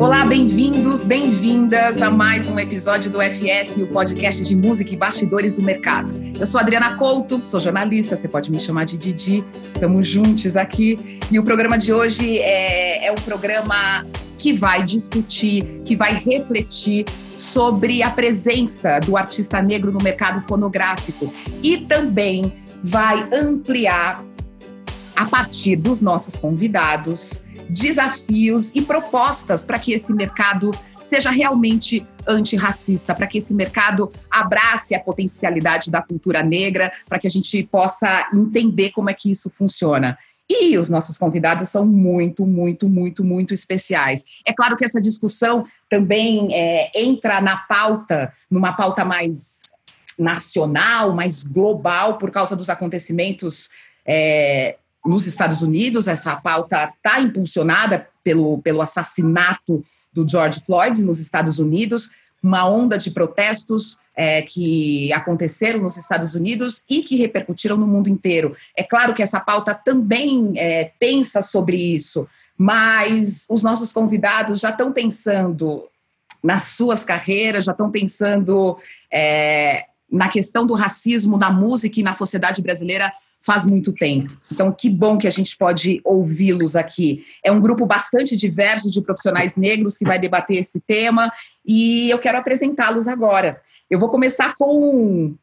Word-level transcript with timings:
Olá, 0.00 0.24
bem-vindos, 0.24 1.04
bem-vindas 1.04 2.00
a 2.00 2.10
mais 2.10 2.48
um 2.48 2.58
episódio 2.58 3.10
do 3.10 3.20
FF, 3.20 3.82
o 3.82 3.86
podcast 3.86 4.42
de 4.42 4.56
música 4.56 4.94
e 4.94 4.96
bastidores 4.96 5.52
do 5.52 5.60
mercado. 5.60 6.14
Eu 6.40 6.46
sou 6.46 6.58
Adriana 6.58 6.96
Couto, 6.96 7.44
sou 7.44 7.60
jornalista, 7.60 8.16
você 8.16 8.26
pode 8.26 8.50
me 8.50 8.58
chamar 8.58 8.86
de 8.86 8.96
Didi, 8.96 9.44
estamos 9.68 10.08
juntos 10.08 10.56
aqui. 10.56 11.18
E 11.30 11.38
o 11.38 11.42
programa 11.42 11.76
de 11.76 11.92
hoje 11.92 12.38
é, 12.38 13.08
é 13.08 13.12
um 13.12 13.16
programa 13.16 14.06
que 14.38 14.54
vai 14.54 14.82
discutir, 14.82 15.82
que 15.84 15.94
vai 15.94 16.14
refletir 16.14 17.04
sobre 17.34 18.02
a 18.02 18.08
presença 18.08 19.00
do 19.00 19.18
artista 19.18 19.60
negro 19.60 19.92
no 19.92 20.02
mercado 20.02 20.40
fonográfico 20.48 21.30
e 21.62 21.76
também 21.76 22.54
vai 22.82 23.28
ampliar, 23.34 24.24
a 25.14 25.26
partir 25.26 25.76
dos 25.76 26.00
nossos 26.00 26.38
convidados, 26.38 27.44
desafios 27.70 28.70
e 28.74 28.82
propostas 28.82 29.64
para 29.64 29.78
que 29.78 29.92
esse 29.92 30.12
mercado 30.12 30.70
seja 31.00 31.30
realmente 31.30 32.06
antirracista, 32.28 33.14
para 33.14 33.26
que 33.26 33.38
esse 33.38 33.54
mercado 33.54 34.12
abrace 34.30 34.94
a 34.94 35.00
potencialidade 35.00 35.90
da 35.90 36.02
cultura 36.02 36.42
negra, 36.42 36.92
para 37.08 37.18
que 37.18 37.26
a 37.26 37.30
gente 37.30 37.62
possa 37.64 38.28
entender 38.32 38.90
como 38.90 39.08
é 39.08 39.14
que 39.14 39.30
isso 39.30 39.50
funciona. 39.56 40.18
E 40.48 40.76
os 40.76 40.90
nossos 40.90 41.16
convidados 41.16 41.68
são 41.68 41.86
muito, 41.86 42.44
muito, 42.44 42.88
muito, 42.88 43.22
muito 43.22 43.54
especiais. 43.54 44.24
É 44.44 44.52
claro 44.52 44.76
que 44.76 44.84
essa 44.84 45.00
discussão 45.00 45.64
também 45.88 46.52
é, 46.52 46.90
entra 46.94 47.40
na 47.40 47.56
pauta, 47.56 48.32
numa 48.50 48.72
pauta 48.72 49.04
mais 49.04 49.60
nacional, 50.18 51.14
mais 51.14 51.44
global, 51.44 52.18
por 52.18 52.30
causa 52.30 52.56
dos 52.56 52.68
acontecimentos 52.68 53.70
é, 54.04 54.76
nos 55.04 55.26
Estados 55.26 55.62
Unidos. 55.62 56.08
Essa 56.08 56.36
pauta 56.36 56.92
está 56.94 57.20
impulsionada 57.20 58.08
pelo, 58.22 58.58
pelo 58.58 58.82
assassinato 58.82 59.84
do 60.12 60.28
George 60.28 60.62
Floyd 60.66 61.02
nos 61.02 61.20
Estados 61.20 61.58
Unidos, 61.58 62.10
uma 62.42 62.68
onda 62.68 62.98
de 62.98 63.10
protestos 63.10 63.98
é, 64.14 64.42
que 64.42 65.12
aconteceram 65.12 65.80
nos 65.80 65.96
Estados 65.96 66.34
Unidos 66.34 66.82
e 66.88 67.02
que 67.02 67.16
repercutiram 67.16 67.76
no 67.76 67.86
mundo 67.86 68.08
inteiro. 68.08 68.56
É 68.76 68.82
claro 68.82 69.14
que 69.14 69.22
essa 69.22 69.40
pauta 69.40 69.74
também 69.74 70.54
é, 70.56 70.92
pensa 70.98 71.42
sobre 71.42 71.76
isso, 71.76 72.26
mas 72.56 73.46
os 73.48 73.62
nossos 73.62 73.92
convidados 73.92 74.60
já 74.60 74.70
estão 74.70 74.92
pensando 74.92 75.88
nas 76.42 76.62
suas 76.62 77.04
carreiras, 77.04 77.64
já 77.64 77.72
estão 77.72 77.90
pensando 77.90 78.78
é, 79.12 79.86
na 80.10 80.28
questão 80.28 80.66
do 80.66 80.74
racismo 80.74 81.36
na 81.36 81.50
música 81.50 82.00
e 82.00 82.02
na 82.02 82.12
sociedade 82.12 82.60
brasileira 82.60 83.12
faz 83.42 83.64
muito 83.64 83.92
tempo. 83.92 84.36
Então, 84.52 84.70
que 84.70 84.88
bom 84.88 85.16
que 85.16 85.26
a 85.26 85.30
gente 85.30 85.56
pode 85.56 86.00
ouvi-los 86.04 86.76
aqui. 86.76 87.24
É 87.44 87.50
um 87.50 87.60
grupo 87.60 87.86
bastante 87.86 88.36
diverso 88.36 88.90
de 88.90 89.00
profissionais 89.00 89.56
negros 89.56 89.96
que 89.96 90.04
vai 90.04 90.18
debater 90.18 90.58
esse 90.58 90.80
tema 90.80 91.32
e 91.64 92.10
eu 92.10 92.18
quero 92.18 92.38
apresentá-los 92.38 93.08
agora. 93.08 93.60
Eu 93.88 93.98
vou 93.98 94.08
começar 94.08 94.54
com 94.56 95.34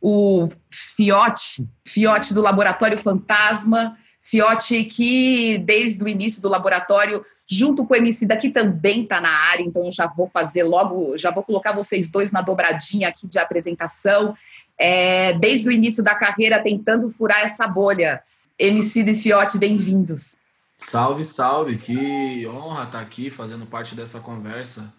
o 0.00 0.48
Fiote, 0.70 1.66
Fiote 1.86 2.34
do 2.34 2.40
Laboratório 2.40 2.98
Fantasma, 2.98 3.96
Fiote 4.20 4.84
que 4.84 5.58
desde 5.58 6.02
o 6.02 6.08
início 6.08 6.40
do 6.40 6.48
laboratório, 6.48 7.24
junto 7.48 7.84
com 7.84 7.92
o 7.92 7.96
MC 7.96 8.24
daqui 8.24 8.50
também 8.50 9.02
está 9.02 9.20
na 9.20 9.28
área, 9.28 9.62
então 9.62 9.84
eu 9.84 9.92
já 9.92 10.06
vou 10.06 10.28
fazer 10.32 10.62
logo, 10.62 11.16
já 11.18 11.30
vou 11.30 11.42
colocar 11.42 11.72
vocês 11.72 12.08
dois 12.08 12.30
na 12.30 12.40
dobradinha 12.40 13.08
aqui 13.08 13.26
de 13.26 13.38
apresentação 13.38 14.34
é, 14.78 15.32
desde 15.34 15.68
o 15.68 15.72
início 15.72 16.02
da 16.02 16.14
carreira 16.14 16.62
tentando 16.62 17.10
furar 17.10 17.40
essa 17.40 17.66
bolha. 17.66 18.22
MC 18.58 19.02
de 19.02 19.14
Fiote, 19.14 19.58
bem-vindos. 19.58 20.36
Salve, 20.78 21.24
salve, 21.24 21.78
que 21.78 22.46
honra 22.46 22.84
estar 22.84 23.00
aqui 23.00 23.30
fazendo 23.30 23.66
parte 23.66 23.94
dessa 23.94 24.20
conversa. 24.20 24.92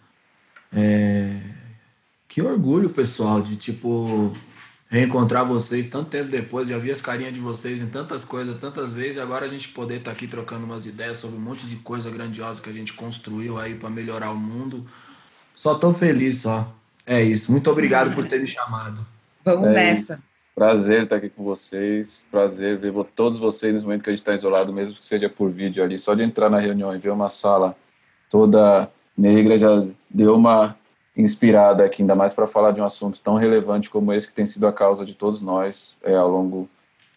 É... 0.71 1.39
Que 2.27 2.41
orgulho, 2.41 2.89
pessoal, 2.89 3.41
de 3.41 3.55
tipo 3.55 4.33
reencontrar 4.89 5.45
vocês 5.45 5.87
tanto 5.87 6.09
tempo 6.09 6.29
depois, 6.29 6.67
já 6.67 6.77
vi 6.77 6.91
as 6.91 7.01
carinhas 7.01 7.33
de 7.33 7.39
vocês 7.39 7.81
em 7.81 7.87
tantas 7.87 8.23
coisas, 8.23 8.59
tantas 8.59 8.93
vezes, 8.93 9.15
e 9.15 9.19
agora 9.19 9.45
a 9.45 9.49
gente 9.49 9.69
poder 9.69 9.97
estar 9.97 10.11
aqui 10.11 10.27
trocando 10.27 10.65
umas 10.65 10.85
ideias 10.85 11.17
sobre 11.17 11.35
um 11.35 11.41
monte 11.41 11.65
de 11.65 11.77
coisa 11.77 12.11
grandiosa 12.11 12.61
que 12.61 12.69
a 12.69 12.73
gente 12.73 12.93
construiu 12.93 13.57
aí 13.57 13.75
para 13.75 13.89
melhorar 13.89 14.31
o 14.31 14.37
mundo. 14.37 14.85
Só 15.55 15.75
tô 15.75 15.91
feliz, 15.93 16.41
só. 16.41 16.71
É 17.05 17.21
isso. 17.21 17.51
Muito 17.51 17.69
obrigado 17.71 18.13
por 18.13 18.27
ter 18.27 18.39
me 18.39 18.47
chamado. 18.47 19.05
Vamos 19.43 19.67
é 19.69 19.73
nessa. 19.73 20.13
Isso. 20.13 20.23
Prazer 20.55 21.03
estar 21.03 21.15
aqui 21.15 21.29
com 21.29 21.43
vocês. 21.43 22.25
Prazer 22.29 22.77
ver 22.77 22.93
todos 23.15 23.39
vocês 23.39 23.73
nesse 23.73 23.85
momento 23.85 24.03
que 24.03 24.09
a 24.09 24.13
gente 24.13 24.21
está 24.21 24.33
isolado, 24.33 24.71
mesmo 24.71 24.95
que 24.95 25.03
seja 25.03 25.27
por 25.27 25.49
vídeo 25.49 25.83
ali. 25.83 25.97
Só 25.97 26.13
de 26.13 26.23
entrar 26.23 26.49
na 26.49 26.59
reunião 26.59 26.95
e 26.95 26.99
ver 26.99 27.09
uma 27.09 27.29
sala 27.29 27.75
toda 28.29 28.89
negra 29.17 29.57
já 29.57 29.69
deu 30.09 30.35
uma 30.35 30.75
inspirada 31.15 31.85
aqui, 31.85 32.01
ainda 32.01 32.15
mais 32.15 32.33
para 32.33 32.47
falar 32.47 32.71
de 32.71 32.81
um 32.81 32.83
assunto 32.83 33.21
tão 33.21 33.35
relevante 33.35 33.89
como 33.89 34.11
esse 34.11 34.27
que 34.27 34.33
tem 34.33 34.45
sido 34.45 34.65
a 34.65 34.73
causa 34.73 35.05
de 35.05 35.13
todos 35.13 35.41
nós 35.41 35.99
é, 36.03 36.15
ao 36.15 36.29
longo 36.29 36.67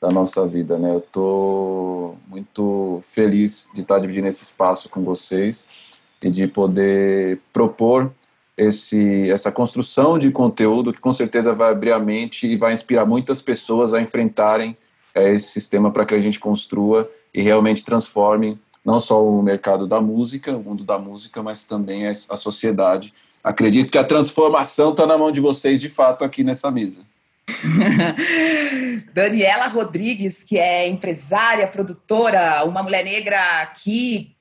da 0.01 0.11
nossa 0.11 0.47
vida, 0.47 0.79
né? 0.79 0.93
Eu 0.93 0.99
estou 0.99 2.19
muito 2.29 3.01
feliz 3.03 3.71
de 3.75 3.81
estar 3.81 3.99
dividindo 3.99 4.29
esse 4.29 4.45
espaço 4.45 4.89
com 4.91 5.03
vocês 5.03 5.95
e 6.23 6.31
de 6.31 6.47
poder 6.47 7.39
propor 7.53 8.13
esse, 8.57 9.31
essa 9.31 9.53
construção 9.53 10.19
de 10.19 10.31
conteúdo 10.31 10.93
que 10.93 11.01
com 11.01 11.13
certeza 11.13 11.53
vai 11.53 11.71
abrir 11.71 11.93
a 11.93 11.99
mente 11.99 12.47
e 12.47 12.57
vai 12.57 12.73
inspirar 12.73 13.05
muitas 13.05 13.43
pessoas 13.43 13.93
a 13.93 14.01
enfrentarem 14.01 14.77
é, 15.15 15.35
esse 15.35 15.49
sistema 15.49 15.91
para 15.91 16.07
que 16.07 16.15
a 16.15 16.19
gente 16.19 16.41
construa 16.41 17.11
e 17.35 17.43
realmente 17.43 17.85
transforme 17.85 18.59
não 18.85 19.01
só 19.01 19.23
o 19.23 19.43
mercado 19.43 19.87
da 19.87 20.01
música, 20.01 20.57
o 20.57 20.63
mundo 20.63 20.85
da 20.85 20.97
música, 20.97 21.43
mas 21.43 21.65
também 21.65 22.07
a, 22.07 22.11
a 22.11 22.37
sociedade. 22.37 23.13
Acredito 23.43 23.91
que 23.91 23.99
a 23.99 24.05
transformação 24.05 24.91
está 24.91 25.05
na 25.05 25.19
mão 25.19 25.33
de 25.33 25.41
vocês, 25.41 25.81
de 25.81 25.89
fato, 25.89 26.25
aqui 26.25 26.45
nessa 26.45 26.71
mesa. 26.71 27.03
Daniela 29.13 29.67
Rodrigues, 29.67 30.45
que 30.45 30.57
é 30.57 30.89
empresária, 30.89 31.67
produtora, 31.67 32.65
uma 32.65 32.83
mulher 32.83 33.05
negra 33.05 33.67
que 33.83 34.36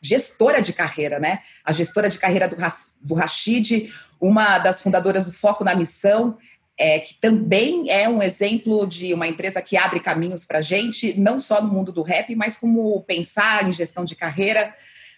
gestora 0.00 0.60
de 0.60 0.72
carreira, 0.72 1.18
né? 1.18 1.40
A 1.64 1.72
gestora 1.72 2.08
de 2.08 2.18
carreira 2.18 2.48
do, 2.48 2.56
do 3.02 3.14
Rashid, 3.14 3.92
uma 4.20 4.58
das 4.58 4.80
fundadoras 4.80 5.26
do 5.26 5.32
Foco 5.32 5.64
na 5.64 5.74
Missão, 5.74 6.38
é, 6.78 6.98
que 6.98 7.14
também 7.14 7.90
é 7.90 8.08
um 8.08 8.22
exemplo 8.22 8.86
de 8.86 9.14
uma 9.14 9.26
empresa 9.26 9.62
que 9.62 9.76
abre 9.76 9.98
caminhos 9.98 10.44
para 10.44 10.58
a 10.58 10.62
gente, 10.62 11.18
não 11.18 11.38
só 11.38 11.62
no 11.62 11.72
mundo 11.72 11.90
do 11.90 12.02
rap, 12.02 12.34
mas 12.34 12.56
como 12.56 13.02
pensar 13.02 13.66
em 13.66 13.72
gestão 13.72 14.04
de 14.04 14.14
carreira. 14.14 14.74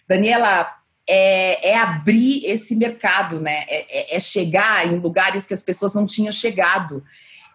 Daniela, 0.07 0.73
é, 1.09 1.71
é 1.71 1.75
abrir 1.75 2.45
esse 2.45 2.75
mercado, 2.75 3.41
né? 3.41 3.65
É, 3.67 4.13
é, 4.13 4.15
é, 4.15 4.19
chegar 4.19 4.87
em 4.87 4.97
lugares 4.97 5.47
que 5.47 5.53
as 5.53 5.63
pessoas 5.63 5.93
não 5.95 6.05
tinham 6.05 6.31
chegado. 6.31 7.03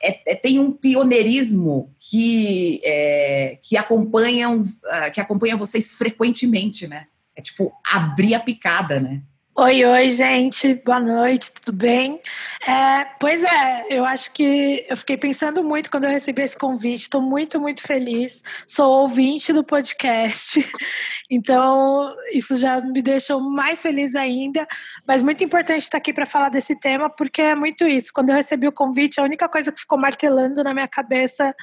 É, 0.03 0.33
é 0.33 0.35
tem 0.35 0.59
um 0.59 0.73
pioneirismo 0.73 1.95
que, 1.99 2.83
que, 3.63 3.77
acompanham, 3.77 4.65
ah, 4.87 5.09
que 5.09 5.21
acompanha 5.21 5.57
vocês 5.57 5.93
frequentemente, 5.93 6.87
né? 6.87 7.07
É 7.37 7.43
tipo 7.43 7.73
abrir 7.91 8.35
a 8.35 8.41
picada, 8.41 9.01
né? 9.01 9.23
Oi, 9.57 9.85
oi, 9.85 10.11
gente. 10.11 10.75
Boa 10.85 10.99
noite, 10.99 11.53
tudo 11.53 11.77
bem? 11.77 12.21
É, 12.67 13.05
pois 13.21 13.41
é, 13.45 13.87
eu 13.89 14.05
acho 14.05 14.33
que 14.33 14.85
eu 14.89 14.97
fiquei 14.97 15.17
pensando 15.17 15.63
muito 15.63 15.93
quando 15.93 16.05
eu 16.05 16.11
recebi 16.11 16.43
esse 16.43 16.59
convite. 16.59 17.03
Estou 17.03 17.23
muito, 17.23 17.61
muito 17.61 17.81
feliz. 17.81 18.43
Sou 18.67 19.03
ouvinte 19.03 19.53
do 19.53 19.63
podcast, 19.63 20.59
então 21.31 22.13
isso 22.33 22.57
já 22.57 22.81
me 22.81 23.01
deixou 23.01 23.41
mais 23.41 23.81
feliz 23.81 24.17
ainda. 24.17 24.67
Mas 25.07 25.23
muito 25.23 25.45
importante 25.45 25.83
estar 25.85 25.99
aqui 25.99 26.13
para 26.13 26.27
falar 26.27 26.49
desse 26.49 26.77
tema, 26.81 27.09
porque 27.09 27.41
é 27.41 27.55
muito 27.55 27.85
isso. 27.87 28.11
Quando 28.13 28.31
eu 28.31 28.35
recebi 28.35 28.67
o 28.67 28.73
convite, 28.73 29.21
a 29.21 29.25
única 29.25 29.49
coisa 29.49 29.71
que 29.71 29.81
ficou 29.81 30.01
martelando 30.01 30.65
na 30.65 30.75
minha 30.75 30.89
cabeça 30.89 31.55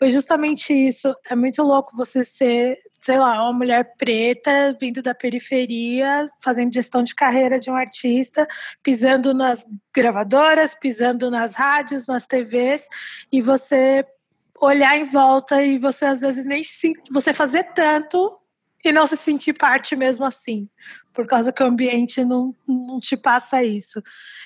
foi 0.00 0.10
justamente 0.10 0.72
isso. 0.72 1.14
É 1.28 1.36
muito 1.36 1.62
louco 1.62 1.94
você 1.94 2.24
ser 2.24 2.78
sei 3.00 3.18
lá, 3.18 3.42
uma 3.44 3.52
mulher 3.54 3.94
preta 3.96 4.76
vindo 4.78 5.00
da 5.00 5.14
periferia, 5.14 6.28
fazendo 6.42 6.72
gestão 6.72 7.02
de 7.02 7.14
carreira 7.14 7.58
de 7.58 7.70
um 7.70 7.74
artista, 7.74 8.46
pisando 8.82 9.32
nas 9.32 9.64
gravadoras, 9.94 10.74
pisando 10.74 11.30
nas 11.30 11.54
rádios, 11.54 12.06
nas 12.06 12.26
TVs, 12.26 12.88
e 13.32 13.40
você 13.40 14.04
olhar 14.60 14.98
em 14.98 15.04
volta 15.04 15.62
e 15.62 15.78
você 15.78 16.04
às 16.04 16.20
vezes 16.20 16.44
nem 16.44 16.62
se, 16.62 16.92
você 17.10 17.32
fazer 17.32 17.64
tanto 17.72 18.30
e 18.84 18.92
não 18.92 19.06
se 19.06 19.16
sentir 19.16 19.54
parte 19.54 19.96
mesmo 19.96 20.26
assim, 20.26 20.68
por 21.12 21.26
causa 21.26 21.52
que 21.52 21.62
o 21.62 21.66
ambiente 21.66 22.24
não, 22.24 22.54
não 22.66 23.00
te 23.00 23.16
passa 23.16 23.62
isso. 23.62 24.02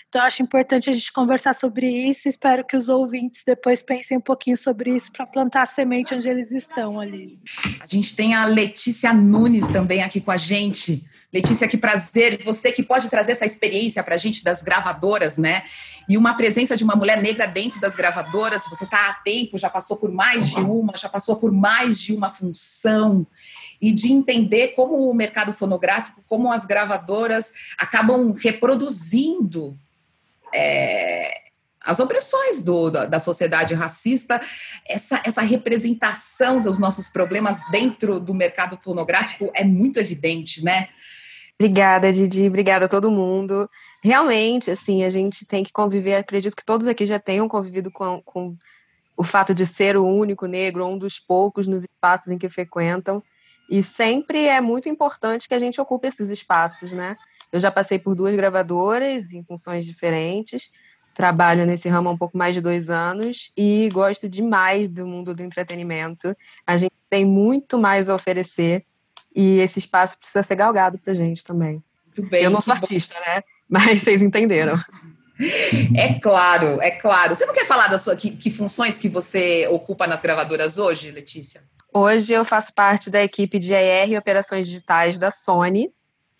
Então, 0.08 0.22
acho 0.22 0.42
importante 0.42 0.88
a 0.88 0.92
gente 0.92 1.12
conversar 1.12 1.54
sobre 1.54 1.88
isso. 1.88 2.28
Espero 2.28 2.64
que 2.64 2.76
os 2.76 2.88
ouvintes 2.88 3.42
depois 3.44 3.82
pensem 3.82 4.18
um 4.18 4.20
pouquinho 4.20 4.56
sobre 4.56 4.94
isso 4.94 5.10
para 5.10 5.26
plantar 5.26 5.62
a 5.62 5.66
semente 5.66 6.14
onde 6.14 6.28
eles 6.28 6.52
estão 6.52 7.00
ali. 7.00 7.38
A 7.80 7.86
gente 7.86 8.14
tem 8.14 8.34
a 8.34 8.46
Letícia 8.46 9.12
Nunes 9.12 9.66
também 9.68 10.02
aqui 10.02 10.20
com 10.20 10.30
a 10.30 10.36
gente. 10.36 11.04
Letícia, 11.32 11.66
que 11.66 11.76
prazer. 11.76 12.40
Você 12.44 12.70
que 12.70 12.80
pode 12.80 13.10
trazer 13.10 13.32
essa 13.32 13.44
experiência 13.44 14.04
para 14.04 14.14
a 14.14 14.18
gente 14.18 14.44
das 14.44 14.62
gravadoras, 14.62 15.36
né? 15.36 15.64
E 16.08 16.16
uma 16.16 16.34
presença 16.34 16.76
de 16.76 16.84
uma 16.84 16.94
mulher 16.94 17.20
negra 17.20 17.46
dentro 17.46 17.80
das 17.80 17.96
gravadoras. 17.96 18.62
Você 18.70 18.84
está 18.84 19.08
há 19.08 19.14
tempo, 19.14 19.58
já 19.58 19.68
passou 19.68 19.96
por 19.96 20.12
mais 20.12 20.48
de 20.48 20.60
uma, 20.60 20.96
já 20.96 21.08
passou 21.08 21.34
por 21.34 21.50
mais 21.50 22.00
de 22.00 22.12
uma 22.12 22.32
função. 22.32 23.26
E 23.84 23.92
de 23.92 24.10
entender 24.10 24.68
como 24.68 25.10
o 25.10 25.14
mercado 25.14 25.52
fonográfico, 25.52 26.24
como 26.26 26.50
as 26.50 26.64
gravadoras 26.64 27.52
acabam 27.76 28.32
reproduzindo 28.32 29.76
é, 30.54 31.42
as 31.82 32.00
opressões 32.00 32.62
do, 32.62 32.88
da, 32.88 33.04
da, 33.04 33.18
sociedade 33.18 33.74
racista, 33.74 34.40
essa, 34.88 35.20
essa 35.22 35.42
representação 35.42 36.62
dos 36.62 36.78
nossos 36.78 37.10
problemas 37.10 37.60
dentro 37.70 38.18
do 38.18 38.32
mercado 38.32 38.78
fonográfico 38.78 39.50
é 39.52 39.62
muito 39.62 40.00
evidente, 40.00 40.64
né? 40.64 40.88
Obrigada, 41.60 42.10
Didi. 42.10 42.46
Obrigada 42.46 42.86
a 42.86 42.88
todo 42.88 43.10
mundo. 43.10 43.68
Realmente, 44.02 44.70
assim, 44.70 45.04
a 45.04 45.10
gente 45.10 45.44
tem 45.44 45.62
que 45.62 45.72
conviver. 45.72 46.14
Acredito 46.14 46.56
que 46.56 46.64
todos 46.64 46.86
aqui 46.86 47.04
já 47.04 47.18
tenham 47.18 47.46
convivido 47.46 47.90
com, 47.90 48.22
com 48.22 48.56
o 49.14 49.22
fato 49.22 49.54
de 49.54 49.66
ser 49.66 49.94
o 49.98 50.06
único 50.06 50.46
negro, 50.46 50.86
um 50.86 50.96
dos 50.96 51.18
poucos 51.20 51.66
nos 51.66 51.82
espaços 51.82 52.32
em 52.32 52.38
que 52.38 52.48
frequentam. 52.48 53.22
E 53.70 53.82
sempre 53.82 54.46
é 54.46 54.60
muito 54.60 54.88
importante 54.88 55.48
que 55.48 55.54
a 55.54 55.58
gente 55.58 55.80
ocupe 55.80 56.08
esses 56.08 56.30
espaços, 56.30 56.92
né? 56.92 57.16
Eu 57.50 57.60
já 57.60 57.70
passei 57.70 57.98
por 57.98 58.14
duas 58.14 58.34
gravadoras 58.34 59.32
em 59.32 59.42
funções 59.42 59.86
diferentes, 59.86 60.72
trabalho 61.14 61.64
nesse 61.64 61.88
ramo 61.88 62.08
há 62.08 62.12
um 62.12 62.18
pouco 62.18 62.36
mais 62.36 62.54
de 62.54 62.60
dois 62.60 62.90
anos 62.90 63.52
e 63.56 63.88
gosto 63.92 64.28
demais 64.28 64.88
do 64.88 65.06
mundo 65.06 65.34
do 65.34 65.42
entretenimento. 65.42 66.36
A 66.66 66.76
gente 66.76 66.92
tem 67.08 67.24
muito 67.24 67.78
mais 67.78 68.10
a 68.10 68.14
oferecer 68.14 68.84
e 69.34 69.58
esse 69.58 69.78
espaço 69.78 70.18
precisa 70.18 70.42
ser 70.42 70.56
galgado 70.56 70.98
para 70.98 71.14
gente 71.14 71.44
também. 71.44 71.82
Muito 72.04 72.28
bem. 72.28 72.42
Eu 72.42 72.50
não 72.50 72.60
sou 72.60 72.74
artista, 72.74 73.14
né? 73.20 73.42
Mas 73.68 74.02
vocês 74.02 74.20
entenderam. 74.20 74.78
É 75.96 76.14
claro, 76.14 76.80
é 76.80 76.90
claro. 76.90 77.34
Você 77.34 77.44
não 77.44 77.54
quer 77.54 77.66
falar 77.66 77.88
da 77.88 77.98
sua 77.98 78.14
que, 78.14 78.30
que 78.30 78.50
funções 78.50 78.98
que 78.98 79.08
você 79.08 79.66
ocupa 79.68 80.06
nas 80.06 80.22
gravadoras 80.22 80.78
hoje, 80.78 81.10
Letícia? 81.10 81.62
Hoje 81.96 82.32
eu 82.32 82.44
faço 82.44 82.74
parte 82.74 83.08
da 83.08 83.22
equipe 83.22 83.56
de 83.56 83.72
AR 83.72 84.10
e 84.10 84.18
operações 84.18 84.66
digitais 84.66 85.16
da 85.16 85.30
Sony, 85.30 85.94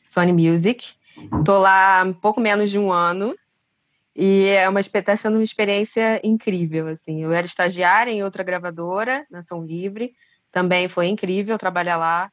Sony 0.05 0.33
Music. 0.33 0.95
Estou 1.39 1.59
lá 1.59 2.03
um 2.05 2.13
pouco 2.13 2.41
menos 2.41 2.71
de 2.71 2.77
um 2.77 2.91
ano 2.91 3.37
e 4.17 4.47
é 4.49 4.69
uma 4.69 4.81
está 4.81 5.17
sendo 5.17 5.35
uma 5.35 5.45
experiência 5.45 6.21
incrível 6.25 6.89
assim. 6.89 7.23
Eu 7.23 7.33
era 7.33 7.47
estagiária 7.47 8.11
em 8.11 8.25
outra 8.25 8.43
gravadora, 8.43 9.25
na 9.31 9.43
Som 9.43 9.63
Livre, 9.63 10.13
também 10.51 10.89
foi 10.89 11.07
incrível 11.07 11.57
trabalhar 11.57 11.99
lá. 11.99 12.33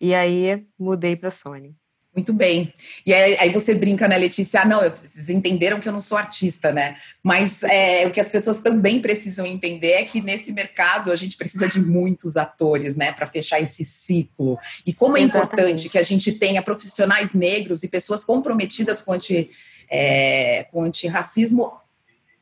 E 0.00 0.12
aí 0.12 0.66
mudei 0.76 1.14
para 1.14 1.30
Sony. 1.30 1.72
Muito 2.16 2.32
bem. 2.32 2.72
E 3.04 3.12
aí, 3.12 3.36
aí, 3.38 3.50
você 3.50 3.74
brinca, 3.74 4.08
né, 4.08 4.16
Letícia? 4.16 4.62
Ah, 4.62 4.64
não, 4.64 4.80
vocês 4.80 5.28
entenderam 5.28 5.78
que 5.78 5.86
eu 5.86 5.92
não 5.92 6.00
sou 6.00 6.16
artista, 6.16 6.72
né? 6.72 6.96
Mas 7.22 7.62
é, 7.62 8.06
o 8.06 8.10
que 8.10 8.18
as 8.18 8.30
pessoas 8.30 8.58
também 8.58 9.02
precisam 9.02 9.44
entender 9.44 9.92
é 9.92 10.04
que 10.04 10.22
nesse 10.22 10.50
mercado 10.50 11.12
a 11.12 11.16
gente 11.16 11.36
precisa 11.36 11.68
de 11.68 11.78
muitos 11.78 12.38
atores, 12.38 12.96
né, 12.96 13.12
para 13.12 13.26
fechar 13.26 13.60
esse 13.60 13.84
ciclo. 13.84 14.58
E 14.86 14.94
como 14.94 15.18
é 15.18 15.20
Exatamente. 15.20 15.46
importante 15.46 15.88
que 15.90 15.98
a 15.98 16.02
gente 16.02 16.32
tenha 16.32 16.62
profissionais 16.62 17.34
negros 17.34 17.82
e 17.82 17.88
pessoas 17.88 18.24
comprometidas 18.24 19.02
com, 19.02 19.12
anti, 19.12 19.50
é, 19.90 20.64
com 20.72 20.80
antirracismo 20.84 21.70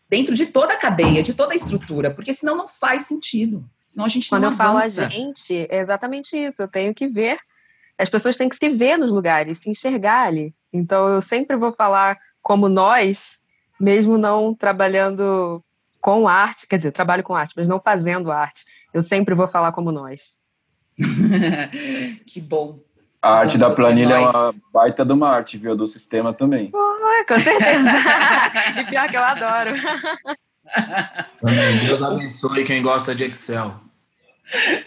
dentro 0.09 0.37
de 0.37 0.47
toda 0.47 0.75
a 0.75 0.77
cadeia, 0.77 1.21
de 1.21 1.35
toda 1.35 1.53
a 1.53 1.57
estrutura, 1.57 2.13
porque 2.13 2.33
senão 2.33 2.57
não 2.57 2.69
faz 2.69 3.07
sentido. 3.07 3.69
Senão 3.89 4.07
a 4.07 4.09
gente 4.09 4.29
Quando 4.29 4.43
não 4.43 4.51
eu 4.51 4.55
avança. 4.55 5.03
falo 5.03 5.07
a 5.07 5.11
gente, 5.11 5.67
é 5.69 5.79
exatamente 5.79 6.37
isso. 6.37 6.63
Eu 6.63 6.69
tenho 6.69 6.95
que 6.95 7.09
ver 7.09 7.39
as 7.99 8.09
pessoas 8.09 8.37
têm 8.37 8.49
que 8.49 8.57
se 8.57 8.69
ver 8.69 8.97
nos 8.97 9.11
lugares, 9.11 9.59
se 9.59 9.71
enxergar 9.71 10.27
ali. 10.27 10.55
Então 10.73 11.09
eu 11.09 11.21
sempre 11.21 11.57
vou 11.57 11.73
falar 11.73 12.19
como 12.43 12.69
nós, 12.69 13.39
mesmo 13.81 14.19
não 14.19 14.55
trabalhando 14.55 15.63
com 16.01 16.29
arte, 16.29 16.67
quer 16.67 16.77
dizer, 16.77 16.93
trabalho 16.93 17.23
com 17.23 17.35
arte, 17.35 17.55
mas 17.57 17.69
não 17.69 17.81
fazendo 17.81 18.31
arte. 18.31 18.65
Eu 18.93 19.03
sempre 19.03 19.35
vou 19.35 19.47
falar 19.47 19.73
como 19.73 19.91
nós. 19.91 20.35
que 22.27 22.41
bom. 22.41 22.79
A 23.23 23.37
arte 23.37 23.57
da 23.57 23.71
planilha 23.71 24.21
nós. 24.21 24.35
é 24.35 24.39
uma 24.39 24.55
baita 24.71 25.05
de 25.05 25.13
uma 25.13 25.31
arte, 25.31 25.57
viu? 25.57 25.75
Do 25.75 25.87
sistema 25.87 26.35
também. 26.35 26.71
Oh, 26.75 27.25
com 27.27 27.41
certeza. 27.41 27.91
e 28.81 28.85
pior 28.85 29.09
que 29.09 29.17
eu 29.17 29.23
adoro. 29.23 29.71
Deus 31.87 32.03
abençoe 32.03 32.65
quem 32.65 32.83
gosta 32.83 33.15
de 33.15 33.25
Excel. 33.25 33.81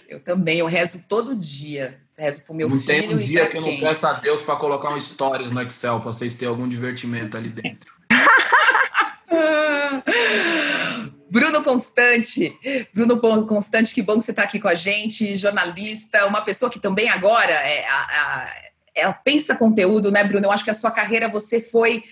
Eu 0.07 0.19
também, 0.19 0.59
eu 0.59 0.67
rezo 0.67 1.03
todo 1.09 1.35
dia. 1.35 1.99
Rezo 2.17 2.43
pro 2.43 2.55
meu 2.55 2.67
não 2.67 2.79
filho. 2.79 2.87
Tem 2.87 3.13
um 3.13 3.17
dia 3.17 3.47
que 3.47 3.57
eu 3.57 3.61
não 3.61 3.79
peço 3.79 4.07
a 4.07 4.13
Deus 4.13 4.41
para 4.41 4.55
colocar 4.55 4.91
um 4.91 4.99
stories 4.99 5.51
no 5.51 5.61
Excel 5.61 5.99
para 5.99 6.11
vocês 6.11 6.33
terem 6.33 6.49
algum 6.49 6.67
divertimento 6.67 7.37
ali 7.37 7.49
dentro. 7.49 7.93
Bruno 11.29 11.61
Constante, 11.61 12.57
Bruno 12.93 13.19
Constante, 13.45 13.93
que 13.93 14.01
bom 14.01 14.17
que 14.17 14.23
você 14.23 14.31
está 14.31 14.41
aqui 14.43 14.59
com 14.59 14.67
a 14.67 14.73
gente, 14.73 15.37
jornalista, 15.37 16.25
uma 16.25 16.41
pessoa 16.41 16.71
que 16.71 16.79
também 16.79 17.07
agora 17.09 17.51
é, 17.51 17.85
a, 17.85 18.01
a, 18.01 18.51
ela 18.95 19.13
pensa 19.13 19.55
conteúdo, 19.55 20.11
né, 20.11 20.23
Bruno? 20.23 20.45
Eu 20.45 20.51
acho 20.51 20.63
que 20.63 20.71
a 20.71 20.73
sua 20.73 20.89
carreira 20.89 21.29
você 21.29 21.61
foi 21.61 22.03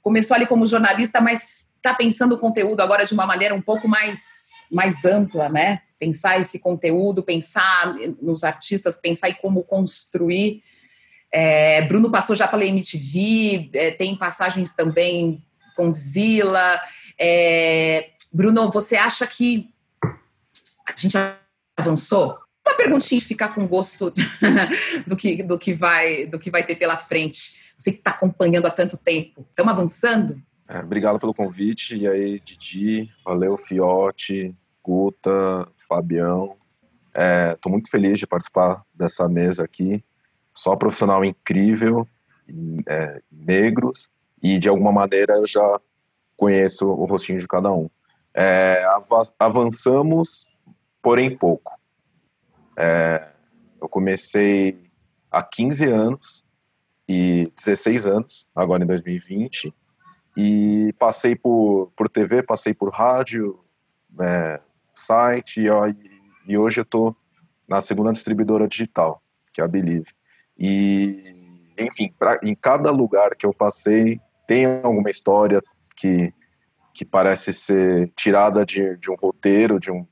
começou 0.00 0.36
ali 0.36 0.46
como 0.46 0.64
jornalista, 0.66 1.20
mas 1.20 1.66
está 1.76 1.92
pensando 1.92 2.36
o 2.36 2.38
conteúdo 2.38 2.80
agora 2.80 3.04
de 3.04 3.12
uma 3.12 3.26
maneira 3.26 3.52
um 3.54 3.60
pouco 3.60 3.88
mais 3.88 4.48
mais 4.70 5.04
ampla, 5.04 5.48
né? 5.48 5.82
Pensar 6.00 6.40
esse 6.40 6.58
conteúdo, 6.58 7.22
pensar 7.22 7.94
nos 8.20 8.42
artistas, 8.42 8.98
pensar 8.98 9.28
em 9.28 9.34
como 9.34 9.62
construir. 9.62 10.64
É, 11.32 11.82
Bruno 11.82 12.10
passou 12.10 12.34
já 12.34 12.48
pela 12.48 12.64
MTV, 12.64 13.70
é, 13.74 13.90
tem 13.92 14.16
passagens 14.16 14.72
também 14.72 15.44
com 15.76 15.92
Zila. 15.92 16.80
É, 17.18 18.10
Bruno, 18.32 18.70
você 18.70 18.96
acha 18.96 19.26
que 19.26 19.72
a 20.02 20.92
gente 20.96 21.16
avançou? 21.76 22.38
Uma 22.66 22.76
perguntinha 22.76 23.20
de 23.20 23.26
ficar 23.26 23.54
com 23.54 23.66
gosto 23.66 24.10
do 25.06 25.16
que, 25.16 25.42
do, 25.42 25.58
que 25.58 25.72
vai, 25.72 26.26
do 26.26 26.38
que 26.38 26.50
vai 26.50 26.64
ter 26.64 26.76
pela 26.76 26.96
frente. 26.96 27.60
Você 27.76 27.92
que 27.92 27.98
está 27.98 28.10
acompanhando 28.10 28.66
há 28.66 28.70
tanto 28.70 28.96
tempo. 28.96 29.46
Estamos 29.48 29.72
avançando? 29.72 30.40
É, 30.68 30.78
obrigado 30.78 31.18
pelo 31.18 31.34
convite. 31.34 31.96
E 31.96 32.06
aí, 32.06 32.38
Didi, 32.40 33.10
valeu, 33.24 33.56
Fiote, 33.56 34.54
Guta, 34.82 35.66
Fabião. 35.90 36.56
Estou 37.08 37.70
é, 37.70 37.72
muito 37.72 37.90
feliz 37.90 38.20
de 38.20 38.26
participar 38.26 38.84
dessa 38.94 39.28
mesa 39.28 39.64
aqui. 39.64 40.04
Só 40.54 40.76
profissional 40.76 41.24
incrível, 41.24 42.06
é, 42.86 43.20
negros, 43.30 44.08
e 44.40 44.58
de 44.58 44.68
alguma 44.68 44.92
maneira 44.92 45.34
eu 45.34 45.46
já 45.46 45.80
conheço 46.36 46.88
o 46.88 47.04
rostinho 47.04 47.40
de 47.40 47.48
cada 47.48 47.72
um. 47.72 47.90
É, 48.32 48.84
avançamos, 49.38 50.48
porém 51.02 51.36
pouco. 51.36 51.72
É, 52.76 53.32
eu 53.80 53.88
comecei 53.88 54.90
há 55.30 55.42
15 55.42 55.84
anos 55.86 56.44
e 57.08 57.52
16 57.56 58.06
anos, 58.06 58.50
agora 58.54 58.84
em 58.84 58.86
2020, 58.86 59.74
e 60.36 60.94
passei 60.98 61.34
por, 61.34 61.92
por 61.96 62.08
TV, 62.08 62.42
passei 62.42 62.72
por 62.72 62.90
rádio, 62.90 63.58
é, 64.20 64.60
site, 65.00 65.62
e, 65.62 65.70
ó, 65.70 65.88
e, 66.46 66.56
hoje 66.56 66.80
eu 66.80 66.82
estou 66.82 67.16
na 67.68 67.80
segunda 67.80 68.12
distribuidora 68.12 68.68
digital, 68.68 69.22
que 69.52 69.60
é 69.60 69.64
a 69.64 69.68
Believe. 69.68 70.12
E, 70.58 71.34
enfim, 71.78 72.12
pra, 72.18 72.38
em 72.42 72.54
cada 72.54 72.90
lugar 72.90 73.34
que 73.36 73.46
eu 73.46 73.54
passei, 73.54 74.20
tem 74.46 74.66
alguma 74.66 75.10
história 75.10 75.62
que, 75.96 76.32
que 76.92 77.04
parece 77.04 77.52
ser 77.52 78.12
tirada 78.16 78.64
de, 78.64 78.96
de 78.96 79.10
um 79.10 79.14
roteiro, 79.14 79.78
de, 79.78 79.90
um, 79.90 80.06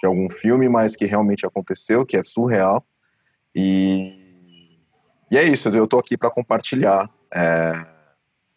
de 0.00 0.06
algum 0.06 0.30
filme, 0.30 0.68
mas 0.68 0.96
que 0.96 1.04
realmente 1.04 1.46
aconteceu, 1.46 2.04
que 2.04 2.16
é 2.16 2.22
surreal. 2.22 2.84
E, 3.54 4.78
e 5.30 5.36
é 5.36 5.44
isso, 5.44 5.68
eu 5.68 5.84
estou 5.84 6.00
aqui 6.00 6.16
para 6.16 6.30
compartilhar. 6.30 7.10
É, 7.34 7.72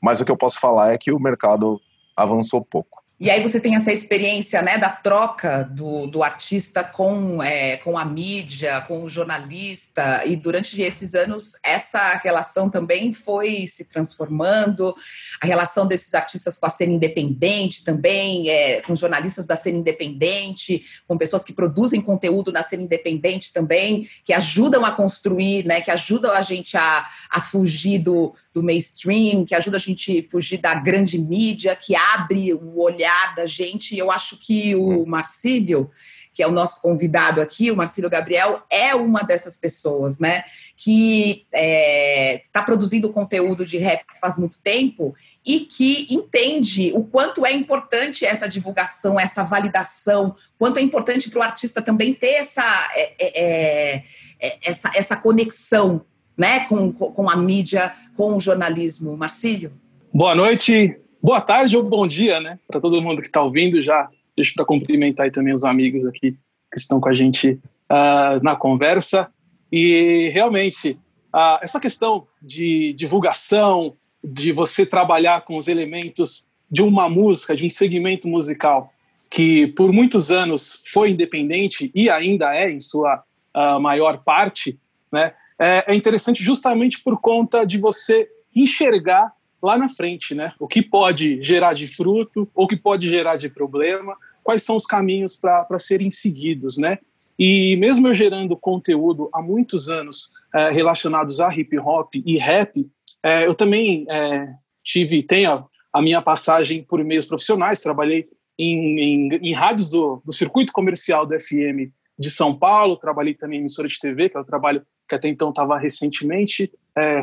mas 0.02 0.22
o 0.22 0.26
que 0.26 0.32
eu 0.32 0.38
posso 0.38 0.60
falar 0.60 0.94
é 0.94 0.98
que 0.98 1.12
o 1.12 1.20
mercado 1.20 1.80
avançou 2.16 2.64
pouco. 2.64 2.97
E 3.20 3.32
aí 3.32 3.42
você 3.42 3.60
tem 3.60 3.76
essa 3.76 3.92
experiência 3.92 4.62
né, 4.62 4.78
da 4.78 4.90
troca 4.90 5.64
do, 5.64 6.06
do 6.06 6.22
artista 6.22 6.84
com, 6.84 7.42
é, 7.42 7.78
com 7.78 7.98
a 7.98 8.06
mídia, 8.06 8.80
com 8.82 9.02
o 9.02 9.10
jornalista, 9.10 10.22
e 10.24 10.36
durante 10.36 10.80
esses 10.80 11.16
anos 11.16 11.54
essa 11.64 12.16
relação 12.18 12.70
também 12.70 13.14
foi 13.14 13.66
se 13.66 13.86
transformando, 13.86 14.96
a 15.42 15.48
relação 15.48 15.88
desses 15.88 16.14
artistas 16.14 16.60
com 16.60 16.68
a 16.68 16.70
cena 16.70 16.94
independente 16.94 17.84
também, 17.84 18.52
é, 18.52 18.82
com 18.84 18.96
jornalistas 18.96 19.48
da 19.48 19.56
cena 19.56 19.80
independente, 19.80 20.84
com 21.08 21.18
pessoas 21.18 21.44
que 21.44 21.54
produzem 21.54 22.00
conteúdo 22.00 22.52
na 22.52 22.62
cena 22.62 22.84
independente 22.84 23.52
também, 23.52 24.08
que 24.24 24.32
ajudam 24.32 24.86
a 24.86 24.92
construir, 24.92 25.66
né, 25.66 25.82
que 25.82 25.90
ajudam 25.90 26.34
a 26.34 26.44
gente 26.44 26.78
a, 26.78 27.04
a 27.32 27.42
fugir 27.42 27.98
do, 27.98 28.36
do 28.54 28.62
mainstream, 28.62 29.44
que 29.44 29.56
ajudam 29.56 29.80
a 29.80 29.82
gente 29.82 30.20
a 30.20 30.30
fugir 30.30 30.58
da 30.58 30.76
grande 30.76 31.18
mídia, 31.18 31.76
que 31.76 31.96
abre 31.96 32.54
o 32.54 32.80
olhar 32.80 33.07
olhar 33.08 33.36
da 33.36 33.46
gente. 33.46 33.98
Eu 33.98 34.12
acho 34.12 34.38
que 34.38 34.76
o 34.76 35.04
hum. 35.04 35.06
Marcílio, 35.08 35.90
que 36.34 36.44
é 36.44 36.48
o 36.48 36.52
nosso 36.52 36.82
convidado 36.82 37.42
aqui, 37.42 37.72
o 37.72 37.76
Marcílio 37.76 38.10
Gabriel, 38.10 38.64
é 38.70 38.94
uma 38.94 39.22
dessas 39.22 39.58
pessoas, 39.58 40.20
né? 40.20 40.44
Que 40.76 41.46
está 41.46 41.58
é, 41.58 42.42
tá 42.52 42.62
produzindo 42.62 43.12
conteúdo 43.12 43.66
de 43.66 43.78
rap 43.78 44.04
faz 44.20 44.38
muito 44.38 44.60
tempo 44.60 45.16
e 45.46 45.62
que 45.62 46.08
entende 46.10 46.92
o 46.94 47.04
quanto 47.04 47.46
é 47.46 47.52
importante 47.52 48.26
essa 48.26 48.48
divulgação, 48.48 49.20
essa 49.20 49.44
validação, 49.44 50.36
quanto 50.58 50.78
é 50.78 50.82
importante 50.82 51.30
para 51.30 51.40
o 51.40 51.44
artista 51.44 51.82
também 51.82 52.14
ter 52.14 52.34
essa, 52.34 52.90
é, 52.94 53.14
é, 53.20 53.44
é 53.44 54.04
é, 54.40 54.58
essa, 54.64 54.92
essa 54.94 55.16
conexão 55.16 56.06
né, 56.38 56.62
com, 56.68 56.92
com 56.94 57.30
a 57.30 57.36
mídia, 57.36 57.92
com 58.16 58.36
o 58.36 58.40
jornalismo. 58.40 59.18
Marcílio? 59.18 59.74
Boa 60.14 60.36
noite, 60.36 61.00
boa 61.22 61.42
tarde 61.42 61.76
ou 61.78 61.84
bom 61.84 62.08
dia, 62.08 62.40
né? 62.40 62.60
Para 62.68 62.80
todo 62.80 63.02
mundo 63.02 63.22
que 63.22 63.28
está 63.28 63.42
ouvindo 63.42 63.82
já. 63.82 64.10
Deixa 64.36 64.54
para 64.56 64.66
cumprimentar 64.66 65.32
também 65.32 65.54
os 65.54 65.64
amigos 65.64 66.06
aqui 66.06 66.38
que 66.72 66.80
estão 66.80 67.00
com 67.00 67.10
a 67.10 67.14
gente 67.14 67.60
uh, 67.90 68.44
na 68.44 68.56
conversa. 68.56 69.32
E 69.72 70.30
realmente, 70.30 71.00
uh, 71.34 71.58
essa 71.62 71.80
questão 71.80 72.28
de 72.42 72.94
divulgação, 72.94 73.96
de 74.24 74.52
você 74.52 74.86
trabalhar 74.86 75.42
com 75.42 75.58
os 75.58 75.68
elementos 75.68 76.48
de 76.70 76.82
uma 76.82 77.10
música, 77.10 77.56
de 77.56 77.66
um 77.66 77.70
segmento 77.70 78.28
musical 78.28 78.92
que 79.30 79.68
por 79.68 79.92
muitos 79.92 80.32
anos 80.32 80.84
foi 80.88 81.12
independente 81.12 81.92
e 81.94 82.10
ainda 82.10 82.56
é 82.56 82.72
em 82.72 82.80
sua 82.80 83.24
uh, 83.56 83.80
maior 83.80 84.24
parte, 84.24 84.80
né? 85.12 85.34
É, 85.60 85.86
é 85.88 85.96
interessante 85.96 86.44
justamente 86.44 87.02
por 87.02 87.20
conta 87.20 87.66
de 87.66 87.78
você 87.80 88.30
enxergar 88.56 89.34
lá 89.68 89.78
na 89.78 89.90
frente, 89.90 90.34
né? 90.34 90.54
O 90.58 90.66
que 90.66 90.82
pode 90.82 91.44
gerar 91.44 91.74
de 91.74 91.88
fruto 91.88 92.50
ou 92.56 92.64
o 92.64 92.68
que 92.68 92.78
pode 92.78 93.10
gerar 93.10 93.36
de 93.36 93.50
problema, 93.50 94.16
quais 94.42 94.64
são 94.64 94.78
os 94.78 94.86
caminhos 94.86 95.36
para 95.36 95.78
serem 95.78 96.10
seguidos, 96.10 96.78
né? 96.78 97.00
E 97.38 97.76
mesmo 97.76 98.08
eu 98.08 98.14
gerando 98.14 98.56
conteúdo 98.56 99.30
há 99.34 99.42
muitos 99.42 99.90
anos 99.90 100.32
é, 100.56 100.72
relacionados 100.72 101.42
a 101.42 101.54
hip 101.54 101.78
hop 101.78 102.16
e 102.16 102.38
rap, 102.38 102.90
é, 103.22 103.46
eu 103.46 103.54
também 103.54 104.06
é, 104.10 104.48
tive, 104.84 105.22
tenho 105.22 105.66
a 105.92 106.02
minha 106.02 106.22
passagem 106.22 106.82
por 106.82 107.04
meios 107.04 107.26
profissionais, 107.26 107.82
trabalhei 107.82 108.26
em, 108.58 109.00
em, 109.00 109.34
em 109.36 109.52
rádios 109.52 109.90
do, 109.90 110.22
do, 110.26 110.32
circuito 110.32 110.72
comercial 110.72 111.26
do 111.26 111.38
FM 111.40 111.92
de 112.18 112.32
São 112.32 112.56
Paulo, 112.58 112.96
trabalhei 112.96 113.34
também 113.34 113.58
em 113.58 113.62
emissora 113.62 113.88
de 113.88 114.00
TV, 114.00 114.30
que 114.30 114.38
é 114.38 114.40
o 114.40 114.46
trabalho 114.46 114.82
que 115.08 115.14
até 115.14 115.28
então 115.28 115.50
estava 115.50 115.78
recentemente 115.78 116.72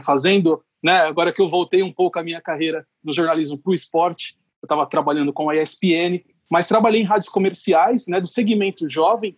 fazendo, 0.00 0.62
né, 0.84 0.98
agora 0.98 1.32
que 1.32 1.40
eu 1.40 1.48
voltei 1.48 1.82
um 1.82 1.90
pouco 1.90 2.18
a 2.18 2.22
minha 2.22 2.42
carreira 2.42 2.86
no 3.02 3.10
jornalismo 3.10 3.56
para 3.56 3.70
o 3.70 3.74
esporte, 3.74 4.36
eu 4.60 4.66
estava 4.66 4.84
trabalhando 4.84 5.32
com 5.32 5.48
a 5.48 5.56
ESPN, 5.56 6.22
mas 6.52 6.68
trabalhei 6.68 7.00
em 7.00 7.04
rádios 7.04 7.30
comerciais, 7.30 8.06
né, 8.06 8.20
do 8.20 8.26
segmento 8.26 8.86
jovem, 8.86 9.34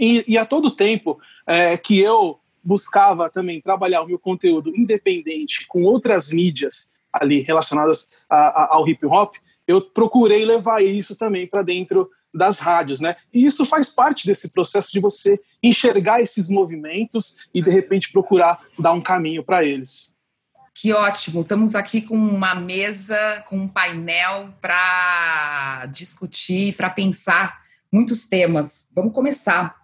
e, 0.00 0.24
e 0.26 0.38
a 0.38 0.46
todo 0.46 0.70
tempo 0.70 1.20
é, 1.46 1.76
que 1.76 2.00
eu 2.00 2.40
buscava 2.64 3.28
também 3.28 3.60
trabalhar 3.60 4.00
o 4.00 4.06
meu 4.06 4.18
conteúdo 4.18 4.72
independente 4.74 5.66
com 5.66 5.82
outras 5.82 6.30
mídias 6.30 6.90
ali 7.12 7.42
relacionadas 7.42 8.24
a, 8.30 8.36
a, 8.36 8.74
ao 8.76 8.88
hip 8.88 9.04
hop, 9.04 9.34
eu 9.68 9.82
procurei 9.82 10.42
levar 10.42 10.82
isso 10.82 11.14
também 11.14 11.46
para 11.46 11.60
dentro 11.60 12.08
das 12.32 12.58
rádios, 12.58 12.98
né? 12.98 13.16
E 13.30 13.44
isso 13.44 13.66
faz 13.66 13.90
parte 13.90 14.26
desse 14.26 14.50
processo 14.50 14.90
de 14.90 15.00
você 15.00 15.38
enxergar 15.62 16.22
esses 16.22 16.48
movimentos 16.48 17.46
e 17.52 17.60
de 17.60 17.70
repente 17.70 18.10
procurar 18.10 18.64
dar 18.78 18.92
um 18.92 19.02
caminho 19.02 19.44
para 19.44 19.62
eles. 19.62 20.11
Que 20.74 20.90
ótimo! 20.92 21.42
Estamos 21.42 21.74
aqui 21.74 22.00
com 22.00 22.16
uma 22.16 22.54
mesa, 22.54 23.44
com 23.46 23.58
um 23.58 23.68
painel 23.68 24.54
para 24.58 25.86
discutir, 25.92 26.74
para 26.76 26.88
pensar 26.88 27.60
muitos 27.92 28.24
temas. 28.24 28.88
Vamos 28.94 29.12
começar. 29.12 29.76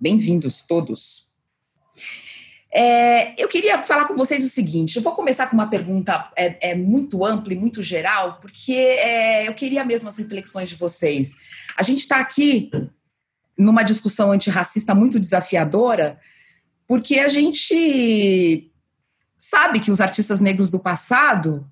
Bem-vindos 0.00 0.62
todos. 0.62 1.30
É, 2.74 3.40
eu 3.40 3.46
queria 3.48 3.78
falar 3.78 4.06
com 4.06 4.16
vocês 4.16 4.42
o 4.42 4.48
seguinte: 4.48 4.96
eu 4.96 5.02
vou 5.02 5.12
começar 5.12 5.46
com 5.46 5.54
uma 5.54 5.68
pergunta 5.68 6.32
é, 6.34 6.70
é 6.70 6.74
muito 6.74 7.22
ampla 7.22 7.52
e 7.52 7.56
muito 7.56 7.82
geral, 7.82 8.38
porque 8.40 8.72
é, 8.72 9.46
eu 9.46 9.52
queria 9.52 9.84
mesmo 9.84 10.08
as 10.08 10.16
reflexões 10.16 10.70
de 10.70 10.74
vocês. 10.74 11.34
A 11.76 11.82
gente 11.82 11.98
está 11.98 12.16
aqui 12.16 12.70
numa 13.58 13.82
discussão 13.82 14.32
antirracista 14.32 14.94
muito 14.94 15.20
desafiadora, 15.20 16.18
porque 16.88 17.18
a 17.18 17.28
gente 17.28 18.71
sabe 19.42 19.80
que 19.80 19.90
os 19.90 20.00
artistas 20.00 20.40
negros 20.40 20.70
do 20.70 20.78
passado 20.78 21.68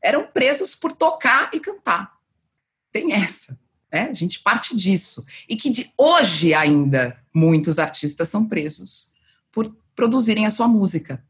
eram 0.00 0.24
presos 0.28 0.72
por 0.72 0.92
tocar 0.92 1.50
e 1.52 1.58
cantar. 1.58 2.12
Tem 2.92 3.12
essa. 3.12 3.58
Né? 3.92 4.02
A 4.02 4.14
gente 4.14 4.38
parte 4.38 4.74
disso. 4.76 5.26
E 5.48 5.56
que 5.56 5.68
de 5.68 5.92
hoje 5.98 6.54
ainda 6.54 7.20
muitos 7.34 7.80
artistas 7.80 8.28
são 8.28 8.46
presos 8.46 9.12
por 9.50 9.76
produzirem 9.96 10.46
a 10.46 10.50
sua 10.50 10.68
música. 10.68 11.24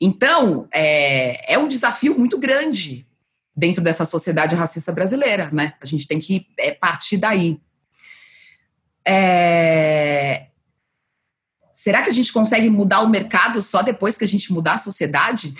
Então, 0.00 0.66
é, 0.72 1.52
é 1.52 1.58
um 1.58 1.68
desafio 1.68 2.18
muito 2.18 2.38
grande 2.38 3.06
dentro 3.54 3.82
dessa 3.82 4.06
sociedade 4.06 4.54
racista 4.54 4.90
brasileira, 4.90 5.50
né? 5.52 5.74
A 5.82 5.84
gente 5.84 6.08
tem 6.08 6.18
que 6.18 6.46
é, 6.56 6.72
partir 6.72 7.18
daí. 7.18 7.60
É... 9.06 10.46
Será 11.78 12.02
que 12.02 12.10
a 12.10 12.12
gente 12.12 12.32
consegue 12.32 12.68
mudar 12.68 13.02
o 13.02 13.08
mercado 13.08 13.62
só 13.62 13.82
depois 13.82 14.18
que 14.18 14.24
a 14.24 14.26
gente 14.26 14.52
mudar 14.52 14.72
a 14.72 14.78
sociedade? 14.78 15.54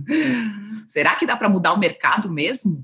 Será 0.88 1.14
que 1.14 1.26
dá 1.26 1.36
para 1.36 1.46
mudar 1.46 1.74
o 1.74 1.78
mercado 1.78 2.30
mesmo? 2.30 2.82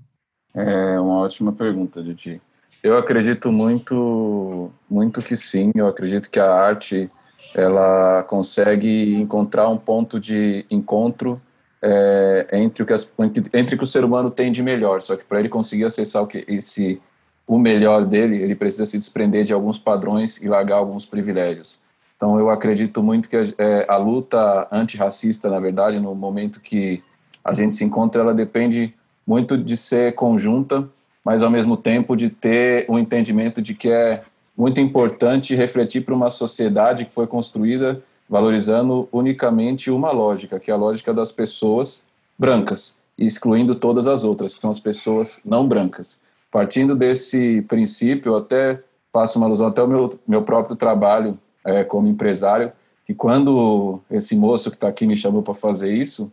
É 0.55 1.01
uma 1.01 1.21
ótima 1.21 1.51
pergunta, 1.51 2.03
Didi. 2.03 2.43
Eu 2.83 2.99
acredito 2.99 3.51
muito, 3.51 4.71
muito 4.89 5.23
que 5.23 5.35
sim. 5.35 5.73
Eu 5.75 5.89
acredito 5.89 6.29
que 6.29 6.39
a 6.39 6.53
arte 6.53 7.09
ela 7.55 8.23
consegue 8.25 9.15
encontrar 9.15 9.71
um 9.71 9.79
ponto 9.79 10.21
de 10.21 10.67
encontro 10.71 11.41
é, 11.81 12.49
entre, 12.53 12.83
o 12.83 12.87
que 12.87 12.93
as, 12.93 13.11
entre 13.55 13.77
o 13.77 13.79
que 13.79 13.85
o 13.85 13.87
ser 13.87 14.05
humano 14.05 14.31
tem 14.31 14.53
de 14.53 14.63
melhor. 14.63 15.01
Só 15.01 15.17
que 15.17 15.25
para 15.25 15.41
ele 15.41 15.49
conseguir 15.49 15.87
acessar 15.87 16.23
o 16.23 16.27
que 16.27 16.45
esse 16.47 17.01
o 17.47 17.59
melhor 17.59 18.05
dele, 18.05 18.43
ele 18.43 18.55
precisa 18.55 18.85
se 18.85 18.99
desprender 18.99 19.45
de 19.45 19.55
alguns 19.55 19.79
padrões 19.79 20.37
e 20.37 20.47
largar 20.47 20.77
alguns 20.77 21.07
privilégios. 21.07 21.81
Então 22.19 22.37
eu 22.37 22.51
acredito 22.51 23.01
muito 23.01 23.29
que 23.29 23.37
a, 23.37 23.43
é, 23.57 23.87
a 23.89 23.97
luta 23.97 24.67
antirracista, 24.73 25.49
na 25.49 25.61
verdade, 25.61 26.01
no 26.01 26.17
momento 26.17 26.61
que 26.61 27.01
a 27.45 27.55
gente 27.55 27.77
se 27.77 27.85
encontra, 27.85 28.21
ela 28.21 28.35
depende 28.35 28.93
muito 29.25 29.57
de 29.57 29.77
ser 29.77 30.15
conjunta, 30.17 30.89
mas 31.25 31.43
ao 31.43 31.51
mesmo 31.51 31.77
tempo 31.77 32.17
de 32.17 32.29
ter 32.29 32.85
um 32.91 32.99
entendimento 32.99 33.63
de 33.63 33.73
que 33.73 33.89
é 33.89 34.23
muito 34.57 34.81
importante 34.81 35.55
refletir 35.55 36.05
para 36.05 36.13
uma 36.13 36.29
sociedade 36.29 37.05
que 37.05 37.13
foi 37.13 37.29
construída 37.29 38.03
valorizando 38.29 39.09
unicamente 39.13 39.89
uma 39.89 40.11
lógica, 40.11 40.59
que 40.59 40.73
é 40.73 40.75
a 40.75 40.77
lógica 40.77 41.15
das 41.15 41.31
pessoas 41.31 42.05
brancas, 42.37 42.97
excluindo 43.17 43.77
todas 43.77 44.09
as 44.09 44.25
outras, 44.25 44.55
que 44.55 44.61
são 44.61 44.71
as 44.71 44.81
pessoas 44.81 45.41
não 45.45 45.67
brancas. 45.67 46.21
Partindo 46.51 46.97
desse 46.97 47.63
princípio, 47.63 48.33
eu 48.33 48.37
até 48.39 48.81
faço 49.13 49.39
uma 49.39 49.47
alusão 49.47 49.69
até 49.69 49.81
ao 49.81 49.87
meu, 49.87 50.19
meu 50.27 50.43
próprio 50.43 50.75
trabalho 50.75 51.39
é, 51.65 51.85
como 51.85 52.09
empresário, 52.09 52.73
que 53.07 53.15
quando 53.15 54.01
esse 54.11 54.37
moço 54.37 54.71
que 54.71 54.77
está 54.77 54.89
aqui 54.89 55.07
me 55.07 55.17
chamou 55.17 55.43
para 55.43 55.55
fazer 55.55 55.93
isso, 55.93 56.31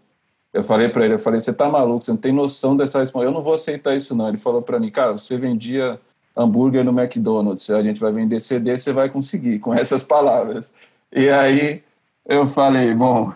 eu 0.53 0.63
falei 0.63 0.89
para 0.89 1.05
ele, 1.05 1.15
eu 1.15 1.19
falei, 1.19 1.39
você 1.39 1.51
está 1.51 1.69
maluco, 1.69 2.03
você 2.03 2.11
não 2.11 2.17
tem 2.17 2.31
noção 2.31 2.77
dessa 2.77 2.99
responsabilidade, 2.99 3.33
eu 3.33 3.37
não 3.37 3.43
vou 3.43 3.53
aceitar 3.53 3.95
isso 3.95 4.15
não. 4.15 4.29
Ele 4.29 4.37
falou 4.37 4.61
para 4.61 4.79
mim, 4.79 4.89
cara, 4.89 5.11
você 5.11 5.37
vendia 5.37 5.99
hambúrguer 6.35 6.83
no 6.83 6.97
McDonald's, 6.97 7.69
a 7.69 7.81
gente 7.81 7.99
vai 7.99 8.11
vender 8.11 8.39
CD, 8.39 8.77
você 8.77 8.91
vai 8.91 9.09
conseguir, 9.09 9.59
com 9.59 9.73
essas 9.73 10.03
palavras. 10.03 10.73
E 11.11 11.29
aí 11.29 11.83
eu 12.25 12.47
falei, 12.47 12.93
bom, 12.93 13.33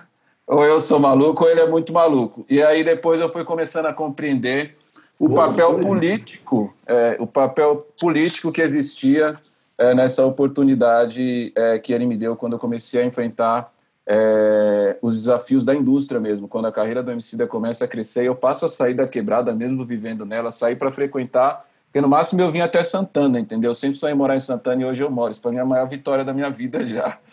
ou 0.48 0.65
eu 0.65 0.81
sou 0.81 1.00
maluco 1.00 1.43
ou 1.43 1.50
ele 1.50 1.62
é 1.62 1.67
muito 1.67 1.93
maluco. 1.93 2.46
E 2.50 2.62
aí 2.62 2.84
depois 2.84 3.19
eu 3.19 3.29
fui 3.29 3.43
começando 3.43 3.86
a 3.86 3.93
compreender 3.93 4.75
o 5.19 5.34
papel 5.34 5.79
político, 5.79 6.74
é, 6.88 7.17
o 7.19 7.27
papel 7.27 7.86
político 8.00 8.51
que 8.51 8.62
existia 8.62 9.38
é, 9.79 9.95
nessa 9.95 10.24
oportunidade 10.24 11.51
é, 11.55 11.79
que 11.79 11.91
ele 11.91 12.05
me 12.05 12.15
deu 12.15 12.36
quando 12.36 12.53
eu 12.53 12.59
comecei 12.59 13.01
a 13.01 13.05
enfrentar 13.05 13.74
é, 14.05 14.98
os 15.01 15.15
desafios 15.15 15.65
da 15.65 15.74
indústria 15.74 16.19
mesmo. 16.19 16.48
Quando 16.48 16.67
a 16.67 16.71
carreira 16.71 17.01
do 17.01 17.12
MC 17.12 17.48
começa 17.48 17.86
a 17.86 17.88
crescer, 17.88 18.25
eu 18.25 18.36
passo 18.36 18.65
a 18.65 18.69
sair 18.69 18.93
da 18.93 19.07
quebrada, 19.07 19.55
mesmo 19.55 19.83
vivendo 19.83 20.25
nela, 20.25 20.51
sair 20.51 20.75
para 20.75 20.91
frequentar 20.91 21.65
porque 21.89 22.01
no 22.01 22.07
máximo 22.07 22.39
eu 22.39 22.51
vim 22.51 22.59
até 22.59 22.83
Santana, 22.83 23.39
entendeu? 23.39 23.71
Eu 23.71 23.75
sempre 23.75 23.98
sonhei 23.98 24.15
morar 24.15 24.36
em 24.36 24.39
Santana 24.39 24.83
e 24.83 24.86
hoje 24.86 25.01
eu 25.01 25.09
moro. 25.09 25.31
Isso 25.31 25.41
para 25.41 25.51
mim 25.51 25.57
é 25.57 25.62
a 25.62 25.65
maior 25.65 25.88
vitória 25.88 26.24
da 26.24 26.33
minha 26.33 26.50
vida 26.50 26.86
já. 26.86 27.17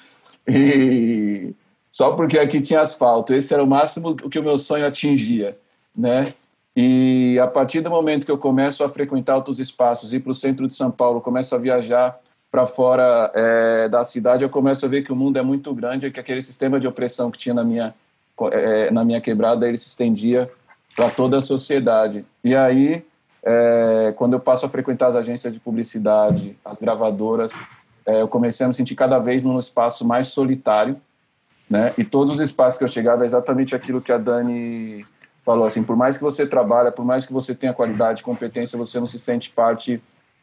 E 0.48 1.56
só 1.90 2.12
porque 2.12 2.38
aqui 2.38 2.60
tinha 2.60 2.80
asfalto. 2.80 3.34
Esse 3.34 3.52
era 3.52 3.64
o 3.64 3.66
máximo 3.66 4.14
que 4.14 4.38
o 4.38 4.42
meu 4.44 4.56
sonho 4.56 4.86
atingia, 4.86 5.58
né? 5.92 6.32
E 6.76 7.36
a 7.42 7.48
partir 7.48 7.80
do 7.80 7.90
momento 7.90 8.24
que 8.24 8.30
eu 8.30 8.38
começo 8.38 8.84
a 8.84 8.88
frequentar 8.88 9.34
outros 9.34 9.58
espaços, 9.58 10.12
ir 10.12 10.20
para 10.20 10.30
o 10.30 10.34
centro 10.34 10.68
de 10.68 10.74
São 10.74 10.88
Paulo, 10.88 11.20
começo 11.20 11.52
a 11.52 11.58
viajar 11.58 12.20
para 12.56 12.64
fora 12.64 13.30
é, 13.34 13.86
da 13.86 14.02
cidade, 14.02 14.42
eu 14.42 14.48
começo 14.48 14.86
a 14.86 14.88
ver 14.88 15.02
que 15.02 15.12
o 15.12 15.16
mundo 15.16 15.38
é 15.38 15.42
muito 15.42 15.74
grande, 15.74 16.10
que 16.10 16.18
aquele 16.18 16.40
sistema 16.40 16.80
de 16.80 16.88
opressão 16.88 17.30
que 17.30 17.36
tinha 17.36 17.54
na 17.54 17.62
minha 17.62 17.94
é, 18.50 18.90
na 18.90 19.04
minha 19.04 19.20
quebrada 19.20 19.68
ele 19.68 19.76
se 19.76 19.88
estendia 19.88 20.50
para 20.96 21.10
toda 21.10 21.36
a 21.36 21.40
sociedade. 21.42 22.24
E 22.42 22.56
aí 22.56 23.04
é, 23.42 24.14
quando 24.16 24.32
eu 24.32 24.40
passo 24.40 24.64
a 24.64 24.70
frequentar 24.70 25.08
as 25.08 25.16
agências 25.16 25.52
de 25.52 25.60
publicidade, 25.60 26.56
as 26.64 26.78
gravadoras, 26.78 27.52
eu 28.06 28.26
comecei 28.26 28.64
a 28.64 28.68
me 28.68 28.74
sentir 28.74 28.94
cada 28.94 29.18
vez 29.18 29.44
num 29.44 29.58
espaço 29.58 30.06
mais 30.06 30.28
solitário, 30.28 30.96
né? 31.68 31.92
E 31.98 32.04
todos 32.04 32.36
os 32.36 32.40
espaços 32.40 32.78
que 32.78 32.84
eu 32.84 32.88
chegava 32.88 33.24
é 33.24 33.26
exatamente 33.26 33.76
aquilo 33.76 34.00
que 34.00 34.12
a 34.12 34.16
Dani 34.16 35.04
falou, 35.44 35.66
assim, 35.66 35.84
por 35.84 35.94
mais 35.94 36.16
que 36.16 36.24
você 36.24 36.46
trabalhe, 36.46 36.90
por 36.90 37.04
mais 37.04 37.26
que 37.26 37.34
você 37.34 37.54
tenha 37.54 37.74
qualidade, 37.74 38.22
competência, 38.22 38.78
você 38.78 38.98
não 38.98 39.06
se 39.06 39.18
sente 39.18 39.50
parte 39.50 40.00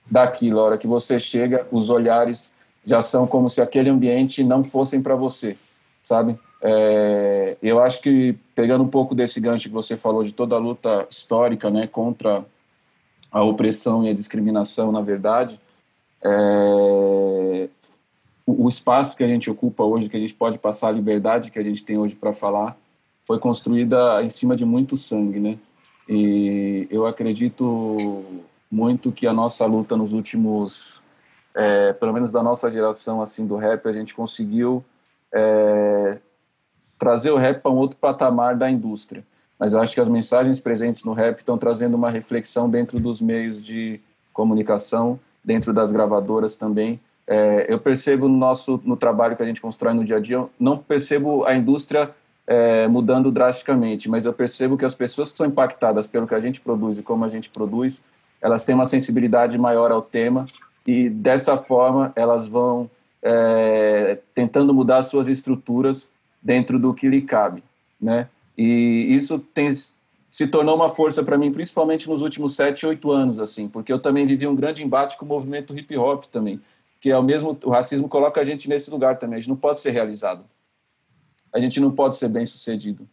daquilo. 0.10 0.60
A 0.60 0.64
hora 0.64 0.78
que 0.78 0.88
você 0.88 1.20
chega, 1.20 1.68
os 1.72 1.90
olhares 1.90 2.54
já 2.86 3.02
são 3.02 3.26
como 3.26 3.50
se 3.50 3.62
aquele 3.62 3.90
ambiente 3.90 4.44
não 4.44 4.64
fossem 4.64 5.02
para 5.02 5.16
você, 5.16 5.58
sabe? 6.02 6.38
É, 6.62 7.58
eu 7.62 7.82
acho 7.82 8.02
que, 8.02 8.38
pegando 8.56 8.84
um 8.84 8.88
pouco 8.88 9.14
desse 9.14 9.40
gancho 9.40 9.68
que 9.68 9.74
você 9.74 9.98
falou 9.98 10.24
de 10.24 10.34
toda 10.34 10.56
a 10.56 10.60
luta 10.60 11.06
histórica 11.10 11.70
né, 11.70 11.88
contra 11.88 12.46
a 13.32 13.44
opressão 13.44 14.06
e 14.06 14.10
a 14.10 14.14
discriminação, 14.14 14.92
na 14.92 15.02
verdade, 15.02 15.60
é, 16.24 17.70
o, 18.46 18.70
espaço 18.70 19.18
que 19.18 19.24
a 19.24 19.28
gente 19.28 19.50
ocupa 19.50 19.84
hoje, 19.84 20.08
que 20.08 20.16
a 20.16 20.20
gente 20.20 20.34
pode 20.34 20.58
passar 20.58 20.88
a 20.88 20.92
liberdade 20.92 21.52
que 21.52 21.60
a 21.60 21.64
gente 21.64 21.84
tem 21.84 21.98
hoje 21.98 22.16
para 22.16 22.32
falar, 22.32 22.78
foi 23.26 23.40
construída 23.40 24.24
em 24.24 24.30
cima 24.30 24.56
de 24.56 24.66
muito 24.66 24.96
sangue, 24.96 25.40
né? 25.40 25.58
E 26.08 26.88
eu 26.90 27.06
acredito 27.06 28.24
muito 28.74 29.12
que 29.12 29.28
a 29.28 29.34
nossa 29.34 29.66
luta 29.68 29.96
nos 29.96 30.14
últimos, 30.14 31.00
é, 31.56 31.94
pelo 31.94 32.12
menos 32.12 32.32
da 32.32 32.42
nossa 32.42 32.72
geração 32.72 33.22
assim 33.22 33.46
do 33.46 33.56
rap, 33.56 33.88
a 33.88 33.94
gente 33.94 34.16
conseguiu 34.16 34.84
é, 35.32 36.18
trazer 36.98 37.30
o 37.30 37.38
rap 37.38 37.62
para 37.62 37.72
um 37.72 37.76
outro 37.76 37.96
patamar 37.98 38.56
da 38.56 38.70
indústria. 38.70 39.24
Mas 39.60 39.74
eu 39.74 39.80
acho 39.80 39.94
que 39.94 40.02
as 40.02 40.10
mensagens 40.10 40.60
presentes 40.60 41.04
no 41.04 41.14
rap 41.14 41.38
estão 41.38 41.56
trazendo 41.56 41.94
uma 41.94 42.10
reflexão 42.10 42.68
dentro 42.68 43.00
dos 43.00 43.22
meios 43.22 43.64
de 43.64 44.02
comunicação, 44.34 45.20
dentro 45.44 45.72
das 45.72 45.92
gravadoras 45.92 46.58
também. 46.58 47.00
É, 47.28 47.68
eu 47.70 47.78
percebo 47.78 48.28
no 48.28 48.36
nosso 48.36 48.82
no 48.84 48.98
trabalho 48.98 49.38
que 49.38 49.44
a 49.44 49.46
gente 49.46 49.62
constrói 49.62 49.94
no 49.94 50.04
dia 50.04 50.18
a 50.18 50.20
dia, 50.20 50.44
não 50.60 50.80
percebo 50.80 51.46
a 51.46 51.56
indústria 51.56 52.10
é, 52.48 52.88
mudando 52.88 53.32
drasticamente, 53.32 54.10
mas 54.10 54.26
eu 54.26 54.34
percebo 54.34 54.78
que 54.78 54.84
as 54.84 54.96
pessoas 54.96 55.32
que 55.32 55.38
são 55.38 55.46
impactadas 55.46 56.08
pelo 56.08 56.28
que 56.28 56.36
a 56.36 56.40
gente 56.40 56.60
produz 56.60 56.98
e 56.98 57.04
como 57.04 57.24
a 57.24 57.30
gente 57.30 57.50
produz, 57.50 58.04
elas 58.44 58.64
têm 58.64 58.76
uma 58.76 58.86
sensibilidade 58.86 59.58
maior 59.58 59.92
ao 59.92 60.02
tema 60.02 60.48
e 60.86 61.10
dessa 61.10 61.58
forma 61.58 62.12
elas 62.16 62.48
vão 62.48 62.90
é, 63.22 64.20
tentando 64.36 64.74
mudar 64.74 65.02
suas 65.02 65.28
estruturas 65.28 66.12
dentro 66.42 66.78
do 66.78 66.94
que 66.94 67.08
lhe 67.08 67.22
cabe, 67.22 67.64
né? 68.00 68.28
E 68.58 69.08
isso 69.10 69.40
tem 69.40 69.74
se 70.32 70.48
tornou 70.48 70.76
uma 70.76 70.90
força 70.90 71.24
para 71.24 71.38
mim, 71.38 71.52
principalmente 71.52 72.10
nos 72.10 72.22
últimos 72.22 72.56
sete, 72.56 72.88
oito 72.88 73.12
anos, 73.12 73.40
assim, 73.40 73.68
porque 73.68 73.94
eu 73.94 74.00
também 74.00 74.26
vivi 74.26 74.48
um 74.48 74.56
grande 74.56 74.84
embate 74.84 75.16
com 75.16 75.26
o 75.26 75.28
movimento 75.28 75.78
hip 75.78 75.96
hop 75.96 76.26
também, 76.26 76.60
que 77.00 77.12
é 77.12 77.18
o 77.18 77.24
mesmo, 77.24 77.58
o 77.64 77.70
racismo 77.70 78.10
coloca 78.10 78.42
a 78.42 78.44
gente 78.44 78.68
nesse 78.68 78.90
lugar 78.90 79.18
também, 79.20 79.38
a 79.38 79.40
gente 79.40 79.50
não 79.50 79.56
pode 79.56 79.80
ser 79.80 79.92
realizado 79.92 80.44
a 81.54 81.60
gente 81.60 81.80
não 81.80 81.92
pode 81.92 82.16
ser 82.16 82.28
bem 82.28 82.46
sucedido. 82.46 83.08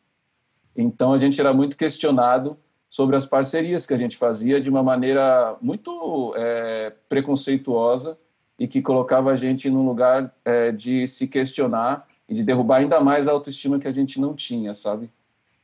Então 0.75 1.13
a 1.13 1.19
gente 1.19 1.39
era 1.39 1.53
muito 1.53 1.77
questionado 1.77 2.57
sobre 2.91 3.15
as 3.15 3.25
parcerias 3.25 3.87
que 3.87 3.95
a 3.95 3.97
gente 3.97 4.17
fazia 4.17 4.61
de 4.61 4.69
uma 4.69 4.83
maneira 4.83 5.57
muito 5.63 6.35
é, 6.37 6.93
preconceituosa 7.09 8.19
e 8.59 8.67
que 8.67 8.83
colocava 8.83 9.31
a 9.31 9.37
gente 9.37 9.71
num 9.71 9.87
lugar 9.87 10.35
é, 10.45 10.73
de 10.73 11.07
se 11.07 11.29
questionar 11.29 12.07
e 12.29 12.35
de 12.35 12.43
derrubar 12.43 12.79
ainda 12.79 13.01
mais 13.01 13.29
a 13.29 13.33
autoestima 13.33 13.79
que 13.79 13.87
a 13.87 13.93
gente 13.93 14.21
não 14.21 14.35
tinha, 14.35 14.75
sabe? 14.75 15.09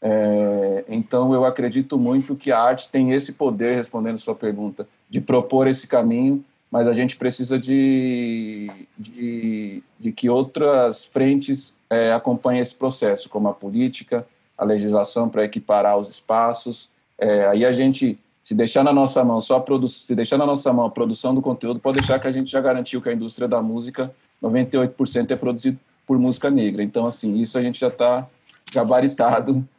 É, 0.00 0.84
então 0.88 1.34
eu 1.34 1.44
acredito 1.44 1.98
muito 1.98 2.36
que 2.36 2.52
a 2.52 2.60
arte 2.60 2.90
tem 2.90 3.12
esse 3.12 3.32
poder, 3.32 3.74
respondendo 3.74 4.18
sua 4.18 4.34
pergunta, 4.34 4.88
de 5.10 5.20
propor 5.20 5.66
esse 5.66 5.86
caminho, 5.88 6.44
mas 6.70 6.86
a 6.86 6.92
gente 6.92 7.16
precisa 7.16 7.58
de, 7.58 8.70
de, 8.96 9.82
de 9.98 10.12
que 10.12 10.30
outras 10.30 11.06
frentes 11.06 11.74
é, 11.90 12.12
acompanha 12.12 12.60
esse 12.60 12.74
processo, 12.74 13.28
como 13.28 13.48
a 13.48 13.54
política, 13.54 14.26
a 14.56 14.64
legislação 14.64 15.28
para 15.28 15.44
equiparar 15.44 15.98
os 15.98 16.08
espaços. 16.08 16.88
É, 17.18 17.46
aí 17.46 17.64
a 17.64 17.72
gente, 17.72 18.18
se 18.44 18.54
deixar 18.54 18.84
na 18.84 18.92
nossa 18.92 19.24
mão 19.24 19.40
só 19.40 19.58
a 19.58 19.88
se 19.88 20.14
deixar 20.14 20.36
na 20.36 20.46
nossa 20.46 20.72
mão 20.72 20.86
a 20.86 20.90
produção 20.90 21.34
do 21.34 21.42
conteúdo, 21.42 21.80
pode 21.80 21.98
deixar 21.98 22.18
que 22.18 22.26
a 22.26 22.32
gente 22.32 22.50
já 22.50 22.60
garantiu 22.60 23.00
que 23.00 23.08
a 23.08 23.12
indústria 23.12 23.48
da 23.48 23.62
música, 23.62 24.12
98% 24.42 25.30
é 25.30 25.36
produzido 25.36 25.78
por 26.06 26.18
música 26.18 26.50
negra. 26.50 26.82
Então, 26.82 27.06
assim, 27.06 27.36
isso 27.40 27.58
a 27.58 27.62
gente 27.62 27.80
já 27.80 27.88
está 27.88 28.26
gabaritado 28.72 29.66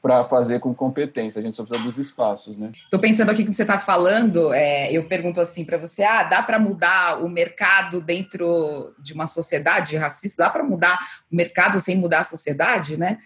para 0.00 0.24
fazer 0.24 0.60
com 0.60 0.72
competência. 0.72 1.40
A 1.40 1.42
gente 1.42 1.56
só 1.56 1.64
precisa 1.64 1.84
dos 1.84 1.98
espaços, 1.98 2.56
né? 2.56 2.70
Estou 2.84 3.00
pensando 3.00 3.30
aqui 3.30 3.44
que 3.44 3.52
você 3.52 3.62
está 3.62 3.78
falando, 3.78 4.52
é, 4.52 4.92
eu 4.92 5.04
pergunto 5.04 5.40
assim 5.40 5.64
para 5.64 5.76
você: 5.76 6.04
ah, 6.04 6.22
dá 6.22 6.42
para 6.42 6.58
mudar 6.58 7.22
o 7.22 7.28
mercado 7.28 8.00
dentro 8.00 8.94
de 8.98 9.12
uma 9.12 9.26
sociedade 9.26 9.96
racista? 9.96 10.44
Dá 10.44 10.50
para 10.50 10.62
mudar 10.62 10.98
o 11.30 11.34
mercado 11.34 11.80
sem 11.80 11.96
mudar 11.96 12.20
a 12.20 12.24
sociedade, 12.24 12.96
né? 12.96 13.18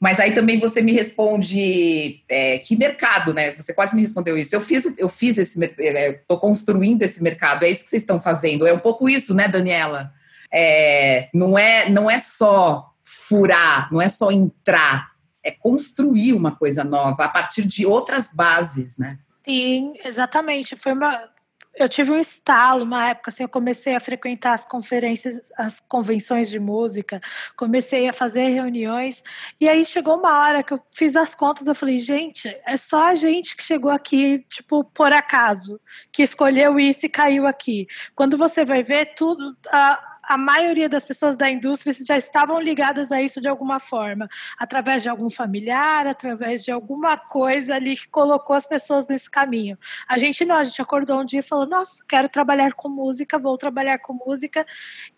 Mas 0.00 0.18
aí 0.18 0.32
também 0.32 0.58
você 0.58 0.80
me 0.80 0.92
responde 0.92 2.24
é, 2.26 2.58
que 2.58 2.74
mercado, 2.74 3.34
né? 3.34 3.54
Você 3.54 3.74
quase 3.74 3.94
me 3.94 4.00
respondeu 4.00 4.36
isso. 4.38 4.54
Eu 4.56 4.60
fiz, 4.62 4.94
eu 4.96 5.08
fiz 5.10 5.36
esse, 5.36 5.62
estou 5.62 6.38
é, 6.38 6.40
construindo 6.40 7.02
esse 7.02 7.22
mercado. 7.22 7.64
É 7.64 7.68
isso 7.68 7.84
que 7.84 7.90
vocês 7.90 8.02
estão 8.02 8.18
fazendo. 8.18 8.66
É 8.66 8.72
um 8.72 8.78
pouco 8.78 9.10
isso, 9.10 9.34
né, 9.34 9.46
Daniela? 9.46 10.10
É, 10.50 11.28
não 11.34 11.58
é, 11.58 11.90
não 11.90 12.10
é 12.10 12.18
só 12.18 12.94
furar, 13.04 13.92
não 13.92 14.00
é 14.00 14.08
só 14.08 14.32
entrar, 14.32 15.10
é 15.44 15.50
construir 15.50 16.32
uma 16.32 16.56
coisa 16.56 16.82
nova 16.82 17.24
a 17.24 17.28
partir 17.28 17.66
de 17.66 17.84
outras 17.84 18.30
bases, 18.32 18.96
né? 18.96 19.18
Sim, 19.44 19.92
exatamente. 20.04 20.76
Foi 20.76 20.92
uma 20.92 21.28
eu 21.74 21.88
tive 21.88 22.10
um 22.10 22.18
estalo, 22.18 22.84
uma 22.84 23.08
época 23.10 23.30
assim, 23.30 23.42
eu 23.42 23.48
comecei 23.48 23.94
a 23.94 24.00
frequentar 24.00 24.52
as 24.52 24.64
conferências, 24.64 25.50
as 25.56 25.80
convenções 25.80 26.50
de 26.50 26.58
música, 26.58 27.20
comecei 27.56 28.08
a 28.08 28.12
fazer 28.12 28.48
reuniões, 28.48 29.22
e 29.60 29.68
aí 29.68 29.84
chegou 29.84 30.18
uma 30.18 30.40
hora 30.40 30.62
que 30.62 30.72
eu 30.72 30.80
fiz 30.90 31.16
as 31.16 31.34
contas, 31.34 31.66
eu 31.66 31.74
falei, 31.74 31.98
gente, 31.98 32.48
é 32.66 32.76
só 32.76 33.04
a 33.04 33.14
gente 33.14 33.56
que 33.56 33.62
chegou 33.62 33.90
aqui, 33.90 34.44
tipo, 34.48 34.84
por 34.84 35.12
acaso, 35.12 35.80
que 36.12 36.22
escolheu 36.22 36.78
isso 36.78 37.06
e 37.06 37.08
caiu 37.08 37.46
aqui. 37.46 37.86
Quando 38.14 38.36
você 38.36 38.64
vai 38.64 38.82
ver 38.82 39.14
tudo, 39.14 39.56
a, 39.68 40.09
a 40.30 40.38
maioria 40.38 40.88
das 40.88 41.04
pessoas 41.04 41.36
da 41.36 41.50
indústria 41.50 41.92
já 42.06 42.16
estavam 42.16 42.60
ligadas 42.60 43.10
a 43.10 43.20
isso 43.20 43.40
de 43.40 43.48
alguma 43.48 43.80
forma, 43.80 44.28
através 44.56 45.02
de 45.02 45.08
algum 45.08 45.28
familiar, 45.28 46.06
através 46.06 46.62
de 46.62 46.70
alguma 46.70 47.18
coisa 47.18 47.74
ali 47.74 47.96
que 47.96 48.06
colocou 48.06 48.54
as 48.54 48.64
pessoas 48.64 49.08
nesse 49.08 49.28
caminho. 49.28 49.76
A 50.08 50.18
gente 50.18 50.44
não, 50.44 50.54
a 50.54 50.62
gente 50.62 50.80
acordou 50.80 51.20
um 51.20 51.24
dia 51.24 51.40
e 51.40 51.42
falou: 51.42 51.66
Nossa, 51.66 52.04
quero 52.08 52.28
trabalhar 52.28 52.74
com 52.74 52.88
música, 52.88 53.40
vou 53.40 53.58
trabalhar 53.58 53.98
com 53.98 54.12
música. 54.24 54.64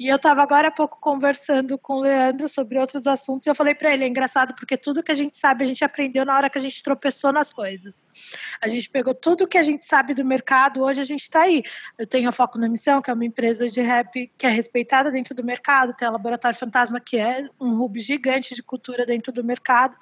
E 0.01 0.09
eu 0.09 0.17
estava 0.17 0.43
agora 0.43 0.69
há 0.69 0.71
pouco 0.71 0.99
conversando 0.99 1.77
com 1.77 1.99
o 1.99 2.01
Leandro 2.01 2.49
sobre 2.49 2.79
outros 2.79 3.07
assuntos 3.07 3.47
e 3.47 3.51
eu 3.51 3.55
falei 3.55 3.75
para 3.75 3.93
ele: 3.93 4.05
é 4.05 4.09
engraçado 4.09 4.55
porque 4.55 4.79
tudo 4.79 5.03
que 5.03 5.13
a 5.13 5.15
gente 5.15 5.37
sabe 5.37 5.63
a 5.63 5.67
gente 5.67 5.85
aprendeu 5.85 6.25
na 6.25 6.35
hora 6.35 6.49
que 6.49 6.57
a 6.57 6.63
gente 6.63 6.83
tropeçou 6.83 7.31
nas 7.35 7.53
coisas. 7.53 8.09
A 8.63 8.67
gente 8.67 8.89
pegou 8.89 9.15
tudo 9.15 9.47
que 9.47 9.59
a 9.59 9.63
gente 9.63 9.85
sabe 9.85 10.15
do 10.15 10.25
mercado, 10.25 10.83
hoje 10.83 11.03
a 11.03 11.05
gente 11.05 11.25
está 11.25 11.43
aí. 11.43 11.63
Eu 11.99 12.07
tenho 12.07 12.31
a 12.31 12.33
Foco 12.33 12.59
na 12.59 12.67
Missão, 12.67 13.03
que 13.03 13.11
é 13.11 13.13
uma 13.13 13.27
empresa 13.27 13.71
de 13.71 13.83
rap 13.83 14.33
que 14.39 14.47
é 14.47 14.51
respeitada 14.51 15.02
dentro 15.11 15.35
do 15.35 15.45
mercado, 15.45 15.95
tem 15.95 16.07
a 16.07 16.11
Laboratório 16.11 16.59
Fantasma, 16.59 17.01
que 17.01 17.17
é 17.17 17.49
um 17.61 17.81
hub 17.81 17.99
gigante 18.01 18.55
de 18.55 18.63
cultura 18.63 19.05
dentro 19.07 19.33
do 19.33 19.43
mercado, 19.43 19.97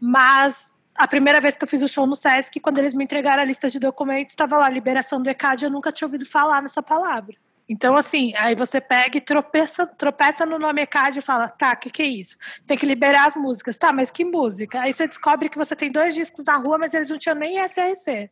mas 0.00 0.74
a 0.94 1.08
primeira 1.08 1.40
vez 1.40 1.56
que 1.56 1.64
eu 1.64 1.68
fiz 1.68 1.82
o 1.82 1.88
show 1.88 2.06
no 2.06 2.16
Sesc, 2.16 2.60
quando 2.60 2.78
eles 2.78 2.94
me 2.94 3.04
entregaram 3.04 3.42
a 3.42 3.46
lista 3.46 3.70
de 3.70 3.78
documentos, 3.78 4.32
estava 4.32 4.58
lá, 4.58 4.68
liberação 4.68 5.22
do 5.22 5.30
ECAD, 5.30 5.64
eu 5.64 5.70
nunca 5.70 5.90
tinha 5.90 6.06
ouvido 6.06 6.26
falar 6.26 6.62
nessa 6.62 6.82
palavra. 6.82 7.34
Então, 7.68 7.96
assim, 7.96 8.34
aí 8.36 8.54
você 8.54 8.80
pega 8.80 9.16
e 9.16 9.20
tropeça, 9.20 9.86
tropeça 9.86 10.44
no 10.44 10.58
nome 10.58 10.82
ECAD 10.82 11.18
e 11.18 11.22
fala, 11.22 11.48
tá, 11.48 11.72
o 11.72 11.76
que, 11.76 11.90
que 11.90 12.02
é 12.02 12.06
isso? 12.06 12.36
Você 12.60 12.66
tem 12.66 12.76
que 12.76 12.84
liberar 12.84 13.26
as 13.26 13.36
músicas. 13.36 13.78
Tá, 13.78 13.92
mas 13.92 14.10
que 14.10 14.24
música? 14.24 14.80
Aí 14.80 14.92
você 14.92 15.06
descobre 15.06 15.48
que 15.48 15.56
você 15.56 15.74
tem 15.74 15.90
dois 15.90 16.14
discos 16.14 16.44
na 16.44 16.56
rua, 16.56 16.76
mas 16.76 16.92
eles 16.92 17.08
não 17.08 17.18
tinham 17.18 17.36
nem 17.36 17.58
SRC. 17.64 18.30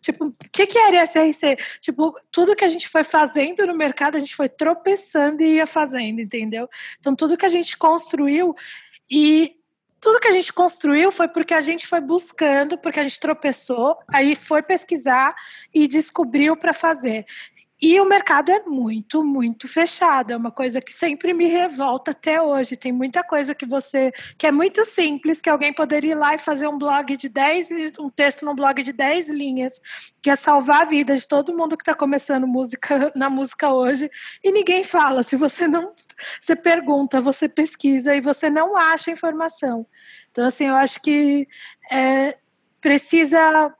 Tipo, 0.00 0.26
o 0.26 0.34
que, 0.52 0.66
que 0.66 0.78
era 0.78 1.04
SRC? 1.04 1.56
Tipo, 1.80 2.14
tudo 2.30 2.56
que 2.56 2.64
a 2.64 2.68
gente 2.68 2.88
foi 2.88 3.04
fazendo 3.04 3.66
no 3.66 3.76
mercado, 3.76 4.16
a 4.16 4.20
gente 4.20 4.34
foi 4.34 4.48
tropeçando 4.48 5.42
e 5.42 5.56
ia 5.56 5.66
fazendo, 5.66 6.20
entendeu? 6.20 6.68
Então, 6.98 7.14
tudo 7.14 7.36
que 7.36 7.46
a 7.46 7.50
gente 7.50 7.76
construiu 7.76 8.54
e 9.10 9.56
tudo 10.00 10.18
que 10.18 10.28
a 10.28 10.32
gente 10.32 10.52
construiu 10.52 11.12
foi 11.12 11.28
porque 11.28 11.52
a 11.52 11.60
gente 11.60 11.86
foi 11.86 12.00
buscando, 12.00 12.78
porque 12.78 12.98
a 12.98 13.02
gente 13.02 13.20
tropeçou, 13.20 13.98
aí 14.08 14.34
foi 14.34 14.62
pesquisar 14.62 15.34
e 15.74 15.86
descobriu 15.86 16.56
para 16.56 16.72
fazer. 16.72 17.26
E 17.82 17.98
o 17.98 18.04
mercado 18.04 18.52
é 18.52 18.60
muito, 18.60 19.24
muito 19.24 19.66
fechado. 19.66 20.32
É 20.32 20.36
uma 20.36 20.50
coisa 20.50 20.82
que 20.82 20.92
sempre 20.92 21.32
me 21.32 21.46
revolta 21.46 22.10
até 22.10 22.40
hoje. 22.40 22.76
Tem 22.76 22.92
muita 22.92 23.24
coisa 23.24 23.54
que 23.54 23.64
você. 23.64 24.12
que 24.36 24.46
é 24.46 24.52
muito 24.52 24.84
simples, 24.84 25.40
que 25.40 25.48
alguém 25.48 25.72
poderia 25.72 26.12
ir 26.12 26.14
lá 26.14 26.34
e 26.34 26.38
fazer 26.38 26.68
um 26.68 26.78
blog 26.78 27.16
de 27.16 27.28
10, 27.28 27.98
um 27.98 28.10
texto 28.10 28.44
num 28.44 28.54
blog 28.54 28.82
de 28.82 28.92
10 28.92 29.30
linhas, 29.30 29.80
que 30.22 30.28
é 30.28 30.36
salvar 30.36 30.82
a 30.82 30.84
vida 30.84 31.16
de 31.16 31.26
todo 31.26 31.56
mundo 31.56 31.76
que 31.76 31.82
está 31.82 31.94
começando 31.94 32.46
música 32.46 33.10
na 33.16 33.30
música 33.30 33.72
hoje, 33.72 34.10
e 34.44 34.52
ninguém 34.52 34.84
fala. 34.84 35.22
Se 35.22 35.36
você 35.36 35.66
não. 35.66 35.94
Você 36.38 36.54
pergunta, 36.54 37.18
você 37.18 37.48
pesquisa 37.48 38.14
e 38.14 38.20
você 38.20 38.50
não 38.50 38.76
acha 38.76 39.10
informação. 39.10 39.86
Então, 40.30 40.46
assim, 40.46 40.66
eu 40.66 40.76
acho 40.76 41.00
que 41.00 41.48
é, 41.90 42.36
precisa 42.78 43.74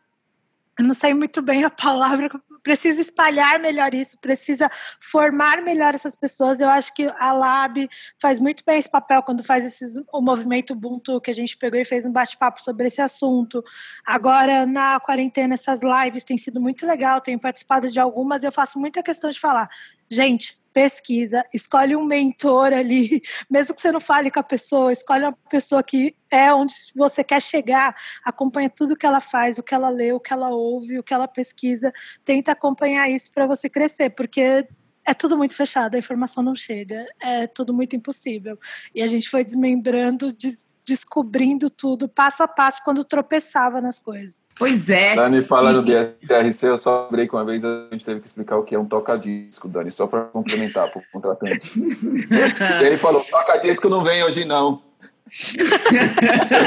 eu 0.80 0.84
não 0.86 0.94
sei 0.94 1.12
muito 1.12 1.42
bem 1.42 1.62
a 1.62 1.68
palavra, 1.68 2.30
precisa 2.62 3.02
espalhar 3.02 3.60
melhor 3.60 3.92
isso, 3.92 4.18
precisa 4.18 4.70
formar 4.98 5.60
melhor 5.60 5.94
essas 5.94 6.16
pessoas. 6.16 6.58
Eu 6.58 6.70
acho 6.70 6.94
que 6.94 7.06
a 7.18 7.32
Lab 7.34 7.86
faz 8.18 8.38
muito 8.38 8.64
bem 8.64 8.78
esse 8.78 8.88
papel 8.88 9.22
quando 9.22 9.44
faz 9.44 9.64
esses, 9.64 10.02
o 10.10 10.22
movimento 10.22 10.72
Ubuntu, 10.72 11.20
que 11.20 11.30
a 11.30 11.34
gente 11.34 11.56
pegou 11.58 11.78
e 11.78 11.84
fez 11.84 12.06
um 12.06 12.12
bate-papo 12.12 12.62
sobre 12.62 12.86
esse 12.86 13.02
assunto. 13.02 13.62
Agora, 14.06 14.64
na 14.64 14.98
quarentena, 14.98 15.52
essas 15.52 15.82
lives 15.82 16.24
têm 16.24 16.38
sido 16.38 16.58
muito 16.58 16.86
legal, 16.86 17.20
tenho 17.20 17.38
participado 17.38 17.90
de 17.90 18.00
algumas, 18.00 18.42
eu 18.42 18.50
faço 18.50 18.78
muita 18.78 19.02
questão 19.02 19.30
de 19.30 19.38
falar, 19.38 19.68
gente, 20.10 20.58
pesquisa, 20.72 21.44
escolhe 21.52 21.96
um 21.96 22.04
mentor 22.04 22.72
ali, 22.72 23.20
mesmo 23.50 23.74
que 23.74 23.80
você 23.80 23.92
não 23.92 24.00
fale 24.00 24.30
com 24.30 24.40
a 24.40 24.42
pessoa, 24.44 24.92
escolhe 24.92 25.24
uma 25.24 25.37
pessoa 25.48 25.83
que 25.83 26.14
é 26.30 26.52
onde 26.54 26.74
você 26.94 27.24
quer 27.24 27.42
chegar, 27.42 27.94
acompanha 28.24 28.70
tudo 28.70 28.96
que 28.96 29.06
ela 29.06 29.20
faz, 29.20 29.59
o 29.59 29.62
que 29.62 29.74
ela 29.74 29.88
lê, 29.88 30.12
o 30.12 30.20
que 30.20 30.33
ela 30.33 30.50
ouve, 30.50 30.98
o 30.98 31.02
que 31.02 31.12
ela 31.12 31.26
pesquisa, 31.26 31.92
tenta 32.24 32.52
acompanhar 32.52 33.11
isso 33.11 33.30
para 33.33 33.46
você 33.46 33.68
crescer, 33.68 34.11
porque 34.11 34.66
é 35.11 35.14
tudo 35.14 35.37
muito 35.37 35.55
fechado, 35.55 35.96
a 35.96 35.99
informação 35.99 36.40
não 36.40 36.55
chega, 36.55 37.05
é 37.20 37.44
tudo 37.49 37.75
muito 37.75 37.96
impossível. 37.96 38.57
E 38.94 39.03
a 39.03 39.09
gente 39.09 39.29
foi 39.29 39.42
desmembrando, 39.42 40.33
des 40.33 40.70
descobrindo 40.83 41.70
tudo 41.70 42.09
passo 42.09 42.42
a 42.42 42.49
passo 42.49 42.81
quando 42.85 43.05
tropeçava 43.05 43.81
nas 43.81 44.01
coisas. 44.01 44.40
Pois 44.59 44.88
é. 44.88 45.14
Dani, 45.14 45.40
falando 45.40 45.88
e... 45.88 45.94
de 45.94 46.27
TRC, 46.27 46.66
eu 46.66 46.79
só 46.79 47.05
lembrei 47.05 47.29
que 47.29 47.35
uma 47.35 47.44
vez 47.44 47.64
a 47.64 47.88
gente 47.92 48.05
teve 48.05 48.18
que 48.18 48.27
explicar 48.27 48.57
o 48.57 48.64
que 48.64 48.75
é 48.75 48.79
um 48.79 48.83
toca-disco, 48.83 49.70
Dani, 49.70 49.90
só 49.90 50.09
para 50.09 50.23
complementar 50.23 50.90
para 50.90 51.01
o 51.01 51.05
contratante. 51.12 51.79
e 51.79 52.83
ele 52.85 52.96
falou: 52.96 53.23
toca-disco 53.23 53.88
não 53.88 54.03
vem 54.03 54.25
hoje, 54.25 54.44
não. 54.44 54.83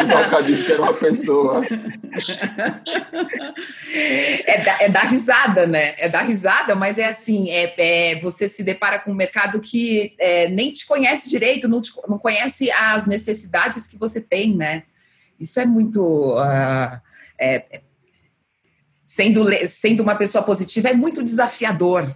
Toca-disco 0.09 0.71
era 0.71 0.81
uma 0.81 0.93
pessoa. 0.93 1.61
É 4.45 4.63
dar, 4.63 4.81
é 4.81 4.89
dar 4.89 5.07
risada, 5.07 5.67
né? 5.67 5.93
É 5.97 6.07
dar 6.07 6.21
risada, 6.21 6.75
mas 6.75 6.97
é 6.97 7.05
assim: 7.05 7.49
é, 7.49 7.73
é 7.77 8.19
você 8.19 8.47
se 8.47 8.63
depara 8.63 8.99
com 8.99 9.11
um 9.11 9.15
mercado 9.15 9.59
que 9.59 10.15
é, 10.17 10.47
nem 10.47 10.71
te 10.71 10.85
conhece 10.85 11.29
direito, 11.29 11.67
não, 11.67 11.81
te, 11.81 11.91
não 12.07 12.17
conhece 12.17 12.71
as 12.71 13.05
necessidades 13.05 13.85
que 13.85 13.97
você 13.97 14.21
tem, 14.21 14.55
né? 14.55 14.83
Isso 15.39 15.59
é 15.59 15.65
muito. 15.65 16.01
Uh, 16.37 17.01
é, 17.39 17.81
sendo, 19.13 19.45
sendo 19.67 20.01
uma 20.01 20.15
pessoa 20.15 20.43
positiva, 20.43 20.89
é 20.89 20.93
muito 20.93 21.21
desafiador. 21.21 22.15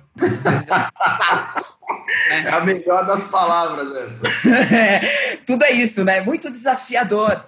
É 2.32 2.50
a 2.50 2.62
melhor 2.62 3.06
das 3.06 3.26
palavras 3.26 3.96
essa. 3.96 4.50
É, 4.74 5.38
tudo 5.46 5.64
é 5.64 5.72
isso, 5.74 6.04
né? 6.04 6.22
Muito 6.22 6.50
desafiador. 6.50 7.46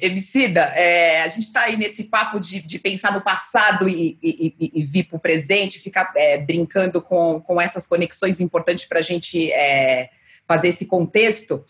Emicida, 0.00 0.60
é, 0.76 1.22
a 1.22 1.28
gente 1.28 1.42
está 1.42 1.62
aí 1.62 1.76
nesse 1.76 2.04
papo 2.04 2.38
de, 2.38 2.62
de 2.62 2.78
pensar 2.78 3.12
no 3.12 3.20
passado 3.20 3.88
e, 3.88 4.16
e, 4.22 4.54
e, 4.60 4.72
e 4.74 4.84
vir 4.84 5.04
para 5.04 5.16
o 5.16 5.20
presente, 5.20 5.80
ficar 5.80 6.12
é, 6.16 6.38
brincando 6.38 7.02
com, 7.02 7.40
com 7.40 7.60
essas 7.60 7.88
conexões 7.88 8.38
importantes 8.38 8.84
para 8.84 9.00
a 9.00 9.02
gente 9.02 9.50
é, 9.50 10.08
fazer 10.46 10.68
esse 10.68 10.86
contexto. 10.86 11.64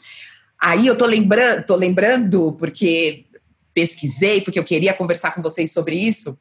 Aí 0.60 0.86
eu 0.86 0.96
tô 0.96 1.06
lembrando, 1.06 1.64
tô 1.64 1.74
lembrando, 1.74 2.52
porque 2.58 3.24
pesquisei, 3.72 4.42
porque 4.42 4.58
eu 4.58 4.64
queria 4.64 4.92
conversar 4.92 5.32
com 5.32 5.40
vocês 5.40 5.72
sobre 5.72 5.96
isso, 5.96 6.38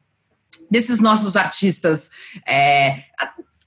desses 0.70 0.98
nossos 0.98 1.36
artistas. 1.36 2.10
É, 2.46 3.04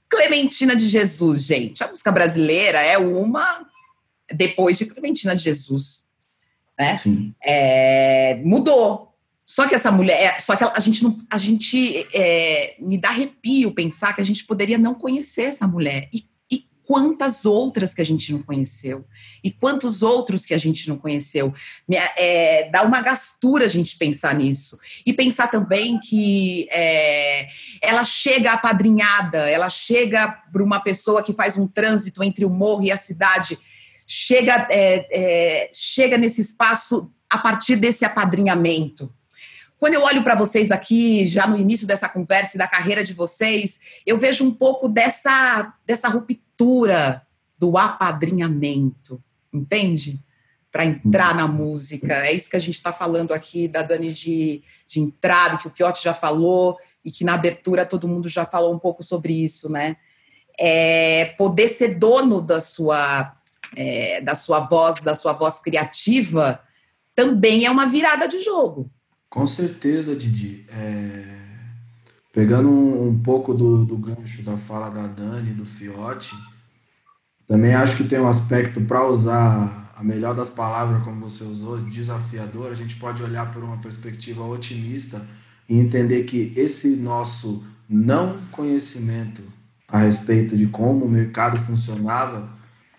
Clementina 0.08 0.74
de 0.74 0.86
Jesus, 0.86 1.44
gente. 1.44 1.84
A 1.84 1.88
música 1.88 2.10
brasileira 2.10 2.80
é 2.80 2.96
uma 2.98 3.66
depois 4.32 4.78
de 4.78 4.86
Clementina 4.86 5.34
de 5.34 5.42
Jesus. 5.42 6.06
Né? 6.78 6.98
É, 7.42 8.40
mudou. 8.44 9.08
Só 9.44 9.66
que 9.66 9.74
essa 9.74 9.90
mulher, 9.90 10.36
é, 10.36 10.40
só 10.40 10.56
que 10.56 10.62
a 10.62 10.80
gente 10.80 11.02
não, 11.02 11.18
a 11.30 11.38
gente 11.38 12.06
é, 12.12 12.76
me 12.78 12.98
dá 12.98 13.08
arrepio 13.08 13.72
pensar 13.72 14.12
que 14.12 14.20
a 14.20 14.24
gente 14.24 14.44
poderia 14.44 14.76
não 14.76 14.94
conhecer 14.94 15.44
essa 15.44 15.66
mulher. 15.66 16.08
E 16.12 16.27
quantas 16.88 17.44
outras 17.44 17.92
que 17.92 18.00
a 18.00 18.04
gente 18.04 18.32
não 18.32 18.40
conheceu 18.40 19.04
e 19.44 19.50
quantos 19.50 20.02
outros 20.02 20.46
que 20.46 20.54
a 20.54 20.58
gente 20.58 20.88
não 20.88 20.96
conheceu. 20.96 21.52
É, 22.16 22.70
dá 22.70 22.82
uma 22.82 23.02
gastura 23.02 23.66
a 23.66 23.68
gente 23.68 23.98
pensar 23.98 24.34
nisso. 24.34 24.78
E 25.04 25.12
pensar 25.12 25.48
também 25.48 26.00
que 26.00 26.66
é, 26.70 27.46
ela 27.82 28.06
chega 28.06 28.52
apadrinhada, 28.52 29.50
ela 29.50 29.68
chega 29.68 30.28
para 30.50 30.64
uma 30.64 30.80
pessoa 30.80 31.22
que 31.22 31.34
faz 31.34 31.58
um 31.58 31.66
trânsito 31.66 32.24
entre 32.24 32.46
o 32.46 32.50
morro 32.50 32.82
e 32.82 32.90
a 32.90 32.96
cidade, 32.96 33.58
chega, 34.06 34.66
é, 34.70 35.06
é 35.10 35.70
chega 35.74 36.16
nesse 36.16 36.40
espaço 36.40 37.12
a 37.28 37.36
partir 37.36 37.76
desse 37.76 38.06
apadrinhamento. 38.06 39.12
Quando 39.78 39.94
eu 39.94 40.02
olho 40.02 40.24
para 40.24 40.34
vocês 40.34 40.72
aqui, 40.72 41.26
já 41.28 41.46
no 41.46 41.56
início 41.56 41.86
dessa 41.86 42.08
conversa 42.08 42.56
e 42.56 42.58
da 42.58 42.66
carreira 42.66 43.04
de 43.04 43.14
vocês, 43.14 43.80
eu 44.04 44.18
vejo 44.18 44.44
um 44.44 44.52
pouco 44.52 44.88
dessa, 44.88 45.72
dessa 45.86 46.08
ruptura 46.08 47.22
do 47.56 47.78
apadrinhamento, 47.78 49.22
entende? 49.52 50.20
Para 50.72 50.84
entrar 50.84 51.32
na 51.34 51.46
música. 51.46 52.26
É 52.26 52.32
isso 52.32 52.50
que 52.50 52.56
a 52.56 52.60
gente 52.60 52.74
está 52.74 52.92
falando 52.92 53.32
aqui 53.32 53.68
da 53.68 53.82
Dani 53.82 54.12
de, 54.12 54.64
de 54.86 55.00
entrada, 55.00 55.56
que 55.56 55.68
o 55.68 55.70
Fiote 55.70 56.02
já 56.02 56.12
falou, 56.12 56.76
e 57.04 57.10
que 57.10 57.22
na 57.24 57.34
abertura 57.34 57.86
todo 57.86 58.08
mundo 58.08 58.28
já 58.28 58.44
falou 58.44 58.74
um 58.74 58.78
pouco 58.78 59.02
sobre 59.04 59.32
isso, 59.32 59.70
né? 59.70 59.96
É 60.58 61.26
poder 61.38 61.68
ser 61.68 61.94
dono 61.94 62.42
da 62.42 62.58
sua, 62.58 63.32
é, 63.76 64.20
da 64.20 64.34
sua 64.34 64.58
voz, 64.58 65.02
da 65.02 65.14
sua 65.14 65.32
voz 65.32 65.60
criativa, 65.60 66.60
também 67.14 67.64
é 67.64 67.70
uma 67.70 67.86
virada 67.86 68.26
de 68.26 68.40
jogo 68.40 68.90
com 69.28 69.46
certeza, 69.46 70.14
Didi. 70.16 70.64
É... 70.68 71.38
Pegando 72.32 72.68
um, 72.68 73.08
um 73.08 73.18
pouco 73.18 73.54
do, 73.54 73.84
do, 73.84 73.96
gancho 73.96 74.42
da 74.42 74.56
fala 74.56 74.90
da 74.90 75.06
Dani, 75.06 75.52
do 75.52 75.64
Fiote, 75.64 76.36
também 77.46 77.74
acho 77.74 77.96
que 77.96 78.06
tem 78.06 78.20
um 78.20 78.28
aspecto 78.28 78.80
para 78.82 79.06
usar 79.06 79.92
a 79.96 80.04
melhor 80.04 80.34
das 80.34 80.50
palavras, 80.50 81.02
como 81.02 81.28
você 81.28 81.42
usou, 81.42 81.78
desafiador. 81.78 82.70
A 82.70 82.74
gente 82.74 82.96
pode 82.96 83.22
olhar 83.22 83.50
por 83.50 83.64
uma 83.64 83.78
perspectiva 83.78 84.44
otimista 84.44 85.26
e 85.68 85.76
entender 85.76 86.24
que 86.24 86.52
esse 86.54 86.88
nosso 86.90 87.64
não 87.88 88.38
conhecimento 88.52 89.42
a 89.88 89.98
respeito 89.98 90.56
de 90.56 90.66
como 90.66 91.06
o 91.06 91.10
mercado 91.10 91.58
funcionava 91.62 92.48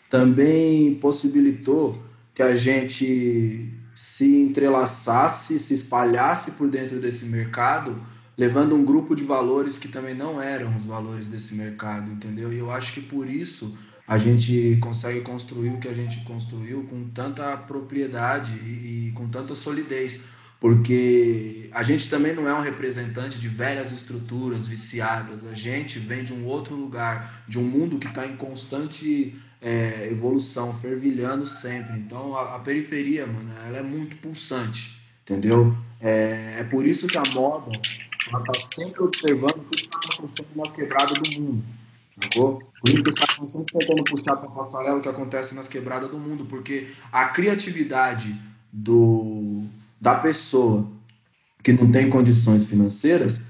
também 0.10 0.96
possibilitou 0.96 2.04
que 2.34 2.42
a 2.42 2.56
gente 2.56 3.72
se 4.00 4.26
entrelaçasse, 4.26 5.60
se 5.60 5.74
espalhasse 5.74 6.52
por 6.52 6.70
dentro 6.70 7.02
desse 7.02 7.26
mercado, 7.26 8.02
levando 8.38 8.74
um 8.74 8.86
grupo 8.86 9.14
de 9.14 9.26
valores 9.26 9.78
que 9.78 9.90
também 9.90 10.16
não 10.16 10.42
eram 10.42 10.74
os 10.74 10.86
valores 10.86 11.28
desse 11.28 11.54
mercado, 11.54 12.10
entendeu? 12.10 12.54
E 12.54 12.60
eu 12.60 12.72
acho 12.72 12.94
que 12.94 13.02
por 13.02 13.30
isso 13.30 13.78
a 14.08 14.18
gente 14.18 14.78
consegue 14.80 15.20
construir 15.20 15.72
o 15.72 15.80
que 15.80 15.90
a 15.90 15.94
gente 15.94 16.22
construiu 16.24 16.84
com 16.84 17.10
tanta 17.10 17.58
propriedade 17.58 18.54
e, 18.64 19.10
e 19.10 19.12
com 19.12 19.28
tanta 19.28 19.54
solidez, 19.54 20.22
porque 20.62 21.70
a 21.74 21.84
gente 21.84 22.10
também 22.10 22.34
não 22.34 22.48
é 22.48 22.54
um 22.54 22.62
representante 22.62 23.38
de 23.38 23.50
velhas 23.50 23.92
estruturas 23.92 24.66
viciadas, 24.66 25.46
a 25.46 25.54
gente 25.54 26.00
vem 26.00 26.24
de 26.24 26.32
um 26.32 26.46
outro 26.46 26.74
lugar, 26.74 27.44
de 27.46 27.60
um 27.60 27.64
mundo 27.64 28.00
que 28.00 28.08
está 28.08 28.26
em 28.26 28.38
constante 28.38 29.36
é, 29.62 30.08
evolução, 30.10 30.74
fervilhando 30.74 31.46
sempre. 31.46 31.98
Então 31.98 32.36
a, 32.36 32.56
a, 32.56 32.60
periferia, 32.60 33.26
mano, 33.26 33.50
ela 33.68 33.78
é 33.78 33.84
muito 33.84 34.18
pulsante, 34.18 35.02
entendeu? 35.24 35.76
É, 36.00 36.58
é 36.60 36.64
por 36.64 36.86
isso 36.86 37.08
que 37.08 37.18
a 37.18 37.24
moda 37.34 37.72
ela 38.32 38.44
tá 38.44 38.60
sempre 38.76 39.02
observando 39.04 39.58
o 39.58 39.66
que 39.66 39.82
está 39.82 39.98
acontecendo 39.98 40.48
nas 40.56 40.72
quebradas 40.72 41.18
do 41.18 41.42
mundo, 41.42 41.64
sacou? 42.22 42.64
Por 42.80 42.90
isso 42.90 43.04
que 43.04 43.10
os 43.10 43.16
caras 43.16 43.32
estão 43.32 43.50
sempre 43.50 43.80
tentando 43.80 44.04
puxar 44.04 44.36
para 44.38 44.50
passarela 44.50 44.98
o 44.98 45.02
que 45.02 45.10
acontece 45.10 45.54
nas 45.54 45.68
quebradas 45.68 46.10
do 46.10 46.18
mundo, 46.18 46.46
porque 46.46 46.88
a 47.12 47.26
criatividade 47.26 48.36
do, 48.72 49.64
da 50.00 50.16
pessoa 50.16 50.88
que 51.62 51.74
não 51.74 51.92
tem 51.92 52.10
condições 52.10 52.70
financeiras, 52.70 53.42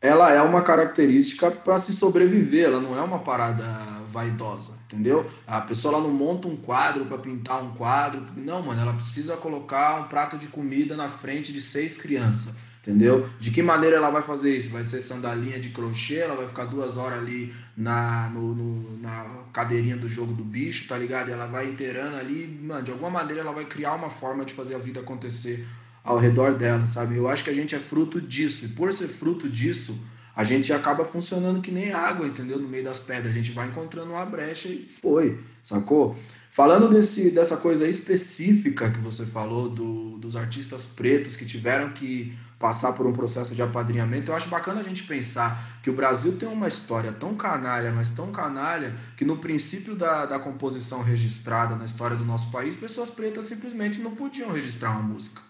ela 0.00 0.32
é 0.32 0.40
uma 0.40 0.62
característica 0.62 1.50
para 1.50 1.78
se 1.78 1.92
sobreviver, 1.92 2.66
ela 2.66 2.80
não 2.80 2.96
é 2.96 3.02
uma 3.02 3.18
parada 3.18 3.64
vaidosa, 4.10 4.78
entendeu? 4.86 5.28
A 5.46 5.60
pessoa 5.60 5.94
ela 5.94 6.02
não 6.02 6.12
monta 6.12 6.48
um 6.48 6.56
quadro 6.56 7.04
para 7.06 7.18
pintar 7.18 7.62
um 7.62 7.70
quadro, 7.72 8.24
não, 8.36 8.62
mano, 8.62 8.80
ela 8.80 8.92
precisa 8.92 9.36
colocar 9.36 10.00
um 10.00 10.04
prato 10.08 10.36
de 10.36 10.48
comida 10.48 10.96
na 10.96 11.08
frente 11.08 11.52
de 11.52 11.60
seis 11.60 11.96
crianças, 11.96 12.54
entendeu? 12.82 13.28
De 13.38 13.50
que 13.50 13.62
maneira 13.62 13.96
ela 13.96 14.10
vai 14.10 14.22
fazer 14.22 14.56
isso? 14.56 14.70
Vai 14.70 14.84
ser 14.84 15.00
sandalinha 15.00 15.58
de 15.58 15.70
crochê, 15.70 16.16
ela 16.16 16.34
vai 16.34 16.48
ficar 16.48 16.64
duas 16.64 16.98
horas 16.98 17.18
ali 17.18 17.54
na, 17.76 18.28
no, 18.30 18.54
no, 18.54 18.98
na 18.98 19.26
cadeirinha 19.52 19.96
do 19.96 20.08
jogo 20.08 20.32
do 20.32 20.44
bicho, 20.44 20.88
tá 20.88 20.98
ligado? 20.98 21.30
Ela 21.30 21.46
vai 21.46 21.68
inteirando 21.68 22.16
ali, 22.16 22.46
mano, 22.62 22.82
de 22.82 22.90
alguma 22.90 23.10
maneira 23.10 23.40
ela 23.42 23.52
vai 23.52 23.64
criar 23.64 23.94
uma 23.94 24.10
forma 24.10 24.44
de 24.44 24.52
fazer 24.52 24.74
a 24.74 24.78
vida 24.78 25.00
acontecer 25.00 25.66
ao 26.02 26.18
redor 26.18 26.54
dela, 26.54 26.84
sabe? 26.86 27.16
Eu 27.16 27.28
acho 27.28 27.44
que 27.44 27.50
a 27.50 27.54
gente 27.54 27.74
é 27.74 27.78
fruto 27.78 28.20
disso, 28.20 28.64
e 28.64 28.68
por 28.68 28.92
ser 28.92 29.08
fruto 29.08 29.48
disso, 29.48 29.98
a 30.40 30.44
gente 30.44 30.72
acaba 30.72 31.04
funcionando 31.04 31.60
que 31.60 31.70
nem 31.70 31.92
água, 31.92 32.26
entendeu? 32.26 32.58
No 32.58 32.66
meio 32.66 32.82
das 32.82 32.98
pedras. 32.98 33.26
A 33.26 33.36
gente 33.36 33.52
vai 33.52 33.68
encontrando 33.68 34.12
uma 34.12 34.24
brecha 34.24 34.68
e 34.68 34.86
foi, 34.88 35.38
sacou? 35.62 36.16
Falando 36.50 36.88
desse, 36.88 37.30
dessa 37.30 37.58
coisa 37.58 37.86
específica 37.86 38.90
que 38.90 39.00
você 39.00 39.26
falou 39.26 39.68
do, 39.68 40.16
dos 40.16 40.36
artistas 40.36 40.86
pretos 40.86 41.36
que 41.36 41.44
tiveram 41.44 41.90
que 41.90 42.34
passar 42.58 42.94
por 42.94 43.06
um 43.06 43.12
processo 43.12 43.54
de 43.54 43.60
apadrinhamento, 43.60 44.30
eu 44.30 44.34
acho 44.34 44.48
bacana 44.48 44.80
a 44.80 44.82
gente 44.82 45.02
pensar 45.02 45.78
que 45.82 45.90
o 45.90 45.92
Brasil 45.92 46.34
tem 46.38 46.48
uma 46.48 46.68
história 46.68 47.12
tão 47.12 47.34
canalha, 47.34 47.92
mas 47.92 48.12
tão 48.12 48.32
canalha, 48.32 48.94
que 49.18 49.26
no 49.26 49.36
princípio 49.36 49.94
da, 49.94 50.24
da 50.24 50.38
composição 50.38 51.02
registrada 51.02 51.76
na 51.76 51.84
história 51.84 52.16
do 52.16 52.24
nosso 52.24 52.50
país, 52.50 52.74
pessoas 52.74 53.10
pretas 53.10 53.44
simplesmente 53.44 54.00
não 54.00 54.12
podiam 54.16 54.50
registrar 54.50 54.92
uma 54.92 55.02
música, 55.02 55.42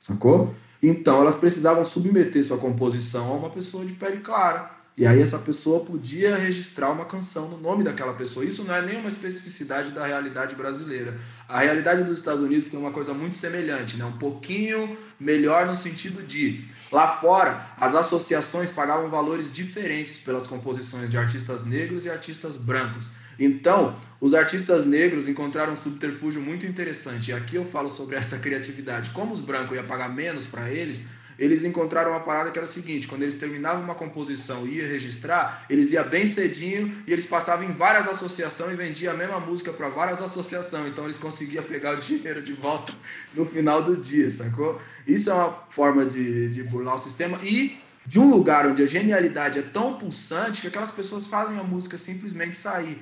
sacou? 0.00 0.54
Então, 0.82 1.20
elas 1.20 1.34
precisavam 1.34 1.84
submeter 1.84 2.42
sua 2.42 2.58
composição 2.58 3.30
a 3.30 3.36
uma 3.36 3.50
pessoa 3.50 3.84
de 3.84 3.92
pele 3.92 4.18
clara. 4.18 4.80
E 4.96 5.06
aí 5.06 5.18
essa 5.18 5.38
pessoa 5.38 5.80
podia 5.80 6.36
registrar 6.36 6.90
uma 6.90 7.06
canção 7.06 7.48
no 7.48 7.56
nome 7.56 7.82
daquela 7.82 8.12
pessoa. 8.12 8.44
Isso 8.44 8.64
não 8.64 8.74
é 8.74 8.82
nenhuma 8.82 9.08
especificidade 9.08 9.92
da 9.92 10.04
realidade 10.04 10.54
brasileira. 10.54 11.16
A 11.48 11.60
realidade 11.60 12.02
dos 12.02 12.18
Estados 12.18 12.42
Unidos 12.42 12.68
tem 12.68 12.78
uma 12.78 12.90
coisa 12.90 13.14
muito 13.14 13.34
semelhante, 13.36 13.96
né? 13.96 14.04
um 14.04 14.18
pouquinho 14.18 14.98
melhor 15.18 15.64
no 15.64 15.74
sentido 15.74 16.22
de 16.22 16.62
lá 16.92 17.06
fora 17.06 17.66
as 17.78 17.94
associações 17.94 18.70
pagavam 18.70 19.08
valores 19.08 19.50
diferentes 19.50 20.18
pelas 20.18 20.46
composições 20.46 21.08
de 21.08 21.16
artistas 21.16 21.64
negros 21.64 22.04
e 22.04 22.10
artistas 22.10 22.58
brancos. 22.58 23.10
Então, 23.40 23.96
os 24.20 24.34
artistas 24.34 24.84
negros 24.84 25.26
encontraram 25.26 25.72
um 25.72 25.76
subterfúgio 25.76 26.42
muito 26.42 26.66
interessante. 26.66 27.30
E 27.30 27.32
aqui 27.32 27.56
eu 27.56 27.64
falo 27.64 27.88
sobre 27.88 28.14
essa 28.14 28.38
criatividade. 28.38 29.10
Como 29.10 29.32
os 29.32 29.40
brancos 29.40 29.74
iam 29.74 29.86
pagar 29.86 30.14
menos 30.14 30.46
para 30.46 30.70
eles, 30.70 31.06
eles 31.38 31.64
encontraram 31.64 32.10
uma 32.10 32.20
parada 32.20 32.50
que 32.50 32.58
era 32.58 32.66
o 32.66 32.70
seguinte: 32.70 33.08
quando 33.08 33.22
eles 33.22 33.36
terminavam 33.36 33.82
uma 33.82 33.94
composição 33.94 34.66
e 34.66 34.74
ia 34.74 34.86
registrar, 34.86 35.64
eles 35.70 35.90
iam 35.90 36.06
bem 36.06 36.26
cedinho 36.26 36.94
e 37.06 37.12
eles 37.14 37.24
passavam 37.24 37.64
em 37.64 37.72
várias 37.72 38.06
associações 38.06 38.74
e 38.74 38.76
vendiam 38.76 39.14
a 39.14 39.16
mesma 39.16 39.40
música 39.40 39.72
para 39.72 39.88
várias 39.88 40.20
associações. 40.20 40.88
Então 40.88 41.04
eles 41.04 41.16
conseguiam 41.16 41.64
pegar 41.64 41.94
o 41.94 41.96
dinheiro 41.98 42.42
de 42.42 42.52
volta 42.52 42.92
no 43.32 43.46
final 43.46 43.82
do 43.82 43.96
dia, 43.96 44.30
sacou? 44.30 44.78
Isso 45.06 45.30
é 45.30 45.34
uma 45.34 45.64
forma 45.70 46.04
de, 46.04 46.50
de 46.50 46.62
burlar 46.62 46.96
o 46.96 46.98
sistema 46.98 47.38
e 47.42 47.80
de 48.04 48.18
um 48.18 48.28
lugar 48.28 48.66
onde 48.66 48.82
a 48.82 48.86
genialidade 48.86 49.58
é 49.58 49.62
tão 49.62 49.94
pulsante 49.94 50.60
que 50.60 50.68
aquelas 50.68 50.90
pessoas 50.90 51.26
fazem 51.26 51.58
a 51.58 51.62
música 51.62 51.96
simplesmente 51.96 52.54
sair. 52.56 52.98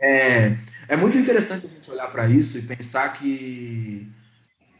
É, 0.00 0.56
é 0.88 0.96
muito 0.96 1.18
interessante 1.18 1.66
a 1.66 1.68
gente 1.68 1.90
olhar 1.90 2.06
para 2.08 2.28
isso 2.28 2.58
e 2.58 2.62
pensar 2.62 3.12
que 3.12 4.08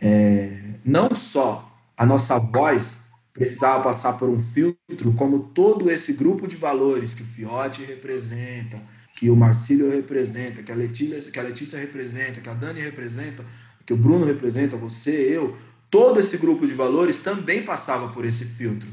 é, 0.01 0.75
não 0.85 1.15
só 1.15 1.77
a 1.97 2.07
nossa 2.07 2.39
voz 2.39 2.99
precisava 3.33 3.83
passar 3.85 4.15
por 4.15 4.29
um 4.29 4.39
filtro, 4.39 5.13
como 5.15 5.41
todo 5.55 5.91
esse 5.91 6.13
grupo 6.13 6.47
de 6.47 6.57
valores 6.57 7.15
que 7.15 7.23
o 7.23 7.27
Fiote 7.27 7.85
representa, 7.85 8.81
que 9.17 9.31
o 9.31 9.37
Marcílio 9.37 9.91
representa, 9.91 10.63
que 10.63 10.73
a 10.73 10.75
Letícia, 10.75 11.33
que 11.33 11.39
a 11.39 11.43
Letícia 11.43 11.79
representa, 11.79 12.41
que 12.41 12.49
a 12.49 12.55
Dani 12.55 12.81
representa, 12.81 13.45
que 13.85 13.93
o 13.93 13.97
Bruno 13.97 14.25
representa, 14.25 14.77
você, 14.77 15.11
eu, 15.11 15.57
todo 15.91 16.21
esse 16.21 16.37
grupo 16.37 16.67
de 16.67 16.75
valores 16.75 17.19
também 17.19 17.63
passava 17.63 18.09
por 18.09 18.25
esse 18.25 18.45
filtro, 18.45 18.89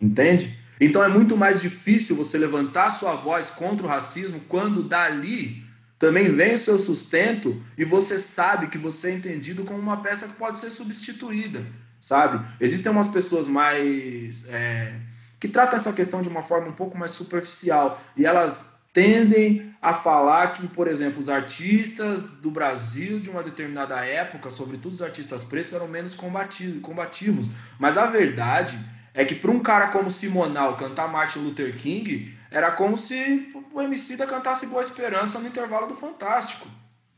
entende? 0.00 0.58
Então 0.84 1.04
é 1.04 1.06
muito 1.06 1.36
mais 1.36 1.60
difícil 1.60 2.16
você 2.16 2.36
levantar 2.36 2.90
sua 2.90 3.14
voz 3.14 3.48
contra 3.50 3.86
o 3.86 3.88
racismo 3.88 4.40
quando 4.48 4.82
dali 4.82 5.64
também 5.96 6.34
vem 6.34 6.54
o 6.54 6.58
seu 6.58 6.76
sustento 6.76 7.62
e 7.78 7.84
você 7.84 8.18
sabe 8.18 8.66
que 8.66 8.76
você 8.76 9.10
é 9.10 9.14
entendido 9.14 9.62
como 9.62 9.78
uma 9.78 9.98
peça 9.98 10.26
que 10.26 10.34
pode 10.34 10.58
ser 10.58 10.70
substituída, 10.70 11.64
sabe? 12.00 12.44
Existem 12.60 12.90
umas 12.90 13.06
pessoas 13.06 13.46
mais. 13.46 14.44
É, 14.48 14.96
que 15.38 15.46
tratam 15.46 15.76
essa 15.76 15.92
questão 15.92 16.20
de 16.20 16.28
uma 16.28 16.42
forma 16.42 16.66
um 16.66 16.72
pouco 16.72 16.98
mais 16.98 17.12
superficial 17.12 18.02
e 18.16 18.26
elas 18.26 18.80
tendem 18.92 19.72
a 19.80 19.94
falar 19.94 20.48
que, 20.48 20.66
por 20.66 20.88
exemplo, 20.88 21.20
os 21.20 21.28
artistas 21.28 22.24
do 22.24 22.50
Brasil 22.50 23.20
de 23.20 23.30
uma 23.30 23.42
determinada 23.42 24.04
época, 24.04 24.50
sobretudo 24.50 24.92
os 24.92 25.02
artistas 25.02 25.44
pretos, 25.44 25.72
eram 25.72 25.86
menos 25.86 26.16
combativos. 26.16 27.50
Mas 27.78 27.96
a 27.96 28.06
verdade 28.06 28.78
é 29.14 29.24
que 29.24 29.34
para 29.34 29.50
um 29.50 29.60
cara 29.60 29.88
como 29.88 30.10
Simonal 30.10 30.76
cantar 30.76 31.08
Martin 31.08 31.40
Luther 31.40 31.74
King 31.76 32.34
era 32.50 32.70
como 32.70 32.96
se 32.96 33.50
o 33.72 33.80
MC 33.80 34.16
da 34.16 34.26
cantasse 34.26 34.66
Boa 34.66 34.82
Esperança 34.82 35.38
no 35.38 35.48
intervalo 35.48 35.86
do 35.86 35.94
Fantástico. 35.94 36.66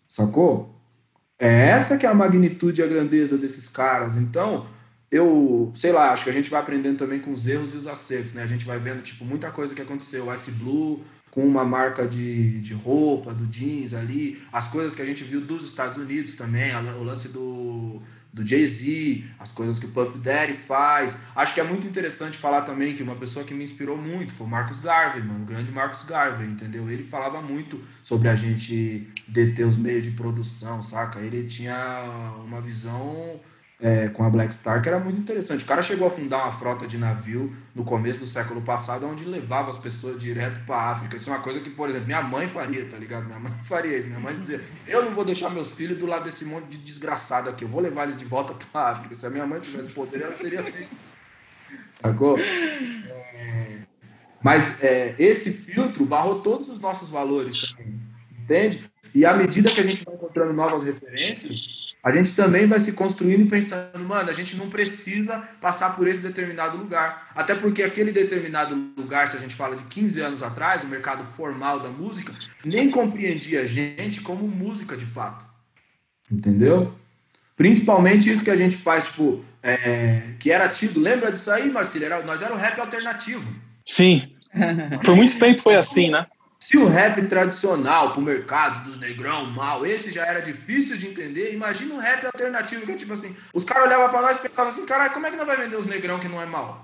Sacou? 0.09 0.75
É 1.39 1.71
essa 1.71 1.97
que 1.97 2.07
é 2.07 2.09
a 2.09 2.15
magnitude 2.15 2.81
e 2.81 2.85
a 2.85 2.87
grandeza 2.87 3.37
desses 3.37 3.69
caras. 3.69 4.17
Então, 4.17 4.67
eu, 5.11 5.73
sei 5.75 5.91
lá, 5.91 6.13
acho 6.13 6.25
que 6.25 6.31
a 6.31 6.33
gente 6.33 6.51
vai 6.51 6.61
aprendendo 6.61 6.99
também 6.99 7.21
com 7.21 7.33
os 7.33 7.47
erros 7.47 7.75
e 7.75 7.77
os 7.77 7.89
acertos, 7.89 8.33
né? 8.33 8.43
A 8.43 8.47
gente 8.47 8.65
vai 8.65 8.79
vendo, 8.79 9.03
tipo, 9.03 9.25
muita 9.25 9.51
coisa 9.51 9.75
que 9.75 9.83
aconteceu. 9.83 10.27
O 10.27 10.33
Ice 10.33 10.51
Blue 10.53 11.01
com 11.35 11.45
uma 11.45 11.65
marca 11.65 12.07
de, 12.07 12.61
de 12.61 12.73
roupa, 12.75 13.35
do 13.35 13.45
jeans 13.47 13.93
ali, 13.93 14.41
as 14.53 14.69
coisas 14.69 14.95
que 14.95 15.03
a 15.03 15.05
gente 15.05 15.25
viu 15.25 15.41
dos 15.41 15.67
Estados 15.67 15.97
Unidos 15.97 16.37
também, 16.37 16.73
o 16.77 17.03
lance 17.03 17.29
do 17.29 18.01
do 18.35 18.45
Jay-Z, 18.45 19.23
as 19.39 19.53
coisas 19.53 19.79
que 19.79 19.87
o 19.87 19.91
Puff 19.91 20.19
Daddy 20.19 20.55
faz. 20.55 21.17
Acho 21.37 21.55
que 21.55 21.61
é 21.61 21.65
muito 21.65 21.87
interessante 21.87 22.37
falar 22.37 22.63
também 22.63 22.93
que 22.93 23.03
uma 23.03 23.15
pessoa 23.15 23.45
que 23.45 23.55
me 23.55 23.63
inspirou 23.63 23.97
muito 23.97 24.33
foi 24.33 24.49
o 24.49 24.51
Marcus 24.51 24.81
Garvey, 24.81 25.23
mano, 25.23 25.45
o 25.45 25.47
grande 25.47 25.71
Marcus 25.71 26.03
Garvey, 26.03 26.49
entendeu? 26.49 26.91
Ele 26.91 27.05
falava 27.05 27.41
muito 27.41 27.81
sobre 28.03 28.29
a 28.29 28.35
gente 28.35 29.09
deter 29.29 29.65
os 29.65 29.77
meios 29.77 30.03
de 30.03 30.11
produção, 30.11 30.83
saca? 30.83 31.21
Ele 31.21 31.45
tinha 31.45 32.35
uma 32.45 32.61
visão 32.61 33.41
é, 33.85 34.09
com 34.09 34.25
a 34.25 34.31
Black 34.31 34.55
Star, 34.55 34.81
que 34.81 34.89
era 34.89 34.99
muito 34.99 35.21
interessante. 35.21 35.63
O 35.63 35.69
cara 35.69 35.83
chegou 35.83 36.07
a 36.07 36.11
fundar 36.11 36.45
uma 36.45 36.51
frota 36.51 36.87
de 36.87 36.97
navio 36.97 37.55
no 37.75 37.85
começo 37.85 38.19
do 38.19 38.27
século 38.27 38.63
passado, 38.63 39.07
onde 39.07 39.27
levava 39.27 39.69
as 39.69 39.77
pessoas 39.77 40.19
direto 40.19 40.65
para 40.65 40.91
África. 40.91 41.17
Isso 41.17 41.29
é 41.29 41.35
uma 41.35 41.43
coisa 41.43 41.61
que, 41.61 41.69
por 41.69 41.91
exemplo, 41.91 42.07
minha 42.07 42.23
mãe 42.23 42.49
faria, 42.49 42.87
tá 42.87 42.97
ligado? 42.97 43.27
Minha 43.27 43.39
mãe 43.39 43.53
faria 43.63 43.99
isso. 43.99 44.09
Minha 44.09 44.21
mãe 44.21 44.35
dizia: 44.35 44.59
Eu 44.87 45.05
não 45.05 45.11
vou 45.11 45.23
deixar 45.23 45.51
meus 45.51 45.73
filhos 45.73 45.99
do 45.99 46.07
lado 46.07 46.25
desse 46.25 46.47
monte 46.47 46.69
de 46.69 46.79
desgraçado 46.79 47.51
aqui, 47.51 47.63
eu 47.63 47.69
vou 47.69 47.83
levar 47.83 48.05
eles 48.05 48.17
de 48.17 48.25
volta 48.25 48.55
para 48.73 48.93
África. 48.93 49.15
Se 49.15 49.27
a 49.27 49.31
minha 49.31 49.47
mãe 49.47 49.61
tivesse 49.61 49.93
poder, 49.93 50.23
ela 50.23 50.33
teria 50.33 50.63
feito. 50.63 50.89
Sacou? 51.87 52.39
É... 52.39 53.81
Mas 54.43 54.83
é, 54.83 55.15
esse 55.19 55.51
filtro 55.53 56.07
barrou 56.07 56.41
todos 56.41 56.71
os 56.71 56.81
nossos 56.81 57.11
valores 57.11 57.75
entende? 58.45 58.85
E 59.15 59.25
à 59.25 59.35
medida 59.35 59.71
que 59.71 59.81
a 59.81 59.85
gente 59.85 60.05
vai 60.05 60.15
encontrando 60.15 60.53
novas 60.53 60.83
referências, 60.83 61.84
a 62.05 62.11
gente 62.11 62.35
também 62.35 62.67
vai 62.67 62.79
se 62.79 62.93
construindo 62.93 63.47
e 63.47 63.49
pensando, 63.49 63.99
mano, 64.01 64.29
a 64.29 64.33
gente 64.35 64.57
não 64.57 64.69
precisa 64.69 65.39
passar 65.59 65.97
por 65.97 66.07
esse 66.07 66.21
determinado 66.21 66.77
lugar. 66.77 67.31
Até 67.35 67.55
porque 67.55 67.83
aquele 67.83 68.13
determinado 68.13 68.77
lugar, 68.95 69.27
se 69.27 69.39
a 69.39 69.41
gente 69.41 69.55
fala 69.55 69.75
de 69.75 69.85
15 69.85 70.21
anos 70.21 70.43
atrás, 70.43 70.85
o 70.85 70.87
mercado 70.87 71.25
formal 71.25 71.81
da 71.81 71.89
música, 71.89 72.35
nem 72.63 72.91
compreendia 72.91 73.63
a 73.63 73.65
gente 73.65 74.21
como 74.21 74.47
música 74.47 74.99
de 74.99 75.07
fato. 75.07 75.47
Entendeu? 76.31 76.95
Principalmente 77.57 78.31
isso 78.31 78.45
que 78.45 78.51
a 78.51 78.57
gente 78.57 78.77
faz, 78.77 79.05
tipo, 79.05 79.43
é, 79.63 80.35
que 80.39 80.51
era 80.51 80.69
tido. 80.69 81.01
Lembra 81.01 81.33
disso 81.33 81.51
aí, 81.51 81.71
Marcílio? 81.71 82.05
Era, 82.05 82.23
nós 82.23 82.43
era 82.43 82.53
o 82.53 82.59
rap 82.59 82.79
alternativo. 82.81 83.51
Sim. 83.83 84.31
Por 85.03 85.17
muito 85.17 85.39
tempo 85.39 85.63
foi 85.63 85.75
assim, 85.75 86.11
né? 86.11 86.27
Se 86.65 86.79
o 86.79 86.89
rap 86.89 87.21
tradicional 87.27 88.13
para 88.13 88.21
o 88.21 88.23
mercado 88.23 88.85
dos 88.85 88.99
negrão 88.99 89.45
mal, 89.45 89.85
esse 89.85 90.11
já 90.11 90.25
era 90.25 90.41
difícil 90.41 90.97
de 90.97 91.07
entender, 91.07 91.53
imagina 91.53 91.95
um 91.95 91.99
rap 91.99 92.25
alternativo 92.25 92.87
que 92.87 92.93
é 92.93 92.97
tipo 92.97 93.13
assim, 93.13 93.37
os 93.53 93.65
caras 93.65 93.85
olhavam 93.85 94.09
para 94.09 94.23
nós 94.23 94.39
e 94.39 94.41
pensavam 94.41 94.69
assim, 94.69 94.87
caralho, 94.87 95.13
como 95.13 95.27
é 95.27 95.31
que 95.31 95.37
nós 95.37 95.47
vai 95.47 95.59
vender 95.59 95.77
os 95.77 95.85
negrão 95.85 96.19
que 96.19 96.27
não 96.27 96.41
é 96.41 96.47
mal? 96.47 96.83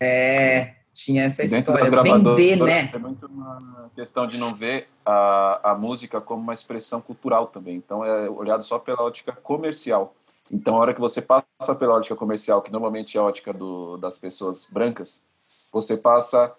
É, 0.00 0.76
tinha 0.94 1.24
essa 1.24 1.44
história 1.44 1.90
de 1.90 2.02
vender, 2.02 2.56
né? 2.56 2.90
É 2.90 2.98
muito 2.98 3.26
uma 3.26 3.90
questão 3.94 4.26
de 4.26 4.38
não 4.38 4.54
ver 4.54 4.88
a, 5.04 5.72
a 5.72 5.74
música 5.74 6.18
como 6.18 6.42
uma 6.42 6.54
expressão 6.54 7.02
cultural 7.02 7.48
também. 7.48 7.76
Então 7.76 8.02
é 8.02 8.30
olhado 8.30 8.62
só 8.62 8.78
pela 8.78 9.02
ótica 9.02 9.30
comercial. 9.30 10.14
Então 10.50 10.76
a 10.76 10.78
hora 10.78 10.94
que 10.94 11.00
você 11.00 11.20
passa 11.20 11.74
pela 11.78 11.96
ótica 11.96 12.16
comercial, 12.16 12.62
que 12.62 12.72
normalmente 12.72 13.18
é 13.18 13.20
a 13.20 13.24
ótica 13.24 13.52
do, 13.52 13.98
das 13.98 14.16
pessoas 14.16 14.66
brancas, 14.72 15.22
você 15.70 15.98
passa 15.98 16.50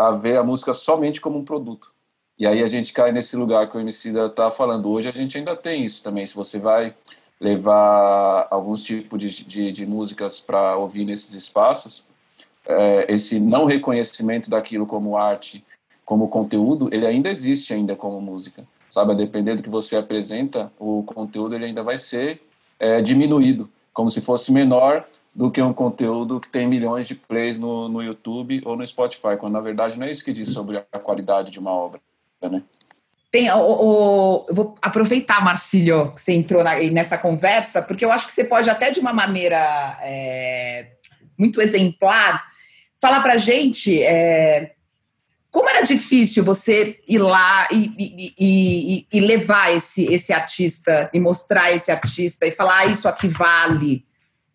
a 0.00 0.10
ver 0.12 0.38
a 0.38 0.42
música 0.42 0.72
somente 0.72 1.20
como 1.20 1.38
um 1.38 1.44
produto. 1.44 1.90
E 2.38 2.46
aí 2.46 2.62
a 2.62 2.66
gente 2.66 2.92
cai 2.92 3.12
nesse 3.12 3.36
lugar 3.36 3.68
que 3.68 3.76
o 3.76 3.80
Emicida 3.80 4.26
está 4.26 4.50
falando. 4.50 4.88
Hoje 4.90 5.08
a 5.08 5.12
gente 5.12 5.36
ainda 5.36 5.54
tem 5.54 5.84
isso 5.84 6.02
também. 6.02 6.24
Se 6.24 6.34
você 6.34 6.58
vai 6.58 6.94
levar 7.38 8.48
alguns 8.50 8.82
tipos 8.82 9.18
de, 9.18 9.44
de, 9.44 9.72
de 9.72 9.86
músicas 9.86 10.40
para 10.40 10.76
ouvir 10.76 11.04
nesses 11.04 11.34
espaços, 11.34 12.02
é, 12.66 13.12
esse 13.12 13.38
não 13.38 13.66
reconhecimento 13.66 14.48
daquilo 14.48 14.86
como 14.86 15.18
arte, 15.18 15.62
como 16.04 16.28
conteúdo, 16.28 16.88
ele 16.92 17.06
ainda 17.06 17.30
existe 17.30 17.74
ainda 17.74 17.94
como 17.94 18.20
música. 18.20 18.64
Sabe, 18.90 19.12
a 19.12 19.14
depender 19.14 19.54
do 19.54 19.62
que 19.62 19.68
você 19.68 19.96
apresenta, 19.96 20.72
o 20.78 21.02
conteúdo 21.04 21.54
ele 21.54 21.66
ainda 21.66 21.82
vai 21.82 21.96
ser 21.96 22.42
é, 22.78 23.00
diminuído, 23.00 23.70
como 23.92 24.10
se 24.10 24.20
fosse 24.20 24.50
menor 24.50 25.06
do 25.34 25.50
que 25.50 25.62
um 25.62 25.72
conteúdo 25.72 26.40
que 26.40 26.50
tem 26.50 26.66
milhões 26.66 27.06
de 27.06 27.14
plays 27.14 27.56
no, 27.56 27.88
no 27.88 28.02
YouTube 28.02 28.60
ou 28.64 28.76
no 28.76 28.86
Spotify, 28.86 29.36
quando 29.38 29.52
na 29.52 29.60
verdade 29.60 29.98
não 29.98 30.06
é 30.06 30.10
isso 30.10 30.24
que 30.24 30.32
diz 30.32 30.48
sobre 30.48 30.78
a 30.78 30.98
qualidade 30.98 31.50
de 31.50 31.58
uma 31.58 31.70
obra, 31.70 32.00
né? 32.42 32.62
Tem, 33.30 33.48
o, 33.52 33.58
o, 33.60 34.46
eu 34.48 34.54
vou 34.54 34.74
aproveitar, 34.82 35.44
Marcílio, 35.44 36.12
que 36.12 36.20
você 36.20 36.32
entrou 36.32 36.64
na, 36.64 36.74
nessa 36.90 37.16
conversa, 37.16 37.80
porque 37.80 38.04
eu 38.04 38.10
acho 38.10 38.26
que 38.26 38.32
você 38.32 38.42
pode 38.42 38.68
até 38.68 38.90
de 38.90 38.98
uma 38.98 39.12
maneira 39.12 39.96
é, 40.02 40.94
muito 41.38 41.60
exemplar 41.62 42.44
falar 43.00 43.20
para 43.20 43.38
gente 43.38 44.02
é, 44.02 44.72
como 45.50 45.68
era 45.68 45.82
difícil 45.82 46.44
você 46.44 47.00
ir 47.08 47.18
lá 47.18 47.68
e, 47.70 47.94
e, 47.98 48.34
e, 48.38 49.06
e, 49.12 49.20
levar 49.20 49.74
esse, 49.74 50.04
esse 50.06 50.32
artista 50.32 51.08
e 51.14 51.18
mostrar 51.18 51.72
esse 51.72 51.90
artista 51.90 52.46
e 52.46 52.50
falar 52.50 52.78
ah, 52.78 52.86
isso 52.86 53.08
aqui 53.08 53.28
vale 53.28 54.04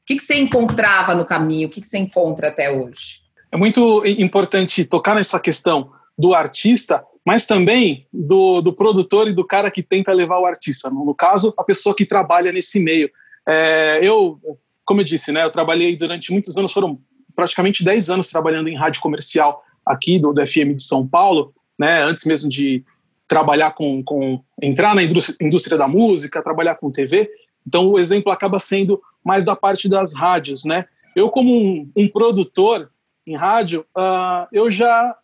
que, 0.06 0.16
que 0.16 0.22
você 0.22 0.36
encontrava 0.36 1.16
no 1.16 1.26
caminho? 1.26 1.68
O 1.68 1.72
que, 1.72 1.82
que 1.82 1.88
você 1.88 1.98
encontra 1.98 2.50
até 2.50 2.72
hoje? 2.72 3.22
É 3.52 3.58
muito 3.58 4.04
importante 4.06 4.86
tocar 4.86 5.16
nessa 5.16 5.40
questão 5.40 5.92
do 6.18 6.34
artista, 6.34 7.04
mas 7.26 7.46
também 7.46 8.08
do, 8.14 8.62
do 8.62 8.74
produtor 8.74 9.28
e 9.28 9.34
do 9.34 9.46
cara 9.46 9.72
que 9.72 9.82
tenta 9.82 10.14
levar 10.14 10.40
o 10.40 10.46
artista. 10.46 10.90
No 10.90 11.14
caso, 11.16 11.54
a 11.58 11.64
pessoa 11.64 11.96
que 11.96 12.06
trabalha 12.06 12.52
nesse 12.52 12.80
meio. 12.80 13.10
É, 13.48 14.00
eu, 14.02 14.40
como 14.86 15.02
eu 15.02 15.06
disse, 15.06 15.32
né, 15.32 15.44
eu 15.44 15.52
trabalhei 15.52 15.96
durante 15.96 16.32
muitos 16.32 16.58
anos, 16.58 16.72
foram 16.72 17.00
praticamente 17.36 17.84
10 17.84 18.10
anos 18.10 18.30
trabalhando 18.30 18.70
em 18.70 18.76
rádio 18.76 19.02
comercial 19.02 19.64
aqui 19.86 20.20
do, 20.20 20.34
do 20.34 20.46
FM 20.46 20.74
de 20.76 20.84
São 20.84 21.08
Paulo, 21.08 21.54
né, 21.78 22.04
antes 22.04 22.26
mesmo 22.26 22.50
de 22.50 22.84
trabalhar 23.28 23.72
com, 23.72 24.04
com 24.04 24.42
entrar 24.62 24.96
na 24.96 25.04
indústria, 25.04 25.36
indústria, 25.42 25.78
da 25.78 25.88
música, 25.88 26.44
trabalhar 26.44 26.76
com 26.76 26.92
TV. 26.92 27.30
Então 27.66 27.90
o 27.90 28.00
exemplo 28.00 28.32
acaba 28.32 28.60
sendo 28.60 29.02
mais 29.24 29.46
da 29.46 29.56
parte 29.56 29.90
das 29.90 30.14
rádios, 30.14 30.64
né? 30.64 30.86
Eu 31.16 31.30
como 31.30 31.56
um, 31.56 31.90
um 31.96 32.08
produtor 32.08 32.92
em 33.26 33.36
rádio, 33.36 33.86
uh, 33.98 34.48
eu 34.52 34.70
já 34.70 35.18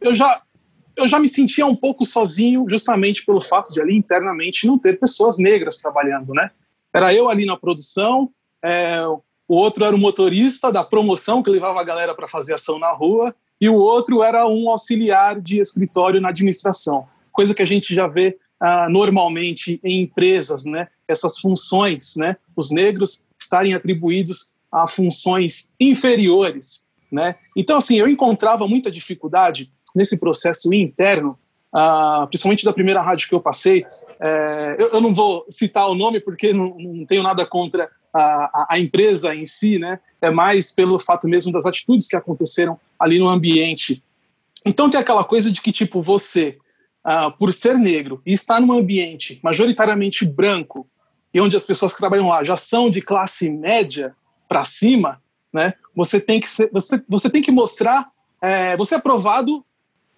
eu 0.00 0.12
já 0.12 0.42
eu 0.96 1.06
já 1.06 1.18
me 1.18 1.28
sentia 1.28 1.66
um 1.66 1.76
pouco 1.76 2.04
sozinho, 2.04 2.66
justamente 2.68 3.24
pelo 3.24 3.40
fato 3.40 3.72
de 3.72 3.80
ali 3.80 3.94
internamente 3.94 4.66
não 4.66 4.78
ter 4.78 4.98
pessoas 4.98 5.38
negras 5.38 5.76
trabalhando, 5.76 6.32
né? 6.32 6.50
Era 6.92 7.12
eu 7.12 7.28
ali 7.28 7.44
na 7.44 7.56
produção, 7.56 8.30
é, 8.64 9.06
o 9.06 9.56
outro 9.56 9.84
era 9.84 9.94
o 9.94 9.98
motorista 9.98 10.72
da 10.72 10.82
promoção 10.82 11.42
que 11.42 11.50
levava 11.50 11.80
a 11.80 11.84
galera 11.84 12.14
para 12.14 12.26
fazer 12.26 12.54
ação 12.54 12.78
na 12.78 12.90
rua, 12.92 13.34
e 13.60 13.68
o 13.68 13.74
outro 13.74 14.22
era 14.22 14.46
um 14.46 14.70
auxiliar 14.70 15.38
de 15.38 15.60
escritório 15.60 16.20
na 16.20 16.30
administração, 16.30 17.06
coisa 17.30 17.54
que 17.54 17.62
a 17.62 17.66
gente 17.66 17.94
já 17.94 18.06
vê 18.06 18.38
ah, 18.60 18.88
normalmente 18.88 19.80
em 19.82 20.02
empresas, 20.02 20.64
né? 20.64 20.88
Essas 21.06 21.38
funções, 21.38 22.14
né? 22.16 22.36
Os 22.56 22.70
negros 22.70 23.24
estarem 23.38 23.74
atribuídos 23.74 24.56
a 24.72 24.86
funções 24.86 25.68
inferiores, 25.78 26.84
né? 27.10 27.36
Então, 27.56 27.76
assim, 27.76 27.96
eu 27.96 28.08
encontrava 28.08 28.66
muita 28.66 28.90
dificuldade 28.90 29.70
nesse 29.94 30.18
processo 30.18 30.72
interno, 30.72 31.38
ah, 31.72 32.26
principalmente 32.28 32.64
da 32.64 32.72
primeira 32.72 33.00
rádio 33.00 33.28
que 33.28 33.34
eu 33.34 33.40
passei. 33.40 33.84
É, 34.18 34.76
eu, 34.78 34.88
eu, 34.92 35.00
não 35.00 35.12
vou 35.12 35.44
citar 35.48 35.88
o 35.88 35.94
nome 35.94 36.20
porque 36.20 36.52
não, 36.52 36.74
não 36.78 37.04
tenho 37.04 37.22
nada 37.22 37.44
contra 37.44 37.90
a, 38.12 38.66
a, 38.70 38.78
empresa 38.78 39.34
em 39.34 39.44
si, 39.44 39.78
né? 39.78 40.00
É 40.22 40.30
mais 40.30 40.72
pelo 40.72 40.98
fato 40.98 41.28
mesmo 41.28 41.52
das 41.52 41.66
atitudes 41.66 42.06
que 42.08 42.16
aconteceram 42.16 42.80
ali 42.98 43.18
no 43.18 43.28
ambiente. 43.28 44.02
Então 44.64 44.88
tem 44.88 44.98
aquela 44.98 45.22
coisa 45.22 45.50
de 45.52 45.60
que, 45.60 45.70
tipo, 45.70 46.02
você, 46.02 46.58
uh, 47.06 47.30
por 47.38 47.52
ser 47.52 47.78
negro 47.78 48.20
e 48.26 48.32
estar 48.32 48.60
num 48.60 48.72
ambiente 48.72 49.38
majoritariamente 49.42 50.26
branco, 50.26 50.88
e 51.32 51.40
onde 51.40 51.56
as 51.56 51.64
pessoas 51.64 51.92
que 51.92 51.98
trabalham 51.98 52.28
lá 52.28 52.42
já 52.42 52.56
são 52.56 52.90
de 52.90 53.00
classe 53.00 53.48
média 53.48 54.14
para 54.48 54.64
cima, 54.64 55.20
né? 55.52 55.74
Você 55.94 56.18
tem 56.18 56.40
que 56.40 56.48
ser, 56.48 56.70
você, 56.72 57.00
você 57.08 57.30
tem 57.30 57.42
que 57.42 57.52
mostrar, 57.52 58.08
é, 58.40 58.76
você 58.76 58.94
é 58.94 58.98
provado, 58.98 59.64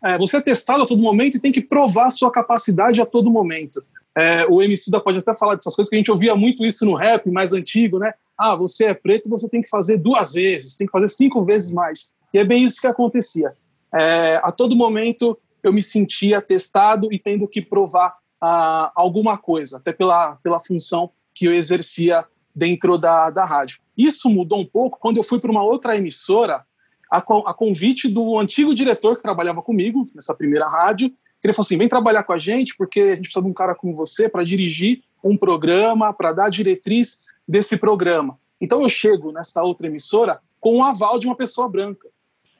é, 0.03 0.16
você 0.16 0.37
é 0.37 0.40
testado 0.40 0.85
a 0.85 0.87
todo 0.87 1.03
momento 1.03 1.37
e 1.37 1.40
tem 1.40 1.53
que 1.53 1.61
provar 1.61 2.11
sua 2.11 2.31
capacidade 2.31 3.01
a 3.01 3.07
todo 3.07 3.31
momento. 3.31 3.85
É, 4.16 4.46
o 4.46 4.62
MC 4.62 4.90
da 4.90 5.01
pode 5.01 5.18
até 5.18 5.35
falar 5.35 5.55
dessas 5.57 5.74
coisas, 5.74 5.90
que 5.90 5.96
a 5.96 5.98
gente 5.98 6.11
ouvia 6.11 6.35
muito 6.35 6.64
isso 6.64 6.85
no 6.85 6.94
rap 6.94 7.29
mais 7.31 7.53
antigo, 7.53 7.98
né? 7.98 8.12
Ah, 8.37 8.55
você 8.55 8.87
é 8.87 8.94
preto, 8.94 9.29
você 9.29 9.48
tem 9.48 9.62
que 9.62 9.68
fazer 9.68 9.98
duas 9.98 10.33
vezes, 10.33 10.77
tem 10.77 10.87
que 10.87 10.92
fazer 10.92 11.09
cinco 11.09 11.44
vezes 11.44 11.72
mais. 11.72 12.11
E 12.33 12.38
é 12.38 12.44
bem 12.44 12.64
isso 12.64 12.81
que 12.81 12.87
acontecia. 12.87 13.53
É, 13.92 14.40
a 14.42 14.53
todo 14.53 14.77
momento 14.77 15.37
eu 15.62 15.73
me 15.73 15.83
sentia 15.83 16.40
testado 16.40 17.12
e 17.12 17.18
tendo 17.18 17.49
que 17.49 17.61
provar 17.61 18.16
ah, 18.40 18.92
alguma 18.94 19.37
coisa, 19.37 19.79
até 19.79 19.92
pela, 19.92 20.37
pela 20.37 20.59
função 20.59 21.11
que 21.35 21.47
eu 21.47 21.55
exercia 21.55 22.25
dentro 22.55 22.99
da, 22.99 23.31
da 23.31 23.44
rádio. 23.44 23.81
Isso 23.97 24.29
mudou 24.29 24.61
um 24.61 24.66
pouco 24.66 24.99
quando 24.99 25.16
eu 25.16 25.23
fui 25.23 25.38
para 25.40 25.51
uma 25.51 25.62
outra 25.62 25.97
emissora, 25.97 26.64
a, 27.11 27.18
a 27.18 27.55
convite 27.55 28.09
do 28.09 28.38
antigo 28.38 28.75
diretor 28.75 29.16
que 29.16 29.23
trabalhava 29.23 29.62
comigo 29.62 30.05
nessa 30.14 30.35
primeira 30.35 30.68
rádio, 30.68 31.12
ele 31.42 31.53
falou 31.53 31.64
assim: 31.64 31.77
vem 31.77 31.88
trabalhar 31.88 32.25
com 32.25 32.33
a 32.33 32.38
gente, 32.38 32.77
porque 32.77 33.01
a 33.01 33.14
gente 33.14 33.23
precisa 33.23 33.42
de 33.42 33.49
um 33.49 33.55
cara 33.55 33.75
como 33.75 33.94
você 33.94 34.29
para 34.29 34.44
dirigir 34.44 35.03
um 35.23 35.37
programa, 35.37 36.12
para 36.12 36.33
dar 36.33 36.49
diretriz 36.49 37.21
desse 37.47 37.77
programa. 37.77 38.38
Então 38.61 38.83
eu 38.83 38.88
chego 38.88 39.33
nessa 39.33 39.62
outra 39.62 39.87
emissora 39.87 40.40
com 40.61 40.79
o 40.79 40.85
aval 40.85 41.18
de 41.18 41.27
uma 41.27 41.37
pessoa 41.37 41.68
branca. 41.68 42.09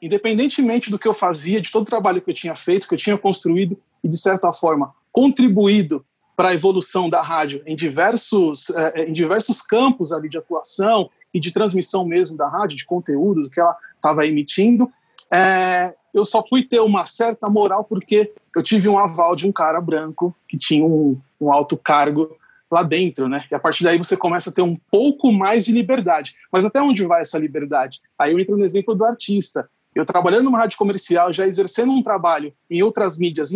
Independentemente 0.01 0.89
do 0.89 0.97
que 0.97 1.07
eu 1.07 1.13
fazia, 1.13 1.61
de 1.61 1.71
todo 1.71 1.83
o 1.83 1.89
trabalho 1.89 2.21
que 2.21 2.29
eu 2.29 2.35
tinha 2.35 2.55
feito, 2.55 2.87
que 2.87 2.93
eu 2.93 2.97
tinha 2.99 3.17
construído 3.17 3.77
e, 4.03 4.07
de 4.07 4.17
certa 4.17 4.51
forma, 4.53 4.93
contribuído 5.11 6.05
para 6.35 6.49
a 6.49 6.53
evolução 6.53 7.09
da 7.09 7.21
rádio 7.21 7.61
em 7.65 7.75
diversos, 7.75 8.69
eh, 8.69 9.05
em 9.09 9.13
diversos 9.13 9.61
campos 9.61 10.13
ali 10.13 10.29
de 10.29 10.37
atuação 10.37 11.09
e 11.33 11.39
de 11.39 11.51
transmissão 11.51 12.05
mesmo 12.05 12.37
da 12.37 12.47
rádio, 12.47 12.77
de 12.77 12.85
conteúdo, 12.85 13.43
do 13.43 13.49
que 13.49 13.59
ela 13.59 13.75
estava 13.97 14.25
emitindo, 14.25 14.89
é, 15.31 15.93
eu 16.13 16.25
só 16.25 16.43
fui 16.47 16.63
ter 16.63 16.79
uma 16.79 17.05
certa 17.05 17.49
moral 17.49 17.83
porque 17.83 18.33
eu 18.55 18.63
tive 18.63 18.89
um 18.89 18.97
aval 18.97 19.35
de 19.35 19.47
um 19.47 19.51
cara 19.51 19.79
branco 19.79 20.35
que 20.47 20.57
tinha 20.57 20.83
um, 20.83 21.19
um 21.39 21.51
alto 21.51 21.77
cargo 21.77 22.35
lá 22.71 22.83
dentro, 22.83 23.27
né? 23.27 23.45
E 23.49 23.55
a 23.55 23.59
partir 23.59 23.83
daí 23.83 23.97
você 23.97 24.15
começa 24.15 24.49
a 24.49 24.53
ter 24.53 24.61
um 24.61 24.75
pouco 24.91 25.31
mais 25.31 25.65
de 25.65 25.71
liberdade. 25.71 26.35
Mas 26.51 26.65
até 26.65 26.81
onde 26.81 27.05
vai 27.05 27.21
essa 27.21 27.37
liberdade? 27.37 28.01
Aí 28.17 28.31
eu 28.31 28.39
entro 28.39 28.57
no 28.57 28.63
exemplo 28.63 28.95
do 28.95 29.05
artista. 29.05 29.69
Eu 29.95 30.05
trabalhando 30.05 30.43
numa 30.43 30.59
rádio 30.59 30.77
comercial, 30.77 31.33
já 31.33 31.47
exercendo 31.47 31.91
um 31.91 32.03
trabalho 32.03 32.53
em 32.69 32.83
outras 32.83 33.17
mídias 33.17 33.49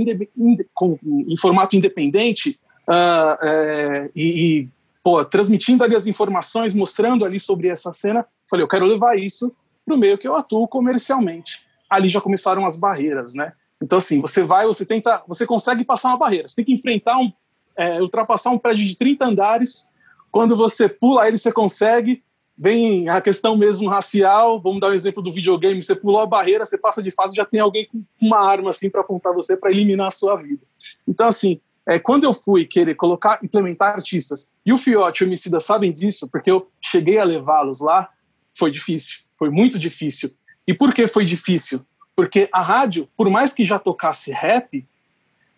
com, 0.74 0.98
em 1.04 1.38
formato 1.38 1.76
independente 1.76 2.60
uh, 2.88 3.46
é, 3.46 4.12
e, 4.16 4.24
e 4.26 4.70
pô, 5.04 5.24
transmitindo 5.24 5.84
ali 5.84 5.96
as 5.96 6.08
informações, 6.08 6.74
mostrando 6.74 7.26
ali 7.26 7.40
sobre 7.40 7.68
essa 7.68 7.94
cena, 7.94 8.26
falei, 8.50 8.64
eu 8.64 8.68
quero 8.68 8.86
levar 8.86 9.18
isso 9.18 9.54
para 9.86 9.96
o 9.96 9.98
meio 9.98 10.18
que 10.18 10.28
eu 10.28 10.36
atuo 10.36 10.68
comercialmente. 10.68 11.66
Ali 11.90 12.08
já 12.08 12.22
começaram 12.22 12.66
as 12.66 12.78
barreiras, 12.78 13.34
né? 13.34 13.54
Então, 13.82 13.98
assim, 13.98 14.22
você 14.22 14.42
vai, 14.42 14.66
você 14.66 14.86
tenta, 14.86 15.22
você 15.28 15.46
consegue 15.46 15.84
passar 15.84 16.10
uma 16.10 16.18
barreira, 16.18 16.48
você 16.48 16.56
tem 16.56 16.66
que 16.66 16.74
enfrentar 16.74 17.18
um, 17.18 17.32
é, 17.78 18.02
ultrapassar 18.02 18.50
um 18.50 18.58
prédio 18.58 18.86
de 18.86 18.96
30 18.96 19.26
andares, 19.26 19.90
quando 20.32 20.56
você 20.56 20.88
pula 20.88 21.28
ele, 21.28 21.38
você 21.38 21.52
consegue, 21.52 22.24
vem 22.64 23.10
a 23.10 23.20
questão 23.20 23.58
mesmo 23.58 23.90
racial, 23.90 24.58
vamos 24.58 24.80
dar 24.80 24.88
um 24.88 24.94
exemplo 24.94 25.22
do 25.22 25.34
videogame, 25.34 25.82
você 25.82 25.94
pulou 25.94 26.22
a 26.22 26.26
barreira, 26.26 26.64
você 26.64 26.78
passa 26.78 27.04
de 27.04 27.12
fase, 27.12 27.36
já 27.36 27.44
tem 27.44 27.60
alguém 27.60 27.86
com 27.92 28.06
uma 28.22 28.40
arma 28.40 28.70
assim 28.70 28.90
para 28.90 29.02
apontar 29.02 29.34
você 29.34 29.58
para 29.58 29.70
eliminar 29.70 30.08
a 30.08 30.12
sua 30.12 30.38
vida. 30.38 30.62
Então, 31.06 31.28
assim, 31.28 31.60
é, 31.86 32.00
quando 32.00 32.24
eu 32.24 32.32
fui 32.32 32.64
querer 32.64 32.96
colocar, 32.96 33.38
implementar 33.44 33.96
artistas, 33.96 34.54
e 34.66 34.72
o 34.72 34.78
Fiote 34.78 35.22
e 35.22 35.26
o 35.26 35.28
Emicida 35.28 35.60
sabem 35.60 35.92
disso, 35.92 36.30
porque 36.32 36.50
eu 36.50 36.70
cheguei 36.82 37.18
a 37.18 37.26
levá-los 37.26 37.82
lá, 37.82 38.08
foi 38.58 38.72
difícil. 38.72 39.18
Foi 39.38 39.50
muito 39.50 39.78
difícil. 39.78 40.32
E 40.66 40.74
por 40.74 40.94
que 40.94 41.06
foi 41.06 41.26
difícil? 41.26 41.82
Porque 42.16 42.48
a 42.50 42.62
rádio, 42.62 43.10
por 43.18 43.30
mais 43.30 43.52
que 43.52 43.66
já 43.66 43.78
tocasse 43.78 44.32
rap, 44.32 44.88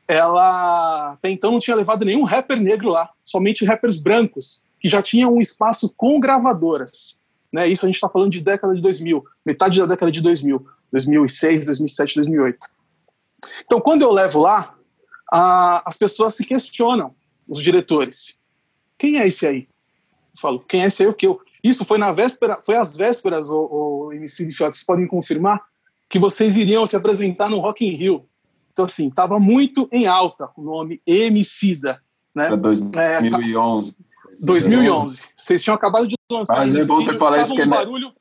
ela 0.07 1.11
até 1.11 1.29
então 1.29 1.51
não 1.51 1.59
tinha 1.59 1.75
levado 1.75 2.03
nenhum 2.03 2.23
rapper 2.23 2.59
negro 2.59 2.89
lá, 2.89 3.11
somente 3.23 3.63
rappers 3.63 3.95
brancos, 3.95 4.64
que 4.85 4.89
já 4.89 5.01
tinham 5.01 5.33
um 5.33 5.41
espaço 5.41 5.91
com 5.97 6.19
gravadoras. 6.19 7.19
Né? 7.51 7.67
Isso 7.67 7.85
a 7.85 7.87
gente 7.87 7.95
está 7.95 8.07
falando 8.07 8.31
de 8.31 8.39
década 8.39 8.75
de 8.75 8.81
2000, 8.83 9.25
metade 9.43 9.79
da 9.79 9.87
década 9.87 10.11
de 10.11 10.21
2000, 10.21 10.63
2006, 10.91 11.65
2007, 11.65 12.15
2008. 12.17 12.57
Então, 13.65 13.81
quando 13.81 14.03
eu 14.03 14.11
levo 14.11 14.39
lá, 14.39 14.75
a, 15.33 15.81
as 15.89 15.97
pessoas 15.97 16.35
se 16.35 16.45
questionam, 16.45 17.15
os 17.47 17.63
diretores. 17.63 18.39
Quem 18.95 19.19
é 19.19 19.25
esse 19.25 19.47
aí? 19.47 19.67
Eu 20.35 20.39
falo, 20.39 20.59
quem 20.59 20.83
é 20.83 20.85
esse 20.85 21.01
aí 21.01 21.09
o 21.09 21.15
que? 21.15 21.25
Eu, 21.25 21.41
isso 21.63 21.83
foi 21.83 21.97
na 21.97 22.11
véspera, 22.11 22.59
foi 22.63 22.75
às 22.75 22.95
vésperas, 22.95 23.49
o, 23.49 24.09
o 24.09 24.13
MC 24.13 24.45
de 24.45 24.55
vocês 24.55 24.83
podem 24.83 25.07
confirmar, 25.07 25.63
que 26.07 26.19
vocês 26.19 26.55
iriam 26.55 26.85
se 26.85 26.95
apresentar 26.95 27.49
no 27.49 27.57
Rock 27.57 27.83
in 27.83 27.89
Rio. 27.89 28.29
Então, 28.71 28.85
assim, 28.85 29.07
estava 29.07 29.39
muito 29.39 29.89
em 29.91 30.05
alta 30.05 30.47
o 30.55 30.61
nome 30.61 31.01
Emicida. 31.07 31.99
Né? 32.35 32.47
Para 32.47 32.57
2011. 32.57 33.89
É, 33.89 34.04
2011. 34.43 35.23
Vocês 35.35 35.61
tinham 35.61 35.75
acabado 35.75 36.07
de 36.07 36.15
lançar 36.31 36.65
Mas 36.65 36.75
é 36.75 36.85
bom 36.85 37.03
você 37.03 37.17
falar 37.17 37.41
isso, 37.41 37.49
porque 37.49 37.63
um 37.63 37.69
barulho... 37.69 38.13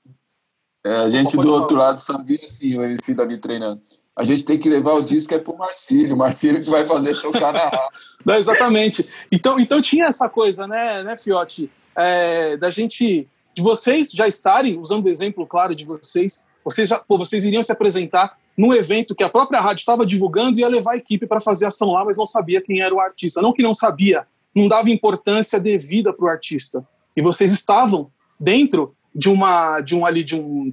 é, 0.84 0.96
a 0.96 1.08
gente 1.08 1.36
do 1.36 1.52
outro 1.52 1.76
lado 1.76 2.00
sabia, 2.00 2.40
assim, 2.44 2.76
o 2.76 2.82
Emicida 2.82 3.22
ali 3.22 3.36
treinando. 3.36 3.80
A 4.16 4.22
gente 4.22 4.44
tem 4.44 4.56
que 4.56 4.68
levar 4.68 4.92
o 4.92 5.02
disco 5.02 5.34
é 5.34 5.38
pro 5.38 5.56
Marcílio, 5.56 6.14
o 6.14 6.18
Marcílio 6.18 6.62
que 6.62 6.70
vai 6.70 6.86
fazer 6.86 7.20
tocar 7.20 7.52
na 7.52 7.64
rádio. 7.64 7.90
Exatamente. 8.38 9.08
Então, 9.30 9.58
então 9.58 9.80
tinha 9.80 10.06
essa 10.06 10.28
coisa, 10.28 10.68
né, 10.68 11.02
né 11.02 11.16
Fiote, 11.16 11.68
é, 11.96 12.56
da 12.56 12.70
gente 12.70 13.28
de 13.54 13.62
vocês 13.62 14.10
já 14.10 14.26
estarem, 14.26 14.78
usando 14.78 15.06
o 15.06 15.08
exemplo 15.08 15.46
claro 15.46 15.74
de 15.74 15.84
vocês, 15.84 16.44
vocês, 16.64 16.88
já, 16.88 16.98
pô, 16.98 17.16
vocês 17.18 17.44
iriam 17.44 17.62
se 17.62 17.72
apresentar 17.72 18.36
num 18.56 18.72
evento 18.72 19.14
que 19.14 19.22
a 19.22 19.28
própria 19.28 19.60
rádio 19.60 19.80
estava 19.80 20.06
divulgando 20.06 20.58
e 20.58 20.60
ia 20.60 20.68
levar 20.68 20.92
a 20.92 20.96
equipe 20.96 21.26
para 21.26 21.40
fazer 21.40 21.66
ação 21.66 21.92
lá, 21.92 22.04
mas 22.04 22.16
não 22.16 22.26
sabia 22.26 22.60
quem 22.60 22.80
era 22.80 22.94
o 22.94 23.00
artista. 23.00 23.42
Não 23.42 23.52
que 23.52 23.62
não 23.62 23.74
sabia, 23.74 24.26
não 24.54 24.68
dava 24.68 24.90
importância 24.90 25.58
devida 25.58 26.12
para 26.12 26.24
o 26.24 26.28
artista. 26.28 26.86
E 27.16 27.22
vocês 27.22 27.52
estavam 27.52 28.10
dentro 28.38 28.94
de 29.14 29.28
uma 29.28 29.80
de 29.80 29.94
um 29.94 30.04
ali 30.04 30.22
de 30.22 30.36
um 30.36 30.72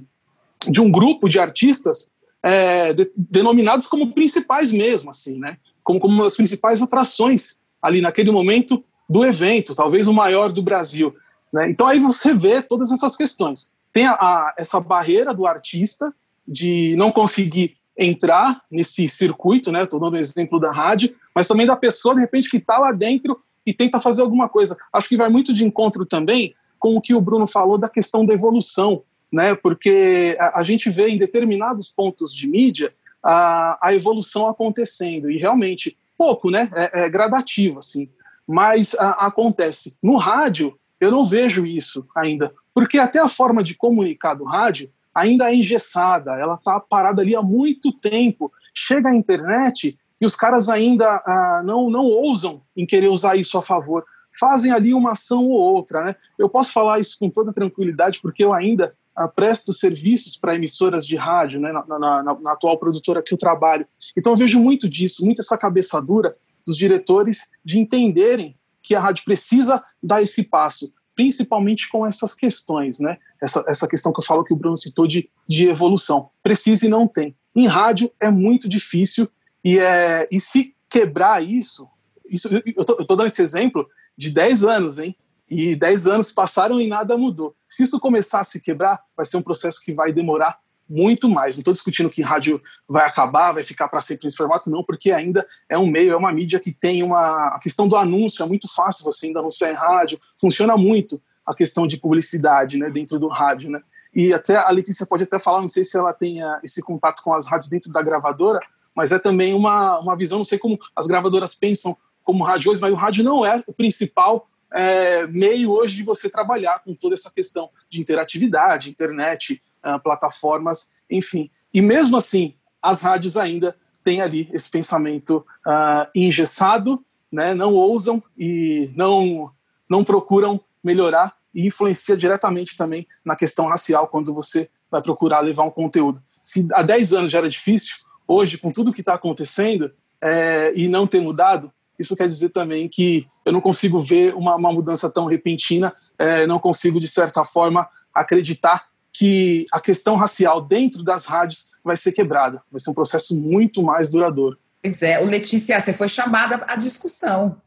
de 0.68 0.80
um 0.80 0.90
grupo 0.90 1.28
de 1.28 1.38
artistas 1.38 2.10
é, 2.42 2.92
de, 2.92 3.10
denominados 3.16 3.86
como 3.86 4.12
principais 4.12 4.72
mesmo, 4.72 5.10
assim, 5.10 5.38
né? 5.38 5.58
Como, 5.82 6.00
como 6.00 6.24
as 6.24 6.36
principais 6.36 6.82
atrações 6.82 7.60
ali 7.80 8.00
naquele 8.00 8.30
momento 8.30 8.84
do 9.08 9.24
evento, 9.24 9.74
talvez 9.74 10.06
o 10.06 10.12
maior 10.12 10.52
do 10.52 10.62
Brasil. 10.62 11.14
Né? 11.52 11.70
Então 11.70 11.86
aí 11.86 11.98
você 11.98 12.32
vê 12.32 12.62
todas 12.62 12.90
essas 12.90 13.16
questões. 13.16 13.70
Tem 13.92 14.06
a, 14.06 14.12
a, 14.12 14.54
essa 14.56 14.80
barreira 14.80 15.34
do 15.34 15.46
artista 15.46 16.12
de 16.46 16.94
não 16.96 17.12
conseguir 17.12 17.76
entrar 17.98 18.62
nesse 18.70 19.08
circuito, 19.08 19.70
né? 19.70 19.84
Estou 19.84 20.00
dando 20.00 20.14
o 20.14 20.18
exemplo 20.18 20.58
da 20.58 20.72
rádio, 20.72 21.14
mas 21.34 21.46
também 21.46 21.66
da 21.66 21.76
pessoa 21.76 22.14
de 22.14 22.20
repente 22.20 22.48
que 22.48 22.56
está 22.56 22.78
lá 22.78 22.90
dentro 22.90 23.38
e 23.66 23.72
tenta 23.72 24.00
fazer 24.00 24.22
alguma 24.22 24.48
coisa. 24.48 24.76
Acho 24.92 25.08
que 25.08 25.16
vai 25.16 25.28
muito 25.28 25.52
de 25.52 25.64
encontro 25.64 26.04
também 26.04 26.54
com 26.78 26.96
o 26.96 27.00
que 27.00 27.14
o 27.14 27.20
Bruno 27.20 27.46
falou 27.46 27.78
da 27.78 27.88
questão 27.88 28.26
da 28.26 28.34
evolução. 28.34 29.02
né? 29.32 29.54
Porque 29.54 30.36
a, 30.38 30.60
a 30.60 30.62
gente 30.62 30.90
vê 30.90 31.08
em 31.08 31.16
determinados 31.16 31.88
pontos 31.88 32.34
de 32.34 32.46
mídia 32.46 32.92
a, 33.22 33.78
a 33.80 33.94
evolução 33.94 34.46
acontecendo 34.46 35.30
e 35.30 35.38
realmente 35.38 35.96
pouco, 36.18 36.50
né? 36.50 36.70
É, 36.74 37.04
é 37.04 37.08
gradativo 37.08 37.78
assim, 37.78 38.08
mas 38.46 38.94
a, 38.94 39.26
acontece. 39.26 39.96
No 40.02 40.16
rádio 40.16 40.76
eu 41.00 41.10
não 41.10 41.24
vejo 41.24 41.66
isso 41.66 42.06
ainda, 42.14 42.52
porque 42.74 42.98
até 42.98 43.18
a 43.18 43.28
forma 43.28 43.62
de 43.62 43.74
comunicar 43.74 44.34
do 44.34 44.44
rádio 44.44 44.90
ainda 45.14 45.50
é 45.50 45.54
engessada, 45.54 46.32
ela 46.32 46.54
está 46.54 46.78
parada 46.78 47.22
ali 47.22 47.34
há 47.34 47.42
muito 47.42 47.92
tempo. 47.92 48.52
Chega 48.74 49.08
a 49.08 49.14
internet 49.14 49.98
e 50.22 50.24
os 50.24 50.36
caras 50.36 50.68
ainda 50.68 51.20
ah, 51.26 51.62
não, 51.64 51.90
não 51.90 52.04
ousam 52.04 52.62
em 52.76 52.86
querer 52.86 53.08
usar 53.08 53.34
isso 53.34 53.58
a 53.58 53.62
favor. 53.62 54.04
Fazem 54.38 54.70
ali 54.70 54.94
uma 54.94 55.10
ação 55.10 55.44
ou 55.46 55.58
outra. 55.58 56.00
Né? 56.04 56.16
Eu 56.38 56.48
posso 56.48 56.72
falar 56.72 57.00
isso 57.00 57.16
com 57.18 57.28
toda 57.28 57.52
tranquilidade, 57.52 58.20
porque 58.22 58.44
eu 58.44 58.54
ainda 58.54 58.94
ah, 59.16 59.26
presto 59.26 59.72
serviços 59.72 60.36
para 60.36 60.54
emissoras 60.54 61.04
de 61.04 61.16
rádio, 61.16 61.60
né, 61.60 61.72
na, 61.72 61.84
na, 61.84 61.98
na, 61.98 62.22
na, 62.22 62.52
atual 62.52 62.78
produtora 62.78 63.20
que 63.20 63.34
eu 63.34 63.38
trabalho. 63.38 63.84
Então 64.16 64.32
eu 64.32 64.36
vejo 64.36 64.60
muito 64.60 64.88
disso, 64.88 65.24
muito 65.24 65.40
essa 65.40 65.58
cabeça 65.58 66.00
dura 66.00 66.36
dos 66.64 66.76
diretores 66.76 67.50
de 67.64 67.80
entenderem 67.80 68.56
que 68.80 68.94
a 68.94 69.00
rádio 69.00 69.24
precisa 69.24 69.82
dar 70.00 70.22
esse 70.22 70.44
passo, 70.44 70.94
principalmente 71.16 71.90
com 71.90 72.06
essas 72.06 72.32
questões, 72.32 73.00
né? 73.00 73.18
Essa, 73.42 73.64
essa 73.66 73.88
questão 73.88 74.12
que 74.12 74.20
eu 74.20 74.24
falo 74.24 74.44
que 74.44 74.54
o 74.54 74.56
Bruno 74.56 74.76
citou 74.76 75.04
de, 75.04 75.28
de 75.48 75.68
evolução. 75.68 76.30
Precisa 76.44 76.86
e 76.86 76.88
não 76.88 77.08
tem. 77.08 77.34
Em 77.56 77.66
rádio 77.66 78.08
é 78.20 78.30
muito 78.30 78.68
difícil 78.68 79.28
e, 79.64 79.78
é, 79.78 80.28
e 80.30 80.40
se 80.40 80.74
quebrar 80.88 81.42
isso, 81.42 81.88
isso 82.28 82.48
eu 82.48 82.62
estou 82.82 83.16
dando 83.16 83.26
esse 83.26 83.42
exemplo 83.42 83.88
de 84.16 84.30
10 84.30 84.64
anos, 84.64 84.98
hein? 84.98 85.16
E 85.48 85.76
10 85.76 86.06
anos 86.06 86.32
passaram 86.32 86.80
e 86.80 86.86
nada 86.86 87.16
mudou. 87.16 87.54
Se 87.68 87.82
isso 87.82 88.00
começar 88.00 88.40
a 88.40 88.44
se 88.44 88.60
quebrar, 88.60 89.00
vai 89.16 89.26
ser 89.26 89.36
um 89.36 89.42
processo 89.42 89.82
que 89.82 89.92
vai 89.92 90.12
demorar 90.12 90.58
muito 90.88 91.28
mais. 91.28 91.56
Não 91.56 91.60
estou 91.60 91.72
discutindo 91.72 92.10
que 92.10 92.22
rádio 92.22 92.60
vai 92.88 93.06
acabar, 93.06 93.52
vai 93.52 93.62
ficar 93.62 93.88
para 93.88 94.00
sempre 94.00 94.26
nesse 94.26 94.36
formato, 94.36 94.70
não, 94.70 94.82
porque 94.84 95.10
ainda 95.10 95.46
é 95.68 95.78
um 95.78 95.86
meio, 95.86 96.12
é 96.12 96.16
uma 96.16 96.32
mídia 96.32 96.60
que 96.60 96.72
tem 96.72 97.02
uma. 97.02 97.48
A 97.48 97.58
questão 97.58 97.88
do 97.88 97.96
anúncio 97.96 98.42
é 98.42 98.46
muito 98.46 98.72
fácil 98.72 99.04
você 99.04 99.26
ainda 99.26 99.40
anunciar 99.40 99.70
em 99.70 99.74
rádio, 99.74 100.20
funciona 100.38 100.76
muito 100.76 101.20
a 101.44 101.54
questão 101.54 101.86
de 101.86 101.96
publicidade 101.96 102.78
né, 102.78 102.90
dentro 102.90 103.18
do 103.18 103.28
rádio. 103.28 103.70
Né? 103.70 103.80
E 104.14 104.32
até 104.32 104.56
a 104.56 104.70
Letícia 104.70 105.06
pode 105.06 105.24
até 105.24 105.38
falar, 105.38 105.60
não 105.60 105.68
sei 105.68 105.84
se 105.84 105.96
ela 105.96 106.12
tem 106.12 106.38
esse 106.62 106.82
contato 106.82 107.22
com 107.22 107.34
as 107.34 107.46
rádios 107.46 107.68
dentro 107.68 107.90
da 107.90 108.02
gravadora, 108.02 108.60
mas 108.94 109.12
é 109.12 109.18
também 109.18 109.54
uma, 109.54 109.98
uma 109.98 110.16
visão, 110.16 110.38
não 110.38 110.44
sei 110.44 110.58
como 110.58 110.78
as 110.94 111.06
gravadoras 111.06 111.54
pensam 111.54 111.96
como 112.22 112.44
rádio 112.44 112.70
hoje, 112.70 112.80
mas 112.80 112.92
o 112.92 112.96
rádio 112.96 113.24
não 113.24 113.44
é 113.44 113.62
o 113.66 113.72
principal 113.72 114.48
é, 114.72 115.26
meio 115.26 115.70
hoje 115.70 115.96
de 115.96 116.02
você 116.02 116.30
trabalhar 116.30 116.78
com 116.80 116.94
toda 116.94 117.14
essa 117.14 117.30
questão 117.30 117.70
de 117.88 118.00
interatividade, 118.00 118.90
internet, 118.90 119.62
uh, 119.84 120.00
plataformas, 120.00 120.94
enfim. 121.10 121.50
E 121.74 121.82
mesmo 121.82 122.16
assim, 122.16 122.54
as 122.80 123.00
rádios 123.00 123.36
ainda 123.36 123.76
têm 124.02 124.20
ali 124.20 124.48
esse 124.52 124.70
pensamento 124.70 125.44
uh, 125.66 126.08
engessado, 126.14 127.04
né, 127.30 127.54
não 127.54 127.74
ousam 127.74 128.22
e 128.36 128.90
não, 128.94 129.50
não 129.88 130.04
procuram 130.04 130.60
melhorar 130.82 131.34
e 131.54 131.66
influencia 131.66 132.16
diretamente 132.16 132.76
também 132.76 133.06
na 133.24 133.36
questão 133.36 133.66
racial 133.66 134.08
quando 134.08 134.34
você 134.34 134.70
vai 134.90 135.02
procurar 135.02 135.40
levar 135.40 135.64
um 135.64 135.70
conteúdo. 135.70 136.22
Se 136.42 136.66
há 136.72 136.82
10 136.82 137.12
anos 137.12 137.32
já 137.32 137.38
era 137.38 137.48
difícil, 137.48 137.94
hoje, 138.32 138.58
com 138.58 138.70
tudo 138.70 138.92
que 138.92 139.00
está 139.00 139.14
acontecendo 139.14 139.92
é, 140.20 140.72
e 140.74 140.88
não 140.88 141.06
ter 141.06 141.20
mudado, 141.20 141.72
isso 141.98 142.16
quer 142.16 142.28
dizer 142.28 142.48
também 142.50 142.88
que 142.88 143.26
eu 143.44 143.52
não 143.52 143.60
consigo 143.60 144.00
ver 144.00 144.34
uma, 144.34 144.56
uma 144.56 144.72
mudança 144.72 145.10
tão 145.10 145.26
repentina, 145.26 145.92
é, 146.18 146.46
não 146.46 146.58
consigo, 146.58 146.98
de 146.98 147.08
certa 147.08 147.44
forma, 147.44 147.88
acreditar 148.14 148.86
que 149.12 149.66
a 149.70 149.80
questão 149.80 150.16
racial 150.16 150.62
dentro 150.62 151.02
das 151.02 151.26
rádios 151.26 151.72
vai 151.84 151.96
ser 151.96 152.12
quebrada. 152.12 152.62
Vai 152.70 152.80
ser 152.80 152.90
um 152.90 152.94
processo 152.94 153.38
muito 153.38 153.82
mais 153.82 154.10
duradouro. 154.10 154.58
Pois 154.82 155.02
é, 155.02 155.20
o 155.20 155.26
Letícia, 155.26 155.78
você 155.78 155.92
foi 155.92 156.08
chamada 156.08 156.64
à 156.66 156.76
discussão. 156.76 157.60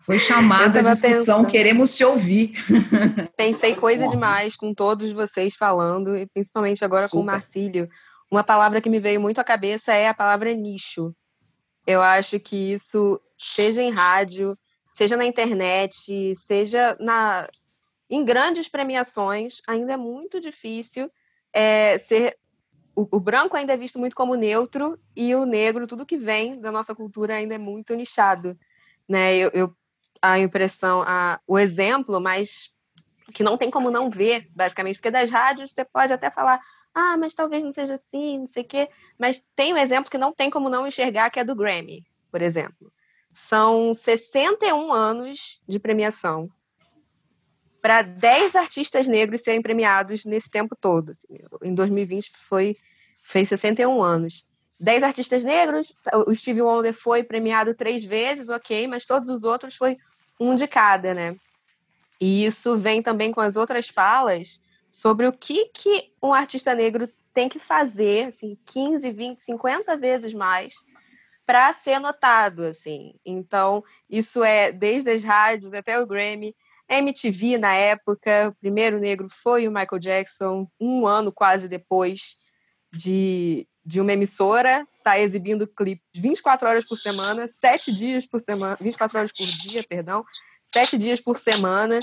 Foi 0.00 0.18
chamada 0.18 0.80
à 0.80 0.82
discussão, 0.82 1.38
pensando. 1.38 1.46
queremos 1.46 1.94
te 1.96 2.04
ouvir. 2.04 2.52
Pensei 3.36 3.74
coisa 3.76 4.06
demais 4.08 4.56
com 4.56 4.72
todos 4.72 5.12
vocês 5.12 5.56
falando, 5.56 6.16
e 6.16 6.26
principalmente 6.26 6.84
agora 6.84 7.02
Super. 7.02 7.16
com 7.16 7.22
o 7.22 7.26
Marcílio. 7.26 7.88
Uma 8.30 8.42
palavra 8.42 8.80
que 8.80 8.90
me 8.90 8.98
veio 8.98 9.20
muito 9.20 9.40
à 9.40 9.44
cabeça 9.44 9.92
é 9.94 10.08
a 10.08 10.14
palavra 10.14 10.52
nicho. 10.52 11.14
Eu 11.86 12.02
acho 12.02 12.40
que 12.40 12.72
isso, 12.72 13.20
seja 13.38 13.82
em 13.82 13.90
rádio, 13.90 14.56
seja 14.92 15.16
na 15.16 15.24
internet, 15.24 16.34
seja 16.34 16.96
na, 16.98 17.48
em 18.10 18.24
grandes 18.24 18.68
premiações, 18.68 19.60
ainda 19.66 19.92
é 19.92 19.96
muito 19.96 20.40
difícil 20.40 21.10
é, 21.52 21.98
ser. 21.98 22.36
O, 22.94 23.06
o, 23.16 23.20
branco 23.20 23.56
ainda 23.56 23.74
é 23.74 23.76
visto 23.76 23.98
muito 23.98 24.16
como 24.16 24.34
neutro 24.34 24.98
e 25.14 25.34
o 25.34 25.44
negro, 25.44 25.86
tudo 25.86 26.06
que 26.06 26.16
vem 26.16 26.58
da 26.58 26.72
nossa 26.72 26.94
cultura, 26.94 27.34
ainda 27.34 27.54
é 27.54 27.58
muito 27.58 27.94
nichado. 27.94 28.52
Né? 29.06 29.36
Eu, 29.36 29.50
eu 29.50 29.76
a 30.20 30.38
impressão, 30.38 31.02
a, 31.02 31.38
o 31.46 31.58
exemplo 31.58 32.20
mais 32.20 32.70
que 33.34 33.42
não 33.42 33.56
tem 33.56 33.70
como 33.70 33.90
não 33.90 34.08
ver, 34.08 34.48
basicamente, 34.54 34.96
porque 34.96 35.10
das 35.10 35.30
rádios 35.30 35.72
você 35.72 35.84
pode 35.84 36.12
até 36.12 36.30
falar, 36.30 36.60
ah, 36.94 37.16
mas 37.16 37.34
talvez 37.34 37.62
não 37.64 37.72
seja 37.72 37.94
assim, 37.94 38.38
não 38.38 38.46
sei 38.46 38.62
o 38.62 38.66
quê, 38.66 38.88
mas 39.18 39.44
tem 39.54 39.74
um 39.74 39.78
exemplo 39.78 40.10
que 40.10 40.18
não 40.18 40.32
tem 40.32 40.48
como 40.48 40.68
não 40.68 40.86
enxergar, 40.86 41.30
que 41.30 41.40
é 41.40 41.44
do 41.44 41.56
Grammy, 41.56 42.04
por 42.30 42.40
exemplo. 42.40 42.92
São 43.32 43.92
61 43.92 44.92
anos 44.92 45.60
de 45.68 45.78
premiação 45.78 46.48
para 47.82 48.02
10 48.02 48.56
artistas 48.56 49.06
negros 49.06 49.42
serem 49.42 49.62
premiados 49.62 50.24
nesse 50.24 50.50
tempo 50.50 50.74
todo. 50.74 51.10
Assim, 51.10 51.34
em 51.62 51.74
2020 51.74 52.32
foi 52.34 52.76
fez 53.22 53.48
61 53.48 54.02
anos. 54.02 54.48
10 54.80 55.02
artistas 55.02 55.42
negros, 55.42 55.94
o 56.26 56.34
Steve 56.34 56.62
Wonder 56.62 56.92
foi 56.92 57.24
premiado 57.24 57.74
três 57.74 58.04
vezes, 58.04 58.50
ok, 58.50 58.86
mas 58.86 59.06
todos 59.06 59.28
os 59.28 59.42
outros 59.42 59.74
foi 59.74 59.96
um 60.38 60.54
de 60.54 60.66
cada, 60.66 61.14
né? 61.14 61.36
E 62.20 62.46
isso 62.46 62.76
vem 62.76 63.02
também 63.02 63.32
com 63.32 63.40
as 63.40 63.56
outras 63.56 63.88
falas 63.88 64.60
sobre 64.88 65.26
o 65.26 65.32
que, 65.32 65.66
que 65.66 66.10
um 66.22 66.32
artista 66.32 66.74
negro 66.74 67.08
tem 67.32 67.48
que 67.48 67.58
fazer, 67.58 68.28
assim, 68.28 68.56
15, 68.64 69.10
20, 69.10 69.38
50 69.38 69.96
vezes 69.96 70.32
mais 70.32 70.74
para 71.44 71.72
ser 71.72 71.98
notado, 71.98 72.64
assim. 72.64 73.14
Então, 73.24 73.84
isso 74.08 74.42
é 74.42 74.72
desde 74.72 75.10
as 75.10 75.22
rádios 75.22 75.72
até 75.72 76.00
o 76.00 76.06
Grammy, 76.06 76.54
MTV 76.88 77.58
na 77.58 77.74
época, 77.74 78.48
o 78.48 78.54
primeiro 78.60 78.98
negro 78.98 79.28
foi 79.30 79.66
o 79.66 79.70
Michael 79.70 79.98
Jackson, 79.98 80.68
um 80.80 81.06
ano 81.06 81.32
quase 81.32 81.68
depois 81.68 82.36
de, 82.92 83.66
de 83.84 84.00
uma 84.00 84.12
emissora 84.12 84.86
tá 85.02 85.18
exibindo 85.20 85.68
clipes 85.68 86.04
24 86.16 86.68
horas 86.68 86.84
por 86.84 86.96
semana, 86.96 87.46
7 87.46 87.92
dias 87.92 88.26
por 88.26 88.40
semana, 88.40 88.76
24 88.80 89.18
horas 89.18 89.32
por 89.32 89.46
dia, 89.46 89.84
perdão, 89.88 90.24
7 90.76 90.98
dias 90.98 91.20
por 91.20 91.38
semana. 91.38 91.98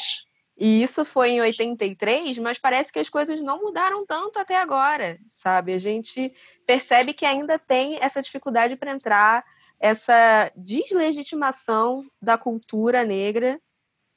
E 0.57 0.81
isso 0.81 1.05
foi 1.05 1.31
em 1.31 1.41
83, 1.41 2.37
mas 2.39 2.57
parece 2.57 2.91
que 2.91 2.99
as 2.99 3.09
coisas 3.09 3.39
não 3.41 3.61
mudaram 3.61 4.05
tanto 4.05 4.39
até 4.39 4.59
agora, 4.59 5.19
sabe? 5.29 5.73
A 5.73 5.77
gente 5.77 6.33
percebe 6.65 7.13
que 7.13 7.25
ainda 7.25 7.59
tem 7.59 7.97
essa 8.01 8.21
dificuldade 8.21 8.75
para 8.75 8.91
entrar, 8.91 9.43
essa 9.79 10.51
deslegitimação 10.55 12.05
da 12.21 12.37
cultura 12.37 13.03
negra 13.03 13.59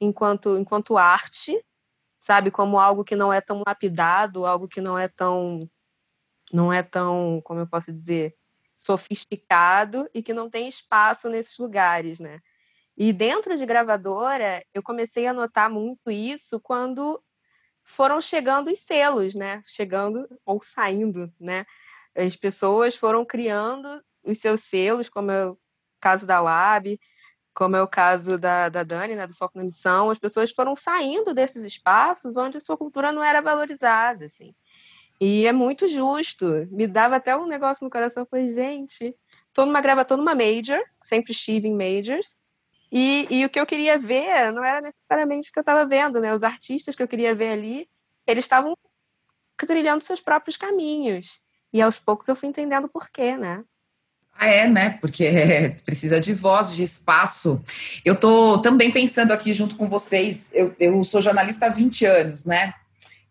enquanto, 0.01 0.57
enquanto 0.57 0.97
arte, 0.97 1.63
sabe? 2.19 2.49
Como 2.49 2.79
algo 2.79 3.03
que 3.03 3.15
não 3.15 3.31
é 3.31 3.41
tão 3.41 3.61
lapidado, 3.65 4.45
algo 4.45 4.67
que 4.67 4.81
não 4.81 4.97
é 4.97 5.07
tão. 5.07 5.69
Não 6.51 6.71
é 6.71 6.81
tão, 6.81 7.41
como 7.43 7.59
eu 7.59 7.67
posso 7.67 7.91
dizer, 7.91 8.33
sofisticado 8.73 10.09
e 10.13 10.23
que 10.23 10.33
não 10.33 10.49
tem 10.49 10.67
espaço 10.67 11.29
nesses 11.29 11.57
lugares, 11.57 12.19
né? 12.19 12.39
E 12.97 13.13
dentro 13.13 13.55
de 13.55 13.65
gravadora, 13.65 14.63
eu 14.73 14.81
comecei 14.81 15.27
a 15.27 15.33
notar 15.33 15.69
muito 15.69 16.09
isso 16.09 16.59
quando 16.59 17.21
foram 17.83 18.19
chegando 18.19 18.71
os 18.71 18.79
selos, 18.79 19.35
né? 19.35 19.61
Chegando 19.65 20.27
ou 20.43 20.59
saindo, 20.61 21.31
né? 21.39 21.65
As 22.15 22.35
pessoas 22.35 22.95
foram 22.95 23.23
criando 23.23 24.03
os 24.23 24.39
seus 24.39 24.61
selos, 24.63 25.09
como 25.09 25.31
é 25.31 25.47
o 25.47 25.57
caso 26.01 26.25
da 26.25 26.41
Lab, 26.41 26.99
como 27.53 27.75
é 27.75 27.81
o 27.81 27.87
caso 27.87 28.37
da, 28.37 28.69
da 28.69 28.83
Dani, 28.83 29.15
né, 29.15 29.25
do 29.25 29.35
Foco 29.35 29.57
na 29.57 29.63
Missão, 29.63 30.11
as 30.11 30.19
pessoas 30.19 30.51
foram 30.51 30.75
saindo 30.75 31.33
desses 31.33 31.63
espaços 31.63 32.37
onde 32.37 32.57
a 32.57 32.61
sua 32.61 32.77
cultura 32.77 33.11
não 33.11 33.23
era 33.23 33.41
valorizada, 33.41 34.25
assim. 34.25 34.53
E 35.19 35.47
é 35.47 35.51
muito 35.51 35.87
justo. 35.87 36.67
Me 36.69 36.85
dava 36.85 37.15
até 37.15 37.35
um 37.35 37.47
negócio 37.47 37.83
no 37.83 37.89
coração. 37.89 38.23
Eu 38.23 38.27
falei, 38.27 38.45
gente, 38.47 39.15
tô 39.53 39.65
numa 39.65 39.81
grava, 39.81 40.05
tô 40.05 40.15
numa 40.15 40.35
major, 40.35 40.79
sempre 41.01 41.31
estive 41.31 41.67
em 41.67 41.75
majors, 41.75 42.35
e, 42.91 43.27
e 43.29 43.45
o 43.45 43.49
que 43.49 43.59
eu 43.59 43.65
queria 43.65 43.97
ver 43.97 44.51
não 44.51 44.63
era 44.63 44.81
necessariamente 44.81 45.49
o 45.49 45.53
que 45.53 45.59
eu 45.59 45.61
estava 45.61 45.85
vendo, 45.85 46.19
né? 46.19 46.33
Os 46.33 46.43
artistas 46.43 46.95
que 46.95 47.03
eu 47.03 47.07
queria 47.07 47.35
ver 47.35 47.49
ali, 47.49 47.87
eles 48.25 48.43
estavam 48.45 48.75
trilhando 49.57 50.03
seus 50.03 50.21
próprios 50.21 50.55
caminhos. 50.55 51.39
E 51.73 51.81
aos 51.81 51.99
poucos 51.99 52.27
eu 52.27 52.35
fui 52.35 52.47
entendendo 52.47 52.87
por 52.87 53.09
quê, 53.09 53.35
né? 53.35 53.63
Ah, 54.39 54.47
é, 54.47 54.67
né? 54.67 54.91
Porque 55.01 55.75
precisa 55.83 56.19
de 56.19 56.33
voz, 56.33 56.71
de 56.71 56.83
espaço. 56.83 57.61
Eu 58.05 58.13
estou 58.13 58.61
também 58.61 58.91
pensando 58.91 59.31
aqui 59.31 59.53
junto 59.53 59.75
com 59.75 59.87
vocês, 59.87 60.51
eu, 60.53 60.75
eu 60.79 61.03
sou 61.03 61.21
jornalista 61.21 61.65
há 61.65 61.69
20 61.69 62.05
anos, 62.05 62.45
né? 62.45 62.73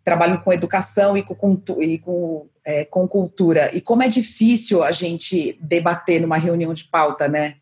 trabalham 0.07 0.37
com 0.37 0.53
educação 0.53 1.17
e 1.17 1.23
com, 1.25 1.61
e 1.81 1.99
com, 1.99 2.49
é, 2.65 2.85
com 2.85 3.09
cultura. 3.09 3.75
E 3.75 3.81
como 3.81 4.05
é 4.05 4.09
difícil 4.09 4.85
a 4.85 4.93
gente 4.93 5.59
debater 5.61 6.21
numa 6.21 6.37
reunião 6.37 6.73
de 6.73 6.85
pauta, 6.85 7.27
né? 7.27 7.57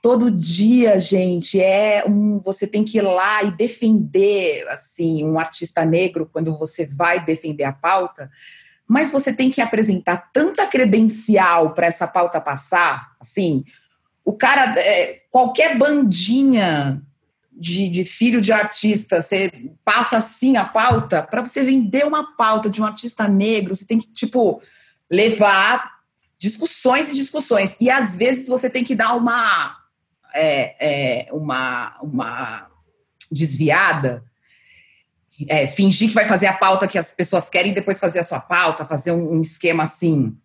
Todo 0.00 0.30
dia, 0.30 0.98
gente, 0.98 1.60
é 1.60 2.04
um. 2.06 2.40
Você 2.40 2.66
tem 2.66 2.84
que 2.84 2.98
ir 2.98 3.02
lá 3.02 3.42
e 3.42 3.50
defender, 3.50 4.66
assim, 4.68 5.24
um 5.24 5.38
artista 5.38 5.84
negro 5.84 6.28
quando 6.32 6.56
você 6.56 6.86
vai 6.86 7.22
defender 7.22 7.64
a 7.64 7.72
pauta, 7.72 8.30
mas 8.86 9.10
você 9.10 9.32
tem 9.32 9.50
que 9.50 9.60
apresentar 9.60 10.30
tanta 10.32 10.66
credencial 10.66 11.74
para 11.74 11.86
essa 11.86 12.06
pauta 12.06 12.40
passar, 12.40 13.12
assim. 13.20 13.64
O 14.24 14.32
cara, 14.32 14.74
é, 14.78 15.22
qualquer 15.30 15.76
bandinha 15.76 17.02
de, 17.52 17.88
de, 17.90 18.04
filho 18.04 18.40
de 18.40 18.52
artista, 18.52 19.20
você 19.20 19.50
passa 19.84 20.16
assim 20.16 20.56
a 20.56 20.64
pauta, 20.64 21.22
para 21.22 21.42
você 21.42 21.62
vender 21.62 22.06
uma 22.06 22.36
pauta 22.36 22.70
de 22.70 22.80
um 22.80 22.86
artista 22.86 23.28
negro, 23.28 23.74
você 23.74 23.84
tem 23.84 23.98
que, 23.98 24.10
tipo, 24.10 24.62
levar 25.10 26.00
discussões 26.38 27.08
e 27.08 27.14
discussões. 27.14 27.76
E 27.78 27.90
às 27.90 28.16
vezes 28.16 28.48
você 28.48 28.70
tem 28.70 28.82
que 28.82 28.94
dar 28.94 29.14
uma 29.14 29.79
é, 30.34 30.76
é, 30.80 31.32
uma, 31.32 31.98
uma 32.02 32.70
desviada, 33.30 34.24
é, 35.48 35.66
fingir 35.66 36.08
que 36.08 36.14
vai 36.14 36.28
fazer 36.28 36.46
a 36.46 36.52
pauta 36.52 36.86
que 36.86 36.98
as 36.98 37.10
pessoas 37.10 37.48
querem 37.48 37.72
e 37.72 37.74
depois 37.74 37.98
fazer 37.98 38.18
a 38.18 38.24
sua 38.24 38.40
pauta, 38.40 38.84
fazer 38.84 39.12
um, 39.12 39.36
um 39.36 39.40
esquema 39.40 39.84
assim, 39.84 40.36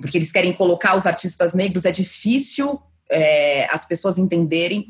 porque 0.00 0.16
eles 0.16 0.30
querem 0.30 0.52
colocar 0.52 0.96
os 0.96 1.06
artistas 1.06 1.52
negros, 1.52 1.84
é 1.84 1.90
difícil 1.90 2.80
é, 3.10 3.66
as 3.70 3.84
pessoas 3.84 4.18
entenderem 4.18 4.86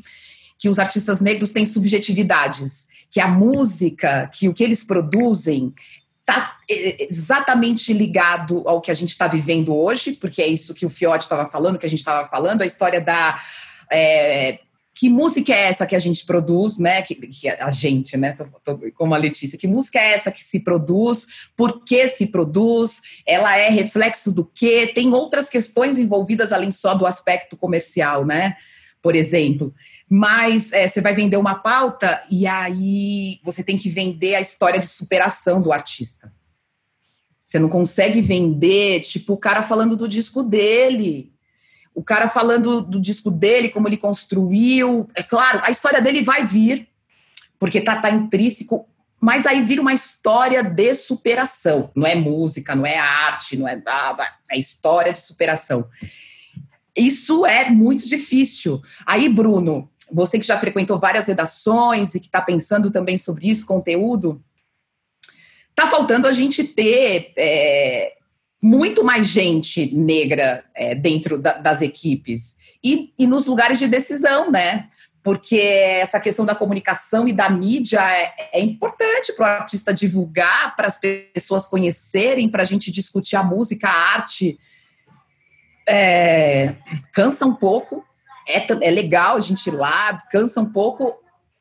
que 0.57 0.69
os 0.69 0.77
artistas 0.77 1.19
negros 1.19 1.51
têm 1.51 1.65
subjetividades, 1.65 2.87
que 3.09 3.19
a 3.19 3.27
música, 3.27 4.29
que 4.33 4.47
o 4.47 4.53
que 4.53 4.63
eles 4.63 4.83
produzem 4.83 5.73
está 6.19 6.57
é, 6.69 7.07
exatamente 7.09 7.91
ligado 7.93 8.67
ao 8.67 8.81
que 8.81 8.91
a 8.91 8.93
gente 8.93 9.09
está 9.09 9.27
vivendo 9.27 9.75
hoje, 9.75 10.11
porque 10.11 10.41
é 10.41 10.47
isso 10.47 10.73
que 10.73 10.85
o 10.85 10.89
Fiote 10.89 11.23
estava 11.23 11.47
falando, 11.47 11.79
que 11.79 11.85
a 11.85 11.89
gente 11.89 11.99
estava 11.99 12.27
falando, 12.27 12.61
a 12.61 12.65
história 12.65 13.01
da 13.01 13.39
é, 13.91 14.59
que 14.99 15.09
música 15.09 15.53
é 15.53 15.69
essa 15.69 15.85
que 15.85 15.95
a 15.95 15.99
gente 15.99 16.25
produz, 16.25 16.77
né? 16.77 17.01
Que, 17.01 17.15
que 17.15 17.47
a 17.47 17.71
gente, 17.71 18.17
né? 18.17 18.33
Tô, 18.33 18.75
tô, 18.75 18.91
como 18.91 19.15
a 19.15 19.17
Letícia, 19.17 19.57
que 19.57 19.65
música 19.65 19.97
é 19.97 20.11
essa 20.11 20.29
que 20.29 20.43
se 20.43 20.59
produz? 20.59 21.25
Por 21.55 21.85
que 21.85 22.05
se 22.09 22.27
produz? 22.27 23.01
Ela 23.25 23.55
é 23.57 23.69
reflexo 23.69 24.29
do 24.29 24.43
quê? 24.43 24.91
Tem 24.93 25.13
outras 25.13 25.49
questões 25.49 25.97
envolvidas 25.97 26.51
além 26.51 26.69
só 26.69 26.93
do 26.93 27.05
aspecto 27.05 27.55
comercial, 27.55 28.25
né? 28.25 28.57
Por 29.01 29.15
exemplo. 29.15 29.73
Mas 30.09 30.73
é, 30.73 30.85
você 30.85 30.99
vai 30.99 31.15
vender 31.15 31.37
uma 31.37 31.55
pauta 31.55 32.19
e 32.29 32.45
aí 32.45 33.39
você 33.41 33.63
tem 33.63 33.77
que 33.77 33.89
vender 33.89 34.35
a 34.35 34.41
história 34.41 34.81
de 34.81 34.87
superação 34.87 35.61
do 35.61 35.71
artista. 35.71 36.29
Você 37.45 37.57
não 37.57 37.69
consegue 37.69 38.21
vender, 38.21 38.99
tipo, 38.99 39.31
o 39.31 39.37
cara 39.37 39.63
falando 39.63 39.95
do 39.95 40.09
disco 40.09 40.43
dele 40.43 41.31
o 41.99 42.03
cara 42.03 42.29
falando 42.29 42.79
do 42.79 42.97
disco 42.97 43.29
dele, 43.29 43.67
como 43.67 43.85
ele 43.85 43.97
construiu. 43.97 45.09
É 45.13 45.21
claro, 45.21 45.59
a 45.65 45.69
história 45.69 46.01
dele 46.01 46.21
vai 46.21 46.45
vir, 46.45 46.87
porque 47.59 47.81
tá, 47.81 47.97
tá 47.97 48.09
intrínseco, 48.09 48.87
mas 49.21 49.45
aí 49.45 49.61
vira 49.61 49.81
uma 49.81 49.91
história 49.91 50.63
de 50.63 50.95
superação. 50.95 51.91
Não 51.93 52.07
é 52.07 52.15
música, 52.15 52.73
não 52.73 52.85
é 52.85 52.97
arte, 52.97 53.57
não 53.57 53.67
é 53.67 53.75
nada, 53.75 54.25
é 54.49 54.57
história 54.57 55.11
de 55.11 55.19
superação. 55.19 55.89
Isso 56.95 57.45
é 57.45 57.69
muito 57.69 58.07
difícil. 58.07 58.81
Aí, 59.05 59.27
Bruno, 59.27 59.91
você 60.09 60.39
que 60.39 60.45
já 60.45 60.57
frequentou 60.57 60.97
várias 60.97 61.27
redações 61.27 62.15
e 62.15 62.19
que 62.21 62.27
está 62.27 62.41
pensando 62.41 62.91
também 62.91 63.17
sobre 63.17 63.49
isso, 63.49 63.65
conteúdo, 63.65 64.41
tá 65.75 65.89
faltando 65.89 66.27
a 66.27 66.31
gente 66.31 66.63
ter 66.63 67.33
é, 67.35 68.13
muito 68.61 69.03
mais 69.03 69.27
gente 69.27 69.93
negra 69.95 70.65
é, 70.75 70.93
dentro 70.93 71.37
da, 71.37 71.53
das 71.53 71.81
equipes 71.81 72.57
e, 72.83 73.13
e 73.17 73.25
nos 73.25 73.45
lugares 73.45 73.79
de 73.79 73.87
decisão, 73.87 74.51
né? 74.51 74.87
Porque 75.23 75.57
essa 75.57 76.19
questão 76.19 76.45
da 76.45 76.55
comunicação 76.55 77.27
e 77.27 77.33
da 77.33 77.49
mídia 77.49 77.99
é, 78.01 78.59
é 78.59 78.61
importante 78.61 79.33
para 79.33 79.45
o 79.45 79.61
artista 79.61 79.93
divulgar, 79.93 80.75
para 80.75 80.87
as 80.87 80.97
pessoas 80.97 81.67
conhecerem, 81.67 82.49
para 82.49 82.63
a 82.63 82.65
gente 82.65 82.89
discutir 82.89 83.35
a 83.35 83.43
música, 83.43 83.87
a 83.87 84.13
arte. 84.13 84.59
É, 85.87 86.75
cansa 87.11 87.45
um 87.45 87.53
pouco, 87.53 88.05
é, 88.47 88.65
é 88.81 88.91
legal 88.91 89.37
a 89.37 89.41
gente 89.41 89.67
ir 89.67 89.71
lá, 89.71 90.21
cansa 90.31 90.61
um 90.61 90.71
pouco, 90.71 91.15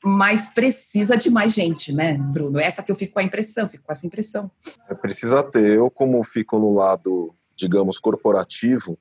mas 0.04 0.48
precisa 0.50 1.16
de 1.16 1.28
mais 1.28 1.52
gente, 1.52 1.92
né, 1.92 2.16
Bruno? 2.16 2.58
Essa 2.58 2.82
que 2.82 2.90
eu 2.90 2.96
fico 2.96 3.14
com 3.14 3.20
a 3.20 3.24
impressão, 3.24 3.68
fico 3.68 3.84
com 3.84 3.92
essa 3.92 4.06
impressão. 4.06 4.50
É, 4.88 4.94
precisa 4.94 5.42
ter. 5.42 5.76
Eu, 5.76 5.90
como 5.90 6.22
fico 6.22 6.58
no 6.58 6.72
lado, 6.72 7.34
digamos, 7.56 7.98
corporativo, 7.98 8.98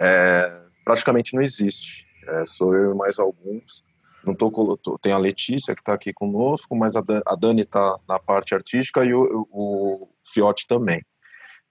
é, 0.00 0.60
praticamente 0.84 1.34
não 1.34 1.42
existe. 1.42 2.06
É, 2.28 2.44
sou 2.44 2.74
eu 2.74 2.92
e 2.92 2.96
mais 2.96 3.18
alguns. 3.18 3.84
Não 4.24 4.34
tô, 4.34 4.98
tem 5.00 5.12
a 5.12 5.18
Letícia 5.18 5.74
que 5.74 5.80
está 5.80 5.94
aqui 5.94 6.12
conosco, 6.12 6.76
mas 6.76 6.94
a 6.96 7.34
Dani 7.38 7.62
está 7.62 7.98
na 8.08 8.18
parte 8.18 8.54
artística 8.54 9.04
e 9.04 9.14
o, 9.14 9.48
o 9.50 10.08
Fiote 10.26 10.66
também. 10.66 11.02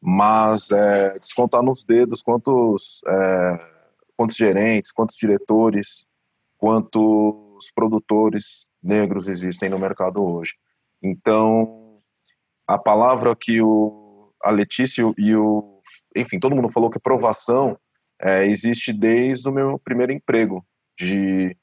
Mas 0.02 0.72
é, 0.72 1.18
descontar 1.20 1.62
nos 1.62 1.84
dedos 1.84 2.22
quantos, 2.22 3.02
é, 3.08 3.60
quantos 4.16 4.36
gerentes, 4.36 4.92
quantos 4.92 5.16
diretores, 5.16 6.06
quantos 6.58 7.47
quantos 7.58 7.72
produtores 7.72 8.68
negros 8.82 9.28
existem 9.28 9.70
no 9.70 9.80
mercado 9.80 10.24
hoje. 10.24 10.54
Então, 11.02 12.00
a 12.68 12.78
palavra 12.78 13.36
que 13.36 13.62
o, 13.62 14.32
a 14.44 14.52
Letícia 14.52 15.04
e 15.18 15.36
o. 15.36 15.82
Enfim, 16.16 16.40
todo 16.40 16.56
mundo 16.56 16.70
falou 16.70 16.90
que 16.90 17.00
provação 17.00 17.78
é, 18.22 18.46
existe 18.46 18.94
desde 18.94 19.50
o 19.50 19.52
meu 19.52 19.80
primeiro 19.80 20.12
emprego, 20.12 20.66
de, 20.98 21.56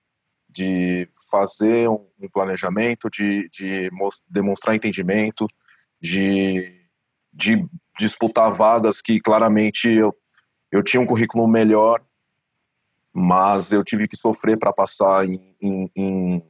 de 0.49 1.09
fazer 1.31 1.89
um, 1.89 2.07
um 2.21 2.29
planejamento, 2.29 3.09
de, 3.11 3.49
de 3.51 3.91
demonstrar 4.29 4.75
entendimento, 4.75 5.47
de, 6.01 6.87
de 7.33 7.67
disputar 7.99 8.53
vagas 8.53 9.01
que 9.01 9.21
claramente 9.21 9.89
eu, 9.89 10.15
eu 10.73 10.83
tinha 10.83 11.01
um 11.01 11.07
currículo 11.07 11.47
melhor 11.47 12.01
mas 13.15 13.71
eu 13.71 13.85
tive 13.85 14.09
que 14.09 14.17
sofrer 14.17 14.59
para 14.59 14.73
passar 14.73 15.25
em, 15.25 15.57
em, 15.61 15.91
em, 15.95 16.43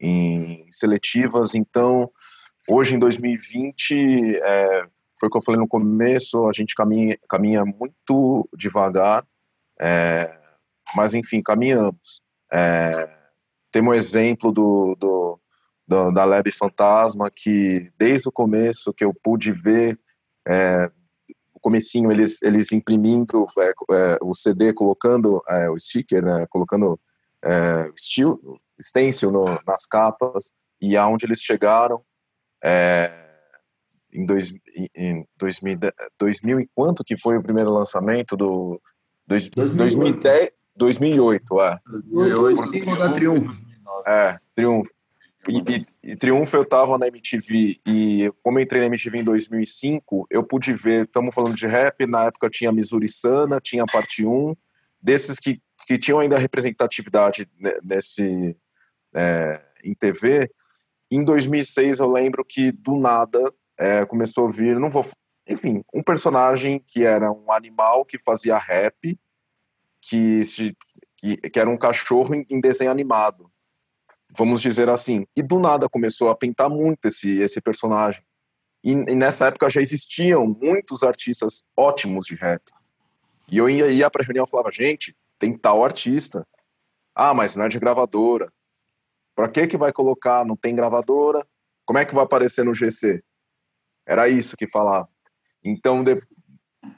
em, 0.00 0.66
seletivas. 0.72 1.54
Então, 1.54 2.10
hoje 2.68 2.96
em 2.96 2.98
2020, 2.98 4.36
é, 4.42 4.86
foi 5.18 5.28
o 5.28 5.30
que 5.30 5.38
eu 5.38 5.42
falei 5.42 5.60
no 5.60 5.68
começo, 5.68 6.48
a 6.48 6.52
gente 6.52 6.74
caminha, 6.74 7.16
caminha 7.28 7.64
muito 7.64 8.48
devagar, 8.56 9.24
é, 9.80 10.36
mas 10.96 11.14
enfim, 11.14 11.40
caminhamos. 11.40 12.20
É, 12.52 13.08
temos 13.70 13.92
um 13.92 13.94
exemplo 13.94 14.50
do, 14.50 14.96
do, 14.98 15.40
do, 15.86 16.10
da 16.10 16.24
Lab 16.24 16.50
Fantasma, 16.50 17.30
que 17.30 17.92
desde 17.96 18.28
o 18.28 18.32
começo 18.32 18.92
que 18.92 19.04
eu 19.04 19.14
pude 19.14 19.52
ver 19.52 19.96
é, 20.48 20.90
comecinho 21.60 22.10
eles, 22.10 22.40
eles 22.42 22.72
imprimindo 22.72 23.46
é, 23.58 23.72
é, 23.92 24.18
o 24.22 24.34
CD, 24.34 24.72
colocando 24.72 25.42
é, 25.48 25.70
o 25.70 25.78
sticker, 25.78 26.24
né, 26.24 26.46
colocando 26.48 26.98
é, 27.44 27.90
estilo, 27.96 28.60
stencil 28.80 29.30
no, 29.30 29.44
nas 29.66 29.86
capas, 29.86 30.52
e 30.80 30.96
aonde 30.96 31.26
eles 31.26 31.40
chegaram 31.40 32.02
é, 32.62 33.12
em, 34.12 34.24
dois, 34.24 34.52
em 34.94 35.26
2000, 35.38 35.78
2000 36.18 36.60
e 36.60 36.68
quanto 36.74 37.04
que 37.04 37.16
foi 37.16 37.36
o 37.36 37.42
primeiro 37.42 37.70
lançamento 37.70 38.36
do 38.36 38.80
dois, 39.26 39.48
2008. 39.48 39.76
2010, 39.76 40.50
2008, 40.76 41.60
é. 41.60 41.78
2008, 41.86 42.98
da 42.98 43.12
Triunfo. 43.12 43.52
É, 44.06 44.38
Triunfo. 44.54 44.90
E, 45.48 45.58
e, 45.58 46.10
e, 46.10 46.16
Triunfo 46.16 46.54
eu 46.56 46.64
tava 46.64 46.98
na 46.98 47.06
MTV 47.06 47.80
e 47.86 48.30
como 48.42 48.58
eu 48.58 48.62
entrei 48.62 48.80
na 48.80 48.88
MTV 48.88 49.18
em 49.18 49.24
2005, 49.24 50.26
eu 50.30 50.44
pude 50.44 50.72
ver, 50.74 51.04
estamos 51.04 51.34
falando 51.34 51.54
de 51.54 51.66
rap, 51.66 52.04
na 52.06 52.26
época 52.26 52.50
tinha 52.50 52.70
Missouri 52.70 53.08
Sana, 53.08 53.58
tinha 53.60 53.86
Parte 53.86 54.24
1, 54.24 54.54
desses 55.00 55.38
que, 55.38 55.60
que 55.86 55.98
tinham 55.98 56.20
ainda 56.20 56.36
representatividade 56.36 57.48
nesse 57.82 58.54
é, 59.14 59.62
em 59.82 59.94
TV. 59.94 60.50
Em 61.10 61.24
2006 61.24 62.00
eu 62.00 62.12
lembro 62.12 62.44
que 62.44 62.70
do 62.70 62.96
nada 62.98 63.40
é, 63.78 64.04
começou 64.04 64.46
a 64.46 64.50
vir, 64.50 64.78
não 64.78 64.90
vou, 64.90 65.06
enfim, 65.48 65.82
um 65.92 66.02
personagem 66.02 66.84
que 66.86 67.02
era 67.02 67.32
um 67.32 67.50
animal 67.50 68.04
que 68.04 68.18
fazia 68.18 68.58
rap, 68.58 69.18
que, 70.02 70.44
se, 70.44 70.76
que, 71.16 71.36
que 71.38 71.58
era 71.58 71.68
um 71.68 71.78
cachorro 71.78 72.34
em, 72.34 72.46
em 72.50 72.60
desenho 72.60 72.90
animado 72.90 73.49
vamos 74.36 74.60
dizer 74.60 74.88
assim. 74.88 75.26
E 75.36 75.42
do 75.42 75.58
nada 75.58 75.88
começou 75.88 76.30
a 76.30 76.36
pintar 76.36 76.68
muito 76.68 77.06
esse, 77.06 77.38
esse 77.38 77.60
personagem. 77.60 78.22
E, 78.82 78.92
e 78.92 79.14
nessa 79.14 79.46
época 79.46 79.68
já 79.70 79.80
existiam 79.80 80.46
muitos 80.46 81.02
artistas 81.02 81.66
ótimos 81.76 82.26
de 82.26 82.34
rap. 82.34 82.62
E 83.50 83.58
eu 83.58 83.68
ia, 83.68 83.88
ia 83.88 84.10
para 84.10 84.24
reunião 84.24 84.44
e 84.44 84.50
falava, 84.50 84.70
gente, 84.70 85.16
tem 85.38 85.56
tal 85.56 85.84
artista. 85.84 86.46
Ah, 87.14 87.34
mas 87.34 87.56
não 87.56 87.64
é 87.64 87.68
de 87.68 87.78
gravadora. 87.78 88.52
Para 89.34 89.48
que 89.48 89.66
que 89.66 89.76
vai 89.76 89.92
colocar? 89.92 90.44
Não 90.44 90.56
tem 90.56 90.74
gravadora? 90.74 91.46
Como 91.84 91.98
é 91.98 92.04
que 92.04 92.14
vai 92.14 92.24
aparecer 92.24 92.64
no 92.64 92.74
GC? 92.74 93.22
Era 94.06 94.28
isso 94.28 94.56
que 94.56 94.66
falava. 94.66 95.08
Então, 95.62 96.02
de, 96.04 96.22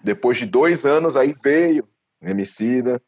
depois 0.02 0.38
de 0.38 0.46
dois 0.46 0.84
anos, 0.84 1.16
aí 1.16 1.32
veio 1.42 1.88
Emicida, 2.20 3.02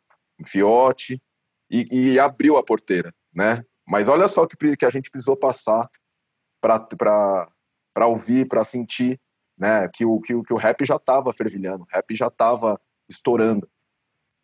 Fiote, 0.45 1.22
e, 1.70 2.12
e 2.12 2.18
abriu 2.18 2.57
a 2.57 2.64
porteira, 2.64 3.12
né? 3.33 3.64
Mas 3.87 4.09
olha 4.09 4.28
só 4.28 4.47
que, 4.47 4.76
que 4.76 4.85
a 4.85 4.91
gente 4.91 5.11
precisou 5.11 5.37
passar 5.37 5.89
para 6.61 8.07
ouvir, 8.07 8.49
para 8.49 8.64
sentir, 8.64 9.20
né? 9.57 9.89
Que 9.93 10.05
o, 10.05 10.20
que, 10.20 10.35
o, 10.35 10.43
que 10.43 10.53
o 10.53 10.57
rap 10.57 10.85
já 10.85 10.97
estava 10.97 11.32
fervilhando, 11.32 11.85
o 11.85 11.89
rap 11.91 12.14
já 12.14 12.28
estava 12.28 12.80
estourando. 13.09 13.68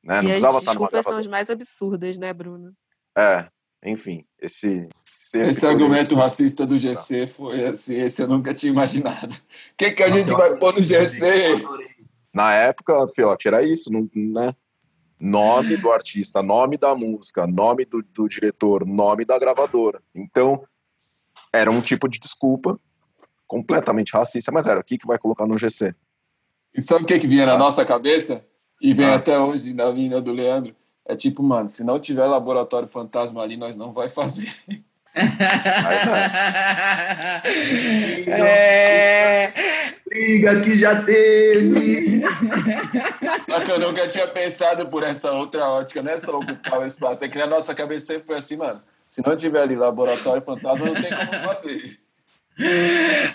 Né? 0.03 0.16
Não 0.16 0.22
e 0.22 0.26
precisava 0.26 0.59
as 0.59 0.62
estar 0.62 0.74
numa 0.74 1.03
são 1.03 1.16
as 1.16 1.26
mais 1.26 1.51
absurdas, 1.51 2.18
né, 2.18 2.32
Bruno? 2.32 2.74
É, 3.16 3.49
enfim, 3.84 4.24
esse. 4.38 4.88
Esse 5.07 5.66
argumento 5.66 6.14
racista 6.14 6.66
do 6.66 6.78
GC 6.78 7.26
foi 7.26 7.64
assim, 7.64 7.97
esse 7.97 8.22
eu 8.22 8.28
nunca 8.28 8.53
tinha 8.53 8.70
imaginado. 8.70 9.34
O 9.34 9.76
que, 9.76 9.91
que 9.93 10.03
a 10.03 10.11
gente 10.11 10.30
vai 10.30 10.57
pôr 10.57 10.74
no 10.74 10.82
GC? 10.82 11.62
Na 12.32 12.55
época, 12.55 13.07
Fiote, 13.09 13.49
era 13.49 13.62
isso, 13.62 13.91
né? 13.91 14.55
Nome 15.21 15.77
do 15.77 15.93
artista, 15.93 16.43
nome 16.43 16.79
da 16.79 16.95
música, 16.95 17.47
nome 17.47 17.85
do, 17.85 18.03
do 18.03 18.27
diretor, 18.27 18.87
nome 18.87 19.25
da 19.25 19.39
gravadora. 19.39 20.01
Então, 20.14 20.64
era 21.53 21.71
um 21.71 21.81
tipo 21.81 22.09
de 22.09 22.18
desculpa 22.18 22.81
completamente 23.47 24.12
racista, 24.12 24.51
mas 24.51 24.66
era 24.66 24.81
o 24.81 24.85
que, 24.85 24.97
que 24.97 25.07
vai 25.07 25.18
colocar 25.18 25.47
no 25.47 25.59
GC? 25.59 25.95
E 26.75 26.81
sabe 26.81 27.05
o 27.05 27.07
que, 27.07 27.18
que 27.18 27.27
vinha 27.27 27.45
na 27.45 27.59
nossa 27.59 27.85
cabeça? 27.85 28.45
E 28.81 28.95
vem 28.95 29.07
ah. 29.07 29.16
até 29.16 29.39
hoje 29.39 29.75
na 29.75 29.91
vinda 29.91 30.23
do 30.23 30.33
Leandro? 30.33 30.75
É 31.05 31.16
tipo, 31.16 31.43
mano, 31.43 31.68
se 31.68 31.83
não 31.83 31.99
tiver 31.99 32.25
laboratório 32.27 32.89
fantasma 32.89 33.43
ali, 33.43 33.57
nós 33.57 33.77
não 33.77 33.93
vai 33.93 34.09
fazer. 34.09 34.55
É... 38.27 39.53
Liga 40.13 40.61
que 40.61 40.77
já 40.77 41.03
teve. 41.03 42.21
Só 43.49 43.61
que 43.61 43.71
eu 43.71 43.79
nunca 43.79 44.09
tinha 44.09 44.27
pensado 44.27 44.89
por 44.89 45.05
essa 45.05 45.31
outra 45.31 45.69
ótica, 45.69 46.03
não 46.03 46.11
é 46.11 46.19
só 46.19 46.37
ocupar 46.37 46.81
o 46.81 46.85
espaço. 46.85 47.25
É 47.25 47.29
que 47.29 47.39
na 47.39 47.47
nossa 47.47 47.73
cabeça 47.75 48.07
sempre 48.07 48.27
foi 48.27 48.37
assim, 48.39 48.57
mano. 48.57 48.81
Se 49.09 49.25
não 49.25 49.37
tiver 49.37 49.63
ali 49.63 49.77
laboratório 49.77 50.43
fantasma, 50.43 50.87
não 50.87 50.95
tem 50.95 51.11
como 51.11 51.33
fazer. 51.45 51.99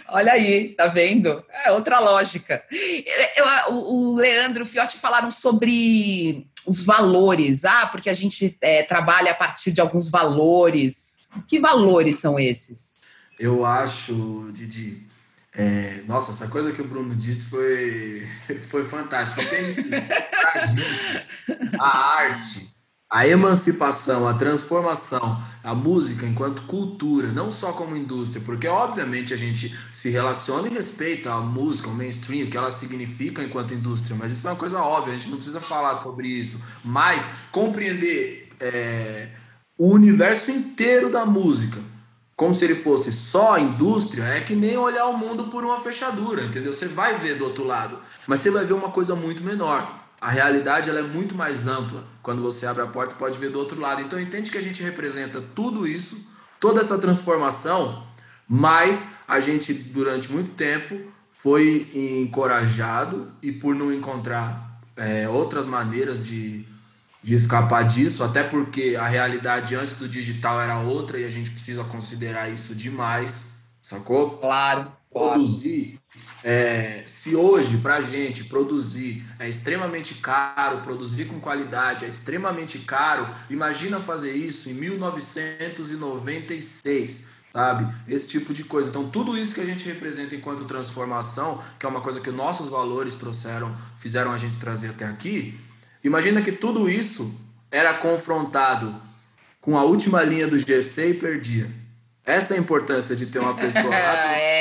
Olha 0.10 0.34
aí, 0.34 0.70
tá 0.76 0.88
vendo? 0.88 1.44
É 1.66 1.72
outra 1.72 2.00
lógica. 2.00 2.64
Eu, 2.72 3.46
eu, 3.46 3.76
o 3.76 4.16
Leandro 4.16 4.64
e 4.64 4.64
o 4.64 4.66
Fiotti 4.66 4.98
falaram 4.98 5.32
sobre 5.32 6.46
os 6.66 6.82
valores. 6.82 7.66
Ah, 7.66 7.88
porque 7.88 8.10
a 8.10 8.14
gente 8.14 8.58
é, 8.62 8.84
trabalha 8.84 9.32
a 9.32 9.36
partir 9.36 9.72
de 9.72 9.82
alguns 9.82 10.10
valores. 10.10 11.15
Que 11.48 11.60
valores 11.60 12.20
são 12.20 12.40
esses? 12.40 12.98
Eu 13.40 13.66
acho, 13.66 14.50
Didi. 14.54 15.06
É, 15.54 16.04
nossa, 16.08 16.32
essa 16.32 16.48
coisa 16.48 16.72
que 16.72 16.82
o 16.82 16.88
Bruno 16.88 17.16
disse 17.16 17.46
foi, 17.46 18.28
foi 18.70 18.84
fantástica. 18.84 19.42
a 21.80 22.16
arte 22.20 22.76
a 23.10 23.28
emancipação, 23.28 24.28
a 24.28 24.34
transformação, 24.34 25.42
a 25.64 25.76
música 25.76 26.26
enquanto 26.26 26.64
cultura, 26.64 27.28
não 27.28 27.52
só 27.52 27.72
como 27.72 27.96
indústria, 27.96 28.44
porque 28.44 28.68
obviamente 28.68 29.34
a 29.34 29.38
gente 29.38 29.74
se 29.94 30.10
relaciona 30.10 30.68
e 30.68 30.74
respeita 30.74 31.32
a 31.32 31.40
música, 31.40 31.88
o 31.88 31.94
mainstream, 31.94 32.46
o 32.46 32.50
que 32.50 32.58
ela 32.58 32.72
significa 32.72 33.44
enquanto 33.44 33.74
indústria, 33.74 34.18
mas 34.18 34.32
isso 34.32 34.48
é 34.48 34.52
uma 34.52 34.58
coisa 34.58 34.82
óbvia, 34.82 35.14
a 35.14 35.18
gente 35.18 35.30
não 35.30 35.38
precisa 35.38 35.62
falar 35.62 35.94
sobre 35.96 36.28
isso, 36.28 36.62
mas 36.84 37.30
compreender 37.52 38.50
é, 38.60 39.30
o 39.78 39.90
universo 39.90 40.52
inteiro 40.52 41.10
da 41.10 41.26
música, 41.26 41.80
como 42.36 42.54
se 42.54 42.66
ele 42.66 42.76
fosse 42.76 43.12
só 43.12 43.58
indústria, 43.58 44.24
é 44.24 44.42
que 44.42 44.56
nem 44.56 44.78
olhar 44.78 45.06
o 45.08 45.18
mundo 45.18 45.46
por 45.46 45.64
uma 45.64 45.80
fechadura, 45.80 46.44
entendeu? 46.44 46.74
Você 46.74 46.88
vai 46.88 47.18
ver 47.18 47.38
do 47.38 47.46
outro 47.46 47.64
lado, 47.64 48.00
mas 48.28 48.40
você 48.40 48.50
vai 48.50 48.66
ver 48.66 48.74
uma 48.74 48.92
coisa 48.92 49.16
muito 49.16 49.44
menor 49.44 50.06
a 50.26 50.30
realidade 50.32 50.90
ela 50.90 51.00
é 51.00 51.04
muito 51.04 51.36
mais 51.36 51.68
ampla. 51.68 52.04
Quando 52.24 52.42
você 52.42 52.66
abre 52.66 52.82
a 52.82 52.88
porta, 52.88 53.16
pode 53.16 53.38
ver 53.38 53.52
do 53.52 53.60
outro 53.60 53.80
lado. 53.80 54.02
Então 54.02 54.20
entende 54.20 54.50
que 54.50 54.58
a 54.58 54.62
gente 54.62 54.82
representa 54.82 55.40
tudo 55.40 55.88
isso, 55.88 56.18
toda 56.60 56.82
essa 56.82 56.98
transformação, 56.98 58.04
mas 58.48 59.06
a 59.28 59.40
gente 59.40 59.72
durante 59.72 60.32
muito 60.32 60.56
tempo 60.56 61.00
foi 61.32 61.88
encorajado 61.94 63.32
e 63.40 63.52
por 63.52 63.76
não 63.76 63.94
encontrar 63.94 64.82
é, 64.96 65.30
outras 65.30 65.68
maneiras 65.68 66.26
de, 66.26 66.66
de 67.26 67.34
escapar 67.34 67.84
disso, 67.84 68.24
até 68.24 68.44
porque 68.44 68.96
a 68.96 69.08
realidade 69.08 69.76
antes 69.76 69.96
do 69.96 70.08
digital 70.08 70.62
era 70.62 70.78
outra 70.78 71.20
e 71.20 71.26
a 71.26 71.32
gente 71.32 71.50
precisa 71.50 71.84
considerar 71.84 72.50
isso 72.50 72.76
demais, 72.76 73.46
sacou? 73.82 74.38
Claro. 74.38 74.92
claro. 75.12 75.32
Produzir 75.32 76.00
é, 76.44 77.04
se 77.08 77.36
hoje, 77.36 77.78
para 77.78 77.96
a 77.96 78.02
gente, 78.02 78.44
produzir 78.44 79.26
é 79.40 79.50
extremamente 79.50 80.14
caro, 80.14 80.82
produzir 80.82 81.26
com 81.26 81.40
qualidade 81.40 82.06
é 82.06 82.08
extremamente 82.08 82.78
caro, 82.78 83.28
imagina 83.50 84.00
fazer 84.00 84.34
isso 84.34 84.70
em 84.70 84.76
1996, 84.76 87.26
sabe? 87.52 87.92
Esse 88.08 88.28
tipo 88.28 88.54
de 88.54 88.64
coisa. 88.64 88.90
Então, 88.90 89.10
tudo 89.10 89.36
isso 89.36 89.56
que 89.56 89.62
a 89.62 89.66
gente 89.66 89.88
representa 89.88 90.36
enquanto 90.36 90.66
transformação, 90.66 91.60
que 91.80 91.88
é 91.88 91.90
uma 91.90 92.02
coisa 92.02 92.22
que 92.22 92.30
nossos 92.30 92.70
valores 92.70 93.16
trouxeram, 93.16 93.76
fizeram 93.98 94.32
a 94.32 94.38
gente 94.38 94.60
trazer 94.60 94.90
até 94.90 95.06
aqui, 95.06 95.58
imagina 96.06 96.42
que 96.42 96.52
tudo 96.52 96.90
isso 96.90 97.34
era 97.70 97.94
confrontado 97.94 98.96
com 99.60 99.78
a 99.78 99.84
última 99.84 100.24
linha 100.24 100.48
do 100.48 100.58
GC 100.60 101.10
e 101.10 101.14
perdia. 101.14 101.70
Essa 102.24 102.54
é 102.54 102.58
a 102.58 102.60
importância 102.60 103.16
de 103.16 103.26
ter 103.26 103.40
uma 103.40 103.56
pessoa. 103.56 103.94
é 103.94 104.56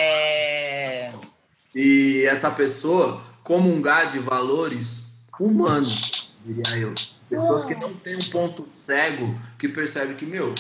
e 1.75 2.25
essa 2.27 2.51
pessoa 2.51 3.23
comungar 3.43 4.07
de 4.07 4.19
valores 4.19 5.07
humanos, 5.39 6.35
diria 6.45 6.79
eu. 6.79 6.95
Pessoas 7.29 7.65
que 7.65 7.75
não 7.75 7.93
têm 7.95 8.15
um 8.15 8.31
ponto 8.31 8.69
cego 8.69 9.35
que 9.59 9.69
percebe 9.69 10.15
que, 10.15 10.25
meu, 10.25 10.55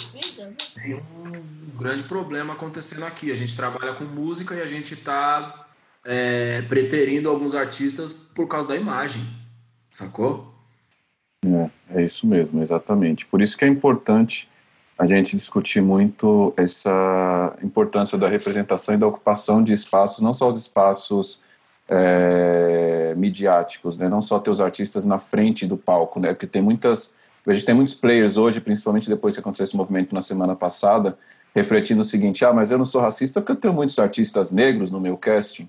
tem 0.74 0.94
um 0.94 1.78
grande 1.78 2.02
problema 2.02 2.54
acontecendo 2.54 3.04
aqui. 3.04 3.30
A 3.30 3.36
gente 3.36 3.54
trabalha 3.54 3.94
com 3.94 4.04
música 4.04 4.54
e 4.54 4.60
a 4.60 4.66
gente 4.66 4.94
está 4.94 5.66
é, 6.04 6.62
preterindo 6.62 7.28
alguns 7.30 7.54
artistas 7.54 8.12
por 8.12 8.48
causa 8.48 8.66
da 8.66 8.76
imagem, 8.76 9.24
sacou? 9.92 10.53
É, 11.44 12.00
é 12.00 12.04
isso 12.04 12.26
mesmo, 12.26 12.62
exatamente. 12.62 13.26
Por 13.26 13.42
isso 13.42 13.56
que 13.56 13.64
é 13.64 13.68
importante 13.68 14.48
a 14.98 15.06
gente 15.06 15.36
discutir 15.36 15.82
muito 15.82 16.54
essa 16.56 17.56
importância 17.62 18.16
da 18.16 18.28
representação 18.28 18.94
e 18.94 18.98
da 18.98 19.06
ocupação 19.06 19.62
de 19.62 19.72
espaços, 19.72 20.20
não 20.20 20.32
só 20.32 20.48
os 20.48 20.58
espaços 20.58 21.40
é, 21.88 23.12
midiáticos, 23.16 23.96
né? 23.96 24.08
não 24.08 24.22
só 24.22 24.38
ter 24.38 24.50
os 24.50 24.60
artistas 24.60 25.04
na 25.04 25.18
frente 25.18 25.66
do 25.66 25.76
palco, 25.76 26.20
né? 26.20 26.32
porque 26.32 26.46
tem 26.46 26.62
muitas, 26.62 27.12
a 27.44 27.52
gente 27.52 27.66
tem 27.66 27.74
muitos 27.74 27.94
players 27.94 28.36
hoje, 28.36 28.60
principalmente 28.60 29.08
depois 29.08 29.34
que 29.34 29.40
aconteceu 29.40 29.64
esse 29.64 29.76
movimento 29.76 30.14
na 30.14 30.20
semana 30.20 30.54
passada, 30.54 31.18
refletindo 31.54 32.00
o 32.00 32.04
seguinte, 32.04 32.44
ah, 32.44 32.52
mas 32.52 32.70
eu 32.70 32.78
não 32.78 32.84
sou 32.84 33.00
racista 33.00 33.40
porque 33.40 33.52
eu 33.52 33.56
tenho 33.56 33.74
muitos 33.74 33.98
artistas 33.98 34.50
negros 34.50 34.90
no 34.90 35.00
meu 35.00 35.16
casting. 35.16 35.68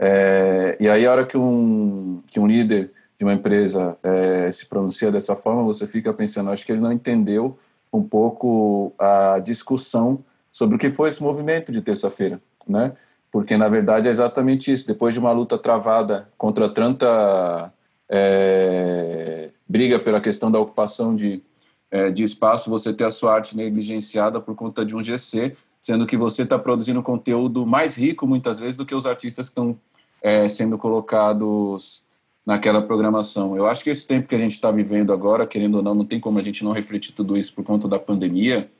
É, 0.00 0.76
e 0.78 0.88
aí 0.88 1.06
a 1.06 1.10
hora 1.10 1.26
que 1.26 1.36
um, 1.36 2.22
que 2.28 2.38
um 2.38 2.46
líder 2.46 2.92
de 3.18 3.24
uma 3.24 3.34
empresa 3.34 3.98
é, 4.02 4.50
se 4.50 4.66
pronuncia 4.66 5.10
dessa 5.10 5.34
forma, 5.34 5.64
você 5.64 5.86
fica 5.86 6.12
pensando, 6.14 6.50
acho 6.50 6.64
que 6.64 6.70
ele 6.70 6.80
não 6.80 6.92
entendeu 6.92 7.58
um 7.92 8.02
pouco 8.02 8.92
a 8.98 9.40
discussão 9.40 10.24
sobre 10.52 10.76
o 10.76 10.78
que 10.78 10.90
foi 10.90 11.08
esse 11.08 11.22
movimento 11.22 11.72
de 11.72 11.82
terça-feira, 11.82 12.40
né? 12.66 12.92
Porque 13.30 13.56
na 13.56 13.68
verdade 13.68 14.08
é 14.08 14.10
exatamente 14.10 14.72
isso. 14.72 14.86
Depois 14.86 15.12
de 15.12 15.20
uma 15.20 15.32
luta 15.32 15.58
travada 15.58 16.30
contra 16.38 16.68
tanta 16.68 17.72
é, 18.08 19.50
briga 19.68 19.98
pela 19.98 20.20
questão 20.20 20.50
da 20.50 20.58
ocupação 20.58 21.14
de, 21.14 21.42
é, 21.90 22.10
de 22.10 22.22
espaço, 22.22 22.70
você 22.70 22.92
ter 22.92 23.04
a 23.04 23.10
sua 23.10 23.34
arte 23.34 23.56
negligenciada 23.56 24.40
por 24.40 24.54
conta 24.54 24.84
de 24.84 24.96
um 24.96 25.02
GC, 25.02 25.56
sendo 25.80 26.06
que 26.06 26.16
você 26.16 26.42
está 26.42 26.58
produzindo 26.58 27.02
conteúdo 27.02 27.66
mais 27.66 27.96
rico 27.96 28.26
muitas 28.26 28.58
vezes 28.58 28.76
do 28.76 28.86
que 28.86 28.94
os 28.94 29.06
artistas 29.06 29.48
que 29.48 29.52
estão 29.52 29.78
é, 30.22 30.48
sendo 30.48 30.78
colocados 30.78 32.06
naquela 32.48 32.80
programação. 32.80 33.54
Eu 33.54 33.66
acho 33.66 33.84
que 33.84 33.90
esse 33.90 34.06
tempo 34.06 34.26
que 34.26 34.34
a 34.34 34.38
gente 34.38 34.52
está 34.52 34.70
vivendo 34.70 35.12
agora, 35.12 35.46
querendo 35.46 35.74
ou 35.74 35.82
não, 35.82 35.94
não 35.94 36.06
tem 36.06 36.18
como 36.18 36.38
a 36.38 36.42
gente 36.42 36.64
não 36.64 36.72
refletir 36.72 37.12
tudo 37.12 37.36
isso 37.36 37.52
por 37.54 37.62
conta 37.62 37.86
da 37.86 37.98
pandemia. 37.98 38.70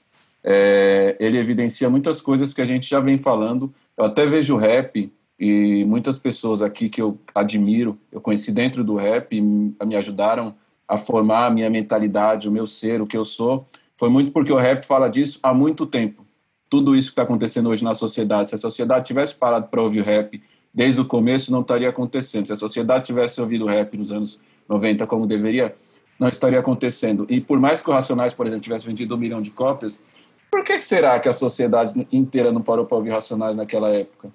É, 0.43 1.15
ele 1.21 1.37
evidencia 1.37 1.91
muitas 1.91 2.23
coisas 2.23 2.55
que 2.55 2.63
a 2.63 2.65
gente 2.65 2.89
já 2.89 2.99
vem 2.99 3.19
falando. 3.19 3.71
Eu 3.95 4.07
até 4.07 4.25
vejo 4.25 4.57
rap 4.57 5.13
e 5.39 5.85
muitas 5.85 6.19
pessoas 6.19 6.63
aqui 6.63 6.89
que 6.89 7.03
eu 7.03 7.21
admiro, 7.35 7.99
eu 8.11 8.23
conheci 8.23 8.53
dentro 8.53 8.83
do 8.83 8.95
rap 8.95 9.39
me 9.39 9.97
ajudaram 9.97 10.55
a 10.89 10.97
formar 10.97 11.45
a 11.45 11.51
minha 11.51 11.69
mentalidade, 11.69 12.49
o 12.49 12.51
meu 12.51 12.67
ser, 12.67 13.03
o 13.03 13.07
que 13.07 13.19
eu 13.19 13.25
sou. 13.25 13.67
Foi 13.99 14.09
muito 14.09 14.33
porque 14.33 14.51
o 14.51 14.57
rap 14.57 14.87
fala 14.87 15.11
disso 15.11 15.39
há 15.43 15.53
muito 15.53 15.85
tempo. 15.85 16.25
Tudo 16.71 16.97
isso 16.97 17.09
que 17.09 17.13
está 17.13 17.23
acontecendo 17.23 17.69
hoje 17.69 17.85
na 17.85 17.93
sociedade. 17.93 18.49
Se 18.49 18.55
a 18.55 18.59
sociedade 18.59 19.05
tivesse 19.05 19.35
parado 19.35 19.69
para 19.69 19.83
ouvir 19.83 20.03
rap 20.05 20.43
desde 20.79 21.01
o 21.01 21.05
começo 21.05 21.51
não 21.51 21.63
estaria 21.63 21.89
acontecendo. 21.89 22.47
Se 22.47 22.53
a 22.53 22.57
sociedade 22.57 23.07
tivesse 23.07 23.41
ouvido 23.41 23.67
rap 23.67 23.97
nos 23.97 24.13
anos 24.13 24.41
90 24.69 25.05
como 25.09 25.27
deveria, 25.27 25.75
não 26.21 26.29
estaria 26.29 26.61
acontecendo. 26.61 27.27
E 27.29 27.41
por 27.41 27.59
mais 27.59 27.83
que 27.83 27.91
o 27.91 27.93
Racionais, 27.93 28.33
por 28.33 28.47
exemplo, 28.47 28.63
tivesse 28.63 28.87
vendido 28.87 29.17
um 29.17 29.19
milhão 29.19 29.43
de 29.43 29.51
cópias, 29.51 30.01
por 30.49 30.63
que 30.63 30.81
será 30.81 31.19
que 31.19 31.29
a 31.29 31.33
sociedade 31.33 32.07
inteira 32.13 32.53
não 32.53 32.63
parou 32.63 32.87
para 32.87 32.97
ouvir 32.97 33.11
Racionais 33.11 33.57
naquela 33.57 33.89
época? 33.91 34.31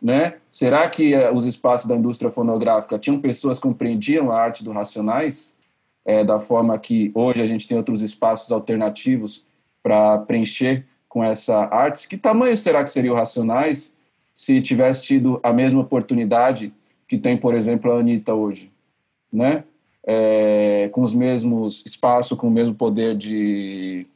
né? 0.00 0.36
Será 0.50 0.88
que 0.88 1.14
uh, 1.14 1.34
os 1.34 1.44
espaços 1.44 1.86
da 1.86 1.96
indústria 1.96 2.30
fonográfica 2.30 2.98
tinham 2.98 3.18
pessoas 3.18 3.58
que 3.58 3.66
compreendiam 3.66 4.30
a 4.30 4.38
arte 4.38 4.62
do 4.62 4.72
Racionais 4.72 5.56
é, 6.04 6.22
da 6.22 6.38
forma 6.38 6.78
que 6.78 7.10
hoje 7.14 7.42
a 7.42 7.46
gente 7.46 7.66
tem 7.66 7.76
outros 7.76 8.00
espaços 8.00 8.52
alternativos 8.52 9.44
para 9.82 10.18
preencher 10.18 10.86
com 11.08 11.24
essa 11.24 11.64
arte? 11.72 12.06
Que 12.06 12.16
tamanho 12.16 12.56
será 12.56 12.84
que 12.84 12.90
seria 12.90 13.12
o 13.12 13.16
Racionais 13.16 13.94
se 14.38 14.62
tivesse 14.62 15.02
tido 15.02 15.40
a 15.42 15.52
mesma 15.52 15.80
oportunidade 15.80 16.72
que 17.08 17.18
tem, 17.18 17.36
por 17.36 17.56
exemplo, 17.56 17.90
a 17.90 17.98
Anitta 17.98 18.34
hoje, 18.34 18.70
né? 19.32 19.64
É, 20.06 20.88
com 20.92 21.02
os 21.02 21.12
mesmos 21.12 21.82
espaços, 21.84 22.38
com 22.38 22.46
o 22.46 22.50
mesmo 22.50 22.72
poder 22.72 23.16
de, 23.16 24.06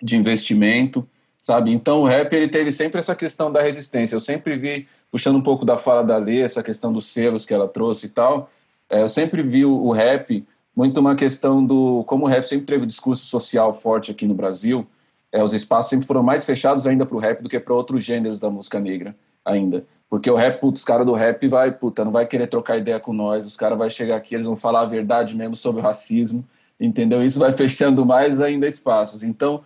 de 0.00 0.16
investimento, 0.16 1.04
sabe? 1.42 1.72
Então 1.72 2.02
o 2.02 2.06
rap 2.06 2.32
ele 2.32 2.46
teve 2.46 2.70
sempre 2.70 3.00
essa 3.00 3.16
questão 3.16 3.50
da 3.50 3.60
resistência. 3.60 4.14
Eu 4.14 4.20
sempre 4.20 4.56
vi, 4.56 4.86
puxando 5.10 5.38
um 5.38 5.42
pouco 5.42 5.64
da 5.64 5.76
fala 5.76 6.04
da 6.04 6.18
Lê, 6.18 6.40
essa 6.40 6.62
questão 6.62 6.92
dos 6.92 7.06
selos 7.06 7.44
que 7.44 7.52
ela 7.52 7.66
trouxe 7.66 8.06
e 8.06 8.10
tal, 8.10 8.48
é, 8.88 9.02
eu 9.02 9.08
sempre 9.08 9.42
vi 9.42 9.64
o, 9.64 9.76
o, 9.76 9.90
rap 9.90 10.46
muito 10.74 11.00
uma 11.00 11.16
questão 11.16 11.66
do 11.66 12.04
como 12.04 12.26
o 12.26 12.28
rap 12.28 12.44
sempre 12.44 12.66
teve 12.66 12.84
um 12.84 12.86
discurso 12.86 13.26
social 13.26 13.74
forte 13.74 14.12
aqui 14.12 14.24
no 14.24 14.34
Brasil. 14.34 14.86
É, 15.32 15.42
os 15.42 15.52
espaços 15.52 15.90
sempre 15.90 16.06
foram 16.06 16.22
mais 16.22 16.44
fechados 16.44 16.86
ainda 16.86 17.04
para 17.04 17.16
o 17.16 17.18
rap 17.18 17.42
do 17.42 17.48
que 17.48 17.58
para 17.58 17.74
outros 17.74 18.04
gêneros 18.04 18.38
da 18.38 18.48
música 18.48 18.78
negra 18.78 19.16
ainda. 19.44 19.84
Porque 20.08 20.30
o 20.30 20.34
rap, 20.34 20.60
putz, 20.60 20.80
os 20.80 20.84
caras 20.84 21.06
do 21.06 21.12
rap 21.12 21.48
vai, 21.48 21.72
puta, 21.72 22.04
não 22.04 22.12
vai 22.12 22.26
querer 22.26 22.46
trocar 22.46 22.76
ideia 22.76 23.00
com 23.00 23.12
nós, 23.12 23.46
os 23.46 23.56
caras 23.56 23.78
vão 23.78 23.88
chegar 23.88 24.16
aqui, 24.16 24.34
eles 24.34 24.46
vão 24.46 24.54
falar 24.54 24.82
a 24.82 24.86
verdade 24.86 25.36
mesmo 25.36 25.56
sobre 25.56 25.80
o 25.80 25.84
racismo, 25.84 26.44
entendeu? 26.78 27.24
Isso 27.24 27.38
vai 27.38 27.52
fechando 27.56 28.04
mais 28.04 28.40
ainda 28.40 28.66
espaços. 28.66 29.22
Então, 29.22 29.62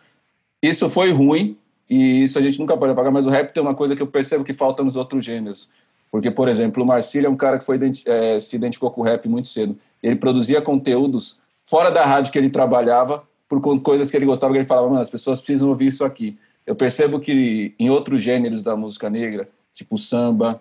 isso 0.63 0.89
foi 0.89 1.11
ruim, 1.11 1.57
e 1.91 2.23
isso 2.23 2.39
a 2.39 2.43
gente 2.43 2.59
nunca 2.59 2.77
pode 2.77 2.93
apagar, 2.93 3.13
mas 3.13 3.27
o 3.27 3.31
rap 3.31 3.53
tem 3.53 3.63
uma 3.63 3.75
coisa 3.75 3.97
que 3.97 4.03
eu 4.03 4.07
percebo 4.07 4.45
que 4.45 4.55
falta 4.55 4.85
nos 4.85 4.97
outros 4.97 5.25
gêneros. 5.25 5.69
Porque, 6.11 6.31
por 6.31 6.49
exemplo, 6.49 6.83
o 6.83 6.87
Marcílio 6.87 7.27
é 7.27 7.31
um 7.31 7.37
cara 7.37 7.59
que 7.59 7.65
foi, 7.65 7.79
é, 8.07 8.41
se 8.41 8.57
identificou 8.57 8.91
com 8.91 9.01
o 9.01 9.05
rap 9.05 9.29
muito 9.29 9.49
cedo. 9.49 9.77
Ele 10.03 10.17
produzia 10.17 10.63
conteúdos 10.63 11.41
fora 11.65 11.91
da 11.91 12.05
rádio 12.05 12.33
que 12.33 12.39
ele 12.39 12.51
trabalhava, 12.51 13.25
por 13.49 13.61
coisas 13.81 14.11
que 14.11 14.17
ele 14.17 14.27
gostava, 14.27 14.53
que 14.53 14.59
ele 14.59 14.67
falava, 14.67 14.89
mano, 14.89 15.01
as 15.01 15.11
pessoas 15.11 15.41
precisam 15.41 15.69
ouvir 15.69 15.87
isso 15.87 16.05
aqui. 16.05 16.39
Eu 16.67 16.75
percebo 16.75 17.21
que 17.21 17.75
em 17.79 17.91
outros 17.91 18.21
gêneros 18.21 18.63
da 18.63 18.77
música 18.77 19.09
negra, 19.09 19.49
tipo 19.77 19.97
o 19.97 19.99
samba, 19.99 20.61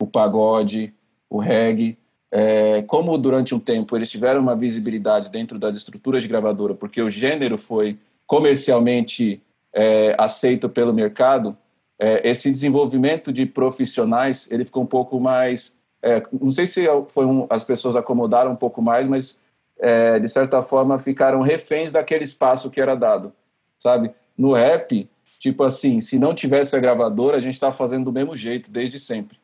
o 0.00 0.06
pagode, 0.06 0.92
o 1.28 1.38
reggae, 1.38 1.98
é, 2.30 2.82
como 2.82 3.16
durante 3.18 3.54
um 3.54 3.60
tempo 3.60 3.94
eles 3.94 4.10
tiveram 4.10 4.40
uma 4.40 4.56
visibilidade 4.56 5.30
dentro 5.30 5.58
das 5.58 5.76
estruturas 5.76 6.22
de 6.22 6.28
gravadora, 6.28 6.74
porque 6.74 7.00
o 7.00 7.10
gênero 7.10 7.58
foi 7.58 7.98
comercialmente 8.26 9.40
é, 9.72 10.16
aceito 10.18 10.68
pelo 10.68 10.92
mercado, 10.92 11.56
é, 11.98 12.28
esse 12.28 12.50
desenvolvimento 12.50 13.32
de 13.32 13.44
profissionais 13.44 14.50
ele 14.50 14.64
ficou 14.64 14.82
um 14.82 14.86
pouco 14.86 15.20
mais, 15.20 15.76
é, 16.02 16.22
não 16.32 16.50
sei 16.50 16.66
se 16.66 16.86
foi 17.08 17.26
um, 17.26 17.46
as 17.50 17.64
pessoas 17.64 17.94
acomodaram 17.94 18.50
um 18.50 18.56
pouco 18.56 18.80
mais, 18.80 19.06
mas 19.06 19.38
é, 19.78 20.18
de 20.18 20.28
certa 20.28 20.62
forma 20.62 20.98
ficaram 20.98 21.42
reféns 21.42 21.92
daquele 21.92 22.24
espaço 22.24 22.70
que 22.70 22.80
era 22.80 22.94
dado, 22.96 23.32
sabe? 23.78 24.10
No 24.36 24.54
rap, 24.54 25.08
tipo 25.44 25.62
assim, 25.62 26.00
se 26.00 26.18
não 26.18 26.32
tivesse 26.32 26.74
a 26.74 26.78
gravadora, 26.80 27.36
a 27.36 27.40
gente 27.40 27.52
está 27.52 27.70
fazendo 27.70 28.06
do 28.06 28.12
mesmo 28.12 28.34
jeito 28.34 28.70
desde 28.70 28.98
sempre, 28.98 29.36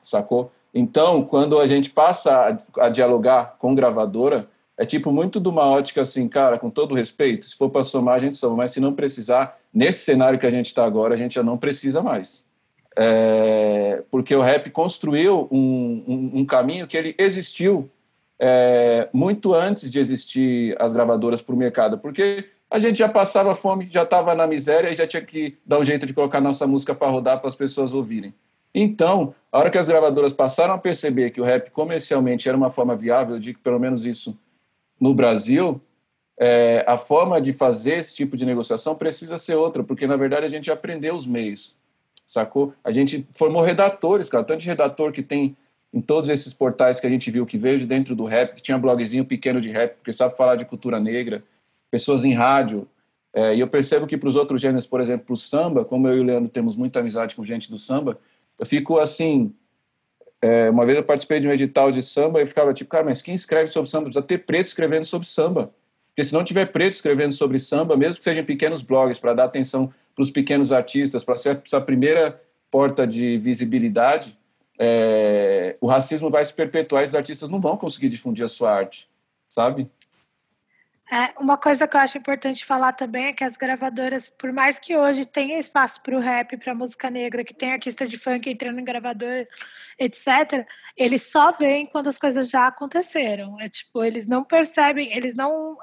sacou? 0.00 0.52
Então, 0.72 1.24
quando 1.24 1.58
a 1.58 1.66
gente 1.66 1.90
passa 1.90 2.56
a, 2.76 2.86
a 2.86 2.88
dialogar 2.88 3.56
com 3.58 3.74
gravadora, 3.74 4.48
é 4.78 4.84
tipo 4.84 5.10
muito 5.10 5.40
de 5.40 5.48
uma 5.48 5.64
ótica 5.64 6.02
assim, 6.02 6.28
cara, 6.28 6.56
com 6.56 6.70
todo 6.70 6.94
respeito, 6.94 7.46
se 7.46 7.56
for 7.56 7.68
para 7.68 7.82
somar, 7.82 8.14
a 8.14 8.18
gente 8.20 8.36
soma, 8.36 8.58
mas 8.58 8.70
se 8.70 8.78
não 8.78 8.94
precisar, 8.94 9.58
nesse 9.72 10.04
cenário 10.04 10.38
que 10.38 10.46
a 10.46 10.50
gente 10.50 10.66
está 10.66 10.84
agora, 10.84 11.14
a 11.14 11.16
gente 11.16 11.34
já 11.34 11.42
não 11.42 11.58
precisa 11.58 12.00
mais. 12.00 12.44
É, 12.96 14.04
porque 14.12 14.36
o 14.36 14.40
rap 14.40 14.70
construiu 14.70 15.48
um, 15.50 16.04
um, 16.06 16.30
um 16.40 16.44
caminho 16.44 16.86
que 16.86 16.96
ele 16.96 17.12
existiu 17.18 17.90
é, 18.38 19.08
muito 19.12 19.52
antes 19.52 19.90
de 19.90 19.98
existir 19.98 20.80
as 20.80 20.92
gravadoras 20.92 21.42
para 21.42 21.56
o 21.56 21.58
mercado, 21.58 21.98
porque 21.98 22.50
a 22.74 22.78
gente 22.80 22.98
já 22.98 23.08
passava 23.08 23.54
fome, 23.54 23.86
já 23.86 24.02
estava 24.02 24.34
na 24.34 24.48
miséria 24.48 24.90
e 24.90 24.96
já 24.96 25.06
tinha 25.06 25.22
que 25.22 25.56
dar 25.64 25.78
um 25.78 25.84
jeito 25.84 26.04
de 26.06 26.12
colocar 26.12 26.40
nossa 26.40 26.66
música 26.66 26.92
para 26.92 27.06
rodar 27.06 27.38
para 27.38 27.46
as 27.46 27.54
pessoas 27.54 27.94
ouvirem. 27.94 28.34
Então, 28.74 29.32
a 29.52 29.60
hora 29.60 29.70
que 29.70 29.78
as 29.78 29.86
gravadoras 29.86 30.32
passaram 30.32 30.74
a 30.74 30.78
perceber 30.78 31.30
que 31.30 31.40
o 31.40 31.44
rap 31.44 31.70
comercialmente 31.70 32.48
era 32.48 32.58
uma 32.58 32.72
forma 32.72 32.96
viável, 32.96 33.38
digo 33.38 33.60
pelo 33.60 33.78
menos 33.78 34.04
isso 34.04 34.36
no 35.00 35.14
Brasil, 35.14 35.80
é, 36.36 36.84
a 36.88 36.98
forma 36.98 37.40
de 37.40 37.52
fazer 37.52 37.98
esse 37.98 38.16
tipo 38.16 38.36
de 38.36 38.44
negociação 38.44 38.96
precisa 38.96 39.38
ser 39.38 39.54
outra, 39.54 39.84
porque 39.84 40.04
na 40.04 40.16
verdade 40.16 40.44
a 40.44 40.50
gente 40.50 40.68
aprendeu 40.68 41.14
os 41.14 41.28
meios, 41.28 41.76
sacou? 42.26 42.74
A 42.82 42.90
gente 42.90 43.24
formou 43.38 43.62
redatores, 43.62 44.28
cara, 44.28 44.42
tanto 44.42 44.62
de 44.62 44.66
redator 44.66 45.12
que 45.12 45.22
tem 45.22 45.56
em 45.92 46.00
todos 46.00 46.28
esses 46.28 46.52
portais 46.52 46.98
que 46.98 47.06
a 47.06 47.10
gente 47.10 47.30
viu 47.30 47.46
que 47.46 47.56
veio 47.56 47.78
de 47.78 47.86
dentro 47.86 48.16
do 48.16 48.24
rap, 48.24 48.56
que 48.56 48.62
tinha 48.62 48.76
blogzinho 48.76 49.24
pequeno 49.24 49.60
de 49.60 49.70
rap, 49.70 49.94
porque 49.94 50.12
sabe 50.12 50.36
falar 50.36 50.56
de 50.56 50.64
cultura 50.64 50.98
negra, 50.98 51.44
pessoas 51.94 52.24
em 52.24 52.32
rádio. 52.32 52.88
É, 53.32 53.54
e 53.54 53.60
eu 53.60 53.68
percebo 53.68 54.04
que 54.04 54.16
para 54.16 54.28
os 54.28 54.34
outros 54.34 54.60
gêneros, 54.60 54.84
por 54.84 55.00
exemplo, 55.00 55.32
o 55.32 55.36
samba, 55.36 55.84
como 55.84 56.08
eu 56.08 56.16
e 56.16 56.20
o 56.20 56.24
Leandro 56.24 56.50
temos 56.50 56.74
muita 56.74 56.98
amizade 56.98 57.36
com 57.36 57.44
gente 57.44 57.70
do 57.70 57.78
samba, 57.78 58.18
eu 58.58 58.66
fico 58.66 58.98
assim, 58.98 59.54
é, 60.42 60.68
uma 60.70 60.84
vez 60.84 60.98
eu 60.98 61.04
participei 61.04 61.38
de 61.38 61.46
um 61.46 61.52
edital 61.52 61.92
de 61.92 62.02
samba 62.02 62.42
e 62.42 62.46
ficava 62.46 62.74
tipo, 62.74 62.90
cara, 62.90 63.04
mas 63.04 63.22
quem 63.22 63.32
escreve 63.32 63.68
sobre 63.68 63.88
samba? 63.88 64.06
Precisa 64.06 64.24
ter 64.24 64.38
preto 64.38 64.66
escrevendo 64.66 65.04
sobre 65.04 65.28
samba. 65.28 65.72
Porque 66.08 66.24
se 66.24 66.32
não 66.32 66.42
tiver 66.42 66.66
preto 66.66 66.94
escrevendo 66.94 67.32
sobre 67.32 67.60
samba, 67.60 67.96
mesmo 67.96 68.18
que 68.18 68.24
sejam 68.24 68.44
pequenos 68.44 68.82
blogs, 68.82 69.20
para 69.20 69.32
dar 69.32 69.44
atenção 69.44 69.92
para 70.16 70.22
os 70.22 70.32
pequenos 70.32 70.72
artistas, 70.72 71.22
para 71.22 71.36
ser 71.36 71.62
essa 71.64 71.80
primeira 71.80 72.40
porta 72.72 73.06
de 73.06 73.38
visibilidade, 73.38 74.36
é, 74.80 75.76
o 75.80 75.86
racismo 75.86 76.28
vai 76.28 76.44
se 76.44 76.52
perpetuar 76.52 77.04
e 77.04 77.06
os 77.06 77.14
artistas 77.14 77.48
não 77.48 77.60
vão 77.60 77.76
conseguir 77.76 78.08
difundir 78.08 78.44
a 78.44 78.48
sua 78.48 78.72
arte, 78.72 79.08
sabe? 79.48 79.88
É, 81.12 81.34
uma 81.38 81.58
coisa 81.58 81.86
que 81.86 81.96
eu 81.96 82.00
acho 82.00 82.16
importante 82.16 82.64
falar 82.64 82.92
também 82.94 83.26
é 83.26 83.32
que 83.32 83.44
as 83.44 83.58
gravadoras, 83.58 84.30
por 84.30 84.50
mais 84.52 84.78
que 84.78 84.96
hoje 84.96 85.26
tenha 85.26 85.58
espaço 85.58 86.02
para 86.02 86.16
o 86.16 86.20
rap, 86.20 86.56
para 86.56 86.74
música 86.74 87.10
negra, 87.10 87.44
que 87.44 87.52
tem 87.52 87.72
artista 87.72 88.06
de 88.06 88.16
funk 88.16 88.48
entrando 88.48 88.80
em 88.80 88.84
gravador, 88.84 89.46
etc., 89.98 90.66
eles 90.96 91.24
só 91.24 91.50
veem 91.52 91.86
quando 91.86 92.08
as 92.08 92.16
coisas 92.16 92.48
já 92.48 92.68
aconteceram. 92.68 93.60
É 93.60 93.68
tipo, 93.68 94.02
eles 94.04 94.28
não 94.28 94.44
percebem, 94.44 95.12
eles 95.14 95.34
não, 95.34 95.76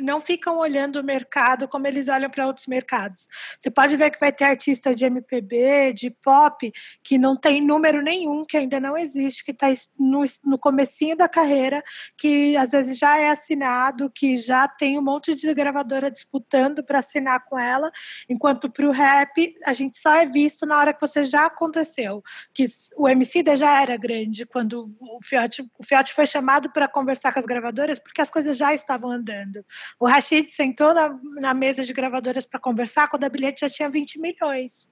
não 0.00 0.20
ficam 0.20 0.58
olhando 0.58 1.00
o 1.00 1.04
mercado 1.04 1.68
como 1.68 1.86
eles 1.86 2.08
olham 2.08 2.28
para 2.28 2.46
outros 2.46 2.66
mercados. 2.66 3.28
Você 3.60 3.70
pode 3.70 3.96
ver 3.96 4.10
que 4.10 4.18
vai 4.18 4.32
ter 4.32 4.44
artista 4.44 4.94
de 4.94 5.04
MPB, 5.04 5.92
de 5.94 6.10
pop, 6.10 6.72
que 7.02 7.16
não 7.16 7.36
tem 7.36 7.64
número 7.64 8.02
nenhum, 8.02 8.44
que 8.44 8.56
ainda 8.56 8.80
não 8.80 8.96
existe, 8.98 9.44
que 9.44 9.52
está 9.52 9.68
no, 9.98 10.24
no 10.44 10.58
comecinho 10.58 11.16
da 11.16 11.28
carreira, 11.28 11.82
que 12.18 12.56
às 12.56 12.72
vezes 12.72 12.98
já 12.98 13.18
é 13.18 13.30
assinado, 13.30 14.10
que 14.10 14.36
já 14.36 14.65
tem 14.68 14.98
um 14.98 15.02
monte 15.02 15.34
de 15.34 15.52
gravadora 15.54 16.10
disputando 16.10 16.82
para 16.84 16.98
assinar 16.98 17.44
com 17.44 17.58
ela, 17.58 17.90
enquanto 18.28 18.70
para 18.70 18.86
o 18.86 18.92
rap 18.92 19.54
a 19.64 19.72
gente 19.72 19.96
só 19.96 20.14
é 20.14 20.26
visto 20.26 20.66
na 20.66 20.78
hora 20.78 20.94
que 20.94 21.00
você 21.00 21.24
já 21.24 21.46
aconteceu, 21.46 22.22
que 22.52 22.66
o 22.96 23.08
MC 23.08 23.44
já 23.56 23.80
era 23.80 23.96
grande 23.96 24.46
quando 24.46 24.94
o 25.00 25.18
Fiote, 25.22 25.62
o 25.78 25.84
Fiote 25.84 26.12
foi 26.12 26.26
chamado 26.26 26.70
para 26.72 26.88
conversar 26.88 27.32
com 27.32 27.38
as 27.38 27.46
gravadoras 27.46 27.98
porque 27.98 28.20
as 28.20 28.30
coisas 28.30 28.56
já 28.56 28.74
estavam 28.74 29.10
andando. 29.10 29.64
O 29.98 30.06
Rashid 30.06 30.48
sentou 30.48 30.94
na, 30.94 31.18
na 31.40 31.54
mesa 31.54 31.84
de 31.84 31.92
gravadoras 31.92 32.46
para 32.46 32.60
conversar 32.60 33.08
quando 33.08 33.24
a 33.24 33.28
bilhete 33.28 33.60
já 33.60 33.70
tinha 33.70 33.88
20 33.88 34.20
milhões. 34.20 34.90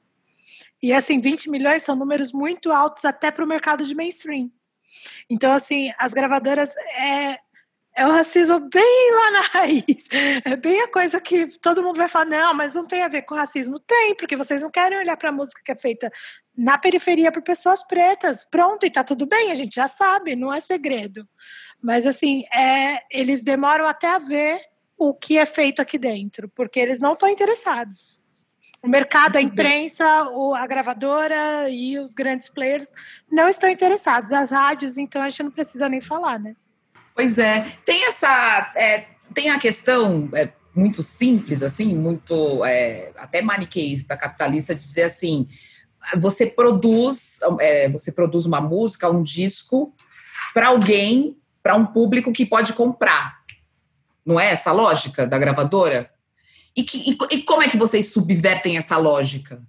E 0.83 0.93
assim, 0.93 1.21
20 1.21 1.51
milhões 1.51 1.83
são 1.83 1.97
números 1.97 2.33
muito 2.33 2.71
altos 2.71 3.05
até 3.05 3.31
para 3.31 3.45
o 3.45 3.49
mercado 3.49 3.85
de 3.85 3.95
mainstream. 3.95 4.51
Então, 5.29 5.53
assim, 5.53 5.93
as 5.99 6.13
gravadoras 6.13 6.77
é, 6.99 7.39
é 7.97 8.07
o 8.07 8.11
racismo 8.11 8.59
bem 8.59 9.11
lá 9.13 9.31
na 9.31 9.41
raiz. 9.41 10.09
É 10.45 10.57
bem 10.57 10.81
a 10.83 10.89
coisa 10.91 11.21
que 11.21 11.47
todo 11.59 11.83
mundo 11.83 11.97
vai 11.97 12.09
falar, 12.09 12.25
não, 12.25 12.55
mas 12.55 12.75
não 12.75 12.87
tem 12.87 13.03
a 13.03 13.09
ver 13.09 13.23
com 13.23 13.35
racismo. 13.35 13.79
Tem, 13.79 14.17
porque 14.17 14.37
vocês 14.37 14.61
não 14.61 14.71
querem 14.71 14.99
olhar 14.99 15.17
para 15.17 15.31
a 15.31 15.33
música 15.33 15.63
que 15.65 15.71
é 15.71 15.77
feita 15.77 16.11
na 16.57 16.77
periferia 16.77 17.31
por 17.31 17.43
pessoas 17.43 17.85
pretas. 17.85 18.45
Pronto, 18.51 18.85
e 18.85 18.91
tá 18.91 19.05
tudo 19.05 19.27
bem, 19.27 19.53
a 19.53 19.55
gente 19.55 19.77
já 19.77 19.87
sabe, 19.87 20.35
não 20.35 20.53
é 20.53 20.61
segredo. 20.61 21.29
Mas 21.81 22.07
assim, 22.07 22.45
é, 22.53 23.03
eles 23.11 23.45
demoram 23.45 23.87
até 23.87 24.09
a 24.09 24.19
ver 24.19 24.61
o 24.97 25.15
que 25.15 25.39
é 25.39 25.47
feito 25.47 25.81
aqui 25.81 25.99
dentro, 25.99 26.49
porque 26.49 26.81
eles 26.81 26.99
não 26.99 27.13
estão 27.13 27.29
interessados. 27.29 28.19
O 28.83 28.89
mercado, 28.89 29.37
a 29.37 29.43
imprensa, 29.43 30.05
a 30.05 30.67
gravadora 30.67 31.71
e 31.71 31.99
os 31.99 32.13
grandes 32.13 32.49
players 32.49 32.93
não 33.31 33.49
estão 33.49 33.69
interessados. 33.69 34.33
As 34.33 34.51
rádios, 34.51 34.99
então, 34.99 35.23
a 35.23 35.31
gente 35.31 35.45
não 35.45 35.51
precisa 35.51 35.89
nem 35.89 36.01
falar, 36.01 36.39
né? 36.39 36.55
Pois 37.15 37.39
é, 37.39 37.63
tem 37.85 38.07
essa, 38.07 38.73
é, 38.77 39.07
tem 39.33 39.51
a 39.51 39.59
questão 39.59 40.29
é, 40.35 40.51
muito 40.75 41.03
simples, 41.03 41.63
assim, 41.63 41.95
muito 41.95 42.65
é, 42.65 43.13
até 43.17 43.41
maniqueísta, 43.41 44.17
capitalista, 44.17 44.75
de 44.75 44.81
dizer 44.81 45.05
assim, 45.05 45.49
você 46.19 46.47
produz, 46.47 47.39
é, 47.61 47.89
você 47.89 48.11
produz 48.11 48.45
uma 48.47 48.61
música, 48.61 49.09
um 49.09 49.23
disco 49.23 49.95
para 50.53 50.69
alguém, 50.69 51.39
para 51.63 51.77
um 51.77 51.87
público 51.87 52.33
que 52.33 52.45
pode 52.45 52.73
comprar. 52.73 53.39
Não 54.27 54.39
é 54.39 54.51
essa 54.51 54.71
a 54.71 54.73
lógica 54.73 55.27
da 55.27 55.39
gravadora? 55.39 56.11
E, 56.77 56.83
que, 56.83 56.99
e, 56.99 57.37
e 57.37 57.43
como 57.43 57.63
é 57.63 57.69
que 57.69 57.77
vocês 57.77 58.13
subvertem 58.13 58.77
essa 58.77 58.97
lógica? 58.97 59.63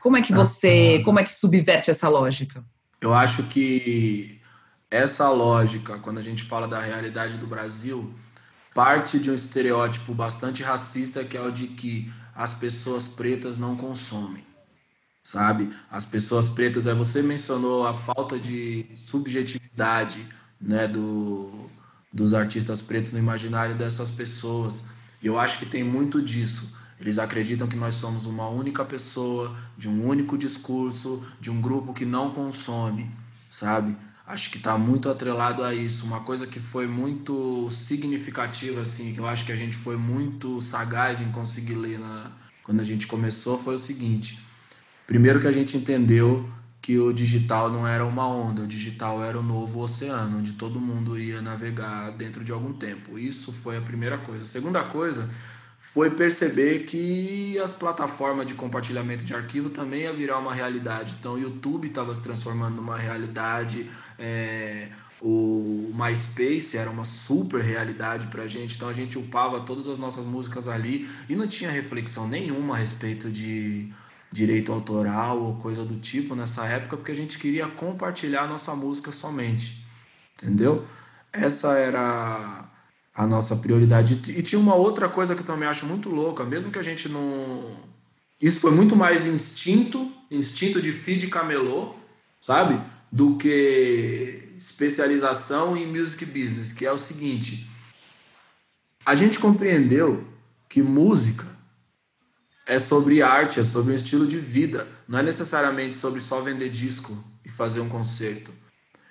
Como 0.00 0.16
é 0.16 0.22
que 0.22 0.32
você, 0.32 1.00
como 1.04 1.20
é 1.20 1.24
que 1.24 1.34
subverte 1.34 1.90
essa 1.90 2.08
lógica? 2.08 2.64
Eu 3.00 3.14
acho 3.14 3.42
que 3.44 4.37
essa 4.90 5.28
lógica, 5.28 5.98
quando 5.98 6.18
a 6.18 6.22
gente 6.22 6.44
fala 6.44 6.66
da 6.66 6.80
realidade 6.80 7.36
do 7.36 7.46
Brasil, 7.46 8.12
parte 8.74 9.18
de 9.18 9.30
um 9.30 9.34
estereótipo 9.34 10.14
bastante 10.14 10.62
racista, 10.62 11.24
que 11.24 11.36
é 11.36 11.42
o 11.42 11.50
de 11.50 11.68
que 11.68 12.12
as 12.34 12.54
pessoas 12.54 13.06
pretas 13.06 13.58
não 13.58 13.76
consomem, 13.76 14.44
sabe? 15.22 15.74
As 15.90 16.06
pessoas 16.06 16.48
pretas, 16.48 16.86
é 16.86 16.94
você 16.94 17.22
mencionou 17.22 17.86
a 17.86 17.92
falta 17.92 18.38
de 18.38 18.86
subjetividade, 18.94 20.26
né, 20.60 20.88
do, 20.88 21.68
dos 22.12 22.32
artistas 22.34 22.80
pretos 22.80 23.12
no 23.12 23.18
imaginário 23.18 23.76
dessas 23.76 24.10
pessoas. 24.10 24.86
E 25.20 25.26
eu 25.26 25.38
acho 25.38 25.58
que 25.58 25.66
tem 25.66 25.84
muito 25.84 26.22
disso. 26.22 26.72
Eles 27.00 27.18
acreditam 27.18 27.68
que 27.68 27.76
nós 27.76 27.94
somos 27.94 28.26
uma 28.26 28.48
única 28.48 28.84
pessoa, 28.84 29.56
de 29.76 29.88
um 29.88 30.06
único 30.06 30.36
discurso, 30.36 31.22
de 31.40 31.50
um 31.50 31.60
grupo 31.60 31.92
que 31.92 32.04
não 32.04 32.30
consome, 32.30 33.10
sabe? 33.48 33.96
Acho 34.28 34.50
que 34.50 34.58
está 34.58 34.76
muito 34.76 35.08
atrelado 35.08 35.64
a 35.64 35.74
isso. 35.74 36.04
Uma 36.04 36.20
coisa 36.20 36.46
que 36.46 36.60
foi 36.60 36.86
muito 36.86 37.70
significativa, 37.70 38.82
assim, 38.82 39.14
que 39.14 39.18
eu 39.18 39.26
acho 39.26 39.46
que 39.46 39.52
a 39.52 39.56
gente 39.56 39.74
foi 39.74 39.96
muito 39.96 40.60
sagaz 40.60 41.22
em 41.22 41.32
conseguir 41.32 41.74
ler 41.74 41.98
na, 41.98 42.30
quando 42.62 42.80
a 42.80 42.84
gente 42.84 43.06
começou, 43.06 43.56
foi 43.56 43.76
o 43.76 43.78
seguinte: 43.78 44.38
primeiro 45.06 45.40
que 45.40 45.46
a 45.46 45.52
gente 45.52 45.74
entendeu 45.78 46.46
que 46.82 46.98
o 46.98 47.10
digital 47.10 47.70
não 47.70 47.88
era 47.88 48.04
uma 48.04 48.28
onda, 48.28 48.62
o 48.62 48.66
digital 48.66 49.24
era 49.24 49.38
o 49.38 49.42
novo 49.42 49.80
oceano, 49.80 50.38
onde 50.38 50.52
todo 50.52 50.78
mundo 50.78 51.18
ia 51.18 51.40
navegar 51.40 52.10
dentro 52.10 52.44
de 52.44 52.52
algum 52.52 52.74
tempo. 52.74 53.18
Isso 53.18 53.50
foi 53.50 53.78
a 53.78 53.80
primeira 53.80 54.18
coisa. 54.18 54.44
A 54.44 54.46
segunda 54.46 54.84
coisa 54.84 55.30
foi 55.78 56.10
perceber 56.10 56.80
que 56.80 57.58
as 57.58 57.72
plataformas 57.72 58.44
de 58.44 58.52
compartilhamento 58.52 59.24
de 59.24 59.34
arquivo 59.34 59.70
também 59.70 60.02
ia 60.02 60.12
virar 60.12 60.38
uma 60.38 60.52
realidade. 60.52 61.16
Então, 61.18 61.34
o 61.34 61.38
YouTube 61.38 61.88
estava 61.88 62.14
se 62.14 62.22
transformando 62.22 62.76
numa 62.76 62.98
realidade, 62.98 63.88
é, 64.18 64.88
o 65.20 65.90
MySpace 65.94 66.76
era 66.76 66.90
uma 66.90 67.04
super 67.04 67.62
realidade 67.62 68.26
para 68.28 68.44
a 68.44 68.46
gente, 68.46 68.76
então 68.76 68.88
a 68.88 68.92
gente 68.92 69.18
upava 69.18 69.60
todas 69.60 69.88
as 69.88 69.98
nossas 69.98 70.24
músicas 70.24 70.68
ali 70.68 71.08
e 71.28 71.34
não 71.34 71.46
tinha 71.46 71.70
reflexão 71.70 72.28
nenhuma 72.28 72.74
a 72.74 72.78
respeito 72.78 73.30
de 73.30 73.92
direito 74.30 74.72
autoral 74.72 75.40
ou 75.40 75.56
coisa 75.56 75.84
do 75.84 75.96
tipo 75.96 76.34
nessa 76.34 76.66
época, 76.66 76.96
porque 76.96 77.12
a 77.12 77.16
gente 77.16 77.38
queria 77.38 77.66
compartilhar 77.66 78.46
nossa 78.46 78.74
música 78.74 79.10
somente, 79.10 79.84
entendeu? 80.36 80.86
Essa 81.32 81.78
era 81.78 82.68
a 83.14 83.26
nossa 83.26 83.56
prioridade. 83.56 84.20
E 84.30 84.42
tinha 84.42 84.60
uma 84.60 84.74
outra 84.74 85.08
coisa 85.08 85.34
que 85.34 85.42
eu 85.42 85.46
também 85.46 85.68
acho 85.68 85.84
muito 85.84 86.08
louca, 86.08 86.44
mesmo 86.44 86.70
que 86.70 86.78
a 86.78 86.82
gente 86.82 87.08
não. 87.08 87.84
Isso 88.40 88.60
foi 88.60 88.70
muito 88.70 88.94
mais 88.94 89.26
instinto, 89.26 90.12
instinto 90.30 90.80
de 90.80 90.92
feed 90.92 91.26
camelô, 91.26 91.94
sabe? 92.40 92.80
Do 93.10 93.36
que 93.36 94.52
especialização 94.58 95.76
em 95.76 95.86
music 95.86 96.26
business, 96.26 96.72
que 96.72 96.84
é 96.84 96.92
o 96.92 96.98
seguinte: 96.98 97.66
a 99.04 99.14
gente 99.14 99.38
compreendeu 99.38 100.26
que 100.68 100.82
música 100.82 101.46
é 102.66 102.78
sobre 102.78 103.22
arte, 103.22 103.60
é 103.60 103.64
sobre 103.64 103.92
um 103.92 103.96
estilo 103.96 104.26
de 104.26 104.38
vida, 104.38 104.86
não 105.08 105.18
é 105.18 105.22
necessariamente 105.22 105.96
sobre 105.96 106.20
só 106.20 106.40
vender 106.40 106.68
disco 106.68 107.16
e 107.44 107.48
fazer 107.48 107.80
um 107.80 107.88
concerto. 107.88 108.52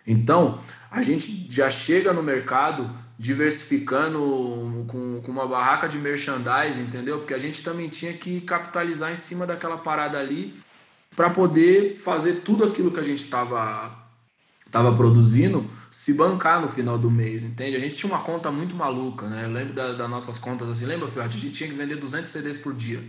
Então, 0.05 0.61
a 0.91 1.01
gente 1.01 1.51
já 1.51 1.69
chega 1.69 2.13
no 2.13 2.21
mercado 2.21 2.89
diversificando 3.19 4.85
com, 4.87 5.21
com 5.21 5.31
uma 5.31 5.47
barraca 5.47 5.89
de 5.89 5.97
merchandising, 5.97 6.83
entendeu? 6.83 7.17
Porque 7.17 7.33
a 7.33 7.39
gente 7.39 7.63
também 7.63 7.89
tinha 7.89 8.13
que 8.13 8.39
capitalizar 8.41 9.11
em 9.11 9.15
cima 9.15 9.45
daquela 9.45 9.77
parada 9.77 10.19
ali 10.19 10.53
para 11.17 11.31
poder 11.31 11.97
fazer 11.97 12.41
tudo 12.41 12.63
aquilo 12.63 12.91
que 12.91 12.99
a 12.99 13.03
gente 13.03 13.23
estava 13.23 13.91
tava 14.69 14.95
produzindo 14.95 15.67
se 15.89 16.13
bancar 16.13 16.61
no 16.61 16.67
final 16.67 16.95
do 16.95 17.09
mês, 17.09 17.41
entende? 17.41 17.75
A 17.75 17.79
gente 17.79 17.95
tinha 17.95 18.13
uma 18.13 18.21
conta 18.21 18.51
muito 18.51 18.75
maluca, 18.75 19.27
né? 19.27 19.45
Eu 19.45 19.49
lembro 19.49 19.73
das 19.73 19.97
da 19.97 20.07
nossas 20.07 20.37
contas 20.37 20.69
assim, 20.69 20.85
lembra, 20.85 21.07
Fiote? 21.07 21.35
A 21.35 21.39
gente 21.39 21.55
tinha 21.55 21.67
que 21.67 21.75
vender 21.75 21.95
200 21.95 22.29
CDs 22.29 22.55
por 22.55 22.71
dia. 22.71 23.03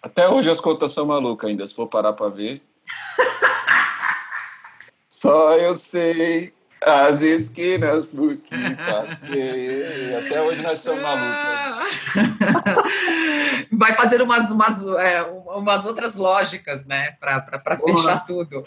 Até 0.00 0.26
hoje 0.26 0.50
as 0.50 0.60
contas 0.60 0.92
são 0.92 1.04
malucas 1.04 1.50
ainda, 1.50 1.66
se 1.66 1.74
for 1.74 1.88
parar 1.88 2.14
para 2.14 2.30
ver. 2.30 2.62
Só 5.10 5.54
eu 5.58 5.74
sei 5.74 6.54
as 6.84 7.22
esquinas 7.22 8.04
por 8.04 8.36
que 8.36 8.56
passei. 8.76 10.16
Até 10.16 10.42
hoje 10.42 10.62
nós 10.62 10.78
somos 10.78 11.02
malucos. 11.02 12.14
Vai 13.72 13.94
fazer 13.94 14.20
umas, 14.20 14.50
umas, 14.50 14.84
é, 14.98 15.22
umas 15.22 15.86
outras 15.86 16.16
lógicas, 16.16 16.84
né? 16.84 17.12
Para 17.12 17.78
fechar 17.78 18.24
tudo. 18.26 18.64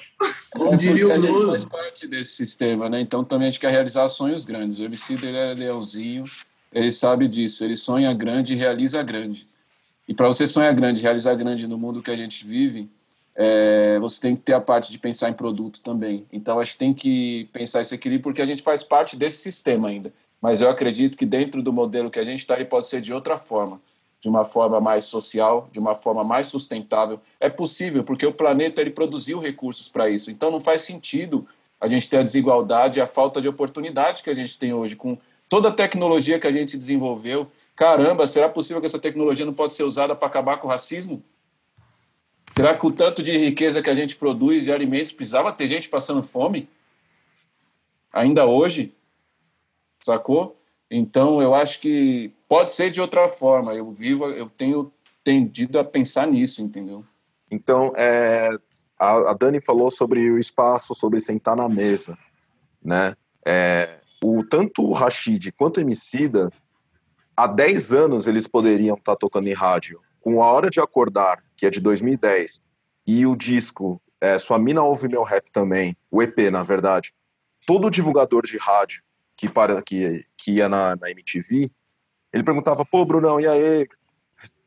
Como 0.53 0.77
diria 0.77 1.07
o 1.07 1.19
Lula. 1.19 1.51
faz 1.51 1.65
parte 1.65 2.07
desse 2.07 2.31
sistema, 2.31 2.89
né? 2.89 3.01
Então 3.01 3.23
também 3.23 3.47
a 3.47 3.51
gente 3.51 3.59
quer 3.59 3.71
realizar 3.71 4.07
sonhos 4.07 4.45
grandes. 4.45 4.79
O 4.79 4.83
Emicida, 4.85 5.25
ele 5.25 5.37
é 5.37 5.53
leãozinho, 5.53 6.23
ele 6.71 6.91
sabe 6.91 7.27
disso. 7.27 7.63
Ele 7.63 7.75
sonha 7.75 8.13
grande 8.13 8.53
e 8.53 8.57
realiza 8.57 9.03
grande. 9.03 9.47
E 10.07 10.13
para 10.13 10.27
você 10.27 10.45
sonhar 10.45 10.73
grande, 10.73 11.01
realizar 11.01 11.35
grande 11.35 11.67
no 11.67 11.77
mundo 11.77 12.01
que 12.01 12.11
a 12.11 12.15
gente 12.15 12.45
vive, 12.45 12.89
é, 13.35 13.99
você 13.99 14.21
tem 14.21 14.35
que 14.35 14.41
ter 14.41 14.53
a 14.53 14.61
parte 14.61 14.91
de 14.91 14.97
pensar 14.97 15.29
em 15.29 15.33
produto 15.33 15.81
também. 15.81 16.25
Então, 16.31 16.59
acho 16.59 16.73
que 16.73 16.77
tem 16.77 16.93
que 16.93 17.49
pensar 17.51 17.81
esse 17.81 17.93
equilíbrio, 17.93 18.23
porque 18.23 18.41
a 18.41 18.45
gente 18.45 18.63
faz 18.63 18.81
parte 18.81 19.17
desse 19.17 19.39
sistema 19.39 19.89
ainda. 19.89 20.13
Mas 20.41 20.61
eu 20.61 20.69
acredito 20.69 21.17
que 21.17 21.25
dentro 21.25 21.61
do 21.61 21.73
modelo 21.73 22.09
que 22.09 22.19
a 22.19 22.23
gente 22.23 22.39
está, 22.39 22.55
ele 22.55 22.65
pode 22.65 22.87
ser 22.87 23.01
de 23.01 23.13
outra 23.13 23.37
forma, 23.37 23.81
de 24.21 24.29
uma 24.29 24.45
forma 24.45 24.79
mais 24.79 25.03
social, 25.03 25.67
de 25.71 25.79
uma 25.79 25.95
forma 25.95 26.23
mais 26.23 26.47
sustentável. 26.47 27.19
É 27.39 27.49
possível, 27.49 28.03
porque 28.03 28.25
o 28.25 28.31
planeta 28.31 28.79
ele 28.79 28.91
produziu 28.91 29.39
recursos 29.39 29.89
para 29.89 30.09
isso. 30.09 30.31
Então, 30.31 30.49
não 30.49 30.59
faz 30.59 30.81
sentido 30.81 31.45
a 31.79 31.87
gente 31.87 32.09
ter 32.09 32.17
a 32.17 32.23
desigualdade 32.23 32.99
e 32.99 33.01
a 33.01 33.07
falta 33.07 33.41
de 33.41 33.49
oportunidade 33.49 34.23
que 34.23 34.29
a 34.29 34.33
gente 34.33 34.57
tem 34.57 34.73
hoje 34.73 34.95
com 34.95 35.17
toda 35.49 35.69
a 35.69 35.71
tecnologia 35.73 36.39
que 36.39 36.47
a 36.47 36.51
gente 36.51 36.77
desenvolveu. 36.77 37.47
Caramba, 37.75 38.25
será 38.27 38.47
possível 38.47 38.79
que 38.79 38.87
essa 38.87 38.97
tecnologia 38.97 39.45
não 39.45 39.53
pode 39.53 39.73
ser 39.73 39.83
usada 39.83 40.15
para 40.15 40.27
acabar 40.27 40.57
com 40.57 40.67
o 40.67 40.71
racismo? 40.71 41.21
Será 42.55 42.77
que 42.77 42.85
o 42.85 42.91
tanto 42.91 43.21
de 43.21 43.37
riqueza 43.37 43.81
que 43.81 43.89
a 43.89 43.95
gente 43.95 44.15
produz 44.15 44.63
de 44.63 44.71
alimentos 44.71 45.11
precisava 45.11 45.51
ter 45.51 45.67
gente 45.67 45.89
passando 45.89 46.23
fome? 46.23 46.69
Ainda 48.13 48.45
hoje? 48.45 48.95
Sacou? 49.99 50.57
Então, 50.89 51.41
eu 51.41 51.53
acho 51.53 51.81
que 51.81 52.31
pode 52.47 52.71
ser 52.71 52.89
de 52.91 53.01
outra 53.01 53.27
forma. 53.27 53.73
Eu 53.73 53.91
vivo, 53.91 54.25
eu 54.27 54.49
tenho 54.49 54.91
tendido 55.21 55.77
a 55.77 55.83
pensar 55.83 56.27
nisso, 56.27 56.61
entendeu? 56.61 57.03
Então, 57.51 57.91
é, 57.95 58.49
a, 58.97 59.31
a, 59.31 59.33
Dani 59.33 59.59
falou 59.59 59.91
sobre 59.91 60.31
o 60.31 60.39
espaço, 60.39 60.95
sobre 60.95 61.19
sentar 61.19 61.55
na 61.55 61.67
mesa, 61.67 62.17
né? 62.81 63.15
É, 63.45 63.99
o 64.23 64.43
tanto 64.43 64.83
o 64.83 64.93
Rashid 64.93 65.51
quanto 65.51 65.77
o 65.77 65.81
Emicida, 65.81 66.49
há 67.35 67.47
10 67.47 67.93
anos 67.93 68.27
eles 68.27 68.47
poderiam 68.47 68.95
estar 68.95 69.15
tocando 69.15 69.47
em 69.47 69.53
rádio. 69.53 69.99
Com 70.21 70.41
A 70.41 70.51
Hora 70.51 70.69
de 70.69 70.79
Acordar, 70.79 71.43
que 71.65 71.67
é 71.67 71.71
de 71.71 71.81
2010, 71.81 72.61
e 73.07 73.25
o 73.25 73.35
disco 73.35 73.99
é, 74.21 74.37
Sua 74.37 74.59
Mina 74.59 74.83
Ouve 74.83 75.07
Meu 75.07 75.23
Rap 75.23 75.49
também, 75.51 75.97
o 76.11 76.21
EP, 76.21 76.51
na 76.51 76.61
verdade, 76.61 77.11
todo 77.65 77.89
divulgador 77.89 78.45
de 78.45 78.57
rádio 78.57 79.01
que, 79.35 79.49
para, 79.49 79.81
que, 79.81 80.23
que 80.37 80.51
ia 80.51 80.69
na, 80.69 80.95
na 80.95 81.09
MTV, 81.09 81.71
ele 82.31 82.43
perguntava, 82.43 82.85
pô, 82.85 83.03
Brunão, 83.03 83.39
e 83.39 83.47
aí? 83.47 83.87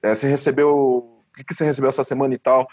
É, 0.03 0.15
você 0.15 0.27
recebeu... 0.27 0.75
O 0.77 1.33
que, 1.37 1.45
que 1.45 1.55
você 1.55 1.65
recebeu 1.65 1.89
essa 1.89 2.03
semana 2.03 2.35
e 2.35 2.39
tal? 2.39 2.67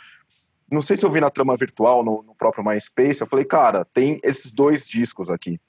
Não 0.72 0.82
sei 0.82 0.96
se 0.96 1.06
eu 1.06 1.12
vi 1.12 1.22
na 1.22 1.30
trama 1.30 1.56
virtual, 1.56 2.04
no, 2.04 2.24
no 2.24 2.34
próprio 2.34 2.66
MySpace, 2.66 3.22
eu 3.22 3.28
falei, 3.28 3.46
cara, 3.46 3.86
tem 3.86 4.20
esses 4.24 4.52
dois 4.52 4.88
discos 4.88 5.30
aqui. 5.30 5.62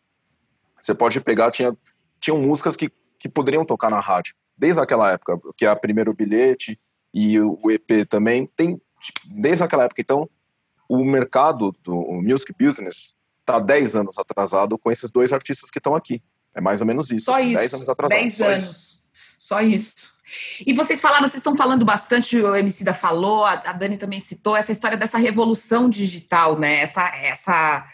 Você 0.80 0.94
pode 0.94 1.20
pegar, 1.20 1.50
tinha, 1.50 1.76
tinham 2.18 2.40
músicas 2.40 2.74
que, 2.74 2.90
que 3.18 3.28
poderiam 3.28 3.66
tocar 3.66 3.90
na 3.90 4.00
rádio, 4.00 4.34
desde 4.56 4.80
aquela 4.80 5.12
época, 5.12 5.38
que 5.58 5.66
é 5.66 5.68
a 5.68 5.76
Primeiro 5.76 6.14
Bilhete, 6.14 6.80
e 7.18 7.40
o 7.40 7.58
EP 7.70 8.06
também 8.06 8.46
tem 8.46 8.78
desde 9.24 9.64
aquela 9.64 9.84
época. 9.84 10.02
Então, 10.02 10.28
o 10.86 11.02
mercado 11.02 11.74
do 11.82 11.94
music 12.22 12.52
business 12.52 13.16
está 13.40 13.58
10 13.58 13.96
anos 13.96 14.18
atrasado 14.18 14.76
com 14.76 14.90
esses 14.90 15.10
dois 15.10 15.32
artistas 15.32 15.70
que 15.70 15.78
estão 15.78 15.94
aqui. 15.94 16.22
É 16.54 16.60
mais 16.60 16.82
ou 16.82 16.86
menos 16.86 17.10
isso. 17.10 17.24
Só 17.24 17.36
assim, 17.36 17.52
isso. 17.52 17.62
10 17.62 17.74
anos 17.74 17.88
atrasado. 17.88 18.18
10 18.18 18.40
anos. 18.42 18.68
Isso. 18.68 19.08
Só 19.38 19.62
isso. 19.62 20.14
E 20.66 20.74
vocês 20.74 21.00
falaram, 21.00 21.22
vocês 21.22 21.36
estão 21.36 21.56
falando 21.56 21.86
bastante, 21.86 22.36
o 22.36 22.54
MC 22.54 22.84
da 22.84 22.92
falou, 22.92 23.46
a, 23.46 23.52
a 23.52 23.72
Dani 23.72 23.96
também 23.96 24.20
citou, 24.20 24.54
essa 24.54 24.72
história 24.72 24.98
dessa 24.98 25.16
revolução 25.16 25.88
digital, 25.88 26.58
né? 26.58 26.80
Essa, 26.80 27.02
essa, 27.16 27.86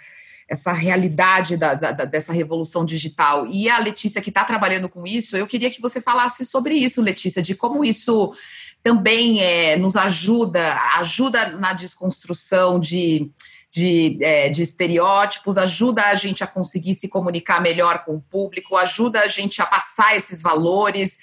essa 0.53 0.71
realidade 0.71 1.57
da, 1.57 1.73
da, 1.73 1.93
dessa 2.05 2.31
revolução 2.31 2.85
digital. 2.85 3.47
E 3.47 3.71
a 3.71 3.79
Letícia, 3.79 4.21
que 4.21 4.29
está 4.29 4.45
trabalhando 4.45 4.87
com 4.87 5.07
isso, 5.07 5.35
eu 5.35 5.47
queria 5.47 5.71
que 5.71 5.81
você 5.81 5.99
falasse 5.99 6.45
sobre 6.45 6.75
isso, 6.75 7.01
Letícia, 7.01 7.41
de 7.41 7.55
como 7.55 7.83
isso 7.83 8.35
também 8.83 9.41
é, 9.41 9.79
nos 9.79 9.97
ajuda, 9.97 10.79
ajuda 10.99 11.53
na 11.53 11.73
desconstrução 11.73 12.79
de, 12.79 13.31
de, 13.71 14.19
é, 14.21 14.51
de, 14.51 14.61
estereótipos, 14.61 15.57
ajuda 15.57 16.03
a 16.03 16.15
gente 16.17 16.45
a 16.45 16.47
conseguir 16.47 16.95
se 16.97 17.09
comunicar 17.09 17.59
melhor 17.63 18.05
com 18.05 18.17
o 18.17 18.21
público, 18.21 18.77
ajuda 18.77 19.21
a 19.21 19.29
gente 19.29 19.63
a 19.63 19.67
passar 19.67 20.15
esses 20.15 20.43
valores. 20.43 21.19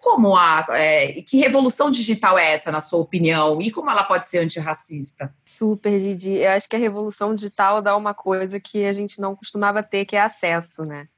Como 0.00 0.36
a 0.36 0.64
é, 0.70 1.20
que 1.22 1.38
revolução 1.38 1.90
digital 1.90 2.38
é 2.38 2.52
essa, 2.52 2.70
na 2.70 2.80
sua 2.80 3.00
opinião? 3.00 3.60
E 3.60 3.70
como 3.70 3.90
ela 3.90 4.04
pode 4.04 4.26
ser 4.26 4.38
antirracista? 4.38 5.34
Super, 5.44 5.98
Didi. 5.98 6.38
Eu 6.38 6.52
acho 6.52 6.68
que 6.68 6.76
a 6.76 6.78
revolução 6.78 7.34
digital 7.34 7.82
dá 7.82 7.96
uma 7.96 8.14
coisa 8.14 8.60
que 8.60 8.84
a 8.84 8.92
gente 8.92 9.20
não 9.20 9.34
costumava 9.34 9.82
ter, 9.82 10.04
que 10.04 10.16
é 10.16 10.20
acesso, 10.20 10.82
né? 10.82 11.08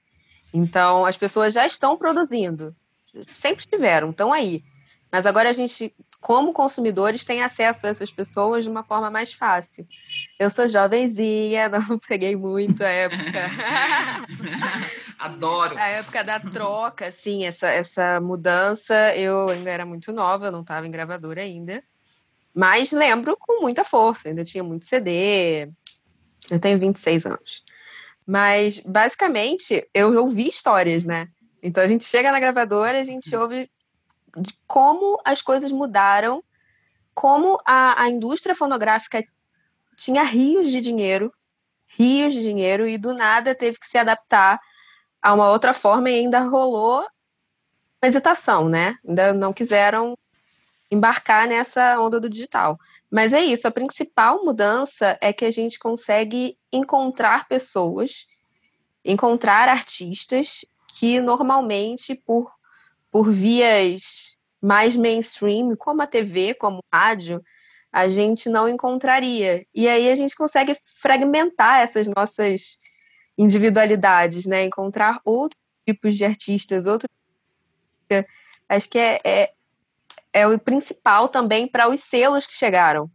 Então, 0.52 1.04
as 1.04 1.16
pessoas 1.16 1.52
já 1.52 1.66
estão 1.66 1.96
produzindo, 1.96 2.74
sempre 3.34 3.66
tiveram, 3.66 4.10
estão 4.10 4.32
aí. 4.32 4.64
Mas 5.10 5.26
agora 5.26 5.48
a 5.48 5.52
gente, 5.52 5.94
como 6.20 6.52
consumidores, 6.52 7.24
tem 7.24 7.42
acesso 7.42 7.86
a 7.86 7.90
essas 7.90 8.10
pessoas 8.10 8.64
de 8.64 8.70
uma 8.70 8.82
forma 8.82 9.10
mais 9.10 9.32
fácil. 9.32 9.86
Eu 10.38 10.50
sou 10.50 10.68
jovenzinha, 10.68 11.68
não 11.88 11.98
peguei 11.98 12.36
muito 12.36 12.82
a 12.82 12.88
época. 12.88 13.22
Adoro. 15.18 15.76
A 15.76 15.86
época 15.88 16.22
da 16.22 16.38
troca, 16.38 17.08
assim, 17.08 17.44
essa, 17.44 17.68
essa 17.68 18.20
mudança, 18.20 18.94
eu 19.16 19.48
ainda 19.48 19.70
era 19.70 19.84
muito 19.84 20.12
nova, 20.12 20.46
eu 20.46 20.52
não 20.52 20.60
estava 20.60 20.86
em 20.86 20.90
gravadora 20.90 21.40
ainda. 21.40 21.82
Mas 22.54 22.92
lembro 22.92 23.36
com 23.36 23.60
muita 23.60 23.84
força, 23.84 24.28
ainda 24.28 24.44
tinha 24.44 24.62
muito 24.62 24.84
CD. 24.84 25.68
Eu 26.50 26.60
tenho 26.60 26.78
26 26.78 27.26
anos. 27.26 27.64
Mas, 28.26 28.78
basicamente, 28.80 29.88
eu 29.92 30.16
ouvi 30.22 30.46
histórias, 30.46 31.04
né? 31.04 31.28
Então 31.62 31.82
a 31.82 31.86
gente 31.86 32.04
chega 32.04 32.30
na 32.30 32.38
gravadora, 32.38 33.00
a 33.00 33.04
gente 33.04 33.34
ouve 33.34 33.70
de 34.36 34.54
como 34.66 35.20
as 35.24 35.42
coisas 35.42 35.72
mudaram, 35.72 36.42
como 37.14 37.58
a, 37.64 38.02
a 38.02 38.08
indústria 38.08 38.54
fonográfica 38.54 39.24
tinha 39.96 40.22
rios 40.22 40.70
de 40.70 40.80
dinheiro, 40.80 41.32
rios 41.86 42.34
de 42.34 42.42
dinheiro, 42.42 42.86
e 42.86 42.96
do 42.96 43.12
nada 43.12 43.54
teve 43.54 43.78
que 43.78 43.88
se 43.88 43.98
adaptar 43.98 44.60
a 45.28 45.34
uma 45.34 45.50
outra 45.50 45.74
forma 45.74 46.08
e 46.08 46.20
ainda 46.20 46.40
rolou 46.40 47.00
uma 48.00 48.08
hesitação, 48.08 48.66
né? 48.66 48.96
Ainda 49.06 49.34
não 49.34 49.52
quiseram 49.52 50.16
embarcar 50.90 51.46
nessa 51.46 52.00
onda 52.00 52.18
do 52.18 52.30
digital. 52.30 52.78
Mas 53.10 53.34
é 53.34 53.44
isso, 53.44 53.68
a 53.68 53.70
principal 53.70 54.42
mudança 54.42 55.18
é 55.20 55.30
que 55.30 55.44
a 55.44 55.50
gente 55.50 55.78
consegue 55.78 56.56
encontrar 56.72 57.46
pessoas, 57.46 58.26
encontrar 59.04 59.68
artistas 59.68 60.64
que 60.98 61.20
normalmente 61.20 62.14
por 62.14 62.50
por 63.10 63.30
vias 63.30 64.36
mais 64.60 64.96
mainstream, 64.96 65.76
como 65.76 66.02
a 66.02 66.06
TV, 66.06 66.54
como 66.54 66.82
a 66.90 66.98
rádio, 66.98 67.42
a 67.92 68.08
gente 68.08 68.48
não 68.48 68.68
encontraria. 68.68 69.66
E 69.74 69.88
aí 69.88 70.10
a 70.10 70.14
gente 70.14 70.34
consegue 70.34 70.76
fragmentar 71.00 71.80
essas 71.80 72.06
nossas 72.06 72.78
individualidades, 73.38 74.44
né? 74.44 74.64
Encontrar 74.64 75.20
outros 75.24 75.58
tipos 75.86 76.16
de 76.16 76.24
artistas, 76.24 76.86
outros. 76.86 77.08
Acho 78.68 78.90
que 78.90 78.98
é, 78.98 79.18
é, 79.24 79.52
é 80.32 80.46
o 80.46 80.58
principal 80.58 81.28
também 81.28 81.66
para 81.66 81.88
os 81.88 82.00
selos 82.00 82.46
que 82.46 82.54
chegaram. 82.54 83.08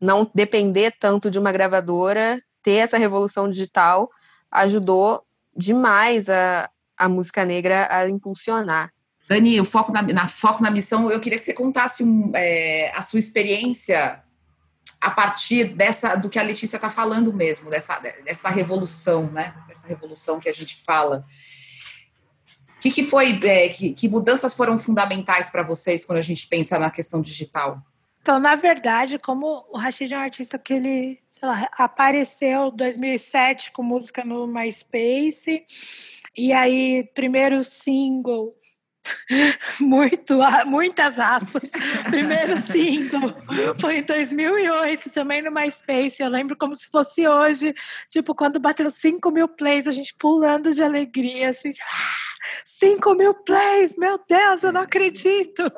Não 0.00 0.30
depender 0.34 0.94
tanto 0.98 1.30
de 1.30 1.38
uma 1.38 1.52
gravadora, 1.52 2.40
ter 2.62 2.72
essa 2.72 2.96
revolução 2.96 3.50
digital 3.50 4.08
ajudou 4.50 5.24
demais 5.56 6.28
a, 6.28 6.70
a 6.96 7.08
música 7.08 7.44
negra 7.44 7.88
a 7.90 8.08
impulsionar. 8.08 8.92
Dani, 9.28 9.60
o 9.60 9.64
foco 9.64 9.92
na, 9.92 10.02
na, 10.02 10.28
foco 10.28 10.62
na 10.62 10.70
missão, 10.70 11.10
eu 11.10 11.20
queria 11.20 11.38
que 11.38 11.44
você 11.44 11.54
contasse 11.54 12.02
um, 12.04 12.32
é, 12.34 12.90
a 12.94 13.02
sua 13.02 13.18
experiência 13.18 14.22
a 15.00 15.10
partir 15.10 15.64
dessa 15.74 16.14
do 16.14 16.28
que 16.28 16.38
a 16.38 16.42
Letícia 16.42 16.76
está 16.76 16.88
falando 16.88 17.32
mesmo, 17.32 17.68
dessa, 17.68 17.98
dessa 17.98 18.48
revolução, 18.48 19.30
né? 19.30 19.54
Dessa 19.66 19.88
revolução 19.88 20.38
que 20.38 20.48
a 20.48 20.52
gente 20.52 20.76
fala. 20.76 21.24
Que, 22.80 22.90
que 22.90 23.02
foi, 23.02 23.38
é, 23.44 23.68
que, 23.68 23.92
que 23.92 24.08
mudanças 24.08 24.54
foram 24.54 24.78
fundamentais 24.78 25.48
para 25.48 25.62
vocês 25.62 26.04
quando 26.04 26.18
a 26.18 26.22
gente 26.22 26.46
pensa 26.46 26.78
na 26.78 26.90
questão 26.90 27.20
digital? 27.20 27.82
Então, 28.20 28.38
na 28.38 28.54
verdade, 28.54 29.18
como 29.18 29.66
o 29.70 29.76
Rashid 29.76 30.12
é 30.12 30.16
um 30.16 30.20
artista 30.20 30.56
que 30.58 30.74
ele, 30.74 31.20
sei 31.30 31.48
lá, 31.48 31.68
apareceu 31.72 32.68
em 32.68 32.76
2007 32.76 33.72
com 33.72 33.82
música 33.82 34.24
no 34.24 34.46
MySpace, 34.46 35.64
e 36.36 36.52
aí, 36.52 37.10
primeiro 37.14 37.62
single 37.62 38.54
muito, 39.80 40.38
muitas 40.66 41.18
aspas. 41.18 41.70
Primeiro 42.08 42.56
single 42.58 43.34
foi 43.80 43.98
em 43.98 44.02
2008, 44.02 45.10
também 45.10 45.42
no 45.42 45.50
MySpace. 45.50 46.22
Eu 46.22 46.28
lembro 46.28 46.56
como 46.56 46.76
se 46.76 46.86
fosse 46.86 47.26
hoje, 47.26 47.74
tipo, 48.08 48.34
quando 48.34 48.60
bateu 48.60 48.90
5 48.90 49.30
mil 49.30 49.48
plays, 49.48 49.86
a 49.86 49.92
gente 49.92 50.14
pulando 50.14 50.72
de 50.72 50.82
alegria, 50.82 51.50
assim, 51.50 51.72
5 52.64 53.10
ah, 53.10 53.14
mil 53.14 53.34
plays, 53.34 53.96
meu 53.96 54.20
Deus, 54.28 54.62
eu 54.62 54.72
não 54.72 54.82
acredito. 54.82 55.70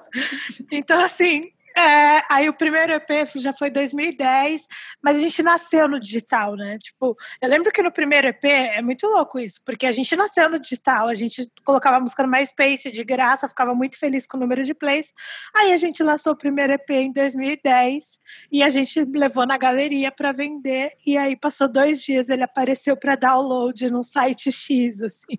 Então, 0.71 1.01
assim, 1.01 1.54
é, 1.77 2.23
aí 2.31 2.49
o 2.49 2.55
primeiro 2.55 2.93
EP 2.93 3.09
já 3.37 3.53
foi 3.53 3.69
2010, 3.71 4.67
mas 5.03 5.17
a 5.17 5.21
gente 5.21 5.43
nasceu 5.43 5.89
no 5.89 5.99
digital, 5.99 6.55
né? 6.55 6.79
Tipo, 6.79 7.17
eu 7.43 7.49
lembro 7.49 7.73
que 7.73 7.83
no 7.83 7.91
primeiro 7.91 8.29
EP 8.29 8.45
é 8.45 8.81
muito 8.81 9.07
louco 9.09 9.41
isso, 9.41 9.61
porque 9.65 9.85
a 9.85 9.93
gente 9.93 10.15
nasceu 10.15 10.49
no 10.49 10.59
digital, 10.59 11.09
a 11.09 11.15
gente 11.15 11.51
colocava 11.65 11.97
a 11.97 12.01
música 12.01 12.23
no 12.23 12.31
MySpace 12.31 12.93
de 12.93 13.03
graça, 13.03 13.49
ficava 13.49 13.75
muito 13.75 13.99
feliz 13.99 14.25
com 14.27 14.37
o 14.37 14.41
número 14.41 14.63
de 14.63 14.73
plays. 14.73 15.13
Aí 15.55 15.73
a 15.73 15.77
gente 15.77 16.03
lançou 16.03 16.33
o 16.33 16.37
primeiro 16.37 16.73
EP 16.75 16.91
em 16.91 17.13
2010 17.13 18.21
e 18.53 18.63
a 18.63 18.71
gente 18.71 19.05
levou 19.05 19.45
na 19.45 19.59
galeria 19.59 20.13
para 20.13 20.31
vender. 20.31 20.93
E 21.05 21.17
aí 21.17 21.35
passou 21.37 21.69
dois 21.69 22.01
dias, 22.01 22.29
ele 22.29 22.45
apareceu 22.45 22.97
para 22.97 23.17
download 23.17 23.91
num 23.91 24.03
site 24.05 24.53
X, 24.53 25.03
assim. 25.03 25.39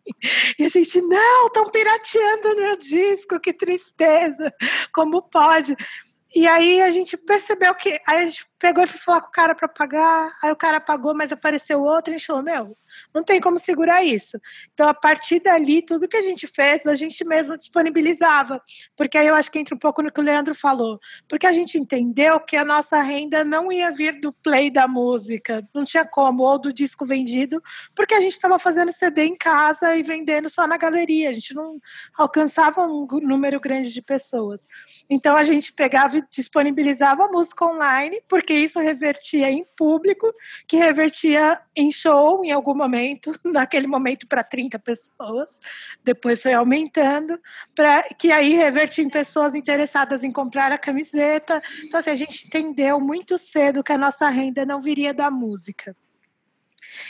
E 0.59 0.65
a 0.65 0.67
gente, 0.67 1.01
não, 1.01 1.47
estão 1.47 1.69
pirateando 1.69 2.55
meu 2.55 2.77
disco, 2.77 3.39
que 3.39 3.53
tristeza, 3.53 4.53
como 4.91 5.21
pode? 5.21 5.75
E 6.35 6.45
aí 6.47 6.81
a 6.81 6.91
gente 6.91 7.15
percebeu 7.15 7.73
que. 7.73 7.97
Aí 8.05 8.19
a 8.19 8.25
gente 8.25 8.45
pegou 8.59 8.83
e 8.83 8.87
foi 8.87 8.99
falar 8.99 9.21
com 9.21 9.29
o 9.29 9.31
cara 9.31 9.55
para 9.55 9.67
pagar, 9.67 10.31
aí 10.43 10.51
o 10.51 10.55
cara 10.55 10.81
pagou, 10.81 11.15
mas 11.15 11.31
apareceu 11.31 11.81
outro 11.81 12.11
e 12.11 12.15
a 12.15 12.17
gente 12.17 12.27
falou: 12.27 12.43
Meu, 12.43 12.77
não 13.13 13.23
tem 13.23 13.39
como 13.39 13.57
segurar 13.57 14.03
isso. 14.03 14.37
Então, 14.73 14.89
a 14.89 14.93
partir 14.93 15.39
dali, 15.39 15.81
tudo 15.81 16.09
que 16.09 16.17
a 16.17 16.21
gente 16.21 16.45
fez, 16.45 16.85
a 16.87 16.95
gente 16.95 17.23
mesmo 17.23 17.57
disponibilizava. 17.57 18.61
Porque 18.97 19.17
aí 19.17 19.27
eu 19.27 19.35
acho 19.35 19.49
que 19.49 19.59
entra 19.59 19.75
um 19.75 19.79
pouco 19.79 20.01
no 20.01 20.11
que 20.11 20.19
o 20.19 20.23
Leandro 20.23 20.53
falou. 20.53 20.99
Porque 21.27 21.47
a 21.47 21.53
gente 21.53 21.77
entendeu 21.77 22.37
que 22.41 22.57
a 22.57 22.65
nossa 22.65 22.99
renda 23.01 23.45
não 23.45 23.71
ia 23.71 23.89
vir 23.91 24.19
do 24.19 24.33
play 24.33 24.69
da 24.69 24.89
música, 24.89 25.65
não 25.73 25.85
tinha 25.85 26.05
como, 26.05 26.43
ou 26.43 26.59
do 26.59 26.73
disco 26.73 27.05
vendido, 27.05 27.61
porque 27.95 28.13
a 28.13 28.19
gente 28.19 28.33
estava 28.33 28.59
fazendo 28.59 28.91
CD 28.91 29.23
em 29.23 29.37
casa 29.37 29.95
e 29.95 30.03
vendendo 30.03 30.49
só 30.49 30.67
na 30.67 30.75
galeria. 30.75 31.29
A 31.29 31.33
gente 31.33 31.53
não 31.53 31.77
alcançava 32.17 32.81
um 32.81 33.07
número 33.21 33.57
grande 33.59 33.93
de 33.93 34.01
pessoas. 34.01 34.67
Então, 35.09 35.37
a 35.37 35.43
gente 35.43 35.71
pegava 35.71 36.17
e 36.17 36.24
disponibilizava 36.31 37.27
música 37.27 37.65
online, 37.65 38.21
porque 38.27 38.53
isso 38.53 38.79
revertia 38.79 39.49
em 39.49 39.65
público, 39.77 40.31
que 40.67 40.77
revertia 40.77 41.59
em 41.75 41.91
show 41.91 42.43
em 42.43 42.51
algum 42.51 42.75
momento, 42.75 43.31
naquele 43.45 43.87
momento 43.87 44.27
para 44.27 44.43
30 44.43 44.79
pessoas, 44.79 45.59
depois 46.03 46.41
foi 46.41 46.53
aumentando, 46.53 47.39
para 47.75 48.03
que 48.03 48.31
aí 48.31 48.53
revertia 48.53 49.03
em 49.03 49.09
pessoas 49.09 49.55
interessadas 49.55 50.23
em 50.23 50.31
comprar 50.31 50.71
a 50.71 50.77
camiseta. 50.77 51.61
Então, 51.83 51.99
assim, 51.99 52.11
a 52.11 52.15
gente 52.15 52.45
entendeu 52.45 52.99
muito 52.99 53.37
cedo 53.37 53.83
que 53.83 53.91
a 53.91 53.97
nossa 53.97 54.29
renda 54.29 54.65
não 54.65 54.79
viria 54.79 55.13
da 55.13 55.29
música. 55.29 55.95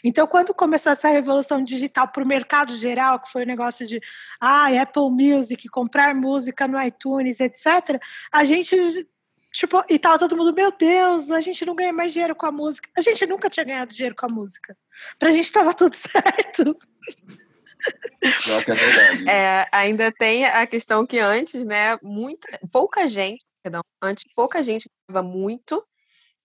Então, 0.03 0.27
quando 0.27 0.53
começou 0.53 0.91
essa 0.91 1.09
revolução 1.09 1.63
digital 1.63 2.07
para 2.07 2.23
o 2.23 2.27
mercado 2.27 2.75
geral, 2.75 3.19
que 3.19 3.31
foi 3.31 3.43
o 3.43 3.47
negócio 3.47 3.85
de 3.85 3.99
ah, 4.39 4.67
Apple 4.81 5.09
Music, 5.09 5.67
comprar 5.69 6.13
música 6.15 6.67
no 6.67 6.81
iTunes, 6.81 7.39
etc., 7.39 7.99
a 8.31 8.43
gente 8.43 9.07
Tipo, 9.55 9.81
e 9.89 9.97
tava 9.97 10.19
todo 10.19 10.35
mundo, 10.35 10.53
meu 10.53 10.69
Deus, 10.69 11.31
a 11.31 11.39
gente 11.39 11.65
não 11.65 11.73
ganha 11.73 11.93
mais 11.93 12.11
dinheiro 12.11 12.35
com 12.35 12.45
a 12.45 12.51
música. 12.51 12.89
A 12.93 12.99
gente 12.99 13.25
nunca 13.25 13.49
tinha 13.49 13.65
ganhado 13.65 13.93
dinheiro 13.93 14.13
com 14.13 14.25
a 14.25 14.33
música. 14.33 14.77
Pra 15.17 15.31
gente 15.31 15.49
tava 15.49 15.73
tudo 15.73 15.95
certo. 15.95 16.77
Não, 18.47 18.57
é 18.57 18.59
verdade. 18.59 19.29
É, 19.29 19.65
ainda 19.71 20.11
tem 20.11 20.43
a 20.45 20.67
questão 20.67 21.07
que 21.07 21.19
antes, 21.19 21.63
né, 21.63 21.95
muita, 22.03 22.59
pouca 22.69 23.07
gente, 23.07 23.45
perdão, 23.63 23.81
antes 24.01 24.25
pouca 24.33 24.61
gente 24.61 24.89
ganhava 25.07 25.25
muito, 25.25 25.81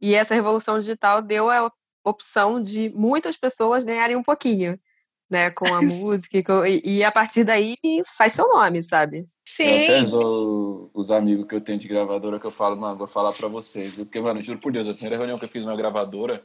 e 0.00 0.14
essa 0.14 0.34
revolução 0.34 0.78
digital 0.78 1.20
deu 1.20 1.50
a 1.50 1.70
opção 2.04 2.62
de 2.62 2.90
muitas 2.90 3.36
pessoas 3.36 3.84
ganharem 3.84 4.16
um 4.16 4.22
pouquinho, 4.22 4.78
né, 5.28 5.50
com 5.50 5.66
a 5.72 5.80
música, 5.82 6.38
e, 6.68 6.82
e 6.84 7.04
a 7.04 7.12
partir 7.12 7.44
daí 7.44 7.76
faz 8.16 8.32
seu 8.32 8.48
nome, 8.48 8.82
sabe? 8.82 9.26
Sim. 9.44 9.64
Eu 9.64 9.84
até 9.84 10.02
os, 10.02 10.90
os 10.94 11.10
amigos 11.10 11.46
que 11.46 11.54
eu 11.54 11.60
tenho 11.60 11.78
de 11.78 11.88
gravadora 11.88 12.38
que 12.38 12.46
eu 12.46 12.50
falo, 12.50 12.76
mano, 12.76 12.96
vou 12.96 13.08
falar 13.08 13.32
para 13.32 13.48
vocês. 13.48 13.94
Porque, 13.94 14.20
mano, 14.20 14.40
juro 14.40 14.58
por 14.58 14.72
Deus, 14.72 14.88
a 14.88 14.92
primeira 14.92 15.16
reunião 15.16 15.38
que 15.38 15.44
eu 15.44 15.48
fiz 15.48 15.64
na 15.64 15.74
gravadora, 15.74 16.42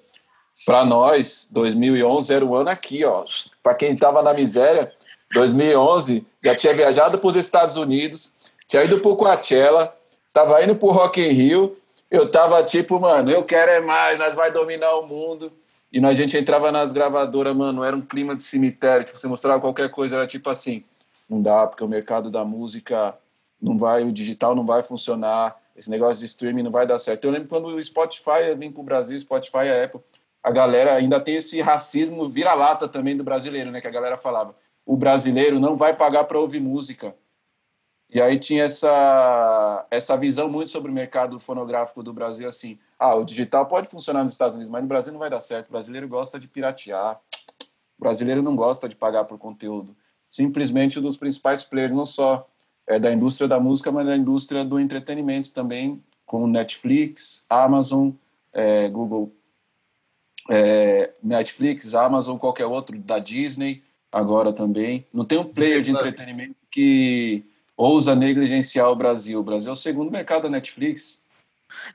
para 0.66 0.86
nós, 0.86 1.48
2011 1.52 2.34
era 2.34 2.46
o 2.46 2.56
ano 2.56 2.70
aqui, 2.70 3.04
ó. 3.04 3.26
Para 3.62 3.76
quem 3.76 3.96
tava 3.96 4.22
na 4.22 4.34
miséria, 4.34 4.92
2011 5.34 6.26
já 6.44 6.56
tinha 6.56 6.74
viajado 6.74 7.20
para 7.20 7.28
os 7.28 7.36
Estados 7.36 7.76
Unidos, 7.76 8.32
tinha 8.68 8.84
ido 8.84 9.00
pro 9.00 9.16
Coachella, 9.16 9.96
tava 10.34 10.64
indo 10.64 10.76
pro 10.76 10.90
Rock 10.90 11.22
in 11.22 11.30
Rio. 11.30 11.78
Eu 12.16 12.32
tava 12.32 12.64
tipo, 12.64 13.00
mano, 13.00 13.30
eu 13.30 13.44
quero 13.44 13.72
é 13.72 13.82
mais, 13.82 14.18
nós 14.18 14.34
vai 14.36 14.52
dominar 14.52 14.96
o 14.96 15.06
mundo. 15.06 15.52
E 15.92 16.04
a 16.04 16.14
gente 16.14 16.38
entrava 16.38 16.72
nas 16.72 16.94
gravadoras, 16.94 17.56
mano, 17.56 17.84
era 17.84 17.96
um 17.96 18.02
clima 18.02 18.36
de 18.36 18.44
cemitério. 18.44 19.06
Tipo, 19.06 19.18
você 19.18 19.28
mostrava 19.28 19.60
qualquer 19.60 19.90
coisa, 19.90 20.16
era 20.16 20.28
tipo 20.28 20.50
assim 20.50 20.84
não 21.30 21.42
dá, 21.42 21.66
porque 21.68 21.84
o 21.84 21.88
mercado 21.88 22.30
da 22.30 22.46
música 22.46 23.18
não 23.62 23.78
vai, 23.78 24.04
o 24.04 24.12
digital 24.12 24.56
não 24.56 24.66
vai 24.66 24.84
funcionar, 24.84 25.60
esse 25.76 25.90
negócio 25.90 26.20
de 26.20 26.26
streaming 26.28 26.64
não 26.64 26.72
vai 26.72 26.86
dar 26.88 27.00
certo. 27.00 27.26
Eu 27.26 27.32
lembro 27.32 27.50
quando 27.50 27.66
o 27.66 27.84
Spotify 27.84 28.54
vem 28.58 28.72
para 28.72 28.82
o 28.82 28.84
Brasil, 28.84 29.20
Spotify, 29.20 29.70
a 29.70 29.84
Apple, 29.84 30.00
a 30.44 30.52
galera 30.52 30.94
ainda 30.94 31.20
tem 31.20 31.36
esse 31.36 31.60
racismo 31.60 32.30
vira-lata 32.30 32.88
também 32.88 33.18
do 33.18 33.24
brasileiro, 33.24 33.72
né? 33.72 33.82
Que 33.82 33.88
a 33.88 33.92
galera 33.92 34.18
falava, 34.18 34.56
o 34.86 34.96
brasileiro 34.96 35.60
não 35.60 35.76
vai 35.76 35.96
pagar 35.96 36.24
para 36.26 36.40
ouvir 36.40 36.60
música. 36.60 37.16
E 38.10 38.22
aí 38.22 38.40
tinha 38.40 38.64
essa, 38.64 39.86
essa 39.90 40.16
visão 40.16 40.48
muito 40.48 40.70
sobre 40.70 40.92
o 40.92 40.94
mercado 40.94 41.40
fonográfico 41.40 42.04
do 42.04 42.14
Brasil, 42.14 42.48
assim, 42.48 42.78
ah, 43.00 43.16
o 43.16 43.26
digital 43.26 43.66
pode 43.66 43.90
funcionar 43.90 44.24
nos 44.24 44.32
Estados 44.32 44.56
Unidos, 44.56 44.72
mas 44.72 44.82
no 44.82 44.88
Brasil 44.88 45.12
não 45.12 45.20
vai 45.20 45.30
dar 45.30 45.40
certo. 45.40 45.68
O 45.68 45.72
brasileiro 45.72 46.08
gosta 46.08 46.40
de 46.40 46.48
piratear, 46.48 47.20
o 47.98 48.02
brasileiro 48.02 48.42
não 48.42 48.56
gosta 48.56 48.88
de 48.88 48.96
pagar 48.96 49.26
por 49.26 49.38
conteúdo. 49.38 49.96
Simplesmente 50.30 51.00
um 51.00 51.02
dos 51.02 51.18
principais 51.18 51.64
players, 51.64 51.94
não 51.94 52.06
só 52.06 52.48
é, 52.88 53.00
da 53.00 53.12
indústria 53.12 53.48
da 53.48 53.60
música, 53.60 53.92
mas 53.92 54.06
da 54.06 54.16
indústria 54.16 54.64
do 54.64 54.80
entretenimento 54.80 55.52
também, 55.52 56.02
como 56.26 56.48
Netflix, 56.48 57.44
Amazon, 57.50 58.12
é, 58.54 58.88
Google, 58.90 59.32
é, 60.50 61.12
Netflix, 61.22 61.96
Amazon, 61.96 62.38
qualquer 62.38 62.66
outro, 62.66 62.98
da 62.98 63.20
Disney, 63.20 63.84
agora 64.12 64.54
também. 64.54 65.06
Não 65.14 65.26
tem 65.26 65.38
um 65.38 65.44
player 65.44 65.82
de 65.82 65.92
entretenimento 65.92 66.56
que 66.72 67.44
ousa 67.78 68.16
negligenciar 68.16 68.90
o 68.90 68.96
Brasil. 68.96 69.40
O 69.40 69.44
Brasil 69.44 69.70
é 69.70 69.74
o 69.74 69.76
segundo 69.76 70.12
mercado 70.12 70.44
da 70.44 70.50
Netflix. 70.50 71.20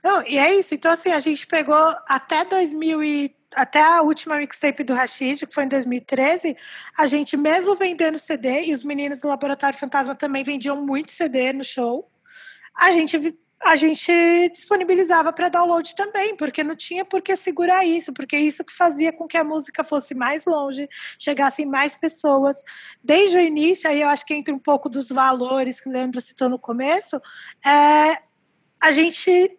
Não, 0.03 0.27
e 0.27 0.39
é 0.39 0.55
isso. 0.55 0.75
Então, 0.75 0.93
assim, 0.93 1.11
a 1.11 1.21
gente 1.21 1.47
pegou 1.47 1.95
até 2.07 2.45
2000 2.45 3.03
e, 3.05 3.37
até 3.55 3.83
a 3.83 4.03
última 4.03 4.37
mixtape 4.37 4.85
do 4.85 4.95
Rashid, 4.95 5.47
que 5.47 5.55
foi 5.55 5.65
em 5.65 5.69
2013, 5.69 6.57
a 6.97 7.07
gente 7.07 7.37
mesmo 7.37 7.75
vendendo 7.75 8.19
CD, 8.19 8.65
e 8.65 8.73
os 8.73 8.85
meninos 8.85 9.21
do 9.21 9.29
Laboratório 9.29 9.79
Fantasma 9.79 10.15
também 10.15 10.45
vendiam 10.45 10.85
muito 10.85 11.13
CD 11.13 11.53
no 11.53 11.65
show, 11.65 12.09
a 12.77 12.93
gente 12.93 13.35
a 13.63 13.77
gente 13.77 14.11
disponibilizava 14.49 15.33
para 15.33 15.51
download 15.51 15.95
também, 15.95 16.35
porque 16.35 16.65
não 16.65 16.75
tinha 16.75 17.05
por 17.05 17.21
que 17.21 17.37
segurar 17.37 17.85
isso, 17.85 18.13
porque 18.13 18.35
é 18.35 18.41
isso 18.41 18.65
que 18.65 18.73
fazia 18.73 19.13
com 19.13 19.29
que 19.29 19.37
a 19.37 19.45
música 19.45 19.85
fosse 19.85 20.15
mais 20.15 20.47
longe, 20.47 20.89
chegassem 21.19 21.67
mais 21.67 21.95
pessoas. 21.95 22.63
Desde 23.05 23.37
o 23.37 23.41
início, 23.41 23.89
aí 23.89 24.01
eu 24.01 24.09
acho 24.09 24.25
que 24.25 24.33
entra 24.33 24.55
um 24.55 24.59
pouco 24.59 24.89
dos 24.89 25.11
valores 25.11 25.79
que 25.79 25.91
o 25.91 25.93
Leandro 25.93 26.21
citou 26.23 26.49
no 26.49 26.59
começo, 26.59 27.21
é, 27.65 28.23
a 28.81 28.93
gente 28.93 29.59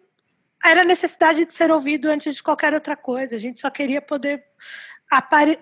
era 0.64 0.82
necessidade 0.82 1.44
de 1.44 1.52
ser 1.52 1.70
ouvido 1.70 2.08
antes 2.10 2.34
de 2.34 2.42
qualquer 2.42 2.74
outra 2.74 2.96
coisa. 2.96 3.36
A 3.36 3.38
gente 3.38 3.60
só 3.60 3.70
queria 3.70 4.02
poder, 4.02 4.44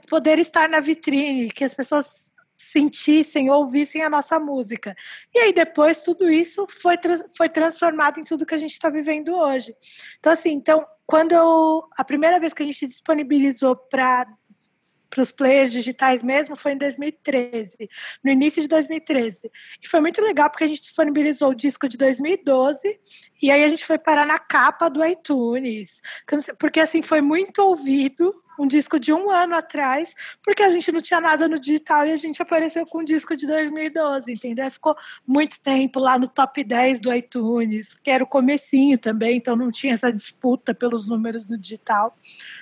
poder 0.08 0.38
estar 0.38 0.68
na 0.68 0.80
vitrine, 0.80 1.50
que 1.50 1.64
as 1.64 1.74
pessoas 1.74 2.32
sentissem, 2.60 3.50
ouvissem 3.50 4.02
a 4.02 4.10
nossa 4.10 4.38
música. 4.38 4.94
E 5.34 5.38
aí 5.38 5.52
depois 5.52 6.02
tudo 6.02 6.30
isso 6.30 6.66
foi, 6.68 6.96
foi 7.36 7.48
transformado 7.48 8.20
em 8.20 8.24
tudo 8.24 8.44
que 8.44 8.54
a 8.54 8.58
gente 8.58 8.72
está 8.72 8.90
vivendo 8.90 9.34
hoje. 9.34 9.74
Então, 10.18 10.32
assim, 10.32 10.52
então, 10.52 10.84
quando 11.06 11.32
eu, 11.32 11.88
a 11.96 12.04
primeira 12.04 12.38
vez 12.38 12.52
que 12.52 12.62
a 12.62 12.66
gente 12.66 12.86
disponibilizou 12.86 13.74
para 13.74 14.26
para 15.10 15.22
os 15.22 15.32
players 15.32 15.72
digitais 15.72 16.22
mesmo 16.22 16.54
foi 16.54 16.74
em 16.74 16.78
2013, 16.78 17.90
no 18.22 18.30
início 18.30 18.62
de 18.62 18.68
2013. 18.68 19.50
E 19.82 19.88
foi 19.88 20.00
muito 20.00 20.22
legal 20.22 20.48
porque 20.48 20.62
a 20.62 20.66
gente 20.68 20.82
disponibilizou 20.82 21.50
o 21.50 21.54
disco 21.54 21.88
de 21.88 21.98
2012 21.98 23.00
e 23.42 23.50
aí 23.50 23.64
a 23.64 23.68
gente 23.68 23.84
foi 23.84 23.98
parar 23.98 24.24
na 24.24 24.38
capa 24.38 24.88
do 24.88 25.04
iTunes, 25.04 26.00
porque 26.60 26.78
assim 26.78 27.02
foi 27.02 27.20
muito 27.20 27.60
ouvido 27.60 28.32
um 28.60 28.66
disco 28.66 28.98
de 28.98 29.12
um 29.12 29.30
ano 29.30 29.54
atrás, 29.54 30.14
porque 30.42 30.62
a 30.62 30.70
gente 30.70 30.92
não 30.92 31.00
tinha 31.00 31.20
nada 31.20 31.48
no 31.48 31.58
digital 31.58 32.06
e 32.06 32.12
a 32.12 32.16
gente 32.16 32.40
apareceu 32.40 32.86
com 32.86 33.00
um 33.00 33.04
disco 33.04 33.36
de 33.36 33.46
2012, 33.46 34.32
entendeu? 34.32 34.70
Ficou 34.70 34.96
muito 35.26 35.60
tempo 35.60 35.98
lá 35.98 36.18
no 36.18 36.28
top 36.28 36.62
10 36.62 37.00
do 37.00 37.12
iTunes, 37.14 37.94
que 38.02 38.10
era 38.10 38.22
o 38.22 38.26
comecinho 38.26 38.98
também, 38.98 39.36
então 39.36 39.56
não 39.56 39.70
tinha 39.70 39.94
essa 39.94 40.12
disputa 40.12 40.74
pelos 40.74 41.08
números 41.08 41.48
no 41.48 41.56
digital. 41.56 42.16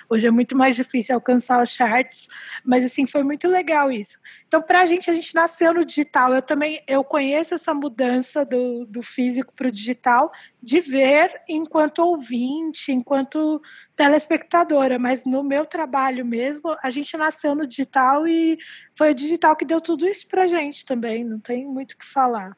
Hoje 0.09 0.27
é 0.27 0.31
muito 0.31 0.57
mais 0.57 0.75
difícil 0.75 1.13
alcançar 1.13 1.61
os 1.61 1.69
charts, 1.69 2.27
mas 2.65 2.83
assim, 2.83 3.05
foi 3.05 3.23
muito 3.23 3.47
legal 3.47 3.91
isso. 3.91 4.17
Então, 4.47 4.59
para 4.59 4.81
a 4.81 4.85
gente, 4.85 5.09
a 5.09 5.13
gente 5.13 5.35
nasceu 5.35 5.73
no 5.73 5.85
digital. 5.85 6.33
Eu 6.33 6.41
também 6.41 6.81
eu 6.87 7.03
conheço 7.03 7.53
essa 7.53 7.73
mudança 7.73 8.43
do, 8.43 8.85
do 8.85 9.03
físico 9.03 9.53
para 9.53 9.67
o 9.67 9.71
digital, 9.71 10.31
de 10.61 10.79
ver 10.79 11.41
enquanto 11.47 11.99
ouvinte, 11.99 12.91
enquanto 12.91 13.61
telespectadora, 13.95 14.97
mas 14.97 15.25
no 15.25 15.43
meu 15.43 15.65
trabalho 15.65 16.25
mesmo, 16.25 16.75
a 16.81 16.89
gente 16.89 17.15
nasceu 17.15 17.53
no 17.53 17.67
digital 17.67 18.27
e 18.27 18.57
foi 18.97 19.11
o 19.11 19.15
digital 19.15 19.55
que 19.55 19.65
deu 19.65 19.79
tudo 19.79 20.07
isso 20.07 20.27
pra 20.27 20.47
gente 20.47 20.85
também, 20.85 21.23
não 21.23 21.39
tem 21.39 21.67
muito 21.67 21.91
o 21.91 21.97
que 21.97 22.05
falar. 22.05 22.55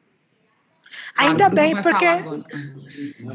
Ainda 1.15 1.49
bem 1.49 1.81
porque 1.81 2.05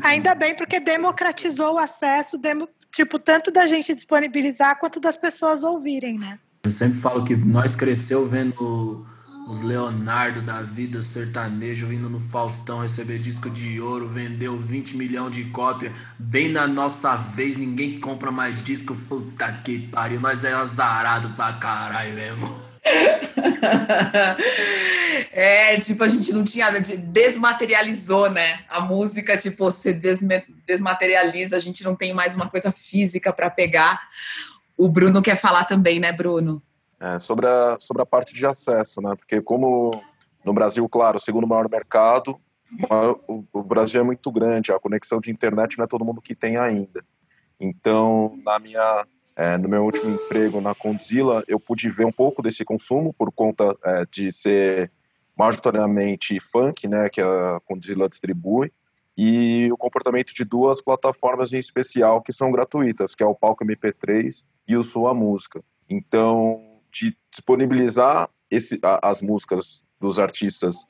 ainda 0.02 0.34
bem 0.34 0.54
porque 0.54 0.80
democratizou 0.80 1.74
o 1.74 1.78
acesso, 1.78 2.36
demo, 2.36 2.68
tipo, 2.90 3.18
tanto 3.18 3.50
da 3.50 3.66
gente 3.66 3.94
disponibilizar 3.94 4.78
quanto 4.78 5.00
das 5.00 5.16
pessoas 5.16 5.62
ouvirem, 5.62 6.18
né? 6.18 6.38
Eu 6.64 6.70
sempre 6.70 6.98
falo 6.98 7.24
que 7.24 7.36
nós 7.36 7.76
cresceu 7.76 8.26
vendo 8.26 9.06
os 9.48 9.62
Leonardo 9.62 10.42
da 10.42 10.60
vida 10.60 11.00
sertanejo 11.02 11.92
indo 11.92 12.10
no 12.10 12.18
Faustão 12.18 12.80
receber 12.80 13.20
disco 13.20 13.48
de 13.48 13.80
ouro, 13.80 14.08
vendeu 14.08 14.58
20 14.58 14.96
milhões 14.96 15.30
de 15.30 15.44
cópia, 15.44 15.92
bem 16.18 16.50
na 16.50 16.66
nossa 16.66 17.14
vez, 17.14 17.56
ninguém 17.56 18.00
compra 18.00 18.32
mais 18.32 18.64
disco, 18.64 18.94
puta 19.08 19.52
que 19.52 19.78
pariu, 19.86 20.20
nós 20.20 20.44
é 20.44 20.52
azarado 20.52 21.30
pra 21.30 21.52
caralho 21.52 22.14
mesmo. 22.14 22.65
é, 25.32 25.78
tipo, 25.80 26.02
a 26.02 26.08
gente 26.08 26.32
não 26.32 26.44
tinha, 26.44 26.70
desmaterializou, 26.80 28.30
né? 28.30 28.60
A 28.68 28.80
música, 28.80 29.36
tipo, 29.36 29.64
você 29.64 29.92
desmaterializa, 29.92 31.56
a 31.56 31.60
gente 31.60 31.84
não 31.84 31.94
tem 31.94 32.14
mais 32.14 32.34
uma 32.34 32.48
coisa 32.48 32.72
física 32.72 33.32
para 33.32 33.50
pegar. 33.50 34.00
O 34.76 34.88
Bruno 34.88 35.22
quer 35.22 35.36
falar 35.36 35.64
também, 35.64 35.98
né, 35.98 36.12
Bruno? 36.12 36.62
É, 36.98 37.18
sobre, 37.18 37.46
a, 37.46 37.76
sobre 37.78 38.02
a 38.02 38.06
parte 38.06 38.34
de 38.34 38.46
acesso, 38.46 39.00
né? 39.02 39.14
Porque 39.16 39.40
como 39.40 39.90
no 40.44 40.52
Brasil, 40.52 40.88
claro, 40.88 41.16
o 41.16 41.20
segundo 41.20 41.46
maior 41.46 41.68
mercado, 41.68 42.40
o, 43.28 43.44
o 43.52 43.62
Brasil 43.62 44.00
é 44.00 44.04
muito 44.04 44.30
grande, 44.30 44.72
a 44.72 44.78
conexão 44.78 45.20
de 45.20 45.30
internet 45.30 45.76
não 45.76 45.84
é 45.84 45.88
todo 45.88 46.04
mundo 46.04 46.22
que 46.22 46.34
tem 46.34 46.56
ainda. 46.56 47.04
Então, 47.58 48.38
na 48.44 48.58
minha, 48.58 49.06
é, 49.36 49.58
no 49.58 49.68
meu 49.68 49.84
último 49.84 50.10
emprego 50.10 50.60
na 50.60 50.74
Condzilla, 50.74 51.44
eu 51.46 51.60
pude 51.60 51.90
ver 51.90 52.06
um 52.06 52.12
pouco 52.12 52.40
desse 52.42 52.64
consumo 52.64 53.12
por 53.12 53.30
conta 53.30 53.76
é, 53.84 54.06
de 54.10 54.32
ser 54.32 54.90
majoritariamente 55.36 56.40
funk, 56.40 56.88
né, 56.88 57.10
que 57.10 57.20
a 57.20 57.60
Condzilla 57.66 58.08
distribui, 58.08 58.72
e 59.16 59.68
o 59.70 59.76
comportamento 59.76 60.32
de 60.32 60.44
duas 60.44 60.80
plataformas 60.80 61.52
em 61.52 61.58
especial 61.58 62.22
que 62.22 62.32
são 62.32 62.50
gratuitas, 62.50 63.14
que 63.14 63.22
é 63.22 63.26
o 63.26 63.34
Palco 63.34 63.64
MP3 63.64 64.46
e 64.66 64.76
o 64.76 64.82
Sua 64.82 65.12
Música. 65.12 65.62
Então, 65.88 66.80
de 66.90 67.16
disponibilizar 67.30 68.30
esse, 68.50 68.78
a, 68.82 69.10
as 69.10 69.20
músicas 69.20 69.84
dos 70.00 70.18
artistas 70.18 70.86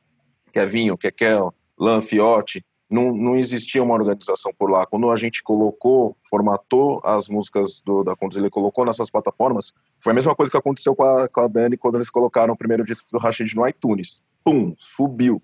Kevinho, 0.53 0.97
Kekel, 0.97 1.53
Lan 1.79 2.01
Fiotti, 2.01 2.65
não, 2.89 3.13
não 3.13 3.37
existia 3.37 3.83
uma 3.83 3.95
organização 3.95 4.53
por 4.57 4.71
lá. 4.71 4.87
Quando 4.87 5.11
a 5.11 5.17
gente 5.17 5.43
colocou, 5.43 6.17
formatou 6.29 7.01
as 7.05 7.29
músicas 7.29 7.81
do, 7.81 8.05
da 8.05 8.13
e 8.13 8.51
colocou 8.51 8.85
nessas 8.85 9.11
plataformas, 9.11 9.73
foi 10.01 10.13
a 10.13 10.15
mesma 10.15 10.35
coisa 10.35 10.51
que 10.51 10.57
aconteceu 10.57 10.95
com 10.95 11.03
a, 11.03 11.29
com 11.29 11.41
a 11.41 11.49
Dani 11.49 11.77
quando 11.77 11.97
eles 11.97 12.11
colocaram 12.11 12.55
o 12.55 12.57
primeiro 12.57 12.85
disco 12.85 13.09
do 13.11 13.19
Rashid 13.19 13.55
no 13.55 13.67
iTunes. 13.67 14.23
Pum, 14.45 14.75
subiu. 14.79 15.43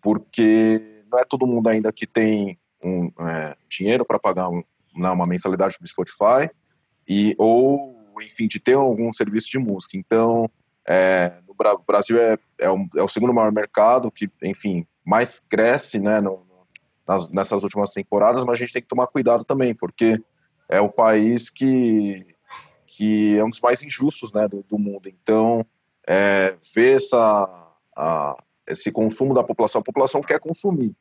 Porque 0.00 1.02
não 1.10 1.18
é 1.18 1.24
todo 1.24 1.46
mundo 1.46 1.68
ainda 1.68 1.92
que 1.92 2.06
tem 2.06 2.58
um, 2.82 3.10
é, 3.20 3.56
dinheiro 3.68 4.04
para 4.04 4.18
pagar 4.18 4.48
um, 4.48 4.62
não, 4.94 5.12
uma 5.12 5.26
mensalidade 5.26 5.76
do 5.80 5.86
Spotify, 5.86 6.50
e, 7.08 7.34
ou 7.38 7.94
enfim, 8.22 8.46
de 8.46 8.58
ter 8.58 8.74
algum 8.74 9.12
serviço 9.12 9.50
de 9.50 9.58
música. 9.58 9.96
Então, 9.96 10.50
é, 10.86 11.32
no 11.46 11.54
Brasil 11.86 12.20
é, 12.20 12.38
é, 12.58 12.70
um, 12.70 12.88
é, 12.96 13.02
o 13.02 13.08
segundo 13.08 13.34
maior 13.34 13.52
mercado 13.52 14.10
que, 14.10 14.30
enfim, 14.42 14.86
mais 15.04 15.38
cresce, 15.38 15.98
né, 15.98 16.20
no, 16.20 16.45
nas, 17.06 17.28
nessas 17.30 17.62
últimas 17.62 17.92
temporadas, 17.92 18.44
mas 18.44 18.56
a 18.56 18.58
gente 18.58 18.72
tem 18.72 18.82
que 18.82 18.88
tomar 18.88 19.06
cuidado 19.06 19.44
também, 19.44 19.74
porque 19.74 20.22
é 20.68 20.80
o 20.80 20.88
país 20.88 21.48
que, 21.48 22.26
que 22.86 23.36
é 23.36 23.44
um 23.44 23.50
dos 23.50 23.60
mais 23.60 23.82
injustos, 23.82 24.32
né, 24.32 24.48
do, 24.48 24.62
do 24.62 24.78
mundo. 24.78 25.08
Então, 25.08 25.64
é, 26.06 26.56
ver 26.74 26.96
essa, 26.96 27.72
a, 27.96 28.36
esse 28.66 28.90
consumo 28.90 29.34
da 29.34 29.44
população, 29.44 29.80
a 29.80 29.84
população 29.84 30.20
quer 30.20 30.40
consumir, 30.40 30.94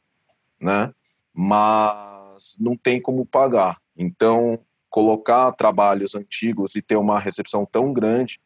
né, 0.59 0.93
mas 1.33 2.57
não 2.59 2.77
tem 2.77 3.01
como 3.01 3.25
pagar. 3.25 3.77
Então, 3.97 4.59
colocar 4.89 5.51
trabalhos 5.51 6.15
antigos 6.15 6.75
e 6.75 6.81
ter 6.81 6.95
uma 6.95 7.19
recepção 7.19 7.65
tão 7.65 7.91
grande 7.91 8.39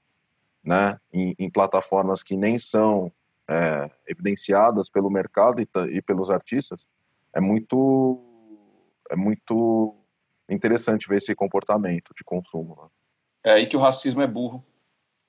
né, 0.63 0.99
em, 1.13 1.35
em 1.37 1.49
plataformas 1.49 2.23
que 2.23 2.35
nem 2.35 2.57
são 2.57 3.11
é, 3.47 3.89
evidenciadas 4.07 4.89
pelo 4.89 5.09
mercado 5.09 5.61
e, 5.61 5.67
e, 5.91 6.01
pelos 6.01 6.29
artistas, 6.29 6.87
é 7.33 7.39
muito, 7.39 8.19
é 9.09 9.15
muito 9.15 9.95
interessante 10.49 11.07
ver 11.07 11.17
esse 11.17 11.35
comportamento 11.35 12.13
de 12.15 12.23
consumo. 12.23 12.75
Né? 12.75 12.89
É 13.43 13.53
aí 13.53 13.67
que 13.67 13.77
o 13.77 13.79
racismo 13.79 14.21
é 14.21 14.27
burro. 14.27 14.63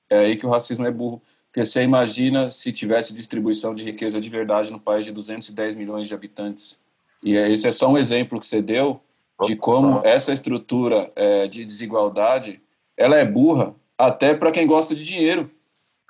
É 0.09 0.19
aí 0.19 0.35
que 0.35 0.45
o 0.45 0.49
racismo 0.49 0.85
é 0.85 0.91
burro. 0.91 1.21
Porque 1.45 1.65
você 1.65 1.81
imagina 1.83 2.49
se 2.49 2.71
tivesse 2.71 3.13
distribuição 3.13 3.75
de 3.75 3.83
riqueza 3.83 4.21
de 4.21 4.29
verdade 4.29 4.71
no 4.71 4.79
país 4.79 5.05
de 5.05 5.11
210 5.11 5.75
milhões 5.75 6.07
de 6.07 6.13
habitantes. 6.13 6.81
E 7.21 7.35
esse 7.35 7.67
é 7.67 7.71
só 7.71 7.89
um 7.89 7.97
exemplo 7.97 8.39
que 8.39 8.47
você 8.47 8.61
deu 8.61 9.01
de 9.43 9.55
como 9.55 10.01
essa 10.03 10.31
estrutura 10.31 11.11
é, 11.15 11.47
de 11.47 11.65
desigualdade 11.65 12.61
ela 12.95 13.17
é 13.17 13.25
burra 13.25 13.75
até 13.97 14.33
para 14.33 14.51
quem 14.51 14.67
gosta 14.67 14.93
de 14.93 15.03
dinheiro. 15.03 15.49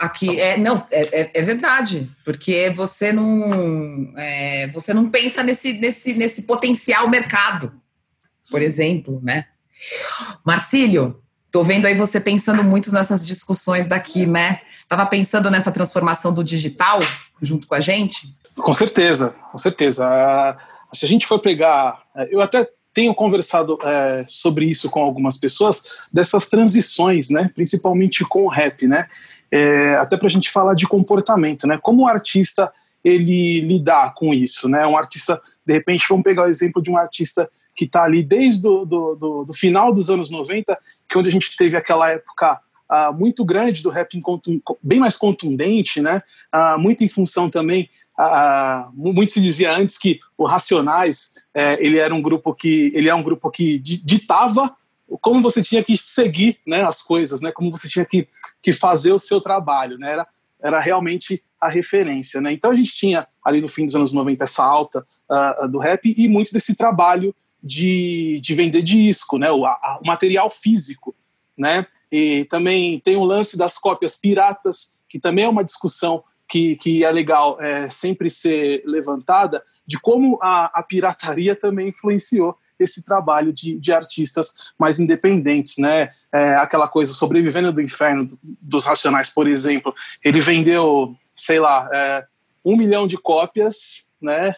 Aqui 0.02 0.40
é 0.40 0.58
não 0.58 0.86
é, 0.92 1.22
é, 1.22 1.32
é 1.36 1.42
verdade 1.44 2.10
porque 2.26 2.72
você 2.72 3.14
não 3.14 4.12
é, 4.18 4.68
você 4.70 4.94
não 4.94 5.10
pensa 5.10 5.44
nesse, 5.44 5.74
nesse 5.74 6.14
nesse 6.14 6.42
potencial 6.42 7.08
mercado, 7.08 7.72
por 8.50 8.62
exemplo, 8.62 9.20
né? 9.24 9.46
Marcílio, 10.44 11.22
Tô 11.52 11.66
vendo 11.66 11.86
aí 11.86 11.94
você 11.94 12.18
pensando 12.18 12.64
muito 12.64 12.90
nessas 12.94 13.28
discussões 13.28 13.86
daqui, 13.86 14.26
né? 14.26 14.62
Tava 14.88 15.06
pensando 15.06 15.52
nessa 15.52 15.70
transformação 15.70 16.34
do 16.34 16.46
digital 16.46 17.00
junto 17.42 17.68
com 17.68 17.76
a 17.76 17.82
gente? 17.82 18.34
Com 18.56 18.72
certeza, 18.72 19.36
com 19.52 19.58
certeza. 19.58 20.08
Se 20.94 21.06
a 21.06 21.10
gente 21.10 21.28
for 21.28 21.40
pegar, 21.40 22.04
eh, 22.16 22.30
eu 22.32 22.40
até 22.40 22.66
tenho 22.94 23.14
conversado 23.14 23.78
é, 23.84 24.26
sobre 24.28 24.66
isso 24.66 24.90
com 24.90 25.02
algumas 25.02 25.38
pessoas 25.38 25.84
dessas 26.12 26.48
transições, 26.48 27.30
né? 27.30 27.50
Principalmente 27.54 28.24
com 28.24 28.44
o 28.46 28.50
rap, 28.50 28.88
né? 28.88 29.08
É, 29.52 29.96
até 29.96 30.16
para 30.16 30.28
a 30.28 30.30
gente 30.30 30.50
falar 30.50 30.74
de 30.74 30.88
comportamento, 30.88 31.68
né? 31.68 31.78
Como 31.82 32.04
o 32.04 32.08
artista 32.08 32.72
ele 33.04 33.62
lidar 33.62 34.14
com 34.14 34.34
isso, 34.34 34.70
né? 34.70 34.86
Um 34.86 34.98
artista, 34.98 35.42
de 35.66 35.74
repente, 35.74 36.06
vamos 36.08 36.24
pegar 36.24 36.44
o 36.44 36.50
exemplo 36.50 36.82
de 36.82 36.90
um 36.90 36.98
artista 36.98 37.50
que 37.76 37.86
está 37.86 38.04
ali 38.04 38.24
desde 38.24 38.62
do, 38.62 38.86
do, 38.86 39.16
do, 39.16 39.46
do, 39.46 39.54
final 39.54 39.94
dos 39.94 40.10
anos 40.10 40.30
90, 40.30 40.78
que 41.10 41.18
onde 41.18 41.30
a 41.30 41.32
gente 41.32 41.56
teve 41.58 41.76
aquela 41.76 42.10
época 42.10 42.60
uh, 42.90 43.14
muito 43.14 43.44
grande 43.44 43.82
do 43.82 43.90
rap 43.90 44.20
bem 44.84 45.00
mais 45.00 45.16
contundente, 45.16 46.02
né? 46.02 46.22
Uh, 46.54 46.80
muito 46.80 47.04
em 47.04 47.08
função 47.08 47.50
também, 47.50 47.90
uh, 48.20 48.92
muito 48.94 49.32
se 49.32 49.42
dizia 49.42 49.76
antes 49.76 49.98
que 49.98 50.20
o 50.38 50.46
Racionais 50.46 51.32
é, 51.54 51.84
ele 51.86 51.98
era 51.98 52.14
um 52.14 52.22
grupo 52.22 52.54
que 52.54 52.92
ele 52.94 53.10
é 53.10 53.16
um 53.16 53.24
grupo 53.24 53.50
que 53.50 53.80
ditava 53.80 54.74
como 55.20 55.42
você 55.42 55.62
tinha 55.62 55.84
que 55.84 55.98
seguir 55.98 56.60
né, 56.66 56.84
as 56.84 57.02
coisas, 57.02 57.42
né? 57.42 57.52
Como 57.52 57.72
você 57.72 57.90
tinha 57.90 58.06
que, 58.06 58.28
que 58.62 58.72
fazer 58.72 59.12
o 59.12 59.20
seu 59.20 59.42
trabalho, 59.42 59.98
né? 59.98 60.12
Era, 60.12 60.28
era 60.62 60.80
realmente 60.80 61.44
a 61.60 61.70
referência, 61.70 62.40
né? 62.40 62.54
Então 62.54 62.72
a 62.72 62.76
gente 62.76 62.94
tinha 62.94 63.28
ali 63.44 63.62
no 63.62 63.68
fim 63.68 63.86
dos 63.86 63.96
anos 63.96 64.14
90 64.14 64.44
essa 64.44 64.64
alta 64.64 65.06
uh, 65.30 65.68
do 65.68 65.80
rap 65.80 66.14
e 66.18 66.28
muito 66.28 66.52
desse 66.54 66.76
trabalho 66.76 67.36
de, 67.62 68.40
de 68.42 68.56
vender 68.56 68.82
disco, 68.82 69.38
né, 69.38 69.52
o, 69.52 69.66
a, 69.66 70.00
o 70.04 70.08
material 70.08 70.50
físico. 70.50 71.16
Né? 71.58 71.86
E 72.12 72.46
também 72.46 73.00
tem 73.00 73.16
o 73.18 73.24
lance 73.24 73.56
das 73.56 73.78
cópias 73.78 74.16
piratas, 74.16 75.00
que 75.08 75.20
também 75.20 75.46
é 75.46 75.50
uma 75.50 75.64
discussão 75.64 76.24
que, 76.50 76.76
que 76.78 77.04
é 77.04 77.12
legal 77.12 77.62
é, 77.62 77.90
sempre 77.90 78.30
ser 78.30 78.82
levantada, 78.86 79.64
de 79.86 80.00
como 80.00 80.40
a, 80.42 80.72
a 80.74 80.84
pirataria 80.84 81.56
também 81.56 81.90
influenciou 81.90 82.58
esse 82.82 83.04
trabalho 83.04 83.54
de, 83.54 83.80
de 83.80 83.92
artistas 83.92 84.74
mais 84.78 85.00
independentes, 85.00 85.78
né? 85.78 86.12
É, 86.32 86.56
aquela 86.56 86.88
coisa, 86.88 87.14
Sobrevivendo 87.14 87.72
do 87.72 87.82
Inferno 87.82 88.26
dos 88.62 88.86
Racionais, 88.86 89.30
por 89.30 89.48
exemplo, 89.48 89.94
ele 90.24 90.40
vendeu, 90.40 91.16
sei 91.36 91.60
lá, 91.60 91.90
é, 91.94 92.26
um 92.64 92.76
milhão 92.76 93.06
de 93.06 93.18
cópias, 93.18 94.10
né, 94.22 94.56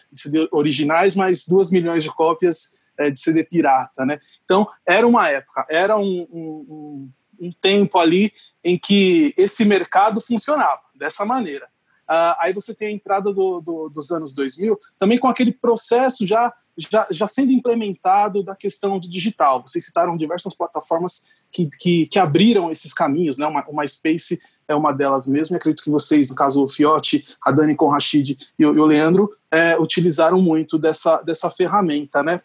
originais, 0.52 1.14
mais 1.14 1.44
duas 1.46 1.70
milhões 1.70 2.02
de 2.02 2.10
cópias 2.10 2.84
é, 2.98 3.10
de 3.10 3.18
CD 3.18 3.42
pirata, 3.42 4.04
né? 4.04 4.20
Então, 4.44 4.68
era 4.86 5.06
uma 5.06 5.28
época, 5.28 5.66
era 5.68 5.96
um, 5.96 6.26
um, 6.30 7.10
um 7.40 7.50
tempo 7.50 7.98
ali 7.98 8.32
em 8.62 8.78
que 8.78 9.34
esse 9.36 9.64
mercado 9.64 10.20
funcionava 10.20 10.80
dessa 10.94 11.24
maneira. 11.24 11.66
Uh, 12.08 12.36
aí 12.38 12.52
você 12.52 12.74
tem 12.74 12.88
a 12.88 12.92
entrada 12.92 13.32
do, 13.32 13.60
do, 13.60 13.88
dos 13.88 14.10
anos 14.10 14.34
2000, 14.34 14.78
também 14.98 15.18
com 15.18 15.26
aquele 15.26 15.52
processo 15.52 16.26
já, 16.26 16.52
já, 16.76 17.06
já 17.10 17.26
sendo 17.26 17.52
implementado 17.52 18.42
da 18.42 18.54
questão 18.54 18.98
do 18.98 19.08
digital. 19.08 19.62
Vocês 19.64 19.84
citaram 19.84 20.16
diversas 20.16 20.54
plataformas 20.54 21.22
que, 21.50 21.68
que, 21.78 22.06
que 22.06 22.18
abriram 22.18 22.70
esses 22.70 22.92
caminhos, 22.92 23.38
né? 23.38 23.46
Uma, 23.46 23.64
uma 23.68 23.86
Space 23.86 24.40
é 24.66 24.74
uma 24.74 24.92
delas 24.92 25.26
mesmo, 25.26 25.54
e 25.54 25.58
acredito 25.58 25.84
que 25.84 25.90
vocês, 25.90 26.30
no 26.30 26.36
caso 26.36 26.64
o 26.64 26.68
Fiote, 26.68 27.24
a 27.42 27.52
Dani 27.52 27.76
com 27.76 27.88
Rachid 27.88 28.36
e 28.58 28.64
o, 28.64 28.74
e 28.74 28.80
o 28.80 28.86
Leandro, 28.86 29.30
é, 29.50 29.78
utilizaram 29.78 30.40
muito 30.40 30.78
dessa, 30.78 31.20
dessa 31.22 31.50
ferramenta, 31.50 32.22
né? 32.22 32.40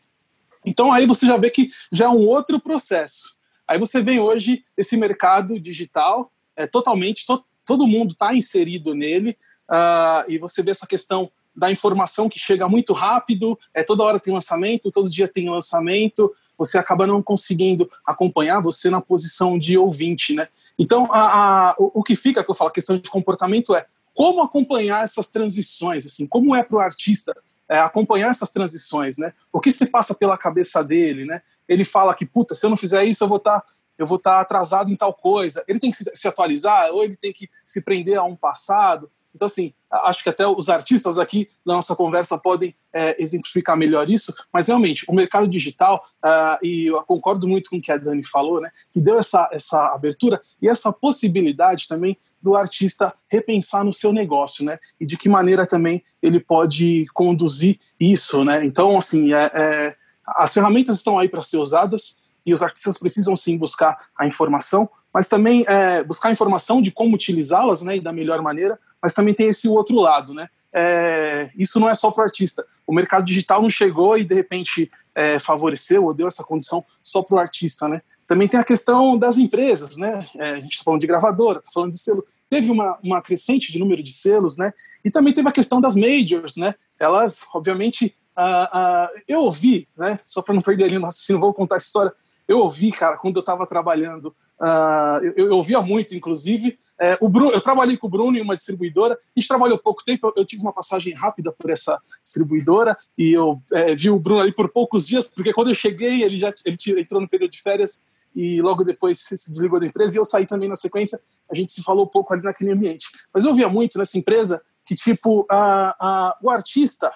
Então 0.65 0.91
aí 0.91 1.05
você 1.05 1.25
já 1.25 1.37
vê 1.37 1.49
que 1.49 1.69
já 1.91 2.05
é 2.05 2.09
um 2.09 2.27
outro 2.27 2.59
processo. 2.59 3.37
Aí 3.67 3.79
você 3.79 4.01
vem 4.01 4.19
hoje 4.19 4.63
esse 4.75 4.97
mercado 4.97 5.59
digital, 5.59 6.31
é 6.55 6.67
totalmente 6.67 7.25
to, 7.25 7.43
todo 7.65 7.87
mundo 7.87 8.11
está 8.11 8.33
inserido 8.33 8.93
nele 8.93 9.37
uh, 9.69 10.25
e 10.27 10.37
você 10.37 10.61
vê 10.61 10.71
essa 10.71 10.87
questão 10.87 11.31
da 11.55 11.71
informação 11.71 12.29
que 12.29 12.39
chega 12.39 12.67
muito 12.67 12.93
rápido, 12.93 13.57
é 13.73 13.83
toda 13.83 14.03
hora 14.03 14.19
tem 14.19 14.33
lançamento, 14.33 14.91
todo 14.91 15.09
dia 15.09 15.27
tem 15.27 15.49
lançamento, 15.49 16.31
você 16.57 16.77
acaba 16.77 17.07
não 17.07 17.21
conseguindo 17.21 17.89
acompanhar 18.05 18.61
você 18.61 18.89
na 18.89 19.01
posição 19.01 19.57
de 19.57 19.77
ouvinte, 19.77 20.33
né? 20.33 20.47
Então, 20.77 21.07
a, 21.11 21.71
a, 21.71 21.75
o, 21.77 22.03
que 22.03 22.15
fica, 22.15 22.43
que 22.43 22.49
eu 22.49 22.55
falo, 22.55 22.69
a 22.69 22.73
questão 22.73 22.97
de 22.97 23.09
comportamento 23.09 23.75
é 23.75 23.85
como 24.13 24.41
acompanhar 24.41 25.03
essas 25.03 25.29
transições, 25.29 26.05
assim, 26.05 26.27
como 26.27 26.55
é 26.55 26.63
para 26.63 26.77
o 26.77 26.79
artista 26.79 27.35
é, 27.69 27.79
acompanhar 27.79 28.29
essas 28.29 28.49
transições, 28.49 29.17
né? 29.17 29.31
O 29.53 29.59
que 29.59 29.71
se 29.71 29.85
passa 29.85 30.13
pela 30.15 30.37
cabeça 30.37 30.83
dele, 30.83 31.23
né? 31.23 31.41
Ele 31.67 31.85
fala 31.85 32.15
que, 32.15 32.25
puta, 32.25 32.55
se 32.55 32.65
eu 32.65 32.69
não 32.69 32.77
fizer 32.77 33.03
isso, 33.03 33.23
eu 33.23 33.27
vou 33.27 33.37
estar 33.37 33.61
tá, 33.61 33.67
eu 33.97 34.05
vou 34.05 34.17
estar 34.17 34.31
tá 34.31 34.41
atrasado 34.41 34.91
em 34.91 34.95
tal 34.95 35.13
coisa. 35.13 35.63
Ele 35.67 35.79
tem 35.79 35.91
que 35.91 35.97
se 35.97 36.27
atualizar 36.27 36.89
ou 36.91 37.03
ele 37.03 37.15
tem 37.15 37.31
que 37.31 37.47
se 37.63 37.81
prender 37.81 38.17
a 38.17 38.23
um 38.23 38.35
passado. 38.35 39.11
Então, 39.35 39.45
assim, 39.45 39.73
acho 39.91 40.23
que 40.23 40.29
até 40.29 40.47
os 40.47 40.69
artistas 40.69 41.17
aqui 41.17 41.49
da 41.65 41.73
nossa 41.73 41.95
conversa 41.95 42.37
podem 42.37 42.75
é, 42.93 43.21
exemplificar 43.21 43.75
melhor 43.75 44.09
isso, 44.09 44.33
mas 44.53 44.67
realmente, 44.67 45.05
o 45.07 45.13
mercado 45.13 45.47
digital, 45.47 46.03
uh, 46.23 46.63
e 46.63 46.87
eu 46.87 47.01
concordo 47.03 47.47
muito 47.47 47.69
com 47.69 47.77
o 47.77 47.81
que 47.81 47.91
a 47.91 47.97
Dani 47.97 48.23
falou, 48.23 48.61
né, 48.61 48.69
que 48.91 49.01
deu 49.01 49.17
essa, 49.17 49.49
essa 49.51 49.87
abertura 49.87 50.41
e 50.61 50.69
essa 50.69 50.91
possibilidade 50.93 51.87
também 51.87 52.17
do 52.41 52.55
artista 52.55 53.13
repensar 53.27 53.83
no 53.83 53.91
seu 53.91 54.13
negócio, 54.13 54.63
né? 54.63 54.79
E 54.99 55.05
de 55.05 55.17
que 55.17 55.27
maneira 55.27 55.67
também 55.67 56.01
ele 56.21 56.39
pode 56.39 57.05
conduzir 57.13 57.79
isso, 57.99 58.45
né? 58.45 58.65
Então, 58.65 58.97
assim, 58.97 59.33
é, 59.33 59.51
é, 59.53 59.95
as 60.25 60.53
ferramentas 60.53 60.97
estão 60.97 61.19
aí 61.19 61.27
para 61.27 61.41
ser 61.41 61.57
usadas 61.57 62.17
e 62.45 62.53
os 62.53 62.61
artistas 62.61 62.97
precisam 62.97 63.35
sim 63.35 63.57
buscar 63.57 63.97
a 64.17 64.25
informação, 64.25 64.89
mas 65.13 65.27
também 65.27 65.65
é, 65.67 66.03
buscar 66.03 66.29
a 66.29 66.31
informação 66.31 66.81
de 66.81 66.91
como 66.91 67.15
utilizá-las, 67.15 67.81
né? 67.81 67.97
E 67.97 68.01
da 68.01 68.13
melhor 68.13 68.41
maneira. 68.41 68.79
Mas 69.01 69.13
também 69.13 69.33
tem 69.33 69.47
esse 69.47 69.67
outro 69.67 69.95
lado, 69.97 70.33
né? 70.33 70.47
É, 70.71 71.49
isso 71.55 71.79
não 71.79 71.89
é 71.89 71.93
só 71.93 72.11
para 72.11 72.21
o 72.21 72.25
artista. 72.25 72.65
O 72.85 72.93
mercado 72.93 73.25
digital 73.25 73.61
não 73.61 73.69
chegou 73.69 74.17
e 74.17 74.23
de 74.23 74.35
repente 74.35 74.91
é, 75.15 75.39
favoreceu 75.39 76.05
ou 76.05 76.13
deu 76.13 76.27
essa 76.27 76.43
condição 76.43 76.85
só 77.01 77.21
para 77.21 77.35
o 77.35 77.39
artista, 77.39 77.87
né? 77.87 78.01
Também 78.27 78.47
tem 78.47 78.59
a 78.59 78.63
questão 78.63 79.17
das 79.17 79.37
empresas, 79.37 79.97
né? 79.97 80.25
É, 80.37 80.51
a 80.51 80.59
gente 80.59 80.73
está 80.73 80.83
falando 80.83 81.01
de 81.01 81.07
gravadora, 81.07 81.59
está 81.59 81.71
falando 81.71 81.91
de 81.91 81.97
selo. 81.97 82.23
Teve 82.49 82.71
uma, 82.71 82.97
uma 83.03 83.21
crescente 83.21 83.71
de 83.71 83.79
número 83.79 84.03
de 84.03 84.11
selos, 84.11 84.57
né? 84.57 84.73
E 85.03 85.09
também 85.09 85.33
teve 85.33 85.47
a 85.49 85.51
questão 85.51 85.81
das 85.81 85.95
majors, 85.95 86.55
né? 86.55 86.75
Elas, 86.99 87.43
obviamente, 87.53 88.15
uh, 88.37 89.21
eu 89.27 89.41
ouvi, 89.41 89.87
né? 89.97 90.19
Só 90.25 90.41
para 90.41 90.53
não 90.53 90.61
perder 90.61 90.85
ali 90.85 90.97
o 90.97 91.39
vou 91.39 91.53
contar 91.53 91.75
essa 91.77 91.85
história. 91.85 92.13
Eu 92.47 92.59
ouvi, 92.59 92.91
cara, 92.91 93.17
quando 93.17 93.37
eu 93.37 93.41
estava 93.41 93.65
trabalhando, 93.65 94.35
uh, 94.59 95.23
eu, 95.23 95.47
eu, 95.47 95.55
ouvia 95.55 95.81
muito, 95.81 96.15
inclusive. 96.15 96.77
É, 96.99 97.17
o 97.21 97.29
Bruno, 97.29 97.51
eu 97.51 97.61
trabalhei 97.61 97.95
com 97.95 98.07
o 98.07 98.09
Bruno 98.09 98.37
em 98.37 98.41
uma 98.41 98.55
distribuidora, 98.55 99.13
a 99.15 99.39
gente 99.39 99.47
trabalhou 99.47 99.77
pouco 99.77 100.03
tempo, 100.03 100.33
eu, 100.35 100.45
tive 100.45 100.61
uma 100.61 100.73
passagem 100.73 101.13
rápida 101.13 101.51
por 101.51 101.69
essa 101.69 101.97
distribuidora 102.21 102.97
e 103.17 103.31
eu 103.31 103.61
é, 103.71 103.95
vi 103.95 104.09
o 104.09 104.19
Bruno 104.19 104.41
ali 104.41 104.51
por 104.51 104.67
poucos 104.69 105.07
dias, 105.07 105.25
porque 105.25 105.53
quando 105.53 105.69
eu 105.69 105.73
cheguei, 105.73 106.23
ele 106.23 106.37
já 106.37 106.53
ele 106.65 106.77
entrou 106.99 107.21
no 107.21 107.29
período 107.29 107.51
de 107.51 107.61
férias 107.61 108.01
e 108.35 108.61
logo 108.61 108.83
depois 108.83 109.19
se 109.19 109.49
desligou 109.49 109.79
da 109.79 109.85
empresa 109.85 110.15
e 110.15 110.19
eu 110.19 110.25
saí 110.25 110.45
também 110.45 110.67
na 110.67 110.75
sequência. 110.75 111.19
A 111.49 111.55
gente 111.55 111.71
se 111.71 111.81
falou 111.81 112.05
pouco 112.05 112.33
ali 112.33 112.43
naquele 112.43 112.71
ambiente. 112.71 113.07
Mas 113.33 113.45
eu 113.45 113.55
via 113.55 113.67
muito 113.69 113.97
nessa 113.97 114.17
empresa 114.17 114.61
que, 114.85 114.93
tipo, 114.93 115.45
a, 115.49 115.95
a, 115.99 116.37
o 116.41 116.49
artista 116.49 117.11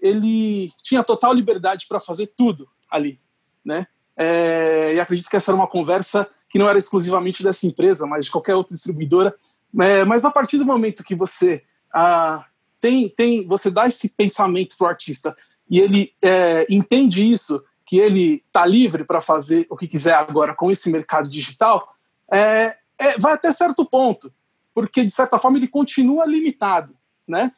ele 0.00 0.72
tinha 0.82 1.04
total 1.04 1.32
liberdade 1.32 1.86
para 1.88 2.00
fazer 2.00 2.32
tudo 2.36 2.68
ali, 2.90 3.20
né? 3.64 3.86
É, 4.16 4.94
e 4.94 5.00
acredito 5.00 5.28
que 5.28 5.36
essa 5.36 5.50
era 5.50 5.56
uma 5.56 5.66
conversa 5.66 6.26
que 6.48 6.58
não 6.58 6.68
era 6.68 6.78
exclusivamente 6.78 7.42
dessa 7.42 7.66
empresa, 7.66 8.06
mas 8.06 8.26
de 8.26 8.30
qualquer 8.30 8.54
outra 8.54 8.74
distribuidora. 8.74 9.34
É, 9.78 10.04
mas 10.04 10.24
a 10.24 10.30
partir 10.30 10.58
do 10.58 10.64
momento 10.64 11.04
que 11.04 11.14
você 11.14 11.62
ah, 11.92 12.44
tem, 12.80 13.08
tem, 13.08 13.46
você 13.46 13.70
dá 13.70 13.86
esse 13.86 14.08
pensamento 14.08 14.76
para 14.76 14.86
o 14.86 14.88
artista 14.88 15.36
e 15.68 15.80
ele 15.80 16.14
é, 16.22 16.66
entende 16.70 17.22
isso 17.22 17.62
que 17.84 17.98
ele 17.98 18.42
está 18.46 18.66
livre 18.66 19.04
para 19.04 19.20
fazer 19.20 19.66
o 19.70 19.76
que 19.76 19.86
quiser 19.86 20.14
agora 20.14 20.54
com 20.54 20.70
esse 20.70 20.90
mercado 20.90 21.28
digital, 21.28 21.94
é, 22.30 22.76
é, 22.98 23.18
vai 23.18 23.34
até 23.34 23.50
certo 23.52 23.84
ponto, 23.84 24.32
porque 24.74 25.04
de 25.04 25.10
certa 25.10 25.38
forma 25.38 25.56
ele 25.56 25.68
continua 25.68 26.26
limitado, 26.26 26.96
né? 27.26 27.52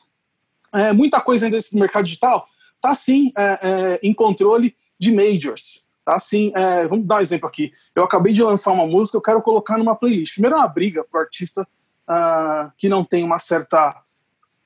É, 0.72 0.92
muita 0.92 1.20
coisa 1.20 1.46
ainda 1.46 1.56
mercado 1.72 2.04
digital 2.04 2.46
está 2.76 2.94
sim 2.94 3.32
é, 3.36 3.98
em 4.02 4.12
controle 4.12 4.76
de 4.98 5.10
majors, 5.10 5.87
tá 6.08 6.18
sim. 6.18 6.50
É, 6.54 6.86
vamos 6.86 7.06
dar 7.06 7.16
um 7.16 7.20
exemplo 7.20 7.46
aqui. 7.46 7.70
Eu 7.94 8.02
acabei 8.02 8.32
de 8.32 8.42
lançar 8.42 8.72
uma 8.72 8.86
música, 8.86 9.18
eu 9.18 9.22
quero 9.22 9.42
colocar 9.42 9.76
numa 9.76 9.94
playlist. 9.94 10.32
Primeiro 10.32 10.56
é 10.56 10.58
uma 10.58 10.68
briga 10.68 11.04
para 11.04 11.18
o 11.18 11.22
artista 11.22 11.68
uh, 12.08 12.72
que 12.78 12.88
não 12.88 13.04
tem 13.04 13.22
uma 13.22 13.38
certa 13.38 13.94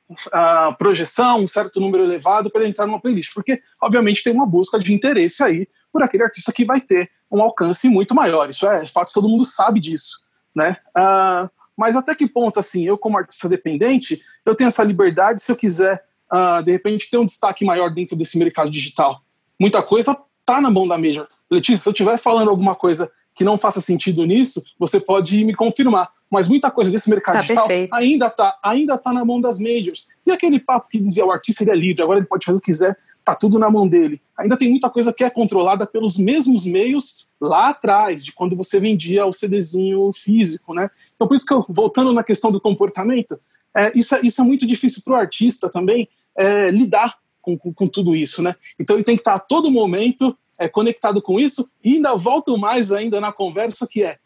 uh, 0.09 0.77
projeção, 0.79 1.39
um 1.39 1.47
certo 1.49 1.81
número 1.81 2.05
elevado 2.05 2.49
para 2.49 2.67
entrar 2.69 2.87
numa 2.87 3.01
playlist, 3.01 3.35
porque 3.35 3.61
obviamente 3.81 4.23
tem 4.23 4.33
uma 4.33 4.47
busca 4.47 4.79
de 4.79 4.95
interesse 4.95 5.43
aí 5.43 5.69
por 5.93 6.01
aquele 6.05 6.23
artista 6.23 6.53
que 6.53 6.65
vai 6.65 6.81
ter 6.81 7.11
um 7.29 7.43
alcance 7.43 7.89
muito 7.89 8.15
maior. 8.15 8.49
Isso 8.49 8.65
é 8.65 8.87
fato, 8.87 9.13
todo 9.13 9.29
mundo 9.29 9.45
sabe 9.45 9.81
disso, 9.81 10.21
né? 10.55 10.77
Uh, 10.97 11.51
mas 11.77 11.97
até 11.97 12.15
que 12.15 12.29
ponto, 12.29 12.61
assim, 12.61 12.85
eu 12.87 12.97
como 12.97 13.19
artista 13.19 13.49
dependente, 13.49 14.23
eu 14.47 14.55
tenho 14.55 14.69
essa 14.69 14.85
liberdade 14.85 15.43
se 15.43 15.51
eu 15.51 15.57
quiser, 15.57 16.05
uh, 16.33 16.63
de 16.63 16.71
repente, 16.71 17.11
ter 17.11 17.19
um 17.19 17.25
destaque 17.25 17.65
maior 17.65 17.91
dentro 17.91 18.15
desse 18.15 18.39
mercado 18.39 18.71
digital? 18.71 19.23
Muita 19.59 19.83
coisa 19.83 20.17
tá 20.45 20.61
na 20.61 20.71
mão 20.71 20.87
da 20.87 20.99
Major. 20.99 21.27
Letícia, 21.51 21.83
se 21.83 21.89
eu 21.89 21.93
estiver 21.93 22.17
falando 22.19 22.49
alguma 22.49 22.75
coisa 22.75 23.11
que 23.35 23.45
não 23.45 23.57
faça 23.57 23.81
sentido 23.81 24.25
nisso, 24.25 24.63
você 24.79 24.99
pode 24.99 25.45
me 25.45 25.55
confirmar. 25.55 26.11
Mas 26.31 26.49
muita 26.49 26.71
coisa 26.71 26.91
desse 26.91 27.09
mercado 27.11 27.35
tá 27.35 27.41
digital 27.41 27.67
perfeito. 27.67 27.95
ainda 27.95 28.31
tá, 28.31 28.59
ainda 28.63 28.99
tá 28.99 29.13
na 29.13 29.25
mão 29.25 29.41
das 29.41 29.59
majors. 29.59 30.09
E 30.27 30.33
aquele 30.33 30.59
papo 30.59 30.89
que 30.89 30.99
dizia 30.99 31.25
o 31.25 31.31
artista 31.31 31.63
ele 31.63 31.71
é 31.71 31.77
livre, 31.77 32.03
agora 32.03 32.19
ele 32.19 32.27
pode 32.27 32.45
fazer 32.45 32.57
o 32.57 32.61
que 32.61 32.73
quiser, 32.73 32.97
tá 33.25 33.35
tudo 33.35 33.59
na 33.59 33.71
mão 33.71 33.87
dele. 33.87 34.21
Ainda 34.39 34.57
tem 34.57 34.71
muita 34.71 34.89
coisa 34.89 35.13
que 35.13 35.25
é 35.25 35.31
controlada 35.31 35.87
pelos 35.87 36.17
mesmos 36.17 36.65
meios 36.65 37.27
lá 37.41 37.71
atrás, 37.71 38.25
de 38.25 38.33
quando 38.33 38.57
você 38.57 38.79
vendia 38.79 39.27
o 39.27 39.33
CDzinho 39.33 40.11
físico, 40.13 40.75
né? 40.75 40.91
Então 41.15 41.27
por 41.27 41.35
isso 41.35 41.45
que 41.45 41.53
eu, 41.53 41.65
voltando 41.69 42.13
na 42.13 42.23
questão 42.23 42.51
do 42.51 42.61
comportamento, 42.61 43.39
é, 43.77 43.93
isso, 43.95 44.15
é, 44.15 44.21
isso 44.23 44.41
é 44.41 44.45
muito 44.45 44.67
difícil 44.67 45.03
para 45.05 45.15
o 45.15 45.17
artista 45.17 45.69
também 45.69 46.09
é, 46.37 46.71
lidar 46.71 47.19
com, 47.43 47.59
com, 47.59 47.75
com, 47.75 47.87
tudo 47.87 48.17
isso, 48.17 48.41
né? 48.43 48.57
Então 48.79 48.97
ele 48.97 49.05
tem 49.05 49.17
que 49.17 49.21
estar 49.21 49.35
a 49.35 49.39
todo 49.39 49.71
momento 49.71 50.37
é, 50.57 50.69
conectado 50.69 51.21
com 51.21 51.39
isso 51.39 51.71
e 51.85 51.97
ainda 51.97 52.15
volto 52.15 52.57
mais 52.57 52.91
ainda 52.93 53.21
na 53.21 53.33
conversa 53.33 53.87
que 53.87 54.03
é 54.03 54.19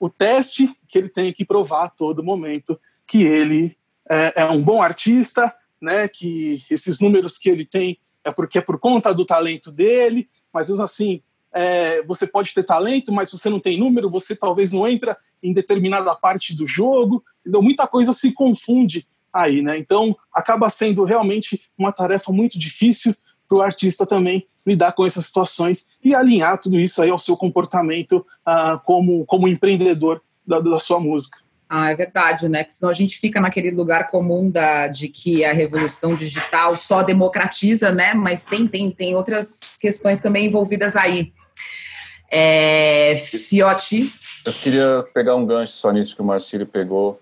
o 0.00 0.08
teste 0.08 0.68
que 0.88 0.98
ele 0.98 1.08
tem 1.08 1.32
que 1.32 1.44
provar 1.44 1.84
a 1.84 1.88
todo 1.88 2.24
momento 2.24 2.80
que 3.06 3.22
ele 3.22 3.76
é, 4.10 4.42
é 4.42 4.44
um 4.46 4.62
bom 4.62 4.82
artista, 4.82 5.54
né? 5.80 6.08
Que 6.08 6.62
esses 6.70 6.98
números 6.98 7.38
que 7.38 7.48
ele 7.48 7.64
tem 7.64 7.98
é 8.24 8.32
porque 8.32 8.58
é 8.58 8.62
por 8.62 8.78
conta 8.78 9.12
do 9.14 9.24
talento 9.24 9.70
dele, 9.70 10.28
mas 10.52 10.70
assim 10.70 11.22
é, 11.52 12.02
você 12.02 12.26
pode 12.26 12.54
ter 12.54 12.62
talento, 12.62 13.12
mas 13.12 13.28
se 13.28 13.36
você 13.36 13.50
não 13.50 13.60
tem 13.60 13.78
número, 13.78 14.08
você 14.08 14.34
talvez 14.34 14.72
não 14.72 14.88
entra 14.88 15.16
em 15.42 15.52
determinada 15.52 16.14
parte 16.14 16.56
do 16.56 16.66
jogo. 16.66 17.22
Entendeu? 17.40 17.62
Muita 17.62 17.86
coisa 17.86 18.12
se 18.12 18.32
confunde 18.32 19.06
aí, 19.32 19.62
né? 19.62 19.78
Então 19.78 20.16
acaba 20.32 20.68
sendo 20.68 21.04
realmente 21.04 21.62
uma 21.76 21.92
tarefa 21.92 22.32
muito 22.32 22.58
difícil 22.58 23.14
para 23.48 23.58
o 23.58 23.62
artista 23.62 24.06
também 24.06 24.46
lidar 24.66 24.92
com 24.92 25.04
essas 25.04 25.26
situações 25.26 25.88
e 26.02 26.14
alinhar 26.14 26.58
tudo 26.58 26.78
isso 26.78 27.02
aí 27.02 27.10
ao 27.10 27.18
seu 27.18 27.36
comportamento 27.36 28.24
uh, 28.46 28.78
como, 28.84 29.24
como 29.26 29.48
empreendedor 29.48 30.22
da, 30.46 30.60
da 30.60 30.78
sua 30.78 31.00
música. 31.00 31.38
Ah, 31.74 31.90
é 31.90 31.96
verdade, 31.96 32.50
né? 32.50 32.62
Porque 32.62 32.74
senão 32.74 32.90
a 32.90 32.94
gente 32.94 33.18
fica 33.18 33.40
naquele 33.40 33.70
lugar 33.70 34.10
comum 34.10 34.50
da, 34.50 34.88
de 34.88 35.08
que 35.08 35.42
a 35.42 35.54
revolução 35.54 36.14
digital 36.14 36.76
só 36.76 37.02
democratiza, 37.02 37.90
né? 37.90 38.12
Mas 38.12 38.44
tem, 38.44 38.68
tem, 38.68 38.90
tem 38.90 39.16
outras 39.16 39.58
questões 39.80 40.18
também 40.18 40.48
envolvidas 40.48 40.94
aí. 40.94 41.32
É, 42.30 43.16
Fiote. 43.16 44.12
Eu 44.44 44.52
queria 44.52 45.02
pegar 45.14 45.34
um 45.34 45.46
gancho 45.46 45.72
só 45.72 45.90
nisso 45.90 46.14
que 46.14 46.20
o 46.20 46.24
Marcílio 46.26 46.66
pegou, 46.66 47.18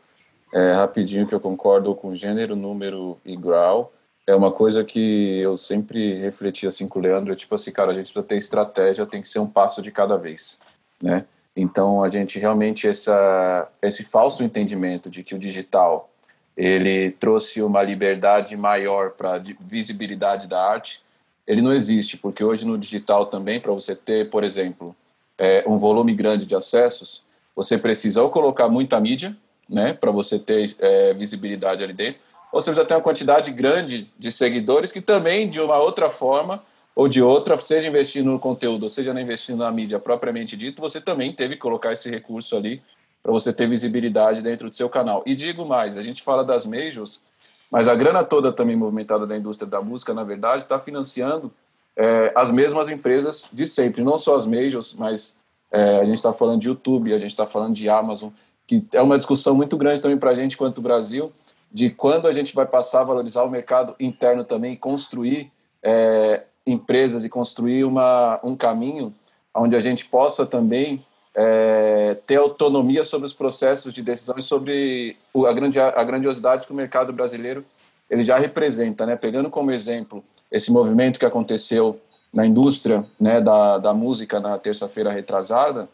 é, 0.52 0.72
rapidinho, 0.72 1.26
que 1.26 1.34
eu 1.34 1.40
concordo 1.40 1.94
com 1.94 2.14
gênero, 2.14 2.56
número 2.56 3.18
e 3.24 3.36
grau 3.36 3.92
é 4.30 4.34
uma 4.34 4.52
coisa 4.52 4.84
que 4.84 5.40
eu 5.40 5.56
sempre 5.56 6.18
refleti 6.18 6.66
assim 6.66 6.86
com 6.86 6.98
o 6.98 7.02
Leandro, 7.02 7.32
é 7.32 7.36
tipo 7.36 7.54
assim, 7.54 7.72
cara, 7.72 7.90
a 7.90 7.94
gente 7.94 8.06
precisa 8.06 8.22
ter 8.22 8.36
estratégia, 8.36 9.06
tem 9.06 9.20
que 9.20 9.28
ser 9.28 9.38
um 9.38 9.46
passo 9.46 9.82
de 9.82 9.90
cada 9.90 10.16
vez, 10.16 10.58
né? 11.02 11.24
Então 11.56 12.02
a 12.02 12.08
gente 12.08 12.38
realmente 12.38 12.86
essa 12.86 13.68
esse 13.82 14.04
falso 14.04 14.42
entendimento 14.44 15.10
de 15.10 15.24
que 15.24 15.34
o 15.34 15.38
digital 15.38 16.08
ele 16.56 17.10
trouxe 17.12 17.60
uma 17.62 17.82
liberdade 17.82 18.56
maior 18.56 19.10
para 19.10 19.42
visibilidade 19.60 20.46
da 20.46 20.62
arte, 20.62 21.02
ele 21.46 21.60
não 21.60 21.72
existe, 21.72 22.16
porque 22.16 22.44
hoje 22.44 22.66
no 22.66 22.78
digital 22.78 23.26
também 23.26 23.60
para 23.60 23.72
você 23.72 23.96
ter, 23.96 24.30
por 24.30 24.44
exemplo, 24.44 24.94
é, 25.38 25.64
um 25.66 25.78
volume 25.78 26.14
grande 26.14 26.46
de 26.46 26.54
acessos, 26.54 27.22
você 27.56 27.76
precisa 27.76 28.22
ou 28.22 28.30
colocar 28.30 28.68
muita 28.68 29.00
mídia, 29.00 29.36
né, 29.70 29.92
para 29.92 30.10
você 30.10 30.38
ter 30.38 30.74
é, 30.80 31.14
visibilidade 31.14 31.84
ali 31.84 31.92
dentro, 31.92 32.20
ou 32.52 32.60
você 32.60 32.74
já 32.74 32.84
tem 32.84 32.96
uma 32.96 33.02
quantidade 33.02 33.50
grande 33.52 34.10
de 34.18 34.32
seguidores 34.32 34.90
que 34.90 35.00
também, 35.00 35.48
de 35.48 35.60
uma 35.60 35.78
outra 35.78 36.10
forma 36.10 36.62
ou 36.94 37.08
de 37.08 37.22
outra, 37.22 37.56
seja 37.58 37.88
investindo 37.88 38.30
no 38.30 38.38
conteúdo, 38.38 38.82
ou 38.82 38.88
seja 38.88 39.12
investindo 39.18 39.58
na 39.58 39.70
mídia 39.70 39.98
propriamente 40.00 40.56
dito, 40.56 40.82
você 40.82 41.00
também 41.00 41.32
teve 41.32 41.54
que 41.54 41.60
colocar 41.60 41.92
esse 41.92 42.10
recurso 42.10 42.56
ali 42.56 42.82
para 43.22 43.30
você 43.30 43.52
ter 43.52 43.68
visibilidade 43.68 44.42
dentro 44.42 44.68
do 44.68 44.74
seu 44.74 44.88
canal. 44.88 45.22
E 45.24 45.34
digo 45.36 45.64
mais, 45.64 45.96
a 45.96 46.02
gente 46.02 46.22
fala 46.22 46.44
das 46.44 46.66
majors, 46.66 47.22
mas 47.70 47.86
a 47.86 47.94
grana 47.94 48.24
toda 48.24 48.52
também 48.52 48.74
movimentada 48.74 49.26
da 49.26 49.36
indústria 49.36 49.70
da 49.70 49.80
música, 49.80 50.12
na 50.12 50.24
verdade, 50.24 50.64
está 50.64 50.78
financiando 50.78 51.52
é, 51.96 52.32
as 52.34 52.50
mesmas 52.50 52.90
empresas 52.90 53.48
de 53.52 53.66
sempre, 53.66 54.02
não 54.02 54.18
só 54.18 54.34
as 54.34 54.44
majors, 54.44 54.92
mas 54.94 55.36
é, 55.70 55.98
a 55.98 56.04
gente 56.04 56.16
está 56.16 56.32
falando 56.32 56.60
de 56.60 56.68
YouTube, 56.68 57.14
a 57.14 57.18
gente 57.18 57.30
está 57.30 57.46
falando 57.46 57.74
de 57.74 57.88
Amazon, 57.88 58.30
que 58.70 58.86
é 58.92 59.02
uma 59.02 59.16
discussão 59.16 59.52
muito 59.52 59.76
grande 59.76 60.00
também 60.00 60.16
para 60.16 60.30
a 60.30 60.34
gente 60.34 60.56
quanto 60.56 60.80
Brasil, 60.80 61.32
de 61.72 61.90
quando 61.90 62.28
a 62.28 62.32
gente 62.32 62.54
vai 62.54 62.64
passar 62.64 63.00
a 63.00 63.04
valorizar 63.04 63.42
o 63.42 63.50
mercado 63.50 63.96
interno 63.98 64.44
também, 64.44 64.76
construir 64.76 65.50
é, 65.82 66.44
empresas 66.64 67.24
e 67.24 67.28
construir 67.28 67.82
uma, 67.82 68.38
um 68.44 68.54
caminho 68.54 69.12
onde 69.52 69.74
a 69.74 69.80
gente 69.80 70.04
possa 70.04 70.46
também 70.46 71.04
é, 71.34 72.16
ter 72.28 72.36
autonomia 72.36 73.02
sobre 73.02 73.26
os 73.26 73.32
processos 73.32 73.92
de 73.92 74.02
decisão 74.02 74.36
e 74.38 74.42
sobre 74.42 75.16
a, 75.34 75.52
grande, 75.52 75.80
a 75.80 76.04
grandiosidade 76.04 76.64
que 76.64 76.72
o 76.72 76.76
mercado 76.76 77.12
brasileiro 77.12 77.64
ele 78.08 78.22
já 78.22 78.38
representa, 78.38 79.04
né? 79.04 79.16
Pegando 79.16 79.50
como 79.50 79.72
exemplo 79.72 80.22
esse 80.48 80.70
movimento 80.70 81.18
que 81.18 81.26
aconteceu 81.26 82.00
na 82.32 82.46
indústria 82.46 83.04
né, 83.18 83.40
da, 83.40 83.78
da 83.78 83.92
música 83.92 84.38
na 84.38 84.56
terça-feira 84.58 85.10
retrasada, 85.10 85.88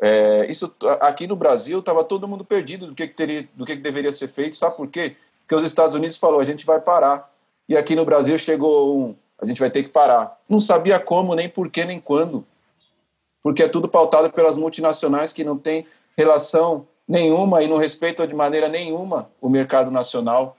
é, 0.00 0.50
isso 0.50 0.74
aqui 1.00 1.26
no 1.26 1.36
Brasil 1.36 1.80
estava 1.80 2.02
todo 2.02 2.26
mundo 2.26 2.44
perdido 2.44 2.86
do 2.86 2.94
que, 2.94 3.06
que 3.06 3.14
teria, 3.14 3.48
do 3.54 3.66
que, 3.66 3.76
que, 3.76 3.82
deveria 3.82 4.10
ser 4.10 4.28
feito. 4.28 4.56
Sabe 4.56 4.76
por 4.76 4.88
quê? 4.88 5.16
Porque 5.40 5.54
os 5.54 5.62
Estados 5.62 5.94
Unidos 5.94 6.16
falou 6.16 6.40
a 6.40 6.44
gente 6.44 6.64
vai 6.64 6.80
parar 6.80 7.30
e 7.68 7.76
aqui 7.76 7.94
no 7.94 8.04
Brasil 8.04 8.38
chegou 8.38 8.98
um 8.98 9.16
a 9.40 9.46
gente 9.46 9.58
vai 9.58 9.70
ter 9.70 9.82
que 9.82 9.88
parar. 9.88 10.38
Não 10.46 10.60
sabia 10.60 11.00
como, 11.00 11.34
nem 11.34 11.48
por 11.48 11.70
que, 11.70 11.82
nem 11.84 11.98
quando, 11.98 12.46
porque 13.42 13.62
é 13.62 13.68
tudo 13.68 13.88
pautado 13.88 14.30
pelas 14.30 14.58
multinacionais 14.58 15.32
que 15.32 15.42
não 15.42 15.56
tem 15.56 15.86
relação 16.16 16.86
nenhuma 17.08 17.62
e 17.62 17.66
não 17.66 17.78
respeitam 17.78 18.26
de 18.26 18.34
maneira 18.34 18.68
nenhuma 18.68 19.30
o 19.40 19.48
mercado 19.48 19.90
nacional. 19.90 20.56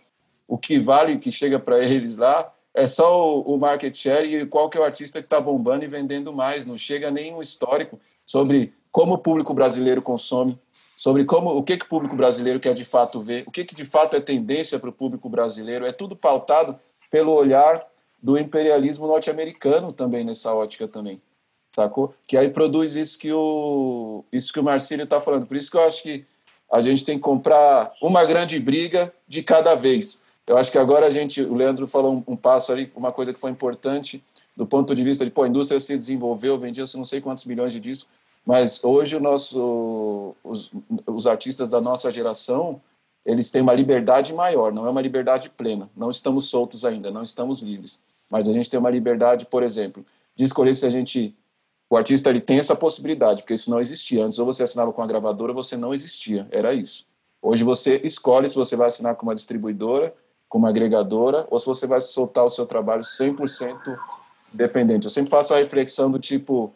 O 0.48 0.58
que 0.58 0.80
vale, 0.80 1.14
o 1.14 1.20
que 1.20 1.32
chega 1.32 1.60
para 1.60 1.80
eles 1.80 2.18
lá, 2.18 2.52
é 2.74 2.88
só 2.88 3.38
o, 3.38 3.54
o 3.54 3.58
market 3.58 3.96
share 3.96 4.36
e 4.36 4.46
qual 4.48 4.70
que 4.70 4.78
é 4.78 4.82
o 4.82 4.84
artista 4.84 5.20
que 5.20 5.28
está 5.28 5.40
bombando 5.40 5.86
e 5.86 5.88
vendendo 5.88 6.34
mais. 6.34 6.66
Não 6.66 6.78
chega 6.78 7.12
nenhum 7.12 7.40
histórico 7.40 8.00
sobre 8.26 8.74
como 8.92 9.14
o 9.14 9.18
público 9.18 9.54
brasileiro 9.54 10.02
consome, 10.02 10.60
sobre 10.98 11.26
como 11.26 11.50
o 11.50 11.64
que, 11.64 11.78
que 11.78 11.86
o 11.86 11.90
público 11.90 12.16
brasileiro 12.16 12.60
quer 12.60 12.74
de 12.74 12.86
fato 12.86 13.22
ver, 13.22 13.44
o 13.48 13.52
que, 13.52 13.64
que 13.64 13.74
de 13.74 13.86
fato 13.86 14.16
é 14.16 14.22
tendência 14.22 14.78
para 14.78 14.90
o 14.90 14.94
público 14.94 15.30
brasileiro. 15.30 15.86
É 15.86 15.92
tudo 15.92 16.16
pautado 16.16 16.78
pelo 17.10 17.32
olhar 17.32 17.84
do 18.22 18.38
imperialismo 18.38 19.08
norte-americano 19.08 19.92
também 19.92 20.24
nessa 20.24 20.54
ótica 20.54 20.88
também, 20.88 21.20
sacou? 21.76 22.14
Que 22.28 22.38
aí 22.38 22.50
produz 22.50 22.96
isso 22.96 23.18
que 23.18 23.32
o 23.32 24.24
isso 24.32 24.54
que 24.54 24.60
o 24.60 24.64
Marcílio 24.64 25.06
está 25.06 25.20
falando. 25.20 25.48
Por 25.48 25.58
isso 25.58 25.72
que 25.72 25.78
eu 25.78 25.84
acho 25.84 26.04
que 26.04 26.24
a 26.72 26.82
gente 26.82 27.04
tem 27.04 27.18
que 27.18 27.24
comprar 27.24 27.92
uma 28.02 28.24
grande 28.24 28.60
briga 28.60 29.12
de 29.28 29.42
cada 29.42 29.74
vez. 29.74 30.22
Eu 30.48 30.58
acho 30.58 30.72
que 30.72 30.78
agora 30.78 31.08
a 31.08 31.10
gente, 31.10 31.42
o 31.42 31.56
Leandro 31.56 31.88
falou 31.88 32.14
um, 32.14 32.34
um 32.34 32.36
passo 32.36 32.72
ali, 32.72 32.92
uma 32.96 33.12
coisa 33.12 33.34
que 33.34 33.40
foi 33.40 33.52
importante 33.52 34.24
do 34.56 34.66
ponto 34.66 34.94
de 34.94 35.04
vista 35.04 35.26
de, 35.26 35.32
pô, 35.32 35.44
a 35.44 35.48
indústria 35.48 35.80
se 35.80 35.98
desenvolveu, 35.98 36.58
vendia-se 36.58 36.98
não 36.98 37.06
sei 37.06 37.22
quantos 37.22 37.46
milhões 37.46 37.74
de 37.74 37.80
discos, 37.80 38.12
mas 38.46 38.84
hoje 38.84 39.20
nosso, 39.20 40.36
os, 40.44 40.72
os 41.06 41.28
artistas 41.28 41.70
da 41.70 41.80
nossa 41.80 42.10
geração, 42.10 42.82
eles 43.26 43.50
têm 43.50 43.62
uma 43.62 43.74
liberdade 43.74 44.34
maior, 44.34 44.74
não 44.74 44.86
é 44.86 44.90
uma 44.90 45.02
liberdade 45.02 45.50
plena. 45.50 45.90
Não 45.96 46.10
estamos 46.10 46.46
soltos 46.46 46.84
ainda, 46.84 47.12
não 47.12 47.24
estamos 47.24 47.62
livres. 47.62 48.02
Mas 48.30 48.48
a 48.48 48.54
gente 48.54 48.70
tem 48.70 48.80
uma 48.80 48.90
liberdade, 48.90 49.46
por 49.46 49.62
exemplo, 49.62 50.06
de 50.36 50.46
escolher 50.46 50.74
se 50.74 50.86
a 50.86 50.90
gente 50.90 51.36
o 51.92 51.98
artista 51.98 52.30
ele 52.30 52.40
tem 52.40 52.58
essa 52.58 52.74
possibilidade, 52.74 53.42
porque 53.42 53.54
isso 53.54 53.70
não 53.70 53.82
existia. 53.82 54.24
Antes, 54.24 54.40
ou 54.40 54.46
você 54.46 54.64
assinava 54.64 54.94
com 54.94 55.02
a 55.02 55.06
gravadora, 55.06 55.52
você 55.52 55.76
não 55.76 55.94
existia. 55.94 56.48
Era 56.50 56.74
isso. 56.74 57.06
Hoje 57.42 57.66
você 57.66 58.00
escolhe 58.02 58.48
se 58.48 58.56
você 58.56 58.78
vai 58.78 58.88
assinar 58.88 59.16
com 59.16 59.26
uma 59.26 59.36
distribuidora, 59.36 60.16
com 60.48 60.58
uma 60.58 60.70
agregadora, 60.70 61.46
ou 61.52 61.60
se 61.60 61.66
você 61.66 61.86
vai 61.86 62.00
soltar 62.00 62.46
o 62.46 62.50
seu 62.50 62.66
trabalho 62.66 63.02
100% 63.02 64.00
dependente. 64.54 65.06
Eu 65.06 65.12
sempre 65.12 65.30
faço 65.30 65.54
a 65.54 65.58
reflexão 65.58 66.10
do 66.10 66.18
tipo, 66.18 66.74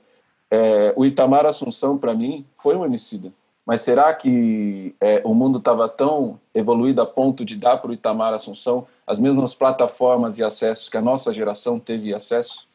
é, 0.56 0.94
o 0.96 1.06
Itamar 1.06 1.46
Assunção, 1.46 1.98
para 1.98 2.14
mim, 2.14 2.46
foi 2.58 2.76
um 2.76 2.84
homicida. 2.84 3.34
Mas 3.66 3.82
será 3.82 4.14
que 4.14 4.96
é, 5.02 5.22
o 5.26 5.34
mundo 5.34 5.58
estava 5.58 5.90
tão 5.90 6.40
evoluído 6.54 7.02
a 7.02 7.06
ponto 7.06 7.44
de 7.44 7.58
dar 7.58 7.78
para 7.78 7.92
o 7.92 7.94
Itamar 7.94 8.34
Assunção 8.34 8.88
as 9.06 9.20
mesmas 9.20 9.54
plataformas 9.54 10.40
e 10.40 10.44
acessos 10.44 10.88
que 10.88 10.98
a 10.98 11.02
nossa 11.02 11.34
geração 11.34 11.80
teve 11.80 12.14
acesso? 12.14 12.68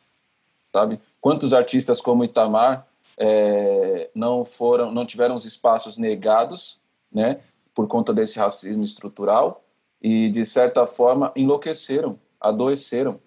Sabe? 0.75 1.01
Quantos 1.21 1.55
artistas 1.55 2.01
como 2.01 2.25
Itamar 2.25 2.87
é, 3.17 4.11
não 4.15 4.45
foram, 4.45 4.91
não 4.91 5.07
tiveram 5.07 5.35
os 5.35 5.45
espaços 5.45 5.97
negados, 5.97 6.79
né? 7.11 7.41
por 7.75 7.87
conta 7.89 8.13
desse 8.13 8.39
racismo 8.39 8.83
estrutural 8.83 9.63
e, 10.03 10.29
de 10.29 10.45
certa 10.45 10.85
forma, 10.85 11.33
enlouqueceram, 11.35 12.19
adoeceram. 12.39 13.19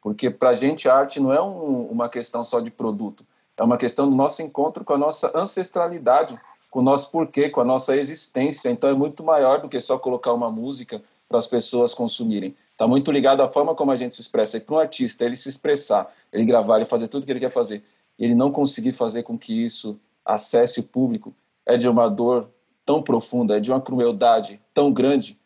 Porque 0.00 0.30
para 0.30 0.50
a 0.50 0.54
gente 0.54 0.88
a 0.88 0.94
arte 0.94 1.20
não 1.20 1.32
é 1.32 1.42
um, 1.42 1.86
uma 1.86 2.08
questão 2.08 2.42
só 2.44 2.60
de 2.60 2.70
produto, 2.70 3.26
é 3.58 3.62
uma 3.62 3.76
questão 3.76 4.08
do 4.08 4.14
nosso 4.14 4.40
encontro 4.40 4.84
com 4.84 4.92
a 4.92 4.98
nossa 4.98 5.30
ancestralidade, 5.34 6.38
com 6.70 6.78
o 6.78 6.82
nosso 6.82 7.10
porquê, 7.10 7.48
com 7.48 7.60
a 7.60 7.64
nossa 7.64 7.96
existência. 7.96 8.70
Então 8.70 8.88
é 8.88 8.94
muito 8.94 9.24
maior 9.24 9.60
do 9.60 9.68
que 9.68 9.80
só 9.80 9.98
colocar 9.98 10.32
uma 10.32 10.50
música 10.50 11.02
para 11.28 11.38
as 11.38 11.46
pessoas 11.46 11.92
consumirem. 11.92 12.54
Está 12.72 12.86
muito 12.86 13.10
ligado 13.10 13.42
à 13.42 13.48
forma 13.48 13.74
como 13.74 13.90
a 13.90 13.96
gente 13.96 14.14
se 14.14 14.22
expressa. 14.22 14.60
Para 14.60 14.76
um 14.76 14.78
artista, 14.78 15.24
ele 15.24 15.34
se 15.34 15.48
expressar, 15.48 16.14
ele 16.32 16.44
gravar, 16.44 16.76
ele 16.76 16.84
fazer 16.84 17.08
tudo 17.08 17.26
que 17.26 17.32
ele 17.32 17.40
quer 17.40 17.50
fazer, 17.50 17.82
e 18.16 18.24
ele 18.24 18.34
não 18.34 18.52
conseguir 18.52 18.92
fazer 18.92 19.24
com 19.24 19.36
que 19.36 19.52
isso 19.52 19.98
acesse 20.24 20.78
o 20.78 20.82
público, 20.84 21.34
é 21.66 21.76
de 21.76 21.88
uma 21.88 22.08
dor 22.08 22.48
tão 22.86 23.02
profunda, 23.02 23.56
é 23.56 23.60
de 23.60 23.70
uma 23.72 23.80
crueldade 23.80 24.60
tão 24.72 24.92
grande, 24.92 25.36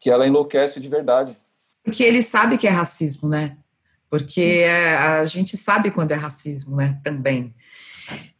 que 0.00 0.10
ela 0.10 0.26
enlouquece 0.26 0.80
de 0.80 0.88
verdade. 0.88 1.36
Porque 1.84 2.02
ele 2.02 2.22
sabe 2.22 2.58
que 2.58 2.66
é 2.66 2.70
racismo, 2.70 3.28
né? 3.28 3.56
Porque 4.10 4.64
a 4.98 5.24
gente 5.24 5.56
sabe 5.56 5.92
quando 5.92 6.10
é 6.10 6.16
racismo, 6.16 6.76
né? 6.76 6.98
Também. 7.04 7.54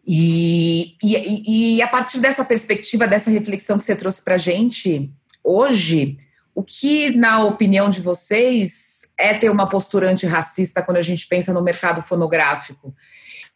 E, 0.05 0.97
e, 1.03 1.77
e 1.77 1.83
a 1.83 1.87
partir 1.87 2.19
dessa 2.19 2.45
perspectiva, 2.45 3.07
dessa 3.07 3.31
reflexão 3.31 3.79
que 3.79 3.85
você 3.85 3.95
trouxe 3.95 4.21
para 4.23 4.35
a 4.35 4.39
gente, 4.39 5.09
hoje, 5.45 6.17
o 6.53 6.65
que, 6.65 7.11
na 7.11 7.45
opinião 7.45 7.89
de 7.89 8.01
vocês, 8.01 9.03
é 9.17 9.33
ter 9.35 9.51
uma 9.51 9.69
postura 9.69 10.11
antirracista 10.11 10.83
quando 10.83 10.97
a 10.97 11.03
gente 11.03 11.29
pensa 11.29 11.53
no 11.53 11.63
mercado 11.63 12.03
fonográfico? 12.03 12.93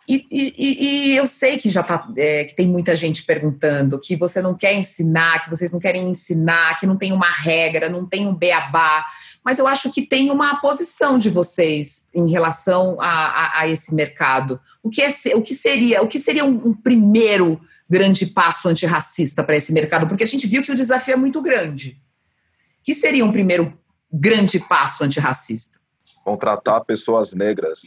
E, 0.07 0.27
e, 0.31 0.55
e, 0.59 1.17
eu 1.17 1.27
sei 1.27 1.57
que 1.57 1.71
já 1.71 1.83
tá, 1.83 2.07
é, 2.17 2.45
que 2.45 2.55
tem 2.55 2.69
muita 2.69 2.95
gente 2.95 3.25
perguntando 3.25 3.99
que 3.99 4.15
você 4.15 4.43
não 4.43 4.55
quer 4.55 4.75
ensinar, 4.75 5.43
que 5.43 5.49
vocês 5.49 5.73
não 5.73 5.81
querem 5.81 6.11
ensinar, 6.11 6.79
que 6.79 6.87
não 6.87 6.97
tem 6.97 7.11
uma 7.11 7.31
regra, 7.31 7.89
não 7.89 8.07
tem 8.07 8.27
um 8.27 8.37
beabá, 8.37 9.07
mas 9.45 9.59
eu 9.59 9.67
acho 9.67 9.91
que 9.91 10.03
tem 10.03 10.31
uma 10.31 10.57
posição 10.57 11.19
de 11.19 11.29
vocês 11.29 12.09
em 12.15 12.31
relação 12.31 12.97
a, 13.01 13.07
a, 13.09 13.61
a 13.61 13.69
esse 13.69 13.95
mercado. 13.95 14.59
O 14.83 14.89
que, 14.89 15.03
é, 15.03 15.09
o 15.35 15.43
que 15.43 15.55
seria, 15.55 16.03
o 16.03 16.09
que 16.09 16.19
seria 16.19 16.45
um, 16.45 16.69
um 16.69 16.75
primeiro 16.75 17.61
grande 17.89 18.25
passo 18.27 18.69
antirracista 18.69 19.45
para 19.45 19.57
esse 19.57 19.73
mercado? 19.73 20.07
Porque 20.09 20.25
a 20.25 20.27
gente 20.27 20.47
viu 20.47 20.63
que 20.63 20.73
o 20.73 20.77
desafio 20.77 21.15
é 21.15 21.17
muito 21.17 21.43
grande. 21.43 22.01
O 22.81 22.85
que 22.85 22.95
seria 22.95 23.25
um 23.25 23.33
primeiro 23.33 23.79
grande 24.11 24.59
passo 24.59 25.05
antirracista? 25.05 25.75
contratar 26.25 26.83
pessoas 26.85 27.35
negras. 27.35 27.83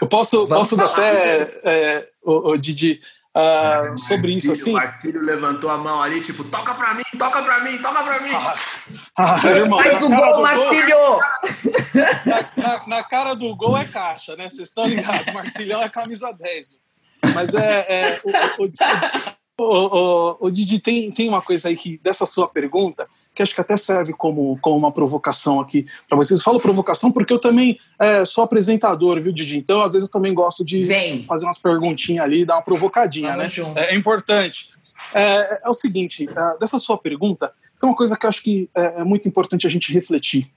Eu 0.00 0.08
posso, 0.08 0.46
posso 0.48 0.80
até, 0.80 1.60
é, 1.62 2.08
o, 2.22 2.52
o 2.52 2.56
Didi, 2.56 3.00
uh, 3.36 3.98
sobre 3.98 4.32
isso 4.32 4.52
assim. 4.52 4.70
O 4.70 4.74
Marcílio 4.74 5.20
levantou 5.20 5.70
a 5.70 5.78
mão 5.78 6.02
ali, 6.02 6.20
tipo, 6.20 6.44
toca 6.44 6.74
pra 6.74 6.94
mim, 6.94 7.02
toca 7.18 7.42
pra 7.42 7.60
mim, 7.60 7.78
toca 7.78 8.02
pra 8.02 8.20
mim. 8.20 8.30
Ah, 8.34 8.54
ah, 9.42 9.48
irmão, 9.48 9.78
Faz 9.78 10.02
o 10.02 10.08
gol, 10.08 10.42
Marcílio! 10.42 11.20
Na, 12.26 12.62
na, 12.62 12.86
na, 12.86 13.04
cara 13.04 13.34
do 13.34 13.54
gol 13.56 13.76
é 13.76 13.84
caixa, 13.84 14.36
né? 14.36 14.50
Vocês 14.50 14.68
estão 14.68 14.86
ligados, 14.86 15.26
Marcilhão 15.32 15.82
é 15.82 15.88
camisa 15.88 16.32
10. 16.32 16.70
Mas 17.34 17.54
é. 17.54 17.86
é 17.88 18.20
o, 19.56 19.62
o, 19.62 19.66
o, 19.66 20.36
o, 20.46 20.50
Didi, 20.50 20.78
tem, 20.80 21.10
tem 21.12 21.28
uma 21.28 21.40
coisa 21.40 21.68
aí 21.68 21.76
que, 21.76 21.98
dessa 21.98 22.26
sua 22.26 22.48
pergunta, 22.48 23.08
que 23.34 23.42
acho 23.42 23.54
que 23.54 23.60
até 23.60 23.76
serve 23.76 24.12
como, 24.12 24.58
como 24.60 24.76
uma 24.76 24.92
provocação 24.92 25.60
aqui 25.60 25.86
para 26.08 26.16
vocês. 26.16 26.42
Falo 26.42 26.60
provocação 26.60 27.10
porque 27.10 27.32
eu 27.32 27.38
também 27.38 27.78
é, 27.98 28.24
sou 28.24 28.44
apresentador, 28.44 29.20
viu, 29.20 29.32
Didi? 29.32 29.56
Então, 29.56 29.82
às 29.82 29.94
vezes, 29.94 30.08
eu 30.08 30.12
também 30.12 30.34
gosto 30.34 30.64
de 30.64 30.82
Vem. 30.84 31.24
fazer 31.24 31.46
umas 31.46 31.58
perguntinhas 31.58 32.24
ali, 32.24 32.44
dar 32.44 32.56
uma 32.56 32.62
provocadinha, 32.62 33.34
Vamos 33.34 33.56
né? 33.56 33.64
É, 33.76 33.94
é, 33.94 33.96
importante. 33.96 34.70
É, 35.14 35.60
é, 35.64 35.68
o 35.68 35.74
seguinte, 35.74 36.28
é, 36.28 36.58
dessa 36.58 36.78
sua 36.78 36.98
pergunta, 36.98 37.52
tem 37.78 37.88
uma 37.88 37.96
coisa 37.96 38.16
que 38.16 38.26
acho 38.26 38.42
que 38.42 38.68
é, 38.74 39.00
é 39.00 39.04
muito 39.04 39.26
importante 39.26 39.66
a 39.66 39.70
gente 39.70 39.92
refletir, 39.92 40.50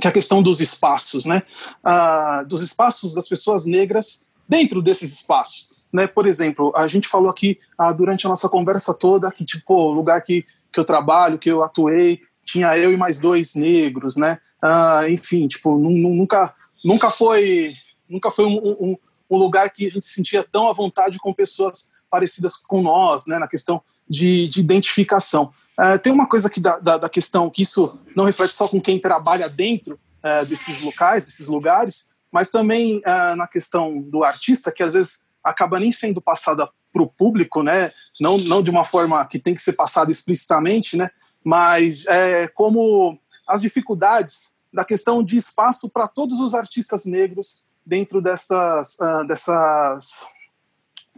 que 0.00 0.06
é 0.06 0.10
a 0.10 0.12
questão 0.12 0.42
dos 0.42 0.60
espaços, 0.60 1.24
né? 1.26 1.42
Ah, 1.82 2.42
dos 2.46 2.62
espaços 2.62 3.14
das 3.14 3.28
pessoas 3.28 3.66
negras 3.66 4.24
dentro 4.48 4.80
desses 4.80 5.12
espaços. 5.12 5.74
Né? 5.92 6.06
Por 6.06 6.26
exemplo, 6.26 6.72
a 6.74 6.86
gente 6.86 7.06
falou 7.06 7.28
aqui 7.28 7.58
ah, 7.76 7.92
durante 7.92 8.26
a 8.26 8.30
nossa 8.30 8.48
conversa 8.48 8.94
toda 8.94 9.30
que, 9.30 9.44
tipo, 9.44 9.92
lugar 9.92 10.20
que 10.22 10.44
que 10.74 10.80
eu 10.80 10.84
trabalho, 10.84 11.38
que 11.38 11.50
eu 11.50 11.62
atuei, 11.62 12.20
tinha 12.44 12.76
eu 12.76 12.92
e 12.92 12.96
mais 12.96 13.18
dois 13.18 13.54
negros, 13.54 14.16
né? 14.16 14.38
Ah, 14.60 15.08
enfim, 15.08 15.46
tipo, 15.46 15.78
nunca, 15.78 16.52
nunca 16.84 17.10
foi, 17.10 17.74
nunca 18.08 18.30
foi 18.30 18.44
um, 18.44 18.58
um, 18.58 18.96
um, 19.30 19.36
lugar 19.38 19.70
que 19.70 19.86
a 19.86 19.90
gente 19.90 20.04
se 20.04 20.12
sentia 20.12 20.44
tão 20.44 20.68
à 20.68 20.72
vontade 20.72 21.18
com 21.18 21.32
pessoas 21.32 21.92
parecidas 22.10 22.56
com 22.56 22.82
nós, 22.82 23.26
né? 23.26 23.38
Na 23.38 23.48
questão 23.48 23.80
de, 24.08 24.48
de 24.48 24.60
identificação. 24.60 25.52
Ah, 25.78 25.96
tem 25.96 26.12
uma 26.12 26.28
coisa 26.28 26.48
aqui 26.48 26.60
da, 26.60 26.78
da, 26.78 26.98
da, 26.98 27.08
questão 27.08 27.48
que 27.48 27.62
isso 27.62 27.98
não 28.14 28.24
reflete 28.24 28.54
só 28.54 28.68
com 28.68 28.80
quem 28.80 28.98
trabalha 28.98 29.48
dentro 29.48 29.98
ah, 30.22 30.42
desses 30.42 30.80
locais, 30.80 31.26
desses 31.26 31.46
lugares, 31.46 32.12
mas 32.32 32.50
também 32.50 33.00
ah, 33.04 33.36
na 33.36 33.46
questão 33.46 34.02
do 34.02 34.24
artista, 34.24 34.72
que 34.72 34.82
às 34.82 34.94
vezes 34.94 35.24
acaba 35.42 35.78
nem 35.78 35.92
sendo 35.92 36.20
passada 36.20 36.68
para 36.94 37.02
o 37.02 37.08
público, 37.08 37.60
né? 37.60 37.92
Não, 38.20 38.38
não 38.38 38.62
de 38.62 38.70
uma 38.70 38.84
forma 38.84 39.26
que 39.26 39.40
tem 39.40 39.54
que 39.54 39.60
ser 39.60 39.72
passada 39.72 40.12
explicitamente, 40.12 40.96
né? 40.96 41.10
Mas 41.42 42.06
é, 42.06 42.46
como 42.48 43.18
as 43.46 43.60
dificuldades 43.60 44.54
da 44.72 44.84
questão 44.84 45.22
de 45.22 45.36
espaço 45.36 45.90
para 45.90 46.06
todos 46.06 46.40
os 46.40 46.54
artistas 46.54 47.04
negros 47.04 47.66
dentro 47.84 48.22
dessas, 48.22 48.94
uh, 48.94 49.26
dessas 49.26 50.24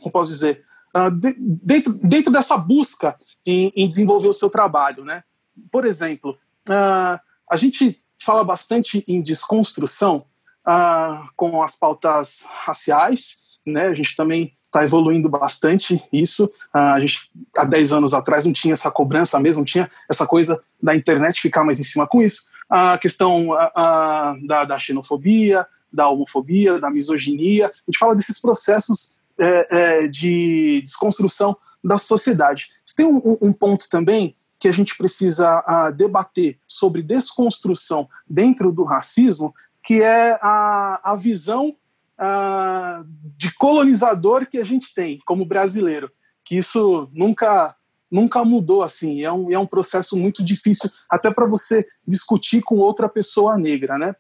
como 0.01 0.13
posso 0.13 0.31
dizer, 0.31 0.65
uh, 0.95 1.11
de, 1.11 1.35
dentro, 1.39 1.93
dentro 1.93 2.33
dessa 2.33 2.57
busca 2.57 3.17
em, 3.45 3.73
em, 3.77 3.87
desenvolver 3.87 4.29
o 4.29 4.33
seu 4.33 4.51
trabalho, 4.51 5.05
né? 5.05 5.23
Por 5.71 5.87
exemplo, 5.87 6.37
uh, 6.69 7.21
a 7.51 7.57
gente 7.57 8.03
fala 8.19 8.43
bastante 8.43 9.05
em 9.07 9.23
desconstrução 9.23 10.27
com 11.37 11.63
as 11.63 11.77
pautas 11.77 12.45
raciais, 12.65 13.37
né? 13.65 13.87
A 13.87 13.95
gente 13.95 14.17
também 14.17 14.53
está 14.77 14.85
evoluindo 14.85 15.29
bastante 15.29 16.03
isso. 16.13 16.51
Ah, 16.73 16.95
a 16.95 17.01
gente, 17.01 17.31
há 17.57 17.65
10 17.65 17.93
anos 17.93 18.13
atrás, 18.13 18.45
não 18.45 18.53
tinha 18.53 18.75
essa 18.75 18.91
cobrança 18.91 19.41
mesmo, 19.41 19.61
não 19.61 19.65
tinha 19.65 19.91
essa 20.09 20.27
coisa 20.27 20.61
da 20.83 20.95
internet 20.95 21.41
ficar 21.41 21.65
mais 21.65 21.81
em 21.81 21.83
cima 21.83 22.07
com 22.07 22.23
isso. 22.23 22.43
A 22.69 22.99
questão 22.99 23.49
da, 24.47 24.65
da, 24.65 24.79
xenofobia, 24.79 25.67
da 25.91 26.09
homofobia, 26.09 26.79
da 26.79 26.91
misoginia. 26.91 27.69
A 27.69 27.91
gente 27.91 27.99
fala 27.99 28.15
desses 28.15 28.41
processos 28.41 29.23
é, 29.39 29.69
é, 29.71 30.09
de 30.09 30.83
desconstrução 30.85 31.57
da 31.83 31.97
sociedade. 31.97 32.69
Tem 32.97 33.07
um, 33.07 33.39
um, 33.41 33.53
ponto 33.53 33.89
também 33.89 34.37
que 34.59 34.69
a 34.69 34.73
gente 34.73 34.97
precisa 34.97 35.61
uh, 35.61 35.93
debater 35.93 36.59
sobre 36.67 37.03
desconstrução 37.03 38.09
dentro 38.29 38.73
do 38.73 38.85
racismo, 38.85 39.55
que 39.85 40.03
é 40.03 40.39
a, 40.43 41.13
a 41.13 41.15
visão 41.15 41.77
uh, 42.19 43.05
de 43.37 43.53
colonizador 43.55 44.47
que 44.47 44.59
a 44.59 44.65
gente 44.65 44.93
tem 44.95 45.19
como 45.25 45.45
brasileiro, 45.45 46.11
que 46.45 46.57
isso 46.57 47.09
nunca 47.13 47.77
nunca 48.09 48.45
mudou 48.45 48.85
assim, 48.85 49.25
é 49.25 49.33
um, 49.33 49.53
é 49.53 49.59
um 49.59 49.67
processo 49.67 50.17
muito 50.17 50.43
difícil 50.43 50.89
até 51.11 51.29
para 51.29 51.45
você 51.45 51.85
discutir 52.07 52.63
com 52.63 52.77
outra 52.77 53.09
pessoa 53.09 53.59
negra, 53.59 53.99
né? 53.99 54.15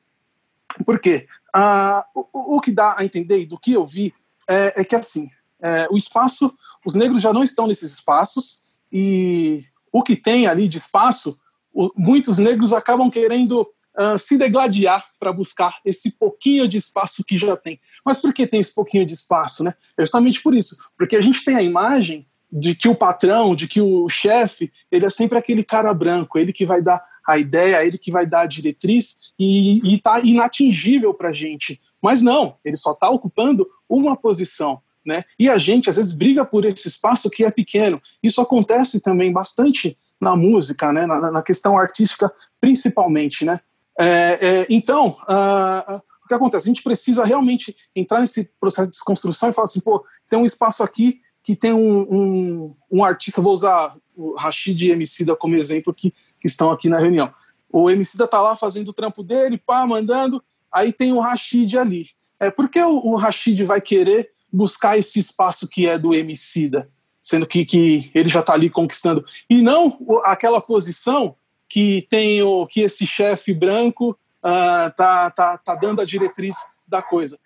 Por 0.84 0.98
quê? 0.98 1.28
Uh, 1.54 2.02
o, 2.32 2.56
o, 2.56 2.60
que 2.60 2.72
dá 2.72 2.96
a 2.98 3.04
entender 3.04 3.40
e 3.40 3.46
do 3.46 3.58
que 3.58 3.72
eu 3.72 3.86
vi 3.86 4.12
é, 4.48 4.80
é 4.80 4.84
que 4.84 4.96
assim, 4.96 5.30
é, 5.60 5.86
o 5.90 5.96
espaço, 5.96 6.52
os 6.84 6.94
negros 6.94 7.22
já 7.22 7.32
não 7.32 7.42
estão 7.42 7.66
nesses 7.66 7.92
espaços 7.92 8.62
e 8.92 9.64
o 9.92 10.02
que 10.02 10.16
tem 10.16 10.46
ali 10.46 10.68
de 10.68 10.76
espaço, 10.76 11.38
o, 11.72 11.90
muitos 11.96 12.38
negros 12.38 12.72
acabam 12.72 13.10
querendo 13.10 13.66
uh, 13.98 14.18
se 14.18 14.36
degladiar 14.36 15.04
para 15.18 15.32
buscar 15.32 15.78
esse 15.84 16.10
pouquinho 16.10 16.68
de 16.68 16.76
espaço 16.76 17.24
que 17.24 17.38
já 17.38 17.56
tem. 17.56 17.80
Mas 18.04 18.18
por 18.18 18.32
que 18.32 18.46
tem 18.46 18.60
esse 18.60 18.74
pouquinho 18.74 19.04
de 19.04 19.14
espaço? 19.14 19.64
Né? 19.64 19.74
É 19.96 20.02
justamente 20.02 20.42
por 20.42 20.54
isso, 20.54 20.76
porque 20.96 21.16
a 21.16 21.20
gente 21.20 21.44
tem 21.44 21.56
a 21.56 21.62
imagem 21.62 22.26
de 22.50 22.74
que 22.74 22.88
o 22.88 22.94
patrão, 22.94 23.54
de 23.54 23.66
que 23.66 23.80
o 23.80 24.08
chefe, 24.08 24.72
ele 24.90 25.04
é 25.04 25.10
sempre 25.10 25.36
aquele 25.38 25.64
cara 25.64 25.92
branco, 25.92 26.38
ele 26.38 26.52
que 26.52 26.64
vai 26.64 26.80
dar 26.80 27.02
a 27.26 27.36
ideia, 27.38 27.84
ele 27.84 27.98
que 27.98 28.10
vai 28.10 28.24
dar 28.24 28.42
a 28.42 28.46
diretriz 28.46 29.32
e 29.38 29.94
está 29.94 30.20
inatingível 30.20 31.12
para 31.12 31.30
a 31.30 31.32
gente. 31.32 31.80
Mas 32.00 32.22
não, 32.22 32.56
ele 32.64 32.76
só 32.76 32.92
está 32.92 33.10
ocupando 33.10 33.66
uma 33.88 34.16
posição. 34.16 34.80
Né? 35.04 35.24
E 35.38 35.48
a 35.48 35.58
gente, 35.58 35.88
às 35.88 35.96
vezes, 35.96 36.12
briga 36.12 36.44
por 36.44 36.64
esse 36.64 36.88
espaço 36.88 37.30
que 37.30 37.44
é 37.44 37.50
pequeno. 37.50 38.00
Isso 38.22 38.40
acontece 38.40 39.00
também 39.00 39.32
bastante 39.32 39.96
na 40.20 40.34
música, 40.34 40.92
né? 40.92 41.06
na, 41.06 41.30
na 41.30 41.42
questão 41.42 41.78
artística, 41.78 42.32
principalmente. 42.60 43.44
Né? 43.44 43.60
É, 43.98 44.38
é, 44.40 44.66
então, 44.68 45.18
uh, 45.22 46.02
o 46.24 46.28
que 46.28 46.34
acontece? 46.34 46.66
A 46.66 46.70
gente 46.70 46.82
precisa 46.82 47.24
realmente 47.24 47.76
entrar 47.94 48.20
nesse 48.20 48.44
processo 48.60 48.88
de 48.88 48.96
desconstrução 48.96 49.48
e 49.48 49.52
falar 49.52 49.64
assim, 49.64 49.80
pô, 49.80 50.04
tem 50.28 50.38
um 50.38 50.44
espaço 50.44 50.82
aqui 50.82 51.20
que 51.42 51.54
tem 51.54 51.72
um, 51.72 52.00
um, 52.00 52.74
um 52.90 53.04
artista, 53.04 53.40
vou 53.40 53.52
usar 53.52 53.96
o 54.16 54.34
Rashid 54.34 54.86
e 54.86 54.90
Emicida 54.90 55.36
como 55.36 55.54
exemplo 55.54 55.94
que, 55.94 56.12
que 56.40 56.46
estão 56.46 56.70
aqui 56.70 56.88
na 56.88 56.98
reunião. 56.98 57.32
O 57.70 57.88
Emicida 57.90 58.26
tá 58.26 58.42
lá 58.42 58.56
fazendo 58.56 58.88
o 58.88 58.92
trampo 58.92 59.22
dele, 59.22 59.56
pá, 59.56 59.86
mandando, 59.86 60.42
aí 60.72 60.92
tem 60.92 61.12
o 61.12 61.20
Rashid 61.20 61.78
ali. 61.78 62.10
É, 62.40 62.50
por 62.50 62.68
que 62.68 62.80
o, 62.80 63.06
o 63.06 63.16
Rashid 63.16 63.62
vai 63.64 63.80
querer 63.80 64.30
buscar 64.52 64.98
esse 64.98 65.18
espaço 65.18 65.68
que 65.68 65.86
é 65.86 65.98
do 65.98 66.12
Emicida? 66.12 66.90
sendo 67.26 67.44
que, 67.44 67.64
que 67.64 68.08
ele 68.14 68.28
já 68.28 68.38
está 68.38 68.52
ali 68.52 68.70
conquistando. 68.70 69.24
E 69.50 69.60
não 69.60 69.98
aquela 70.24 70.60
posição 70.60 71.34
que 71.68 72.06
tem 72.08 72.42
o 72.42 72.66
que 72.66 72.80
esse 72.80 73.06
chefe 73.06 73.52
branco 73.52 74.10
uh, 74.44 74.90
tá, 74.96 75.30
tá, 75.30 75.58
tá 75.58 75.74
dando 75.74 76.00
a 76.00 76.04
diretriz 76.04 76.56
da 76.86 77.02
coisa. 77.02 77.38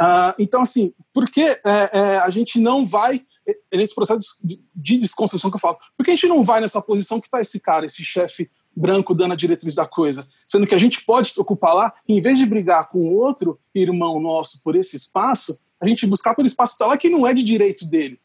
Uh, 0.00 0.32
então, 0.38 0.62
assim, 0.62 0.92
por 1.12 1.28
que 1.28 1.42
é, 1.42 1.60
é, 1.64 2.18
a 2.18 2.30
gente 2.30 2.58
não 2.58 2.86
vai 2.86 3.22
nesse 3.72 3.94
processo 3.94 4.36
de, 4.42 4.60
de 4.74 4.98
desconstrução 4.98 5.50
que 5.50 5.56
eu 5.56 5.60
falo? 5.60 5.78
Por 5.96 6.04
que 6.04 6.10
a 6.10 6.14
gente 6.14 6.26
não 6.26 6.42
vai 6.42 6.60
nessa 6.60 6.80
posição 6.80 7.20
que 7.20 7.28
está 7.28 7.40
esse 7.40 7.60
cara, 7.60 7.86
esse 7.86 8.02
chefe 8.04 8.50
branco 8.74 9.14
dando 9.14 9.32
a 9.32 9.36
diretriz 9.36 9.74
da 9.74 9.86
coisa? 9.86 10.26
Sendo 10.46 10.66
que 10.66 10.74
a 10.74 10.78
gente 10.78 11.04
pode 11.04 11.32
ocupar 11.36 11.74
lá, 11.74 11.94
em 12.08 12.20
vez 12.20 12.38
de 12.38 12.46
brigar 12.46 12.88
com 12.88 13.14
outro 13.14 13.58
irmão 13.74 14.20
nosso 14.20 14.62
por 14.62 14.74
esse 14.74 14.96
espaço, 14.96 15.58
a 15.80 15.86
gente 15.86 16.06
buscar 16.06 16.34
por 16.34 16.44
espaço 16.44 16.72
que 16.72 16.78
tá 16.78 16.86
lá 16.86 16.96
que 16.96 17.08
não 17.08 17.26
é 17.26 17.32
de 17.32 17.42
direito 17.42 17.86
dele. 17.86 18.18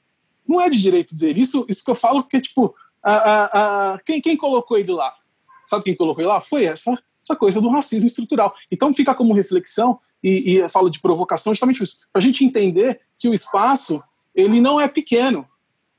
Não 0.48 0.60
é 0.60 0.70
de 0.70 0.82
direito 0.82 1.16
dele. 1.16 1.42
Isso, 1.42 1.66
isso 1.70 1.84
que 1.84 1.92
eu 1.92 1.96
falo 1.96 2.24
porque, 2.24 2.42
tipo, 2.42 2.74
a, 3.04 3.94
a, 3.94 4.00
quem, 4.00 4.22
quem 4.22 4.36
colocou 4.36 4.78
ele 4.78 4.92
lá? 4.92 5.14
Sabe 5.64 5.84
quem 5.84 5.96
colocou 5.96 6.26
lá? 6.26 6.40
Foi 6.40 6.66
essa, 6.66 6.98
essa 7.24 7.36
coisa 7.36 7.62
do 7.62 7.70
racismo 7.70 8.08
estrutural. 8.08 8.54
Então 8.72 8.94
fica 8.94 9.14
como 9.14 9.34
reflexão, 9.34 10.00
e, 10.24 10.58
e 10.58 10.70
falo 10.70 10.90
de 10.90 11.00
provocação 11.00 11.54
justamente 11.54 11.82
isso, 11.82 11.98
para 12.12 12.20
a 12.20 12.24
gente 12.24 12.46
entender 12.46 13.00
que 13.18 13.28
o 13.28 13.34
espaço, 13.34 14.04
ele 14.36 14.62
não 14.62 14.80
é 14.80 14.88
pequeno. 14.88 15.48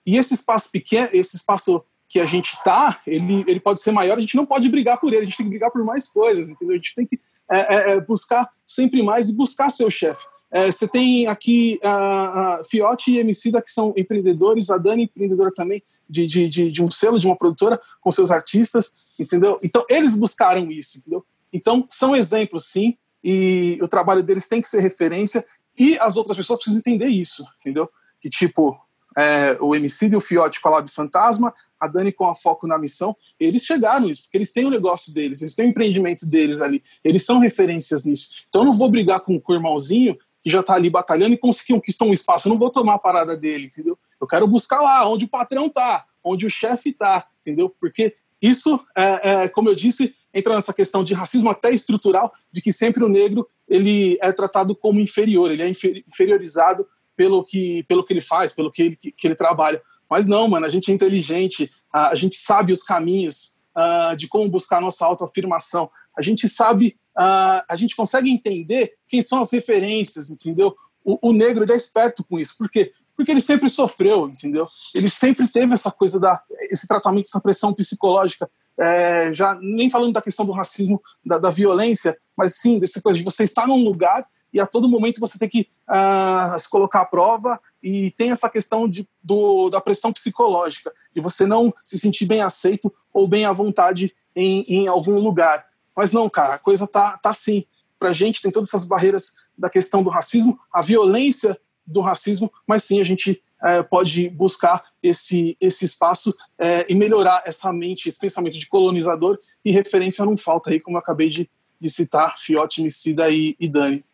E 0.07 0.17
esse 0.17 0.35
espaço 0.35 0.71
pequeno, 0.71 1.09
esse 1.13 1.37
espaço 1.37 1.85
que 2.09 2.21
a 2.21 2.27
gente 2.27 2.55
está, 2.55 3.01
ele, 3.07 3.45
ele 3.47 3.61
pode 3.61 3.81
ser 3.81 3.91
maior, 3.91 4.19
a 4.19 4.21
gente 4.21 4.37
não 4.37 4.45
pode 4.45 4.69
brigar 4.69 5.01
por 5.01 5.09
ele, 5.13 5.23
a 5.23 5.25
gente 5.25 5.37
tem 5.37 5.47
que 5.47 5.51
brigar 5.51 5.71
por 5.71 5.85
mais 5.85 6.09
coisas, 6.09 6.51
entendeu? 6.51 6.75
A 6.75 6.77
gente 6.77 6.95
tem 6.95 7.07
que 7.07 7.19
é, 7.51 7.57
é, 7.59 7.91
é 7.93 8.01
buscar 8.01 8.51
sempre 8.67 9.03
mais 9.03 9.29
e 9.29 9.35
buscar 9.35 9.71
seu 9.71 9.91
chefe. 9.91 10.25
É, 10.51 10.71
você 10.71 10.87
tem 10.87 11.27
aqui 11.27 11.81
a, 11.83 12.59
a 12.59 12.65
Fiote 12.65 13.11
e 13.11 13.19
Emicida, 13.19 13.63
que 13.63 13.71
são 13.71 13.95
empreendedores, 13.97 14.69
a 14.69 14.77
Dani, 14.77 15.05
empreendedora 15.05 15.51
também 15.55 15.83
de, 16.13 16.27
de, 16.27 16.49
de, 16.49 16.71
de, 16.71 16.83
um 16.83 16.91
selo, 16.91 17.19
de 17.19 17.27
uma 17.27 17.37
produtora, 17.37 17.81
com 18.01 18.11
seus 18.11 18.31
artistas, 18.31 18.93
entendeu? 19.19 19.59
Então, 19.63 19.85
eles 19.89 20.15
buscaram 20.15 20.71
isso, 20.71 20.99
entendeu? 20.99 21.25
Então, 21.51 21.87
são 21.89 22.15
exemplos, 22.15 22.67
sim, 22.67 22.99
e 23.25 23.79
o 23.81 23.89
trabalho 23.89 24.23
deles 24.23 24.47
tem 24.47 24.61
que 24.61 24.69
ser 24.69 24.81
referência, 24.81 25.45
e 25.77 25.99
as 25.99 26.17
outras 26.19 26.37
pessoas 26.37 26.59
precisam 26.59 26.81
entender 26.81 27.07
isso, 27.07 27.45
entendeu? 27.61 27.89
Que, 28.21 28.29
tipo, 28.29 28.79
é, 29.17 29.57
o 29.59 29.75
Emicida 29.75 30.15
e 30.15 30.19
o 30.19 30.21
Fiote 30.21 30.61
com 30.61 30.69
a 30.69 30.73
Lab 30.73 30.91
Fantasma, 30.91 31.55
a 31.81 31.87
Dani 31.87 32.13
com 32.13 32.27
a 32.29 32.35
Foco 32.35 32.67
na 32.67 32.79
Missão, 32.79 33.17
eles 33.41 33.65
chegaram 33.65 34.07
nisso, 34.07 34.23
porque 34.23 34.37
eles 34.37 34.53
têm 34.53 34.67
o 34.67 34.71
negócio 34.71 35.13
deles, 35.15 35.41
eles 35.41 35.55
têm 35.55 35.67
o 35.67 35.71
empreendimento 35.71 36.27
deles 36.27 36.61
ali, 36.61 36.83
eles 37.03 37.25
são 37.25 37.39
referências 37.39 38.05
nisso. 38.05 38.45
Então, 38.49 38.63
eu 38.63 38.67
não 38.67 38.73
vou 38.73 38.91
brigar 38.91 39.21
com, 39.21 39.41
com 39.41 39.53
o 39.53 39.57
irmãozinho 39.57 40.19
que 40.43 40.51
já 40.51 40.61
está 40.61 40.75
ali 40.75 40.91
batalhando 40.91 41.35
e 41.35 41.39
conseguiu 41.39 41.77
conquistar 41.77 42.05
um 42.05 42.13
espaço. 42.13 42.49
Eu 42.49 42.51
não 42.51 42.59
vou 42.59 42.71
tomar 42.71 42.95
a 42.95 42.99
parada 42.99 43.37
dele, 43.37 43.67
entendeu? 43.67 43.97
Eu 44.23 44.29
quero 44.29 44.47
buscar 44.47 44.81
lá 44.81 45.05
onde 45.09 45.25
o 45.25 45.29
patrão 45.29 45.69
tá, 45.69 46.05
onde 46.23 46.47
o 46.47 46.51
chefe 46.51 46.93
tá, 46.93 47.27
entendeu? 47.41 47.69
Porque 47.81 48.15
isso, 48.41 48.79
é, 48.97 49.31
é, 49.31 49.49
como 49.49 49.69
eu 49.69 49.75
disse, 49.75 50.15
entra 50.33 50.55
nessa 50.55 50.73
questão 50.73 51.03
de 51.03 51.13
racismo 51.13 51.51
até 51.51 51.73
estrutural, 51.73 52.33
de 52.51 52.63
que 52.63 52.73
sempre 52.73 53.03
o 53.03 53.09
negro 53.09 53.49
ele 53.69 54.17
é 54.23 54.31
tratado 54.31 54.77
como 54.77 55.01
inferior, 55.01 55.51
ele 55.51 55.63
é 55.65 55.69
inferiorizado 55.69 56.87
pelo 57.17 57.43
que, 57.43 57.83
pelo 57.89 58.05
que 58.05 58.13
ele 58.13 58.21
faz, 58.21 58.53
pelo 58.53 58.71
que 58.71 58.83
ele, 58.83 58.97
que, 58.97 59.27
ele 59.27 59.35
trabalha. 59.35 59.83
Mas 60.09 60.29
não, 60.29 60.47
mano, 60.47 60.67
a 60.67 60.69
gente 60.69 60.93
é 60.93 60.95
inteligente, 60.95 61.69
a, 61.93 62.15
gente 62.15 62.37
sabe 62.37 62.73
os 62.73 62.85
caminhos 62.85 63.61
uh, 63.77 64.17
de 64.17 64.29
como 64.29 64.49
buscar 64.49 64.79
a 64.79 64.81
nossa 64.81 65.05
autoafirmação, 65.05 65.91
a 66.17 66.23
gente 66.23 66.49
sabe 66.49 66.97
uh, 67.19 67.65
a 67.69 67.75
gente 67.75 67.97
consegue 67.97 68.31
entender 68.31 68.95
quem 69.09 69.21
são 69.21 69.41
as 69.41 69.51
referências, 69.51 70.31
entendeu? 70.31 70.77
O, 71.05 71.31
o 71.31 71.33
negro 71.33 71.71
é 71.71 71.77
esperto 71.77 72.23
com 72.23 72.39
isso. 72.39 72.57
Por 72.57 72.71
quê? 72.71 72.93
Porque 73.23 73.31
ele 73.31 73.41
sempre 73.41 73.69
sofreu, 73.69 74.29
entendeu? 74.29 74.67
Ele 74.93 75.09
sempre 75.09 75.47
teve 75.47 75.73
essa 75.73 75.93
coisa 75.93 76.19
da 76.19 76.43
esse 76.63 76.89
tratamento, 76.89 77.27
essa 77.27 77.41
pressão 77.41 77.73
psicológica. 77.73 78.51
É, 78.77 79.33
já 79.33 79.55
nem 79.63 79.89
falando 79.89 80.13
da 80.13 80.21
questão 80.21 80.45
do 80.45 80.51
racismo, 80.51 81.01
da, 81.25 81.39
da, 81.39 81.49
violência, 81.49 82.19
mas 82.37 82.57
sim 82.57 82.81
dessa 82.81 83.01
coisa 83.01 83.17
de 83.17 83.25
você 83.25 83.45
estar 83.45 83.65
num 83.65 83.85
lugar 83.85 84.27
e 84.53 84.59
a 84.59 84.67
todo 84.67 84.89
momento 84.89 85.21
você 85.21 85.39
tem 85.39 85.49
que 85.49 85.69
uh, 85.89 86.59
se 86.59 86.69
colocar 86.69 87.03
à 87.03 87.05
prova 87.05 87.61
e 87.81 88.11
tem 88.11 88.33
essa 88.33 88.51
questão 88.51 88.89
de, 88.89 89.09
do, 89.23 89.71
da 89.71 89.81
pressão 89.81 90.13
psicológica, 90.13 90.93
de 91.15 91.21
você 91.21 91.47
não 91.47 91.73
se 91.85 91.97
sentir 91.97 92.27
bem 92.27 92.41
aceito 92.41 92.93
ou 93.13 93.29
bem 93.29 93.45
à 93.45 93.53
vontade 93.53 94.13
em, 94.35 94.65
em 94.67 94.89
algum 94.89 95.21
lugar. 95.21 95.65
Mas 95.95 96.11
não, 96.11 96.29
cara, 96.29 96.55
a 96.55 96.59
coisa 96.59 96.89
tá, 96.89 97.17
tá 97.19 97.31
assim. 97.31 97.65
Pra 98.01 98.13
gente 98.13 98.43
tem 98.43 98.51
todas 98.51 98.69
essas 98.69 98.85
barreiras 98.85 99.33
da 99.57 99.71
questão 99.71 100.03
do 100.03 100.11
racismo, 100.11 100.59
a 100.73 100.83
violência 100.83 101.57
do 101.87 102.01
racismo, 102.01 102.53
mas 102.67 102.85
sim 102.85 103.01
a 103.01 103.05
gente 103.05 103.43
é, 103.63 103.83
pode 103.83 104.29
buscar 104.29 104.83
esse, 105.03 105.57
esse 105.61 105.85
espaço 105.85 106.35
é, 106.59 106.85
e 106.91 106.95
melhorar 106.95 107.43
essa 107.47 107.73
mente, 107.73 108.09
esse 108.09 108.19
pensamento 108.19 108.59
de 108.59 108.67
colonizador 108.67 109.39
e 109.65 109.71
referência 109.71 110.25
não 110.25 110.37
falta 110.37 110.71
aí, 110.71 110.81
como 110.81 110.97
eu 110.97 111.01
acabei 111.01 111.29
de, 111.29 111.49
de 111.81 111.91
citar, 111.91 112.37
Fiote, 112.39 112.83
Micida 112.83 113.31
e, 113.31 113.57
e 113.59 113.69
Dani. 113.69 114.05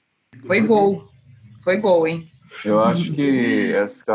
Foi 0.46 0.60
gol. 0.60 1.08
Foi 1.62 1.76
gol, 1.76 2.06
hein? 2.06 2.30
Eu 2.64 2.82
acho 2.82 3.12
que, 3.12 3.72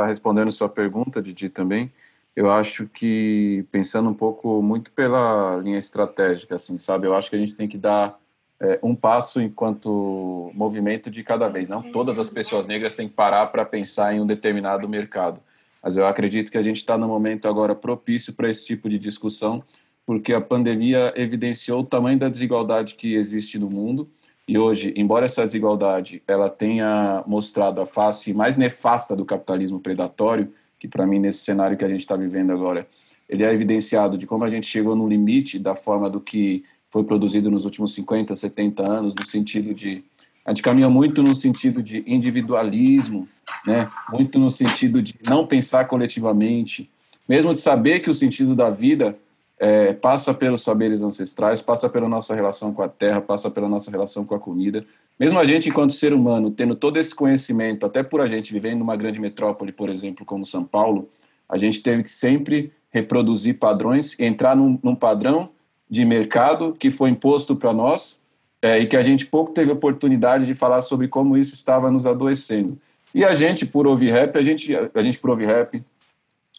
respondendo 0.07 0.51
sua 0.51 0.69
pergunta, 0.69 1.21
Didi, 1.21 1.49
também, 1.49 1.88
eu 2.35 2.51
acho 2.51 2.88
que 2.88 3.65
pensando 3.71 4.09
um 4.09 4.13
pouco 4.13 4.61
muito 4.61 4.91
pela 4.91 5.57
linha 5.57 5.77
estratégica, 5.77 6.55
assim, 6.55 6.77
sabe? 6.77 7.05
Eu 7.05 7.15
acho 7.15 7.30
que 7.30 7.35
a 7.35 7.39
gente 7.39 7.55
tem 7.55 7.67
que 7.67 7.77
dar 7.77 8.19
é, 8.61 8.80
um 8.81 8.95
passo 8.95 9.41
enquanto 9.41 10.51
movimento 10.53 11.09
de 11.09 11.23
cada 11.23 11.47
vez. 11.49 11.67
Não 11.67 11.81
todas 11.81 12.17
as 12.19 12.30
pessoas 12.30 12.65
negras 12.65 12.95
têm 12.95 13.09
que 13.09 13.15
parar 13.15 13.47
para 13.47 13.65
pensar 13.65 14.13
em 14.13 14.21
um 14.21 14.25
determinado 14.25 14.88
mercado. 14.88 15.41
Mas 15.81 15.97
eu 15.97 16.07
acredito 16.07 16.49
que 16.49 16.57
a 16.57 16.61
gente 16.61 16.77
está 16.77 16.97
no 16.97 17.07
momento 17.07 17.47
agora 17.47 17.75
propício 17.75 18.34
para 18.34 18.49
esse 18.49 18.65
tipo 18.65 18.88
de 18.88 18.97
discussão, 18.97 19.61
porque 20.05 20.34
a 20.34 20.39
pandemia 20.39 21.13
evidenciou 21.15 21.81
o 21.81 21.85
tamanho 21.85 22.17
da 22.17 22.30
desigualdade 22.30 22.95
que 22.95 23.15
existe 23.15 23.59
no 23.59 23.69
mundo. 23.69 24.09
E 24.47 24.57
hoje, 24.57 24.93
embora 24.95 25.25
essa 25.25 25.45
desigualdade 25.45 26.21
ela 26.27 26.49
tenha 26.49 27.23
mostrado 27.27 27.81
a 27.81 27.85
face 27.85 28.34
mais 28.34 28.57
nefasta 28.57 29.15
do 29.15 29.25
capitalismo 29.25 29.80
predatório, 29.80 30.53
que 30.80 30.88
para 30.88 31.07
mim 31.07 31.19
nesse 31.19 31.39
cenário 31.39 31.77
que 31.77 31.85
a 31.85 31.89
gente 31.89 32.01
está 32.01 32.15
vivendo 32.15 32.51
agora, 32.51 32.88
ele 33.27 33.43
é 33.43 33.51
evidenciado 33.51 34.17
de 34.17 34.27
como 34.27 34.43
a 34.43 34.49
gente 34.49 34.67
chegou 34.67 34.95
no 34.95 35.07
limite 35.07 35.57
da 35.57 35.73
forma 35.73 36.09
do 36.09 36.19
que 36.19 36.63
foi 36.94 37.03
produzido 37.03 37.49
nos 37.49 37.65
últimos 37.65 37.95
50, 37.95 38.36
70 38.36 38.88
anos, 38.88 39.15
no 39.15 39.26
sentido 39.26 39.74
de 39.74 40.03
a 40.45 40.52
gente 40.52 40.61
caminha 40.61 40.88
muito 40.88 41.24
no 41.24 41.34
sentido 41.34 41.82
de 41.82 42.03
individualismo, 42.06 43.28
né? 43.65 43.90
Muito 44.11 44.38
no 44.38 44.52
sentido 44.52 45.02
de 45.02 45.15
não 45.28 45.48
pensar 45.48 45.88
coletivamente, 45.88 46.91
mesmo 47.28 47.52
de 47.52 47.60
saber 47.60 48.02
que 48.02 48.11
o 48.11 48.14
sentido 48.14 48.53
da 48.53 48.70
vida 48.70 49.18
é, 49.57 49.94
passa 49.94 50.36
pelos 50.36 50.61
saberes 50.61 51.02
ancestrais, 51.02 51.64
passa 51.64 51.90
pela 51.90 52.07
nossa 52.07 52.36
relação 52.36 52.72
com 52.72 52.84
a 52.84 52.90
terra, 52.90 53.22
passa 53.22 53.49
pela 53.49 53.68
nossa 53.68 53.90
relação 53.90 54.24
com 54.24 54.36
a 54.36 54.40
comida. 54.40 54.86
Mesmo 55.20 55.40
a 55.40 55.45
gente, 55.45 55.70
enquanto 55.70 55.94
ser 55.94 56.14
humano, 56.14 56.52
tendo 56.52 56.76
todo 56.76 56.98
esse 56.98 57.15
conhecimento, 57.15 57.88
até 57.88 58.03
por 58.03 58.22
a 58.22 58.28
gente 58.28 58.53
vivendo 58.53 58.80
numa 58.80 58.95
grande 58.95 59.20
metrópole, 59.20 59.72
por 59.72 59.90
exemplo, 59.90 60.26
como 60.26 60.45
São 60.45 60.64
Paulo, 60.64 61.10
a 61.49 61.57
gente 61.57 61.82
teve 61.82 62.03
que 62.03 62.11
sempre 62.11 62.72
reproduzir 62.91 63.57
padrões, 63.57 64.15
entrar 64.20 64.56
num, 64.56 64.78
num 64.84 64.94
padrão 64.94 65.49
de 65.94 66.03
mercado 66.03 66.74
que 66.74 66.90
foi 66.90 67.11
imposto 67.11 67.56
para 67.56 67.72
nós 67.72 68.20
é, 68.60 68.80
e 68.80 68.88
que 68.88 68.98
a 68.98 69.02
gente 69.03 69.28
pouco 69.28 69.52
teve 69.52 69.72
oportunidade 69.72 70.44
de 70.48 70.56
falar 70.56 70.82
sobre 70.82 71.07
como 71.07 71.38
isso 71.38 71.53
estava 71.53 71.91
nos 71.91 72.07
adoecendo. 72.07 72.80
E 73.14 73.24
a 73.24 73.36
gente, 73.36 73.64
por 73.64 73.86
ouvir 73.86 74.10
rap, 74.10 74.36
a 74.36 74.41
gente, 74.41 74.76
a 74.76 75.02
gente 75.03 75.20
por 75.20 75.30
ouvir 75.30 75.45
rap, 75.45 75.84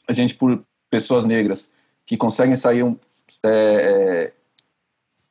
a 0.06 0.12
gente 0.12 0.36
por 0.36 0.62
pessoas 0.88 1.24
negras 1.24 1.72
que 2.06 2.16
conseguem 2.16 2.54
sair 2.54 2.84
um, 2.84 2.96
é, 3.42 4.30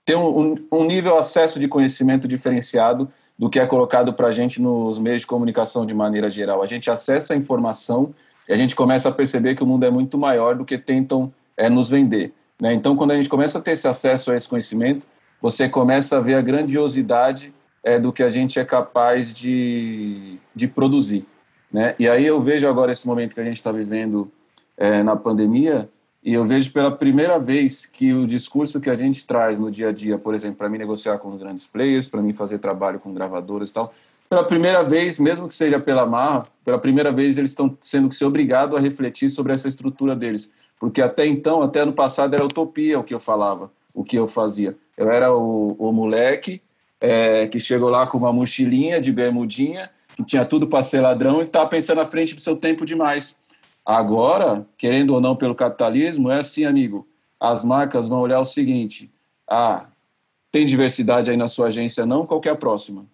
ter 0.04 0.18
um, 0.18 0.56
um 0.70 0.84
nível 0.84 1.18
acesso 1.18 1.58
de 1.58 1.70
conhecimento 1.70 2.28
diferenciado 2.28 3.08
do 3.40 3.50
que 3.50 3.58
é 3.58 3.66
colocado 3.66 4.12
para 4.12 4.28
a 4.28 4.32
gente 4.34 4.62
nos 4.62 5.00
meios 5.00 5.22
de 5.22 5.28
comunicação 5.28 5.86
de 5.86 5.94
maneira 5.94 6.30
geral. 6.30 6.62
A 6.62 6.66
gente 6.66 6.92
acessa 6.92 7.34
a 7.34 7.38
informação 7.38 8.14
e 8.50 8.52
a 8.52 8.58
gente 8.58 8.76
começa 8.76 9.08
a 9.08 9.14
perceber 9.14 9.56
que 9.56 9.64
o 9.64 9.66
mundo 9.66 9.86
é 9.86 9.90
muito 9.90 10.18
maior 10.18 10.56
do 10.56 10.66
que 10.66 10.78
tentam 10.78 11.34
é, 11.56 11.70
nos 11.70 11.90
vender. 11.90 12.34
Né? 12.62 12.74
Então, 12.74 12.96
quando 12.96 13.12
a 13.12 13.16
gente 13.16 13.30
começa 13.30 13.58
a 13.58 13.62
ter 13.62 13.72
esse 13.72 13.88
acesso 13.88 14.32
a 14.32 14.36
esse 14.36 14.48
conhecimento, 14.48 15.06
você 15.42 15.68
começa 15.68 16.18
a 16.18 16.20
ver 16.20 16.36
a 16.36 16.42
grandiosidade 16.42 17.54
é, 17.84 18.00
do 18.00 18.14
que 18.14 18.24
a 18.24 18.30
gente 18.30 18.60
é 18.60 18.66
capaz 18.66 19.34
de, 19.34 20.40
de 20.56 20.68
produzir. 20.68 21.26
Né? 21.72 21.96
E 22.00 22.08
aí 22.08 22.26
eu 22.26 22.42
vejo 22.42 22.68
agora 22.68 22.92
esse 22.92 23.06
momento 23.06 23.34
que 23.34 23.42
a 23.42 23.44
gente 23.44 23.58
está 23.58 23.72
vivendo 23.72 24.32
é, 24.78 25.04
na 25.04 25.16
pandemia, 25.16 25.90
e 26.24 26.34
eu 26.34 26.46
vejo 26.46 26.72
pela 26.72 26.90
primeira 26.90 27.38
vez 27.38 27.86
que 27.86 28.14
o 28.14 28.26
discurso 28.26 28.80
que 28.80 28.90
a 28.90 28.96
gente 28.96 29.26
traz 29.26 29.60
no 29.60 29.70
dia 29.70 29.90
a 29.90 29.92
dia, 29.92 30.18
por 30.18 30.34
exemplo, 30.34 30.56
para 30.58 30.70
mim 30.70 30.78
negociar 30.78 31.18
com 31.18 31.28
os 31.28 31.36
grandes 31.36 31.68
players, 31.68 32.08
para 32.08 32.22
mim 32.22 32.32
fazer 32.32 32.60
trabalho 32.60 32.98
com 32.98 33.14
gravadoras 33.14 33.70
e 33.70 33.74
tal, 33.74 33.94
pela 34.30 34.46
primeira 34.46 34.82
vez, 34.84 35.20
mesmo 35.20 35.50
que 35.50 35.54
seja 35.54 35.80
pela 35.82 36.06
marra, 36.06 36.44
pela 36.64 36.80
primeira 36.80 37.12
vez 37.12 37.38
eles 37.38 37.52
estão 37.52 37.78
sendo 37.82 38.08
que 38.08 38.16
ser 38.16 38.24
obrigados 38.24 38.78
a 38.78 38.80
refletir 38.80 39.30
sobre 39.30 39.52
essa 39.52 39.68
estrutura 39.68 40.16
deles. 40.16 40.50
Porque 40.84 41.02
até 41.02 41.26
então, 41.26 41.62
até 41.62 41.80
ano 41.80 41.94
passado, 41.94 42.34
era 42.34 42.44
utopia 42.44 43.00
o 43.00 43.06
que 43.06 43.14
eu 43.14 43.20
falava, 43.20 43.72
o 43.96 44.04
que 44.04 44.18
eu 44.18 44.28
fazia. 44.28 44.78
Eu 44.98 45.10
era 45.10 45.34
o, 45.34 45.78
o 45.80 45.94
moleque 45.94 46.62
é, 47.00 47.48
que 47.48 47.58
chegou 47.58 47.90
lá 47.90 48.06
com 48.06 48.18
uma 48.18 48.34
mochilinha 48.34 49.00
de 49.00 49.10
bermudinha, 49.10 49.90
que 50.14 50.26
tinha 50.26 50.44
tudo 50.44 50.68
para 50.68 50.84
ser 50.84 51.00
ladrão 51.00 51.40
e 51.40 51.46
estava 51.46 51.70
pensando 51.70 52.02
à 52.02 52.06
frente 52.06 52.36
do 52.36 52.42
seu 52.42 52.58
tempo 52.58 52.86
demais. 52.86 53.40
Agora, 53.86 54.68
querendo 54.78 55.12
ou 55.12 55.22
não 55.22 55.38
pelo 55.38 55.56
capitalismo, 55.56 56.30
é 56.30 56.40
assim, 56.40 56.66
amigo. 56.66 57.08
As 57.40 57.64
marcas 57.64 58.10
vão 58.10 58.20
olhar 58.20 58.42
o 58.42 58.46
seguinte: 58.46 59.10
ah, 59.50 59.86
tem 60.52 60.66
diversidade 60.66 61.32
aí 61.32 61.38
na 61.38 61.48
sua 61.48 61.68
agência, 61.68 62.06
não? 62.06 62.26
Qual 62.26 62.42
é 62.44 62.50
a 62.50 62.58
próxima? 62.58 63.06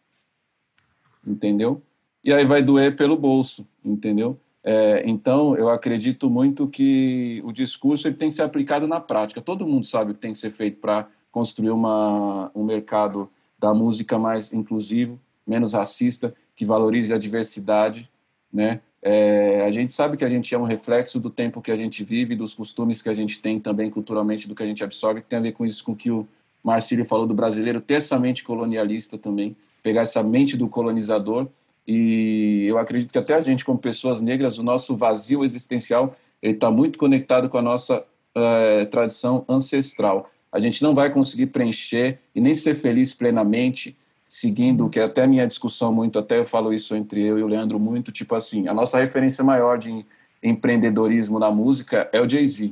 Entendeu? 1.24 1.84
E 2.24 2.34
aí 2.34 2.46
vai 2.46 2.64
doer 2.64 2.96
pelo 2.96 3.16
bolso, 3.16 3.64
entendeu? 3.86 4.40
É, 4.64 5.04
então, 5.06 5.56
eu 5.56 5.70
acredito 5.70 6.30
muito 6.30 6.68
que 6.68 7.42
o 7.46 7.52
discurso 7.52 8.08
ele 8.08 8.16
tem 8.16 8.30
que 8.30 8.36
ser 8.36 8.42
aplicado 8.42 8.88
na 8.88 9.00
prática. 9.00 9.42
Todo 9.42 9.68
mundo 9.68 9.86
sabe 9.86 10.12
o 10.12 10.14
que 10.14 10.20
tem 10.20 10.34
que 10.34 10.40
ser 10.40 10.52
feito 10.52 10.80
para 10.80 11.08
construir 11.32 11.72
uma, 11.72 12.52
um 12.54 12.64
mercado 12.64 13.30
da 13.58 13.74
música 13.74 14.18
mais 14.18 14.52
inclusivo, 14.52 15.20
menos 15.46 15.74
racista, 15.74 16.34
que 16.56 16.66
valorize 16.66 17.14
a 17.14 17.18
diversidade, 17.18 18.10
né? 18.52 18.82
É, 19.02 19.64
a 19.66 19.72
gente 19.72 19.94
sabe 19.94 20.18
que 20.18 20.26
a 20.26 20.30
gente 20.30 20.54
é 20.54 20.58
um 20.58 20.64
reflexo 20.64 21.20
do 21.20 21.30
tempo 21.30 21.62
que 21.62 21.72
a 21.72 21.76
gente 21.76 22.04
vive, 22.04 22.36
dos 22.36 22.54
costumes 22.54 23.02
que 23.02 23.08
a 23.08 23.14
gente 23.14 23.40
tem 23.42 23.60
também 23.60 23.90
culturalmente, 23.90 24.48
do 24.48 24.54
que 24.54 24.64
a 24.64 24.66
gente 24.66 24.84
absorve, 24.84 25.22
que 25.22 25.28
tem 25.28 25.40
a 25.40 25.42
ver 25.42 25.54
com 25.54 25.66
isso, 25.66 25.84
com 25.84 25.96
que 25.96 26.12
o 26.12 26.28
Marcílio 26.62 27.06
falou 27.06 27.26
do 27.26 27.34
brasileiro 27.34 27.80
ter 27.80 27.96
essa 27.96 28.20
mente 28.20 28.44
colonialista 28.44 29.18
também, 29.18 29.56
pegar 29.82 30.02
essa 30.02 30.22
mente 30.22 30.58
do 30.58 30.68
colonizador. 30.68 31.48
E 31.92 32.68
eu 32.68 32.78
acredito 32.78 33.12
que 33.12 33.18
até 33.18 33.34
a 33.34 33.40
gente, 33.40 33.66
como 33.66 33.80
pessoas 33.80 34.22
negras, 34.22 34.60
o 34.60 34.64
nosso 34.64 34.96
vazio 34.96 35.44
existencial 35.44 36.16
está 36.40 36.70
muito 36.70 37.00
conectado 37.00 37.50
com 37.50 37.58
a 37.58 37.64
nossa 37.64 38.06
uh, 38.38 38.86
tradição 38.92 39.44
ancestral. 39.50 40.30
A 40.52 40.60
gente 40.60 40.84
não 40.84 40.94
vai 40.94 41.10
conseguir 41.10 41.48
preencher 41.48 42.20
e 42.36 42.40
nem 42.40 42.54
ser 42.54 42.76
feliz 42.76 43.16
plenamente 43.16 43.98
seguindo, 44.30 44.88
que 44.88 45.00
é 45.00 45.04
até 45.06 45.26
minha 45.26 45.48
discussão 45.48 45.92
muito, 45.92 46.20
até 46.20 46.38
eu 46.38 46.46
falo 46.46 46.72
isso 46.72 46.96
entre 46.96 47.26
eu 47.26 47.40
e 47.40 47.42
o 47.42 47.48
Leandro 47.48 47.80
muito, 47.80 48.12
tipo 48.12 48.36
assim, 48.36 48.68
a 48.68 48.74
nossa 48.76 49.00
referência 49.00 49.44
maior 49.44 49.80
de 49.80 50.06
empreendedorismo 50.44 51.40
na 51.40 51.50
música 51.50 52.08
é 52.14 52.22
o 52.22 52.30
Jay-Z, 52.30 52.72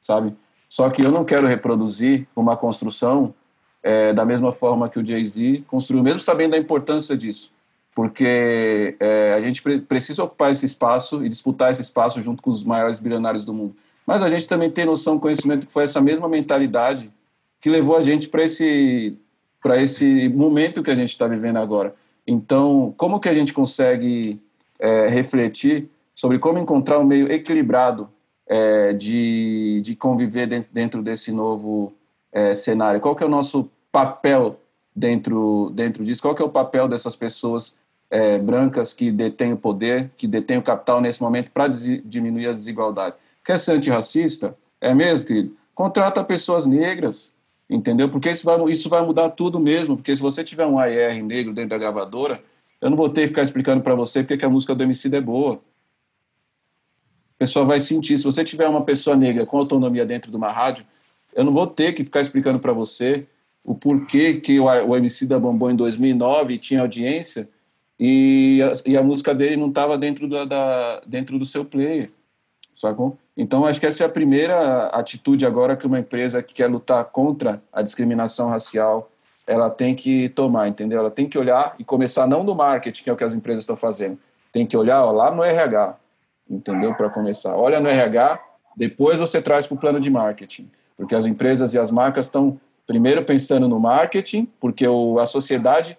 sabe? 0.00 0.34
Só 0.70 0.88
que 0.88 1.04
eu 1.04 1.10
não 1.10 1.26
quero 1.26 1.46
reproduzir 1.46 2.26
uma 2.34 2.56
construção 2.56 3.34
é, 3.82 4.14
da 4.14 4.24
mesma 4.24 4.50
forma 4.50 4.88
que 4.88 4.98
o 4.98 5.06
Jay-Z 5.06 5.64
construiu, 5.66 6.02
mesmo 6.02 6.20
sabendo 6.20 6.54
a 6.54 6.58
importância 6.58 7.14
disso, 7.14 7.52
porque 7.94 8.96
é, 8.98 9.34
a 9.34 9.40
gente 9.40 9.62
pre 9.62 9.80
precisa 9.80 10.24
ocupar 10.24 10.50
esse 10.50 10.66
espaço 10.66 11.24
e 11.24 11.28
disputar 11.28 11.70
esse 11.70 11.82
espaço 11.82 12.20
junto 12.20 12.42
com 12.42 12.50
os 12.50 12.64
maiores 12.64 12.98
bilionários 12.98 13.44
do 13.44 13.54
mundo. 13.54 13.76
Mas 14.06 14.22
a 14.22 14.28
gente 14.28 14.48
também 14.48 14.70
tem 14.70 14.84
noção, 14.84 15.18
conhecimento 15.18 15.66
que 15.66 15.72
foi 15.72 15.84
essa 15.84 16.00
mesma 16.00 16.28
mentalidade 16.28 17.10
que 17.60 17.70
levou 17.70 17.96
a 17.96 18.00
gente 18.00 18.28
para 18.28 18.42
esse 18.42 19.16
esse 19.76 20.28
momento 20.28 20.82
que 20.82 20.90
a 20.90 20.94
gente 20.94 21.08
está 21.08 21.26
vivendo 21.26 21.56
agora. 21.56 21.94
Então, 22.26 22.92
como 22.98 23.18
que 23.18 23.30
a 23.30 23.34
gente 23.34 23.52
consegue 23.54 24.38
é, 24.78 25.08
refletir 25.08 25.88
sobre 26.14 26.38
como 26.38 26.58
encontrar 26.58 26.98
um 26.98 27.04
meio 27.04 27.32
equilibrado 27.32 28.10
é, 28.46 28.92
de, 28.92 29.80
de 29.82 29.96
conviver 29.96 30.46
dentro, 30.46 30.70
dentro 30.70 31.02
desse 31.02 31.32
novo 31.32 31.94
é, 32.30 32.52
cenário? 32.52 33.00
Qual 33.00 33.16
que 33.16 33.22
é 33.22 33.26
o 33.26 33.30
nosso 33.30 33.70
papel 33.90 34.60
dentro, 34.94 35.70
dentro 35.74 36.04
disso? 36.04 36.20
Qual 36.20 36.34
que 36.34 36.42
é 36.42 36.44
o 36.44 36.50
papel 36.50 36.86
dessas 36.86 37.16
pessoas 37.16 37.74
é, 38.14 38.38
brancas 38.38 38.94
que 38.94 39.10
detêm 39.10 39.52
o 39.52 39.56
poder, 39.56 40.08
que 40.16 40.28
detêm 40.28 40.56
o 40.56 40.62
capital 40.62 41.00
nesse 41.00 41.20
momento 41.20 41.50
para 41.50 41.66
diminuir 41.66 42.46
as 42.46 42.56
desigualdades? 42.58 43.18
Quer 43.44 43.58
ser 43.58 43.72
antirracista? 43.72 44.56
É 44.80 44.94
mesmo, 44.94 45.26
querido? 45.26 45.56
Contrata 45.74 46.22
pessoas 46.22 46.64
negras, 46.64 47.34
entendeu? 47.68 48.08
Porque 48.08 48.30
isso 48.30 48.44
vai, 48.44 48.70
isso 48.70 48.88
vai 48.88 49.04
mudar 49.04 49.30
tudo 49.30 49.58
mesmo, 49.58 49.96
porque 49.96 50.14
se 50.14 50.22
você 50.22 50.44
tiver 50.44 50.64
um 50.64 50.78
AR 50.78 51.20
negro 51.24 51.52
dentro 51.52 51.70
da 51.70 51.78
gravadora, 51.78 52.40
eu 52.80 52.88
não 52.88 52.96
vou 52.96 53.08
ter 53.08 53.22
que 53.22 53.28
ficar 53.28 53.42
explicando 53.42 53.82
para 53.82 53.96
você 53.96 54.20
porque 54.20 54.36
que 54.36 54.44
a 54.44 54.48
música 54.48 54.76
do 54.76 54.84
MC 54.84 55.12
é 55.12 55.20
boa. 55.20 55.54
A 55.54 57.38
pessoa 57.38 57.64
vai 57.64 57.80
sentir. 57.80 58.16
Se 58.16 58.22
você 58.22 58.44
tiver 58.44 58.68
uma 58.68 58.84
pessoa 58.84 59.16
negra 59.16 59.44
com 59.44 59.58
autonomia 59.58 60.06
dentro 60.06 60.30
de 60.30 60.36
uma 60.36 60.52
rádio, 60.52 60.86
eu 61.34 61.42
não 61.42 61.52
vou 61.52 61.66
ter 61.66 61.92
que 61.92 62.04
ficar 62.04 62.20
explicando 62.20 62.60
para 62.60 62.72
você 62.72 63.26
o 63.64 63.74
porquê 63.74 64.34
que 64.34 64.60
o, 64.60 64.96
MC 64.96 65.26
da 65.26 65.36
bombou 65.36 65.68
em 65.68 65.74
2009 65.74 66.58
tinha 66.58 66.80
audiência 66.80 67.48
e 67.98 68.60
a, 68.62 68.90
e 68.90 68.96
a 68.96 69.02
música 69.02 69.34
dele 69.34 69.56
não 69.56 69.68
estava 69.68 69.96
dentro, 69.96 70.28
da, 70.28 70.44
da, 70.44 71.00
dentro 71.06 71.38
do 71.38 71.44
seu 71.44 71.64
player, 71.64 72.10
sacou? 72.72 73.16
Então, 73.36 73.66
acho 73.66 73.80
que 73.80 73.86
essa 73.86 74.04
é 74.04 74.06
a 74.06 74.10
primeira 74.10 74.86
atitude 74.88 75.44
agora 75.44 75.76
que 75.76 75.86
uma 75.86 75.98
empresa 75.98 76.42
que 76.42 76.54
quer 76.54 76.68
lutar 76.68 77.04
contra 77.06 77.60
a 77.72 77.82
discriminação 77.82 78.48
racial, 78.48 79.10
ela 79.46 79.68
tem 79.68 79.94
que 79.94 80.28
tomar, 80.30 80.68
entendeu? 80.68 81.00
Ela 81.00 81.10
tem 81.10 81.28
que 81.28 81.38
olhar 81.38 81.74
e 81.78 81.84
começar 81.84 82.26
não 82.26 82.44
no 82.44 82.54
marketing, 82.54 83.02
que 83.02 83.10
é 83.10 83.12
o 83.12 83.16
que 83.16 83.24
as 83.24 83.34
empresas 83.34 83.62
estão 83.62 83.76
fazendo, 83.76 84.18
tem 84.52 84.66
que 84.66 84.76
olhar 84.76 85.04
ó, 85.04 85.10
lá 85.10 85.30
no 85.30 85.42
RH, 85.42 85.96
entendeu? 86.48 86.94
Para 86.94 87.10
começar. 87.10 87.56
Olha 87.56 87.80
no 87.80 87.88
RH, 87.88 88.40
depois 88.76 89.18
você 89.18 89.42
traz 89.42 89.66
para 89.66 89.74
o 89.74 89.78
plano 89.78 90.00
de 90.00 90.10
marketing, 90.10 90.70
porque 90.96 91.14
as 91.14 91.26
empresas 91.26 91.74
e 91.74 91.78
as 91.78 91.90
marcas 91.90 92.26
estão 92.26 92.58
primeiro 92.86 93.24
pensando 93.24 93.68
no 93.68 93.80
marketing, 93.80 94.46
porque 94.60 94.86
o, 94.86 95.18
a 95.18 95.26
sociedade, 95.26 95.98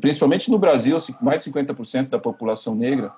principalmente 0.00 0.50
no 0.50 0.58
Brasil, 0.58 0.96
mais 1.20 1.44
de 1.44 1.50
50% 1.50 2.08
da 2.08 2.18
população 2.18 2.74
negra, 2.74 3.12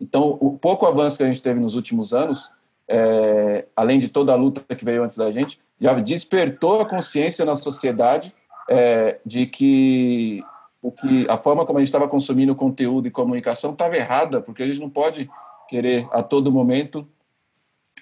então 0.00 0.38
o 0.40 0.58
pouco 0.58 0.86
avanço 0.86 1.16
que 1.16 1.22
a 1.22 1.26
gente 1.26 1.42
teve 1.42 1.60
nos 1.60 1.74
últimos 1.74 2.12
anos 2.12 2.50
é, 2.90 3.66
além 3.76 4.00
de 4.00 4.08
toda 4.08 4.32
a 4.32 4.36
luta 4.36 4.74
que 4.74 4.84
veio 4.84 5.04
antes 5.04 5.16
da 5.16 5.30
gente, 5.30 5.60
já 5.80 5.94
despertou 5.94 6.80
a 6.80 6.84
consciência 6.84 7.44
na 7.44 7.54
sociedade 7.54 8.34
é, 8.68 9.20
de 9.24 9.46
que 9.46 10.42
o 10.82 10.90
que 10.90 11.24
a 11.30 11.36
forma 11.36 11.64
como 11.64 11.78
a 11.78 11.82
gente 11.82 11.88
estava 11.88 12.08
consumindo 12.08 12.56
conteúdo 12.56 13.06
e 13.06 13.10
comunicação 13.10 13.70
estava 13.70 13.96
errada, 13.96 14.40
porque 14.40 14.62
a 14.62 14.66
gente 14.66 14.80
não 14.80 14.90
pode 14.90 15.30
querer 15.68 16.08
a 16.10 16.20
todo 16.20 16.50
momento 16.50 17.06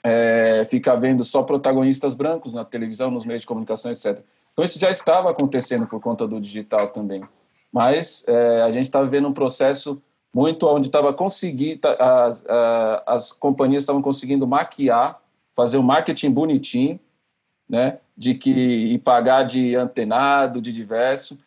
é, 0.03 0.65
ficar 0.65 0.95
vendo 0.95 1.23
só 1.23 1.43
protagonistas 1.43 2.15
brancos 2.15 2.55
na 2.55 2.65
televisão, 2.65 3.11
nos 3.11 3.27
meios 3.27 3.43
de 3.43 3.49
comunicação, 3.49 3.93
etc. 3.93 4.23
Então 4.53 4.65
isso 4.65 4.79
já 4.79 4.91
estava 4.91 5.31
acontecendo 5.31 5.87
por 5.87 6.01
conta 6.01 6.27
do 6.27 6.41
digital 6.41 6.89
também, 6.89 7.23
mas 7.73 8.25
é, 8.27 8.63
a 8.63 8.71
gente 8.71 8.85
estava 8.85 9.07
vendo 9.07 9.29
um 9.29 9.33
processo 9.33 10.01
muito 10.35 10.67
onde 10.67 10.89
estava 10.89 11.13
conseguindo 11.13 11.81
as, 11.89 12.45
as 13.07 13.33
companhias 13.33 13.83
estavam 13.83 14.03
conseguindo 14.03 14.47
maquiar, 14.47 15.21
fazer 15.55 15.79
um 15.79 15.83
marketing 15.83 16.31
bonitinho, 16.31 17.01
né, 17.69 17.99
de 18.17 18.35
que 18.35 18.51
e 18.51 18.99
pagar 18.99 19.43
de 19.43 19.75
antenado, 19.75 20.61
de 20.61 20.73
diverso, 20.73 21.39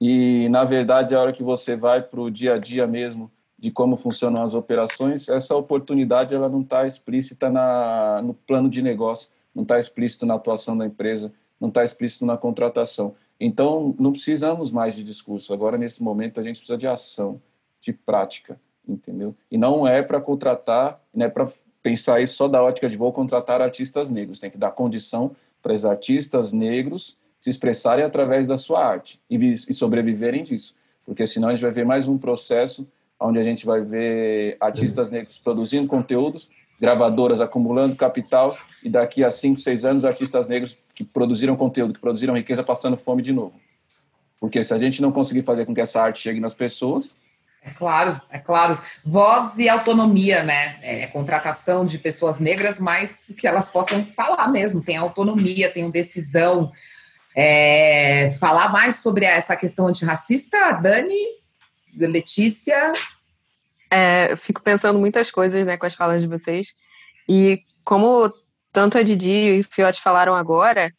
e 0.00 0.48
na 0.48 0.64
verdade 0.64 1.14
a 1.14 1.20
hora 1.20 1.32
que 1.32 1.42
você 1.42 1.76
vai 1.76 2.02
para 2.02 2.20
o 2.20 2.30
dia 2.30 2.54
a 2.54 2.58
dia 2.58 2.86
mesmo 2.86 3.30
de 3.58 3.70
como 3.70 3.96
funcionam 3.98 4.42
as 4.42 4.54
operações, 4.54 5.28
essa 5.28 5.54
oportunidade 5.54 6.34
ela 6.34 6.48
não 6.48 6.62
está 6.62 6.86
explícita 6.86 7.50
na, 7.50 8.22
no 8.22 8.32
plano 8.32 8.70
de 8.70 8.80
negócio, 8.80 9.28
não 9.54 9.64
está 9.64 9.78
explícito 9.78 10.24
na 10.24 10.34
atuação 10.34 10.76
da 10.76 10.86
empresa, 10.86 11.30
não 11.60 11.68
está 11.68 11.84
explícito 11.84 12.24
na 12.24 12.38
contratação. 12.38 13.14
Então, 13.40 13.94
não 13.98 14.12
precisamos 14.12 14.70
mais 14.70 14.94
de 14.94 15.02
discurso. 15.02 15.54
Agora, 15.54 15.78
nesse 15.78 16.02
momento, 16.02 16.38
a 16.38 16.42
gente 16.42 16.56
precisa 16.56 16.76
de 16.76 16.86
ação 16.86 17.40
de 17.80 17.92
prática, 17.92 18.60
entendeu? 18.86 19.34
E 19.50 19.56
não 19.56 19.88
é 19.88 20.02
para 20.02 20.20
contratar, 20.20 21.02
não 21.14 21.24
é 21.24 21.28
para 21.28 21.50
pensar 21.82 22.20
isso 22.20 22.36
só 22.36 22.46
da 22.46 22.62
ótica 22.62 22.88
de 22.88 22.98
vou 22.98 23.10
contratar 23.10 23.62
artistas 23.62 24.10
negros, 24.10 24.38
tem 24.38 24.50
que 24.50 24.58
dar 24.58 24.72
condição 24.72 25.34
para 25.62 25.72
os 25.72 25.84
artistas 25.86 26.52
negros 26.52 27.18
se 27.38 27.48
expressarem 27.48 28.04
através 28.04 28.46
da 28.46 28.58
sua 28.58 28.84
arte 28.84 29.18
e, 29.30 29.36
e 29.36 29.72
sobreviverem 29.72 30.44
disso, 30.44 30.76
porque 31.06 31.26
senão 31.26 31.48
a 31.48 31.54
gente 31.54 31.62
vai 31.62 31.70
ver 31.70 31.86
mais 31.86 32.06
um 32.06 32.18
processo 32.18 32.86
onde 33.18 33.38
a 33.38 33.42
gente 33.42 33.64
vai 33.64 33.82
ver 33.82 34.56
artistas 34.60 35.10
negros 35.10 35.38
produzindo 35.38 35.86
conteúdos, 35.86 36.50
gravadoras 36.80 37.40
acumulando 37.40 37.94
capital 37.94 38.56
e 38.82 38.88
daqui 38.88 39.22
a 39.22 39.30
cinco, 39.30 39.60
seis 39.60 39.84
anos 39.84 40.04
artistas 40.04 40.46
negros 40.46 40.76
que 40.94 41.04
produziram 41.04 41.54
conteúdo, 41.54 41.94
que 41.94 42.00
produziram 42.00 42.34
riqueza 42.34 42.62
passando 42.62 42.96
fome 42.96 43.22
de 43.22 43.32
novo. 43.32 43.60
Porque 44.40 44.62
se 44.62 44.72
a 44.72 44.78
gente 44.78 45.02
não 45.02 45.12
conseguir 45.12 45.42
fazer 45.42 45.66
com 45.66 45.74
que 45.74 45.80
essa 45.80 46.00
arte 46.00 46.20
chegue 46.20 46.40
nas 46.40 46.54
pessoas, 46.54 47.18
é 47.62 47.70
claro, 47.70 48.18
é 48.30 48.38
claro. 48.38 48.78
Voz 49.04 49.58
e 49.58 49.68
autonomia, 49.68 50.42
né? 50.42 50.78
É, 50.80 51.06
contratação 51.08 51.84
de 51.84 51.98
pessoas 51.98 52.38
negras, 52.38 52.78
mas 52.78 53.34
que 53.38 53.46
elas 53.46 53.68
possam 53.68 54.02
falar 54.02 54.48
mesmo, 54.48 54.82
tem 54.82 54.96
autonomia, 54.96 55.70
tem 55.70 55.90
decisão. 55.90 56.72
É, 57.36 58.30
falar 58.40 58.72
mais 58.72 58.96
sobre 58.96 59.26
essa 59.26 59.54
questão 59.56 59.86
antirracista, 59.86 60.72
Dani, 60.72 61.22
Letícia. 61.94 62.92
É, 63.90 64.32
eu 64.32 64.36
fico 64.36 64.62
pensando 64.62 64.98
muitas 64.98 65.30
coisas 65.30 65.66
né, 65.66 65.76
com 65.76 65.86
as 65.86 65.94
falas 65.94 66.22
de 66.22 66.28
vocês. 66.28 66.74
E 67.28 67.62
como 67.84 68.32
tanto 68.72 68.98
a 68.98 69.02
Didi 69.02 69.30
e 69.30 69.60
o 69.60 69.64
Fiote 69.64 70.00
falaram 70.00 70.34
agora, 70.34 70.92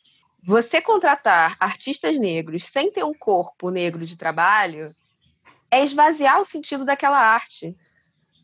você 0.44 0.82
contratar 0.82 1.56
artistas 1.60 2.18
negros 2.18 2.64
sem 2.66 2.92
ter 2.92 3.04
um 3.04 3.14
corpo 3.14 3.70
negro 3.70 4.04
de 4.06 4.18
trabalho 4.18 4.90
é 5.70 5.84
esvaziar 5.84 6.42
o 6.42 6.46
sentido 6.46 6.84
daquela 6.84 7.18
arte. 7.18 7.76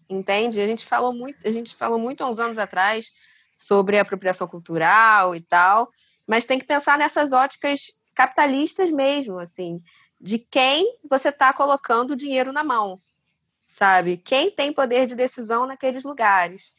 Entende? 0.09 0.61
A 0.61 0.67
gente 0.67 0.85
falou 0.85 1.13
muito, 1.13 1.45
a 1.45 1.51
gente 1.51 1.75
falou 1.75 1.99
muito 1.99 2.23
há 2.23 2.29
uns 2.29 2.39
anos 2.39 2.57
atrás 2.57 3.11
sobre 3.57 3.99
apropriação 3.99 4.47
cultural 4.47 5.35
e 5.35 5.41
tal, 5.41 5.89
mas 6.25 6.45
tem 6.45 6.59
que 6.59 6.65
pensar 6.65 6.97
nessas 6.97 7.33
óticas 7.33 7.79
capitalistas 8.15 8.91
mesmo, 8.91 9.39
assim, 9.39 9.79
de 10.21 10.39
quem 10.39 10.97
você 11.09 11.29
está 11.29 11.51
colocando 11.51 12.11
o 12.11 12.15
dinheiro 12.15 12.53
na 12.53 12.63
mão, 12.63 12.97
sabe? 13.77 14.17
Quem 14.17 14.49
tem 14.49 14.73
poder 14.73 15.05
de 15.05 15.15
decisão 15.15 15.67
naqueles 15.67 16.03
lugares. 16.03 16.73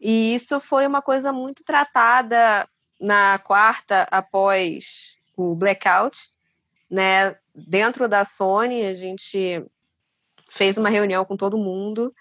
E 0.00 0.36
isso 0.36 0.60
foi 0.60 0.86
uma 0.86 1.02
coisa 1.02 1.32
muito 1.32 1.64
tratada 1.64 2.68
na 3.00 3.36
quarta 3.40 4.06
após 4.12 5.18
o 5.36 5.56
blackout, 5.56 6.16
né? 6.88 7.36
Dentro 7.52 8.08
da 8.08 8.24
Sony, 8.24 8.86
a 8.86 8.94
gente 8.94 9.64
fez 10.48 10.78
uma 10.78 10.88
reunião 10.88 11.24
com 11.24 11.36
todo 11.36 11.58
mundo 11.58 12.14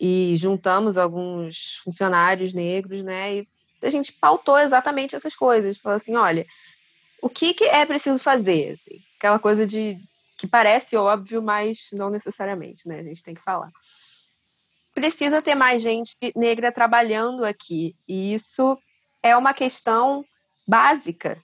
e 0.00 0.34
juntamos 0.36 0.98
alguns 0.98 1.76
funcionários 1.84 2.52
negros, 2.52 3.00
né? 3.00 3.36
E 3.36 3.48
a 3.80 3.90
gente 3.90 4.12
pautou 4.12 4.58
exatamente 4.58 5.14
essas 5.14 5.36
coisas. 5.36 5.78
Falou 5.78 5.94
assim, 5.96 6.16
olha, 6.16 6.44
o 7.22 7.28
que, 7.28 7.54
que 7.54 7.64
é 7.64 7.86
preciso 7.86 8.18
fazer? 8.18 8.72
Assim? 8.72 9.00
Aquela 9.16 9.38
coisa 9.38 9.64
de 9.64 10.00
que 10.42 10.46
parece 10.48 10.96
óbvio, 10.96 11.40
mas 11.40 11.90
não 11.92 12.10
necessariamente, 12.10 12.88
né? 12.88 12.98
A 12.98 13.02
gente 13.04 13.22
tem 13.22 13.32
que 13.32 13.40
falar. 13.40 13.70
Precisa 14.92 15.40
ter 15.40 15.54
mais 15.54 15.80
gente 15.80 16.16
negra 16.34 16.72
trabalhando 16.72 17.44
aqui. 17.44 17.94
E 18.08 18.34
isso 18.34 18.76
é 19.22 19.36
uma 19.36 19.54
questão 19.54 20.24
básica, 20.66 21.40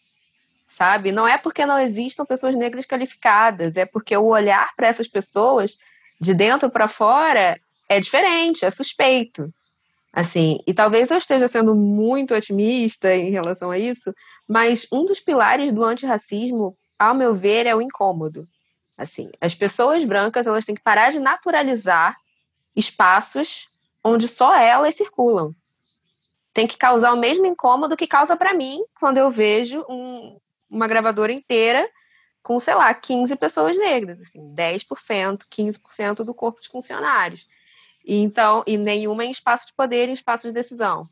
sabe? 0.68 1.12
Não 1.12 1.28
é 1.28 1.38
porque 1.38 1.64
não 1.64 1.78
existam 1.78 2.26
pessoas 2.26 2.56
negras 2.56 2.86
qualificadas, 2.86 3.76
é 3.76 3.86
porque 3.86 4.16
o 4.16 4.26
olhar 4.26 4.74
para 4.74 4.88
essas 4.88 5.06
pessoas 5.06 5.76
de 6.20 6.34
dentro 6.34 6.68
para 6.68 6.88
fora 6.88 7.56
é 7.88 8.00
diferente, 8.00 8.64
é 8.64 8.70
suspeito. 8.72 9.48
Assim, 10.12 10.58
e 10.66 10.74
talvez 10.74 11.12
eu 11.12 11.18
esteja 11.18 11.46
sendo 11.46 11.72
muito 11.72 12.34
otimista 12.34 13.14
em 13.14 13.30
relação 13.30 13.70
a 13.70 13.78
isso, 13.78 14.12
mas 14.48 14.88
um 14.92 15.04
dos 15.04 15.20
pilares 15.20 15.70
do 15.72 15.84
antirracismo, 15.84 16.76
ao 16.98 17.14
meu 17.14 17.32
ver, 17.32 17.64
é 17.64 17.76
o 17.76 17.80
incômodo. 17.80 18.44
Assim, 18.98 19.30
as 19.40 19.54
pessoas 19.54 20.04
brancas, 20.04 20.48
elas 20.48 20.64
têm 20.64 20.74
que 20.74 20.82
parar 20.82 21.10
de 21.10 21.20
naturalizar 21.20 22.16
espaços 22.74 23.68
onde 24.02 24.26
só 24.26 24.54
elas 24.54 24.96
circulam. 24.96 25.54
Tem 26.52 26.66
que 26.66 26.76
causar 26.76 27.12
o 27.12 27.16
mesmo 27.16 27.46
incômodo 27.46 27.96
que 27.96 28.08
causa 28.08 28.36
para 28.36 28.52
mim 28.52 28.84
quando 28.98 29.18
eu 29.18 29.30
vejo 29.30 29.84
um, 29.88 30.40
uma 30.68 30.88
gravadora 30.88 31.32
inteira 31.32 31.88
com, 32.42 32.58
sei 32.58 32.74
lá, 32.74 32.92
15 32.92 33.36
pessoas 33.36 33.78
negras, 33.78 34.20
assim, 34.20 34.52
10%, 34.54 35.42
15% 35.48 36.24
do 36.24 36.34
corpo 36.34 36.60
de 36.60 36.68
funcionários. 36.68 37.46
E, 38.04 38.16
então, 38.16 38.64
e 38.66 38.76
nenhuma 38.76 39.24
em 39.24 39.30
espaço 39.30 39.66
de 39.66 39.74
poder, 39.74 40.08
em 40.08 40.12
espaço 40.12 40.48
de 40.48 40.54
decisão. 40.54 41.08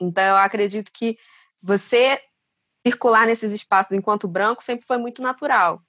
Então, 0.00 0.24
eu 0.24 0.36
acredito 0.36 0.90
que 0.92 1.18
você 1.62 2.20
circular 2.86 3.26
nesses 3.26 3.52
espaços 3.52 3.92
enquanto 3.92 4.28
branco 4.28 4.62
sempre 4.62 4.86
foi 4.86 4.96
muito 4.96 5.20
natural. 5.20 5.82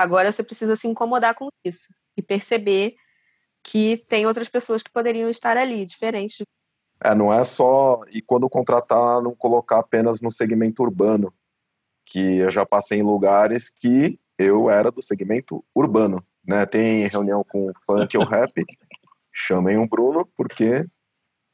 Agora 0.00 0.32
você 0.32 0.42
precisa 0.42 0.76
se 0.76 0.88
incomodar 0.88 1.34
com 1.34 1.48
isso 1.62 1.92
e 2.16 2.22
perceber 2.22 2.94
que 3.62 3.98
tem 4.08 4.26
outras 4.26 4.48
pessoas 4.48 4.82
que 4.82 4.90
poderiam 4.90 5.28
estar 5.28 5.58
ali, 5.58 5.84
diferentes. 5.84 6.38
É, 7.04 7.14
não 7.14 7.30
é 7.30 7.44
só. 7.44 8.00
E 8.10 8.22
quando 8.22 8.48
contratar, 8.48 9.20
não 9.20 9.34
colocar 9.34 9.78
apenas 9.78 10.22
no 10.22 10.30
segmento 10.30 10.82
urbano, 10.82 11.30
que 12.06 12.18
eu 12.18 12.50
já 12.50 12.64
passei 12.64 13.00
em 13.00 13.02
lugares 13.02 13.68
que 13.68 14.18
eu 14.38 14.70
era 14.70 14.90
do 14.90 15.02
segmento 15.02 15.62
urbano. 15.74 16.24
Né? 16.42 16.64
Tem 16.64 17.06
reunião 17.06 17.44
com 17.44 17.70
funk 17.84 18.16
ou 18.16 18.24
rap, 18.24 18.52
chamem 19.30 19.76
o 19.76 19.86
Bruno 19.86 20.26
porque 20.34 20.86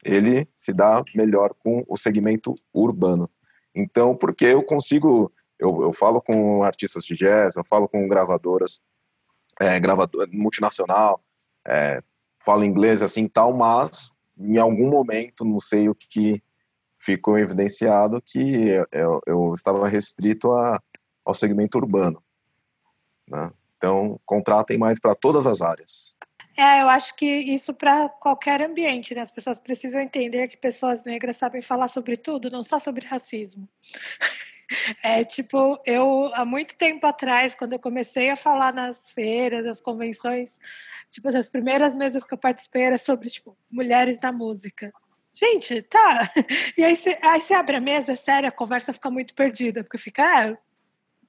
ele 0.04 0.48
se 0.54 0.72
dá 0.72 1.02
melhor 1.16 1.52
com 1.58 1.84
o 1.88 1.96
segmento 1.96 2.54
urbano. 2.72 3.28
Então, 3.74 4.16
porque 4.16 4.44
eu 4.44 4.62
consigo, 4.62 5.32
eu, 5.58 5.82
eu 5.82 5.92
falo 5.92 6.20
com 6.20 6.62
artistas 6.62 7.04
de 7.04 7.14
jazz, 7.14 7.56
eu 7.56 7.64
falo 7.64 7.88
com 7.88 8.06
gravadoras, 8.06 8.80
é, 9.60 9.78
gravador 9.80 10.28
multinacional, 10.30 11.22
é, 11.66 12.02
falo 12.38 12.64
inglês 12.64 13.02
assim 13.02 13.26
tal, 13.26 13.52
mas 13.52 14.10
em 14.38 14.58
algum 14.58 14.88
momento, 14.88 15.44
não 15.44 15.60
sei 15.60 15.88
o 15.88 15.94
que 15.94 16.42
ficou 16.98 17.38
evidenciado, 17.38 18.20
que 18.20 18.68
eu, 18.92 19.20
eu 19.26 19.54
estava 19.54 19.88
restrito 19.88 20.52
a, 20.52 20.80
ao 21.24 21.32
segmento 21.32 21.78
urbano. 21.78 22.22
Né? 23.28 23.50
Então, 23.76 24.20
contratem 24.24 24.78
mais 24.78 24.98
para 24.98 25.14
todas 25.14 25.46
as 25.46 25.60
áreas. 25.60 26.16
É, 26.56 26.80
eu 26.80 26.88
acho 26.88 27.14
que 27.14 27.26
isso 27.26 27.74
para 27.74 28.08
qualquer 28.08 28.62
ambiente, 28.62 29.14
né? 29.14 29.20
As 29.20 29.30
pessoas 29.30 29.58
precisam 29.58 30.00
entender 30.00 30.48
que 30.48 30.56
pessoas 30.56 31.04
negras 31.04 31.36
sabem 31.36 31.60
falar 31.60 31.88
sobre 31.88 32.16
tudo, 32.16 32.50
não 32.50 32.62
só 32.62 32.80
sobre 32.80 33.06
racismo. 33.06 33.68
É 35.02 35.24
tipo, 35.24 35.80
eu 35.86 36.30
há 36.34 36.44
muito 36.44 36.76
tempo 36.76 37.06
atrás, 37.06 37.54
quando 37.54 37.74
eu 37.74 37.78
comecei 37.78 38.30
a 38.30 38.36
falar 38.36 38.72
nas 38.72 39.10
feiras, 39.10 39.64
nas 39.64 39.80
convenções, 39.80 40.58
tipo, 41.08 41.28
as 41.28 41.48
primeiras 41.48 41.94
mesas 41.94 42.24
que 42.24 42.34
eu 42.34 42.38
participei 42.38 42.82
era 42.82 42.98
sobre 42.98 43.30
tipo, 43.30 43.56
mulheres 43.70 44.20
na 44.20 44.32
música. 44.32 44.92
Gente, 45.32 45.82
tá. 45.82 46.30
E 46.78 46.82
aí 46.84 46.96
você, 46.96 47.54
abre 47.54 47.76
a 47.76 47.80
mesa, 47.80 48.12
é 48.12 48.16
sério, 48.16 48.48
a 48.48 48.52
conversa 48.52 48.92
fica 48.92 49.10
muito 49.10 49.34
perdida, 49.34 49.84
porque 49.84 49.98
fica, 49.98 50.22
ah, 50.24 50.58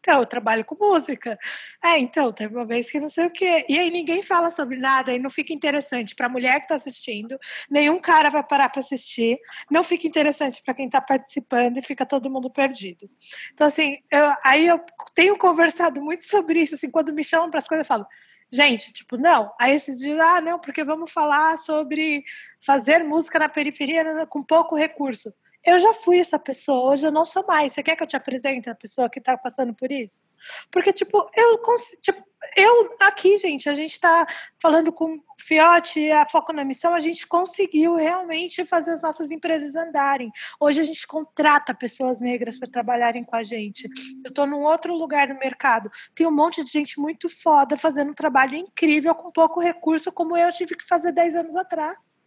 então, 0.08 0.22
eu 0.22 0.26
trabalho 0.26 0.64
com 0.64 0.74
música. 0.80 1.38
É, 1.84 2.00
então, 2.00 2.32
teve 2.32 2.56
uma 2.56 2.66
vez 2.66 2.90
que 2.90 2.98
não 2.98 3.10
sei 3.10 3.26
o 3.26 3.30
quê. 3.30 3.66
E 3.68 3.78
aí 3.78 3.92
ninguém 3.92 4.22
fala 4.22 4.50
sobre 4.50 4.78
nada 4.78 5.12
e 5.12 5.20
não 5.20 5.30
fica 5.30 5.52
interessante 5.52 6.16
para 6.16 6.28
a 6.28 6.30
mulher 6.30 6.54
que 6.60 6.62
está 6.62 6.76
assistindo, 6.76 7.38
nenhum 7.70 8.00
cara 8.00 8.30
vai 8.30 8.42
parar 8.42 8.70
para 8.70 8.80
assistir, 8.80 9.38
não 9.70 9.84
fica 9.84 10.08
interessante 10.08 10.64
para 10.64 10.74
quem 10.74 10.86
está 10.86 11.02
participando 11.02 11.76
e 11.76 11.82
fica 11.82 12.06
todo 12.06 12.30
mundo 12.30 12.50
perdido. 12.50 13.10
Então, 13.52 13.68
assim, 13.68 13.98
eu, 14.10 14.34
aí 14.46 14.66
eu 14.66 14.80
tenho 15.14 15.38
conversado 15.38 16.02
muito 16.02 16.24
sobre 16.24 16.62
isso, 16.62 16.76
assim, 16.76 16.90
quando 16.90 17.12
me 17.12 17.24
chamam 17.24 17.50
para 17.50 17.60
as 17.60 17.68
coisas, 17.68 17.86
eu 17.86 17.90
falo, 17.90 18.08
gente, 18.50 18.94
tipo, 18.94 19.18
não. 19.18 19.52
Aí 19.60 19.76
esses 19.76 20.00
dias, 20.00 20.18
ah, 20.22 20.40
não, 20.40 20.58
porque 20.58 20.86
vamos 20.86 21.12
falar 21.12 21.58
sobre 21.58 22.24
fazer 22.62 23.04
música 23.04 23.40
na 23.40 23.50
periferia 23.50 24.26
com 24.28 24.42
pouco 24.42 24.74
recurso 24.74 25.34
eu 25.68 25.78
já 25.78 25.94
fui 25.94 26.18
essa 26.18 26.40
pessoa, 26.40 26.94
hoje 26.94 27.06
eu 27.06 27.12
não 27.12 27.26
sou 27.26 27.46
mais. 27.46 27.74
Você 27.74 27.84
quer 27.84 27.98
que 27.98 28.02
eu 28.02 28.08
te 28.08 28.16
apresente 28.16 28.70
a 28.70 28.74
pessoa 28.74 29.10
que 29.10 29.20
está 29.20 29.38
passando 29.38 29.74
por 29.74 29.92
isso? 29.92 30.24
Porque, 30.72 30.94
tipo, 30.94 31.30
eu, 31.36 31.62
tipo, 32.02 32.24
eu 32.56 32.98
aqui, 33.02 33.38
gente, 33.38 33.70
a 33.70 33.76
gente 33.76 33.92
está 33.92 34.26
falando 34.62 34.94
com 34.94 35.14
o 35.14 35.20
Fiote, 35.42 36.10
a 36.10 36.26
Foco 36.26 36.54
na 36.54 36.64
Missão, 36.64 36.94
a 36.94 37.02
gente 37.02 37.28
conseguiu 37.28 37.96
realmente 37.96 38.66
fazer 38.66 38.92
as 38.92 39.02
nossas 39.02 39.30
empresas 39.30 39.76
andarem. 39.76 40.32
Hoje 40.58 40.80
a 40.80 40.86
gente 40.86 41.06
contrata 41.06 41.76
pessoas 41.76 42.22
negras 42.22 42.58
para 42.58 42.72
trabalharem 42.72 43.26
com 43.26 43.36
a 43.36 43.44
gente. 43.44 43.90
Eu 44.24 44.30
estou 44.30 44.48
num 44.48 44.64
outro 44.64 44.96
lugar 44.96 45.28
no 45.28 45.38
mercado. 45.38 45.92
Tem 46.16 46.26
um 46.26 46.32
monte 46.32 46.64
de 46.64 46.72
gente 46.72 46.98
muito 46.98 47.28
foda 47.28 47.76
fazendo 47.76 48.12
um 48.12 48.16
trabalho 48.16 48.56
incrível 48.56 49.14
com 49.14 49.34
pouco 49.34 49.60
recurso, 49.60 50.14
como 50.14 50.38
eu 50.38 50.50
tive 50.54 50.78
que 50.78 50.88
fazer 50.88 51.12
10 51.12 51.36
anos 51.36 51.58
atrás. 51.58 52.18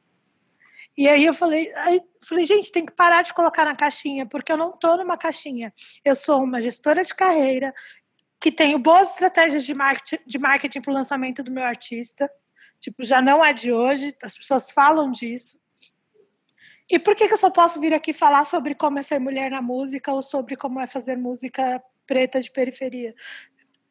E 0.96 1.08
aí 1.08 1.24
eu 1.24 1.32
falei, 1.32 1.72
aí 1.76 2.00
falei, 2.26 2.44
gente, 2.44 2.70
tem 2.70 2.84
que 2.84 2.92
parar 2.92 3.22
de 3.22 3.32
colocar 3.32 3.64
na 3.64 3.74
caixinha, 3.74 4.26
porque 4.26 4.52
eu 4.52 4.56
não 4.56 4.70
estou 4.70 4.96
numa 4.96 5.16
caixinha. 5.16 5.72
Eu 6.04 6.14
sou 6.14 6.42
uma 6.42 6.60
gestora 6.60 7.04
de 7.04 7.14
carreira 7.14 7.72
que 8.40 8.50
tenho 8.50 8.78
boas 8.78 9.10
estratégias 9.10 9.64
de 9.64 9.74
marketing, 9.74 10.22
de 10.26 10.38
marketing 10.38 10.80
para 10.80 10.90
o 10.90 10.94
lançamento 10.94 11.42
do 11.42 11.50
meu 11.50 11.64
artista. 11.64 12.30
Tipo, 12.80 13.04
já 13.04 13.20
não 13.20 13.44
é 13.44 13.52
de 13.52 13.72
hoje, 13.72 14.16
as 14.22 14.36
pessoas 14.36 14.70
falam 14.70 15.10
disso. 15.10 15.58
E 16.90 16.98
por 16.98 17.14
que, 17.14 17.28
que 17.28 17.34
eu 17.34 17.38
só 17.38 17.50
posso 17.50 17.78
vir 17.78 17.94
aqui 17.94 18.12
falar 18.12 18.44
sobre 18.44 18.74
como 18.74 18.98
é 18.98 19.02
ser 19.02 19.20
mulher 19.20 19.50
na 19.50 19.62
música 19.62 20.12
ou 20.12 20.20
sobre 20.20 20.56
como 20.56 20.80
é 20.80 20.86
fazer 20.86 21.16
música 21.16 21.80
preta 22.06 22.40
de 22.40 22.50
periferia? 22.50 23.14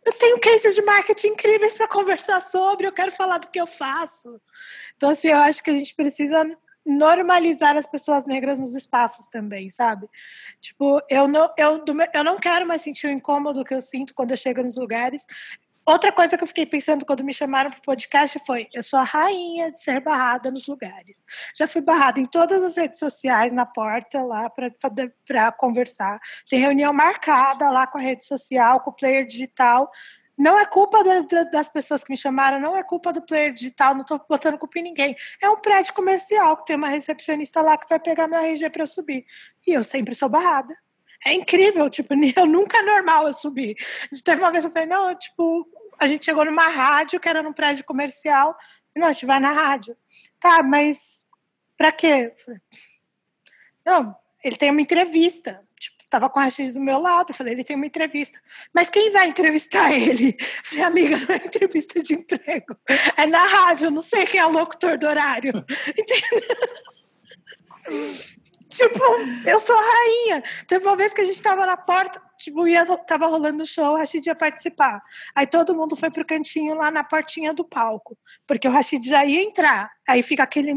eu 0.06 0.14
tenho 0.14 0.40
cases 0.40 0.76
de 0.76 0.82
marketing 0.82 1.28
incríveis 1.28 1.74
para 1.74 1.88
conversar 1.88 2.42
sobre, 2.42 2.88
eu 2.88 2.92
quero 2.92 3.12
falar 3.12 3.38
do 3.38 3.48
que 3.48 3.60
eu 3.60 3.68
faço. 3.68 4.42
Então, 4.96 5.10
assim, 5.10 5.30
eu 5.30 5.38
acho 5.38 5.64
que 5.64 5.70
a 5.70 5.74
gente 5.74 5.94
precisa 5.96 6.44
normalizar 6.86 7.78
as 7.78 7.86
pessoas 7.86 8.26
negras 8.26 8.60
nos 8.60 8.76
espaços 8.76 9.28
também, 9.28 9.70
sabe? 9.70 10.08
Tipo, 10.62 11.02
eu 11.10 11.28
não, 11.28 11.52
eu, 11.58 11.84
eu 12.14 12.24
não 12.24 12.38
quero 12.38 12.68
mais 12.68 12.82
sentir 12.82 13.08
o 13.08 13.12
incômodo 13.12 13.64
que 13.64 13.74
eu 13.74 13.82
sinto 13.82 14.14
quando 14.14 14.32
eu 14.32 14.38
chego 14.38 14.62
nos 14.62 14.78
lugares. 14.78 15.26
Outra 15.86 16.12
coisa 16.12 16.38
que 16.38 16.44
eu 16.44 16.48
fiquei 16.48 16.68
pensando 16.68 17.04
quando 17.04 17.24
me 17.24 17.34
chamaram 17.34 17.72
para 17.72 17.80
o 17.80 17.84
podcast 17.84 18.38
foi: 18.46 18.68
eu 18.74 18.84
sou 18.84 19.00
a 19.00 19.04
rainha 19.04 19.72
de 19.72 19.82
ser 19.82 20.00
barrada 20.00 20.52
nos 20.52 20.68
lugares. 20.68 21.26
Já 21.56 21.68
fui 21.68 21.82
barrada 21.82 22.20
em 22.20 22.26
todas 22.26 22.62
as 22.62 22.78
redes 22.78 23.00
sociais, 23.00 23.52
na 23.52 23.66
porta 23.66 24.22
lá 24.22 24.52
para 24.52 25.52
conversar. 25.54 26.20
Tem 26.48 26.60
reunião 26.60 26.94
marcada 26.94 27.72
lá 27.72 27.88
com 27.88 27.98
a 27.98 28.02
rede 28.02 28.24
social, 28.24 28.82
com 28.82 28.92
o 28.92 28.96
player 28.96 29.26
digital 29.26 29.90
não 30.40 30.58
é 30.58 30.66
culpa 30.66 31.04
da, 31.04 31.20
da, 31.20 31.44
das 31.44 31.68
pessoas 31.68 32.02
que 32.02 32.10
me 32.10 32.16
chamaram, 32.16 32.62
não 32.62 32.78
é 32.78 32.82
culpa 32.82 33.12
do 33.12 33.22
player 33.22 33.54
digital, 33.54 33.94
não 33.94 34.04
estou 34.04 34.22
botando 34.30 34.58
culpa 34.58 34.80
em 34.80 34.84
ninguém. 34.84 35.16
É 35.42 35.50
um 35.50 35.58
prédio 35.58 35.94
comercial 35.94 36.56
que 36.56 36.66
tem 36.68 36.78
uma 36.78 36.88
recepcionista 36.88 37.62
lá 37.62 37.78
que 37.78 37.90
vai 37.90 38.00
pegar 38.00 38.26
meu 38.26 38.40
RG 38.40 38.70
para 38.70 38.84
eu 38.84 38.88
subir. 38.88 39.26
E 39.68 39.74
eu 39.74 39.84
sempre 39.84 40.16
sou 40.16 40.30
barrada. 40.30 40.74
É 41.26 41.34
incrível, 41.34 41.90
tipo, 41.90 42.14
eu 42.40 42.46
nunca 42.46 42.78
é 42.78 42.82
normal 42.82 43.28
eu 43.28 43.34
subir. 43.34 43.76
Teve 44.24 44.42
uma 44.42 44.50
vez 44.50 44.64
que 44.64 44.70
eu 44.70 44.72
falei, 44.72 44.88
não, 44.88 45.14
tipo, 45.14 45.70
a 46.00 46.08
gente 46.08 46.24
chegou 46.24 46.46
numa 46.46 46.70
rádio 46.70 47.20
que 47.20 47.28
era 47.28 47.44
num 47.44 47.52
prédio 47.52 47.84
comercial, 47.84 48.56
não, 48.96 49.08
a 49.08 49.12
gente 49.12 49.26
vai 49.26 49.42
na 49.42 49.52
rádio. 49.52 49.98
Tá, 50.40 50.64
mas 50.64 51.28
para 51.78 51.92
quê? 51.92 52.34
Não, 53.86 54.16
ele 54.42 54.56
tem 54.56 54.72
uma 54.72 54.82
entrevista. 54.82 55.62
Tava 56.10 56.30
com 56.30 56.40
a 56.40 56.44
Rachid 56.46 56.72
do 56.72 56.80
meu 56.80 56.98
lado, 56.98 57.34
falei, 57.34 57.54
ele 57.54 57.64
tem 57.64 57.76
uma 57.76 57.86
entrevista. 57.86 58.40
Mas 58.74 58.90
quem 58.90 59.12
vai 59.12 59.28
entrevistar 59.28 59.92
ele? 59.92 60.36
Falei, 60.64 60.84
amiga, 60.84 61.18
não 61.18 61.36
é 61.36 61.38
entrevista 61.38 62.02
de 62.02 62.14
emprego. 62.16 62.76
É 63.16 63.28
na 63.28 63.46
rádio, 63.46 63.92
não 63.92 64.02
sei 64.02 64.26
quem 64.26 64.40
é 64.40 64.46
o 64.46 64.52
locutor 64.52 64.98
do 64.98 65.08
horário. 65.08 65.54
Entendeu? 65.98 66.50
tipo, 68.70 69.04
eu 69.46 69.60
sou 69.60 69.76
rainha. 69.76 70.44
Teve 70.68 70.86
uma 70.86 70.96
vez 70.96 71.14
que 71.14 71.22
a 71.22 71.26
gente 71.26 71.42
tava 71.42 71.66
na 71.66 71.78
porta, 71.78 72.22
tipo, 72.38 72.68
ia, 72.68 72.86
tava 72.98 73.28
rolando 73.28 73.64
o 73.64 73.66
show, 73.66 73.94
o 73.94 73.98
Rashid 73.98 74.26
ia 74.26 74.36
participar. 74.36 75.02
Aí 75.36 75.46
todo 75.46 75.76
mundo 75.76 75.96
foi 75.96 76.10
pro 76.10 76.26
cantinho 76.26 76.74
lá 76.76 76.90
na 76.90 77.04
portinha 77.04 77.54
do 77.54 77.64
palco, 77.64 78.18
porque 78.48 78.68
o 78.68 78.72
Rashid 78.72 79.08
já 79.08 79.26
ia 79.26 79.44
entrar. 79.44 79.92
Aí 80.08 80.24
fica 80.24 80.44
aquele 80.44 80.74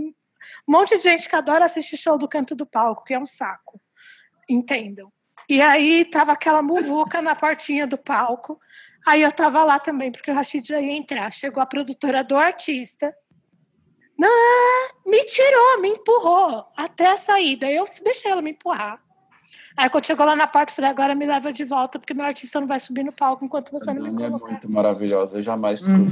monte 0.69 0.97
de 0.99 1.05
gente 1.05 1.29
que 1.29 1.37
adora 1.37 1.65
assistir 1.65 1.97
show 1.97 2.19
do 2.19 2.29
canto 2.29 2.55
do 2.55 2.67
palco, 2.67 3.05
que 3.05 3.15
é 3.15 3.19
um 3.19 3.27
saco. 3.27 3.81
Entendam. 4.49 5.11
E 5.53 5.61
aí 5.61 6.07
tava 6.07 6.33
aquela 6.33 6.63
muvuca 6.63 7.21
na 7.21 7.35
portinha 7.35 7.87
do 7.87 7.99
palco. 7.99 8.59
Aí 9.07 9.21
eu 9.21 9.31
tava 9.31 9.63
lá 9.63 9.79
também, 9.79 10.11
porque 10.11 10.31
o 10.31 10.35
Rashid 10.35 10.67
já 10.67 10.81
ia 10.81 10.97
entrar. 10.97 11.31
Chegou 11.31 11.63
a 11.63 11.67
produtora 11.67 12.25
do 12.25 12.39
artista. 12.39 13.15
Não, 14.19 14.31
me 15.05 15.23
tirou, 15.27 15.79
me 15.83 15.91
empurrou 15.91 16.65
até 16.75 17.07
a 17.09 17.19
saída. 17.19 17.71
Eu 17.71 17.85
deixei 18.03 18.31
ela 18.31 18.41
me 18.41 18.53
empurrar. 18.53 18.99
Aí 19.77 19.91
quando 19.91 20.07
chegou 20.07 20.25
lá 20.25 20.35
na 20.35 20.47
porta, 20.47 20.73
eu 20.73 20.77
falei, 20.77 20.91
agora 20.91 21.15
me 21.15 21.27
leva 21.27 21.53
de 21.53 21.65
volta, 21.65 21.99
porque 21.99 22.15
meu 22.15 22.25
artista 22.25 22.59
não 22.59 22.67
vai 22.67 22.81
subir 22.81 23.05
no 23.05 23.13
palco 23.13 23.45
enquanto 23.45 23.73
você 23.73 23.91
a 23.91 23.95
não 23.95 24.05
me 24.05 24.17
colocar. 24.17 24.47
é 24.47 24.51
muito 24.53 24.73
maravilhosa, 24.73 25.37
eu 25.37 25.43
jamais 25.43 25.83
Nossa. 25.87 26.03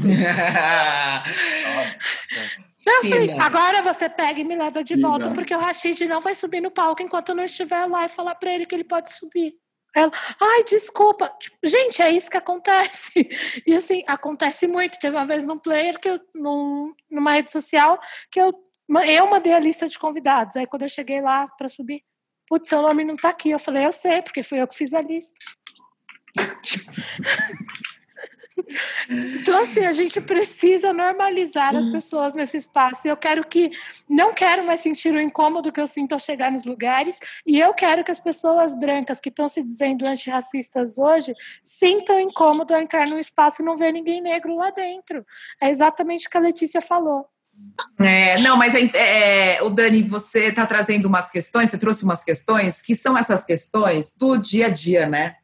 Eu 2.86 3.10
falei, 3.10 3.30
agora 3.38 3.82
você 3.82 4.08
pega 4.08 4.40
e 4.40 4.44
me 4.44 4.56
leva 4.56 4.82
de 4.82 4.96
volta, 4.96 5.30
porque 5.30 5.54
o 5.54 5.58
Rashid 5.58 6.06
não 6.06 6.20
vai 6.20 6.34
subir 6.34 6.60
no 6.60 6.70
palco 6.70 7.02
enquanto 7.02 7.30
eu 7.30 7.34
não 7.34 7.44
estiver 7.44 7.86
lá 7.86 8.04
e 8.04 8.08
falar 8.08 8.34
para 8.34 8.52
ele 8.52 8.66
que 8.66 8.74
ele 8.74 8.84
pode 8.84 9.12
subir. 9.12 9.54
Ela, 9.94 10.12
ai, 10.40 10.64
desculpa. 10.64 11.28
Tipo, 11.40 11.56
gente, 11.64 12.00
é 12.00 12.10
isso 12.10 12.30
que 12.30 12.36
acontece. 12.36 13.10
E 13.66 13.74
assim, 13.74 14.02
acontece 14.06 14.66
muito. 14.66 14.98
Teve 14.98 15.16
uma 15.16 15.26
vez 15.26 15.46
num 15.46 15.58
player, 15.58 15.98
que 15.98 16.08
eu, 16.08 16.20
num, 16.34 16.92
numa 17.10 17.32
rede 17.32 17.50
social, 17.50 17.98
que 18.30 18.40
eu, 18.40 18.52
eu 19.06 19.26
mandei 19.28 19.52
a 19.52 19.60
lista 19.60 19.88
de 19.88 19.98
convidados. 19.98 20.56
Aí 20.56 20.66
quando 20.66 20.82
eu 20.82 20.88
cheguei 20.88 21.20
lá 21.20 21.44
para 21.58 21.68
subir, 21.68 22.02
putz, 22.48 22.68
seu 22.68 22.80
nome 22.82 23.04
não 23.04 23.16
tá 23.16 23.30
aqui. 23.30 23.50
Eu 23.50 23.58
falei, 23.58 23.84
eu 23.84 23.92
sei, 23.92 24.22
porque 24.22 24.42
fui 24.42 24.60
eu 24.60 24.68
que 24.68 24.76
fiz 24.76 24.94
a 24.94 25.00
lista. 25.00 25.38
Então, 29.08 29.62
assim, 29.62 29.84
a 29.84 29.92
gente 29.92 30.20
precisa 30.20 30.92
normalizar 30.92 31.74
as 31.74 31.88
pessoas 31.88 32.34
nesse 32.34 32.56
espaço. 32.56 33.08
Eu 33.08 33.16
quero 33.16 33.44
que, 33.44 33.70
não 34.08 34.32
quero 34.32 34.64
mais 34.64 34.80
sentir 34.80 35.12
o 35.12 35.20
incômodo 35.20 35.72
que 35.72 35.80
eu 35.80 35.86
sinto 35.86 36.12
ao 36.12 36.18
chegar 36.18 36.50
nos 36.52 36.64
lugares, 36.64 37.18
e 37.46 37.58
eu 37.58 37.74
quero 37.74 38.04
que 38.04 38.10
as 38.10 38.18
pessoas 38.18 38.74
brancas 38.74 39.20
que 39.20 39.28
estão 39.28 39.48
se 39.48 39.62
dizendo 39.62 40.06
antirracistas 40.06 40.98
hoje 40.98 41.32
sintam 41.62 42.20
incômodo 42.20 42.74
ao 42.74 42.80
entrar 42.80 43.08
num 43.08 43.18
espaço 43.18 43.62
e 43.62 43.64
não 43.64 43.76
ver 43.76 43.92
ninguém 43.92 44.20
negro 44.20 44.54
lá 44.56 44.70
dentro. 44.70 45.24
É 45.60 45.70
exatamente 45.70 46.26
o 46.26 46.30
que 46.30 46.36
a 46.36 46.40
Letícia 46.40 46.80
falou. 46.80 47.26
É, 47.98 48.40
não, 48.40 48.56
mas 48.56 48.74
é, 48.74 49.56
é, 49.56 49.62
o 49.62 49.68
Dani, 49.68 50.02
você 50.02 50.46
está 50.46 50.64
trazendo 50.66 51.06
umas 51.06 51.30
questões, 51.30 51.68
você 51.68 51.78
trouxe 51.78 52.04
umas 52.04 52.24
questões 52.24 52.80
que 52.80 52.94
são 52.94 53.16
essas 53.16 53.44
questões 53.44 54.14
do 54.16 54.36
dia 54.36 54.66
a 54.66 54.70
dia, 54.70 55.06
né? 55.06 55.36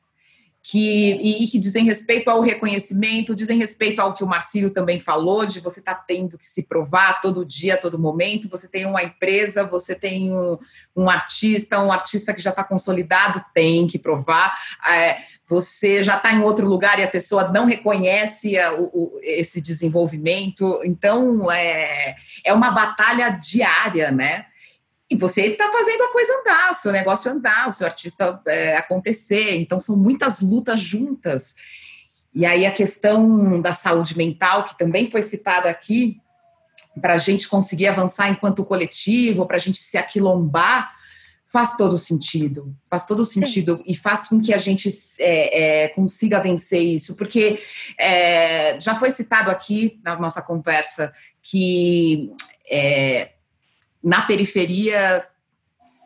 Que, 0.68 1.12
e, 1.12 1.46
que 1.46 1.60
dizem 1.60 1.84
respeito 1.84 2.28
ao 2.28 2.40
reconhecimento, 2.40 3.36
dizem 3.36 3.56
respeito 3.56 4.00
ao 4.00 4.12
que 4.12 4.24
o 4.24 4.26
Marcílio 4.26 4.68
também 4.68 4.98
falou, 4.98 5.46
de 5.46 5.60
você 5.60 5.78
estar 5.78 5.94
tá 5.94 6.04
tendo 6.04 6.36
que 6.36 6.44
se 6.44 6.64
provar 6.64 7.20
todo 7.20 7.44
dia, 7.44 7.76
todo 7.76 7.96
momento. 7.96 8.48
Você 8.48 8.66
tem 8.66 8.84
uma 8.84 9.00
empresa, 9.00 9.62
você 9.62 9.94
tem 9.94 10.34
um, 10.34 10.58
um 10.96 11.08
artista, 11.08 11.80
um 11.80 11.92
artista 11.92 12.34
que 12.34 12.42
já 12.42 12.50
está 12.50 12.64
consolidado, 12.64 13.44
tem 13.54 13.86
que 13.86 13.96
provar. 13.96 14.58
É, 14.90 15.18
você 15.46 16.02
já 16.02 16.16
está 16.16 16.32
em 16.32 16.42
outro 16.42 16.66
lugar 16.66 16.98
e 16.98 17.04
a 17.04 17.08
pessoa 17.08 17.48
não 17.48 17.64
reconhece 17.64 18.58
a, 18.58 18.74
o, 18.74 19.16
esse 19.22 19.60
desenvolvimento. 19.60 20.80
Então, 20.84 21.48
é, 21.48 22.16
é 22.44 22.52
uma 22.52 22.72
batalha 22.72 23.30
diária, 23.30 24.10
né? 24.10 24.46
E 25.08 25.14
você 25.16 25.42
está 25.42 25.70
fazendo 25.70 26.02
a 26.02 26.12
coisa 26.12 26.32
andar, 26.40 26.70
o 26.70 26.74
seu 26.74 26.90
negócio 26.90 27.30
andar, 27.30 27.68
o 27.68 27.70
seu 27.70 27.86
artista 27.86 28.40
é, 28.46 28.76
acontecer. 28.76 29.56
Então, 29.56 29.78
são 29.78 29.96
muitas 29.96 30.40
lutas 30.40 30.80
juntas. 30.80 31.54
E 32.34 32.44
aí, 32.44 32.66
a 32.66 32.72
questão 32.72 33.60
da 33.60 33.72
saúde 33.72 34.16
mental, 34.16 34.64
que 34.64 34.76
também 34.76 35.10
foi 35.10 35.22
citada 35.22 35.70
aqui, 35.70 36.20
para 37.00 37.14
a 37.14 37.18
gente 37.18 37.48
conseguir 37.48 37.86
avançar 37.86 38.28
enquanto 38.28 38.64
coletivo, 38.64 39.46
para 39.46 39.56
a 39.56 39.60
gente 39.60 39.78
se 39.78 39.96
aquilombar, 39.96 40.92
faz 41.46 41.76
todo 41.76 41.96
sentido. 41.96 42.74
Faz 42.86 43.04
todo 43.04 43.24
sentido 43.24 43.82
e 43.86 43.94
faz 43.94 44.28
com 44.28 44.40
que 44.40 44.52
a 44.52 44.58
gente 44.58 44.88
é, 45.20 45.84
é, 45.84 45.88
consiga 45.88 46.40
vencer 46.40 46.82
isso. 46.82 47.14
Porque 47.14 47.60
é, 47.98 48.80
já 48.80 48.94
foi 48.96 49.10
citado 49.10 49.50
aqui 49.50 50.00
na 50.04 50.18
nossa 50.18 50.42
conversa 50.42 51.12
que 51.42 52.32
é, 52.68 53.35
na 54.06 54.22
periferia 54.22 55.26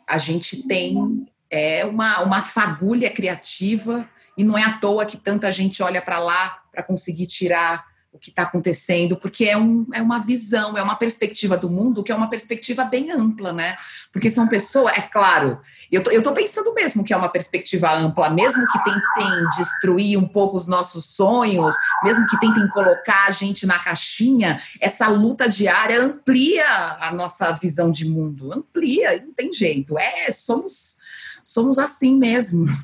a 0.06 0.16
gente 0.16 0.66
tem 0.66 1.26
é, 1.50 1.84
uma, 1.84 2.22
uma 2.22 2.40
fagulha 2.40 3.10
criativa 3.10 4.08
e 4.38 4.42
não 4.42 4.56
é 4.56 4.62
à 4.62 4.78
toa 4.78 5.04
que 5.04 5.18
tanta 5.18 5.52
gente 5.52 5.82
olha 5.82 6.00
para 6.00 6.18
lá 6.18 6.62
para 6.72 6.82
conseguir 6.82 7.26
tirar 7.26 7.84
o 8.12 8.18
que 8.18 8.30
está 8.30 8.42
acontecendo, 8.42 9.16
porque 9.16 9.44
é, 9.44 9.56
um, 9.56 9.86
é 9.94 10.02
uma 10.02 10.18
visão, 10.18 10.76
é 10.76 10.82
uma 10.82 10.96
perspectiva 10.96 11.56
do 11.56 11.70
mundo 11.70 12.02
que 12.02 12.10
é 12.10 12.14
uma 12.14 12.28
perspectiva 12.28 12.84
bem 12.84 13.12
ampla, 13.12 13.52
né? 13.52 13.76
Porque 14.12 14.28
são 14.28 14.48
pessoas, 14.48 14.96
é 14.96 15.02
claro, 15.02 15.60
eu 15.92 16.02
tô, 16.02 16.10
eu 16.10 16.20
tô 16.20 16.32
pensando 16.32 16.74
mesmo 16.74 17.04
que 17.04 17.12
é 17.12 17.16
uma 17.16 17.28
perspectiva 17.28 17.92
ampla, 17.92 18.28
mesmo 18.28 18.66
que 18.66 18.82
tentem 18.82 19.48
destruir 19.56 20.18
um 20.18 20.26
pouco 20.26 20.56
os 20.56 20.66
nossos 20.66 21.04
sonhos, 21.14 21.74
mesmo 22.02 22.26
que 22.26 22.38
tentem 22.40 22.66
colocar 22.68 23.28
a 23.28 23.30
gente 23.30 23.64
na 23.64 23.78
caixinha, 23.78 24.60
essa 24.80 25.06
luta 25.06 25.48
diária 25.48 26.02
amplia 26.02 26.96
a 27.00 27.12
nossa 27.12 27.52
visão 27.52 27.92
de 27.92 28.08
mundo, 28.08 28.52
amplia, 28.52 29.22
não 29.24 29.32
tem 29.32 29.52
jeito, 29.52 29.96
é, 29.96 30.32
somos 30.32 30.98
somos 31.44 31.78
assim 31.78 32.16
mesmo. 32.16 32.66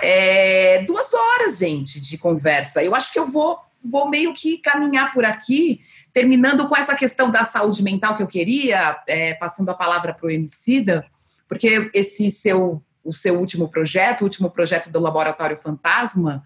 É, 0.00 0.84
duas 0.84 1.12
horas, 1.12 1.58
gente, 1.58 2.00
de 2.00 2.16
conversa. 2.16 2.82
Eu 2.82 2.94
acho 2.94 3.12
que 3.12 3.18
eu 3.18 3.26
vou 3.26 3.58
vou 3.90 4.08
meio 4.08 4.34
que 4.34 4.58
caminhar 4.58 5.12
por 5.12 5.24
aqui, 5.24 5.80
terminando 6.12 6.68
com 6.68 6.76
essa 6.76 6.94
questão 6.94 7.30
da 7.30 7.44
saúde 7.44 7.82
mental 7.82 8.16
que 8.16 8.22
eu 8.22 8.26
queria, 8.26 9.00
é, 9.06 9.34
passando 9.34 9.68
a 9.70 9.74
palavra 9.74 10.12
para 10.12 10.26
o 10.26 10.30
Emicida, 10.30 11.04
porque 11.48 11.90
esse 11.94 12.30
seu, 12.30 12.82
o 13.04 13.12
seu 13.12 13.38
último 13.38 13.68
projeto, 13.68 14.22
o 14.22 14.24
último 14.24 14.50
projeto 14.50 14.90
do 14.90 15.00
Laboratório 15.00 15.56
Fantasma, 15.56 16.42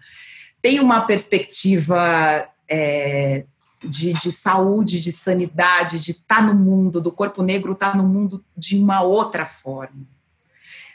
tem 0.61 0.79
uma 0.79 1.01
perspectiva 1.01 2.47
é, 2.69 3.45
de, 3.83 4.13
de, 4.13 4.31
saúde, 4.31 5.01
de 5.01 5.11
sanidade, 5.11 5.99
de 5.99 6.11
estar 6.11 6.37
tá 6.37 6.41
no 6.41 6.53
mundo, 6.53 7.01
do 7.01 7.11
corpo 7.11 7.43
negro 7.43 7.73
estar 7.73 7.91
tá 7.91 7.97
no 7.97 8.07
mundo 8.07 8.43
de 8.55 8.77
uma 8.77 9.01
outra 9.01 9.45
forma. 9.45 10.07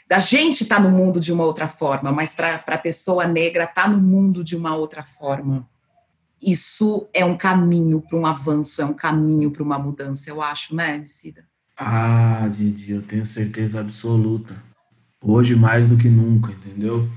Da 0.07 0.17
gente 0.17 0.63
estar 0.63 0.77
tá 0.77 0.81
no 0.81 0.89
mundo 0.89 1.19
de 1.19 1.31
uma 1.31 1.43
outra 1.43 1.67
forma, 1.67 2.11
mas 2.11 2.33
para 2.33 2.63
a 2.65 2.77
pessoa 2.77 3.27
negra 3.27 3.65
estar 3.65 3.83
tá 3.83 3.87
no 3.87 3.99
mundo 3.99 4.43
de 4.43 4.55
uma 4.55 4.75
outra 4.75 5.03
forma 5.03 5.67
isso 6.41 7.07
é 7.13 7.23
um 7.23 7.37
caminho 7.37 8.01
para 8.01 8.17
um 8.17 8.25
avanço, 8.25 8.81
é 8.81 8.85
um 8.85 8.93
caminho 8.93 9.51
para 9.51 9.63
uma 9.63 9.79
mudança, 9.79 10.29
eu 10.29 10.41
acho, 10.41 10.75
né, 10.75 10.95
Emicida? 10.95 11.43
Ah, 11.77 12.47
Didi, 12.51 12.91
eu 12.91 13.01
tenho 13.01 13.23
certeza 13.23 13.79
absoluta. 13.79 14.61
Hoje 15.21 15.55
mais 15.55 15.87
do 15.87 15.97
que 15.97 16.09
nunca, 16.09 16.51
entendeu? 16.51 17.09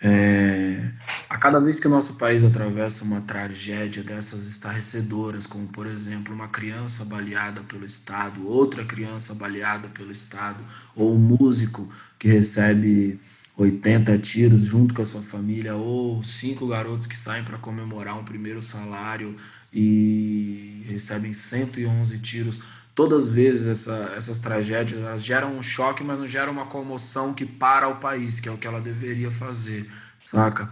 É, 0.00 0.90
a 1.28 1.38
cada 1.38 1.58
vez 1.58 1.80
que 1.80 1.86
o 1.86 1.90
nosso 1.90 2.14
país 2.14 2.44
atravessa 2.44 3.02
uma 3.02 3.22
tragédia 3.22 4.04
dessas 4.04 4.46
estarrecedoras, 4.46 5.46
como 5.46 5.66
por 5.68 5.86
exemplo 5.86 6.34
uma 6.34 6.48
criança 6.48 7.04
baleada 7.04 7.62
pelo 7.62 7.84
Estado, 7.84 8.46
outra 8.46 8.84
criança 8.84 9.34
baleada 9.34 9.88
pelo 9.88 10.12
Estado, 10.12 10.62
ou 10.94 11.14
um 11.14 11.18
músico 11.18 11.88
que 12.18 12.28
recebe 12.28 13.18
80 13.56 14.18
tiros 14.18 14.62
junto 14.62 14.92
com 14.92 15.00
a 15.00 15.04
sua 15.04 15.22
família, 15.22 15.74
ou 15.74 16.22
cinco 16.22 16.68
garotos 16.68 17.06
que 17.06 17.16
saem 17.16 17.42
para 17.42 17.56
comemorar 17.56 18.18
um 18.18 18.24
primeiro 18.24 18.60
salário 18.60 19.34
e 19.72 20.84
recebem 20.88 21.32
111 21.32 22.18
tiros. 22.18 22.60
Todas 22.94 23.24
as 23.24 23.30
vezes 23.30 23.66
essa, 23.66 24.12
essas 24.16 24.38
tragédias 24.38 25.00
elas 25.00 25.24
geram 25.24 25.56
um 25.56 25.62
choque, 25.62 26.04
mas 26.04 26.18
não 26.18 26.26
geram 26.26 26.52
uma 26.52 26.66
comoção 26.66 27.32
que 27.32 27.46
para 27.46 27.88
o 27.88 27.96
país, 27.96 28.40
que 28.40 28.48
é 28.48 28.52
o 28.52 28.58
que 28.58 28.66
ela 28.66 28.80
deveria 28.80 29.30
fazer, 29.30 29.90
saca? 30.24 30.70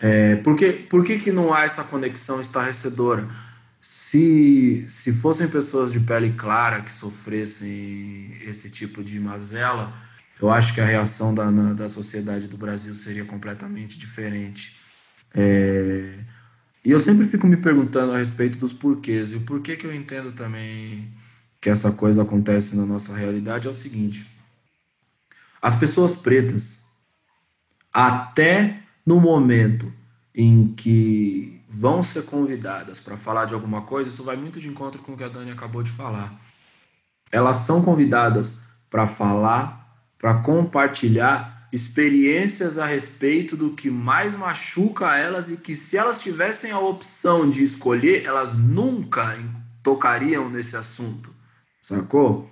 É, 0.00 0.36
por 0.36 0.56
que, 0.56 0.72
por 0.72 1.04
que, 1.04 1.18
que 1.18 1.32
não 1.32 1.54
há 1.54 1.62
essa 1.62 1.82
conexão 1.82 2.40
estarrecedora? 2.40 3.26
Se, 3.80 4.84
se 4.88 5.12
fossem 5.12 5.48
pessoas 5.48 5.92
de 5.92 6.00
pele 6.00 6.32
clara 6.32 6.82
que 6.82 6.92
sofressem 6.92 8.36
esse 8.42 8.68
tipo 8.68 9.02
de 9.02 9.18
mazela, 9.18 9.92
eu 10.40 10.50
acho 10.50 10.74
que 10.74 10.80
a 10.80 10.84
reação 10.84 11.34
da, 11.34 11.50
na, 11.50 11.72
da 11.72 11.88
sociedade 11.88 12.46
do 12.46 12.56
Brasil 12.56 12.92
seria 12.94 13.24
completamente 13.24 13.98
diferente. 13.98 14.76
É, 15.34 16.18
e 16.84 16.90
eu 16.90 16.98
sempre 16.98 17.26
fico 17.26 17.46
me 17.46 17.56
perguntando 17.56 18.12
a 18.12 18.18
respeito 18.18 18.58
dos 18.58 18.72
porquês. 18.72 19.32
E 19.32 19.36
o 19.36 19.40
porquê 19.40 19.76
que 19.76 19.86
eu 19.86 19.94
entendo 19.94 20.32
também 20.32 21.12
que 21.60 21.70
essa 21.70 21.90
coisa 21.90 22.22
acontece 22.22 22.76
na 22.76 22.86
nossa 22.86 23.14
realidade 23.14 23.66
é 23.66 23.70
o 23.70 23.74
seguinte: 23.74 24.26
as 25.60 25.74
pessoas 25.74 26.14
pretas, 26.14 26.86
até 27.92 28.82
no 29.04 29.20
momento 29.20 29.92
em 30.34 30.72
que 30.74 31.60
vão 31.68 32.02
ser 32.02 32.24
convidadas 32.24 33.00
para 33.00 33.16
falar 33.16 33.46
de 33.46 33.54
alguma 33.54 33.82
coisa, 33.82 34.08
isso 34.08 34.22
vai 34.22 34.36
muito 34.36 34.60
de 34.60 34.68
encontro 34.68 35.02
com 35.02 35.12
o 35.12 35.16
que 35.16 35.24
a 35.24 35.28
Dani 35.28 35.50
acabou 35.50 35.82
de 35.82 35.90
falar. 35.90 36.38
Elas 37.32 37.56
são 37.56 37.82
convidadas 37.82 38.62
para 38.88 39.06
falar, 39.06 39.85
para 40.18 40.34
compartilhar 40.34 41.68
experiências 41.72 42.78
a 42.78 42.86
respeito 42.86 43.56
do 43.56 43.70
que 43.70 43.90
mais 43.90 44.34
machuca 44.34 45.16
elas 45.16 45.50
e 45.50 45.56
que 45.56 45.74
se 45.74 45.96
elas 45.96 46.20
tivessem 46.20 46.70
a 46.70 46.78
opção 46.78 47.50
de 47.50 47.62
escolher, 47.62 48.24
elas 48.24 48.54
nunca 48.56 49.38
tocariam 49.82 50.48
nesse 50.48 50.76
assunto, 50.76 51.34
sacou? 51.80 52.50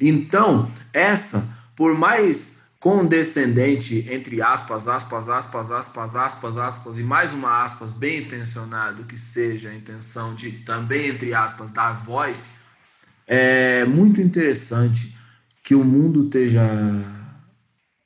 Então, 0.00 0.70
essa, 0.92 1.48
por 1.74 1.96
mais 1.96 2.58
condescendente, 2.78 4.06
entre 4.08 4.40
aspas, 4.40 4.86
aspas, 4.86 5.28
aspas, 5.28 5.72
aspas, 5.72 6.16
aspas, 6.16 6.58
aspas, 6.58 6.98
e 6.98 7.02
mais 7.02 7.32
uma 7.32 7.64
aspas, 7.64 7.90
bem 7.90 8.22
intencionado 8.22 9.04
que 9.04 9.18
seja 9.18 9.70
a 9.70 9.74
intenção 9.74 10.34
de 10.34 10.52
também, 10.52 11.08
entre 11.08 11.34
aspas, 11.34 11.70
dar 11.70 11.92
voz, 11.92 12.54
é 13.26 13.84
muito 13.84 14.20
interessante 14.20 15.17
que 15.68 15.74
o 15.74 15.84
mundo 15.84 16.24
esteja. 16.24 16.62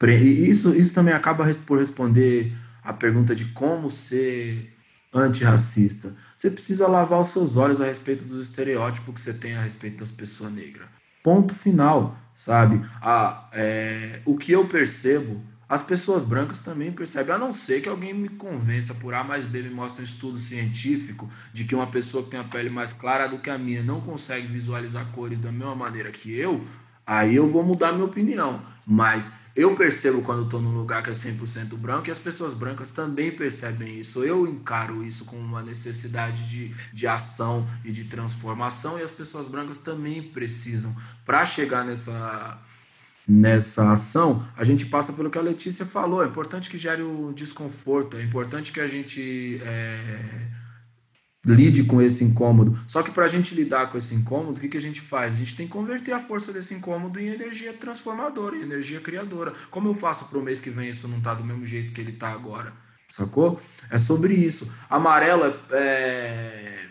Isso, 0.05 0.75
isso 0.75 0.93
também 0.93 1.15
acaba 1.15 1.49
por 1.65 1.79
responder 1.79 2.53
a 2.83 2.93
pergunta 2.93 3.37
de 3.37 3.45
como 3.45 3.89
ser 3.89 4.75
antirracista. 5.15 6.13
Você 6.35 6.51
precisa 6.51 6.89
lavar 6.89 7.21
os 7.21 7.29
seus 7.29 7.57
olhos 7.57 7.81
a 7.81 7.85
respeito 7.85 8.25
dos 8.25 8.41
estereótipos 8.41 9.15
que 9.15 9.21
você 9.21 9.33
tem 9.33 9.55
a 9.55 9.63
respeito 9.63 9.99
das 9.99 10.11
pessoas 10.11 10.53
negras. 10.53 10.89
Ponto 11.23 11.55
final, 11.55 12.19
sabe? 12.35 12.85
Ah, 13.01 13.49
é, 13.53 14.21
o 14.25 14.37
que 14.37 14.51
eu 14.51 14.67
percebo, 14.67 15.41
as 15.69 15.81
pessoas 15.81 16.25
brancas 16.25 16.61
também 16.61 16.91
percebem, 16.91 17.33
a 17.33 17.39
não 17.39 17.53
ser 17.53 17.81
que 17.81 17.89
alguém 17.89 18.13
me 18.13 18.29
convença 18.29 18.93
por 18.93 19.15
A 19.15 19.23
mais 19.23 19.47
B, 19.47 19.63
me 19.63 19.71
mostre 19.71 20.01
um 20.01 20.05
estudo 20.05 20.37
científico 20.37 21.31
de 21.53 21.65
que 21.65 21.77
uma 21.77 21.87
pessoa 21.87 22.25
que 22.25 22.31
tem 22.31 22.41
a 22.41 22.45
pele 22.45 22.71
mais 22.71 22.93
clara 22.93 23.29
do 23.29 23.39
que 23.39 23.49
a 23.49 23.57
minha 23.57 23.85
não 23.85 24.01
consegue 24.01 24.49
visualizar 24.49 25.07
cores 25.13 25.39
da 25.39 25.53
mesma 25.53 25.77
maneira 25.77 26.11
que 26.11 26.37
eu, 26.37 26.67
aí 27.07 27.37
eu 27.37 27.47
vou 27.47 27.63
mudar 27.63 27.93
minha 27.93 28.05
opinião. 28.05 28.63
Mas 28.87 29.33
eu 29.55 29.75
percebo 29.75 30.23
quando 30.23 30.45
estou 30.45 30.61
num 30.61 30.73
lugar 30.73 31.03
que 31.03 31.11
é 31.11 31.13
100% 31.13 31.77
branco 31.77 32.09
e 32.09 32.11
as 32.11 32.19
pessoas 32.19 32.55
brancas 32.55 32.91
também 32.91 33.31
percebem 33.31 34.01
isso. 34.01 34.25
Eu 34.25 34.47
encaro 34.47 35.05
isso 35.05 35.25
como 35.25 35.41
uma 35.41 35.63
necessidade 35.63 36.49
de, 36.49 36.75
de 36.93 37.07
ação 37.07 37.67
e 37.85 37.93
de 37.93 38.05
transformação 38.05 38.99
e 38.99 39.03
as 39.03 39.11
pessoas 39.11 39.47
brancas 39.47 39.79
também 39.79 40.23
precisam. 40.23 40.95
Para 41.25 41.45
chegar 41.45 41.85
nessa, 41.85 42.59
nessa 43.29 43.93
ação, 43.93 44.43
a 44.57 44.65
gente 44.65 44.87
passa 44.87 45.13
pelo 45.13 45.31
que 45.31 45.39
a 45.39 45.43
Letícia 45.43 45.85
falou. 45.85 46.25
É 46.25 46.27
importante 46.27 46.71
que 46.71 46.79
gere 46.79 47.03
o 47.03 47.33
desconforto, 47.33 48.17
é 48.17 48.23
importante 48.23 48.73
que 48.73 48.81
a 48.81 48.89
gente. 48.89 49.61
É, 49.63 50.62
lide 51.45 51.85
com 51.85 52.01
esse 52.01 52.23
incômodo. 52.23 52.79
Só 52.87 53.03
que 53.03 53.11
para 53.11 53.25
a 53.25 53.29
gente 53.29 53.55
lidar 53.55 53.91
com 53.91 53.99
esse 53.99 54.15
incômodo, 54.15 54.59
o 54.59 54.61
que, 54.61 54.69
que 54.69 54.77
a 54.77 54.81
gente 54.81 55.01
faz? 55.01 55.35
A 55.35 55.37
gente 55.39 55.57
tem 55.57 55.67
que 55.67 55.73
converter 55.73 56.13
a 56.13 56.21
força 56.21 56.53
desse 56.53 56.73
incômodo 56.75 57.19
em 57.19 57.29
energia 57.29 57.73
transformadora, 57.73 58.57
em 58.57 58.63
energia 58.63 59.01
criadora. 59.01 59.53
Como 59.71 59.89
eu 59.89 59.95
faço 59.95 60.27
para 60.27 60.39
o 60.39 60.43
mês 60.43 60.61
que 60.61 60.71
vem 60.71 60.89
isso 60.89 61.09
não 61.09 61.21
tá 61.21 61.35
do 61.35 61.45
mesmo 61.45 61.67
jeito 61.67 61.93
que 61.93 62.01
ele 62.01 62.13
está 62.13 62.31
agora? 62.31 62.73
Sacou? 63.09 63.61
É 63.91 63.99
sobre 63.99 64.35
isso. 64.35 64.73
Amarelo 64.89 65.55
é, 65.71 66.87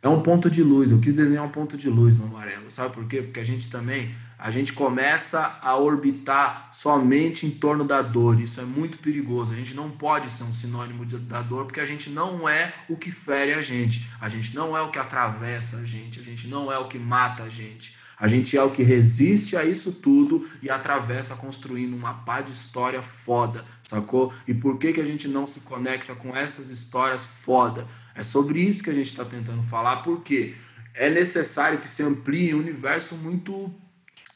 é 0.00 0.08
um 0.08 0.22
ponto 0.22 0.48
de 0.48 0.62
luz. 0.62 0.92
Eu 0.92 1.00
quis 1.00 1.12
desenhar 1.12 1.44
um 1.44 1.50
ponto 1.50 1.76
de 1.76 1.90
luz 1.90 2.16
no 2.16 2.26
amarelo. 2.26 2.70
Sabe 2.70 2.94
por 2.94 3.06
quê? 3.06 3.22
Porque 3.22 3.40
a 3.40 3.44
gente 3.44 3.68
também 3.68 4.14
a 4.38 4.52
gente 4.52 4.72
começa 4.72 5.58
a 5.60 5.76
orbitar 5.76 6.68
somente 6.72 7.44
em 7.44 7.50
torno 7.50 7.84
da 7.84 8.00
dor. 8.00 8.40
Isso 8.40 8.60
é 8.60 8.64
muito 8.64 8.98
perigoso. 8.98 9.52
A 9.52 9.56
gente 9.56 9.74
não 9.74 9.90
pode 9.90 10.30
ser 10.30 10.44
um 10.44 10.52
sinônimo 10.52 11.04
de, 11.04 11.18
da 11.18 11.42
dor, 11.42 11.64
porque 11.64 11.80
a 11.80 11.84
gente 11.84 12.08
não 12.08 12.48
é 12.48 12.72
o 12.88 12.96
que 12.96 13.10
fere 13.10 13.52
a 13.52 13.60
gente. 13.60 14.08
A 14.20 14.28
gente 14.28 14.54
não 14.54 14.76
é 14.76 14.80
o 14.80 14.90
que 14.90 14.98
atravessa 14.98 15.78
a 15.78 15.84
gente. 15.84 16.20
A 16.20 16.22
gente 16.22 16.46
não 16.46 16.70
é 16.70 16.78
o 16.78 16.86
que 16.86 17.00
mata 17.00 17.42
a 17.42 17.48
gente. 17.48 17.96
A 18.16 18.28
gente 18.28 18.56
é 18.56 18.62
o 18.62 18.70
que 18.70 18.82
resiste 18.82 19.56
a 19.56 19.64
isso 19.64 19.92
tudo 19.92 20.48
e 20.62 20.70
atravessa 20.70 21.34
construindo 21.34 21.94
uma 21.94 22.14
pá 22.14 22.40
de 22.40 22.50
história 22.50 23.00
foda, 23.00 23.64
sacou? 23.88 24.32
E 24.46 24.52
por 24.52 24.76
que, 24.76 24.92
que 24.92 25.00
a 25.00 25.04
gente 25.04 25.28
não 25.28 25.46
se 25.46 25.60
conecta 25.60 26.16
com 26.16 26.36
essas 26.36 26.68
histórias 26.68 27.24
foda? 27.24 27.86
É 28.16 28.22
sobre 28.24 28.60
isso 28.60 28.82
que 28.82 28.90
a 28.90 28.94
gente 28.94 29.06
está 29.06 29.24
tentando 29.24 29.62
falar, 29.62 29.98
porque 29.98 30.56
é 30.94 31.08
necessário 31.08 31.78
que 31.78 31.88
se 31.88 32.02
amplie 32.02 32.52
um 32.54 32.58
universo 32.58 33.14
muito 33.14 33.72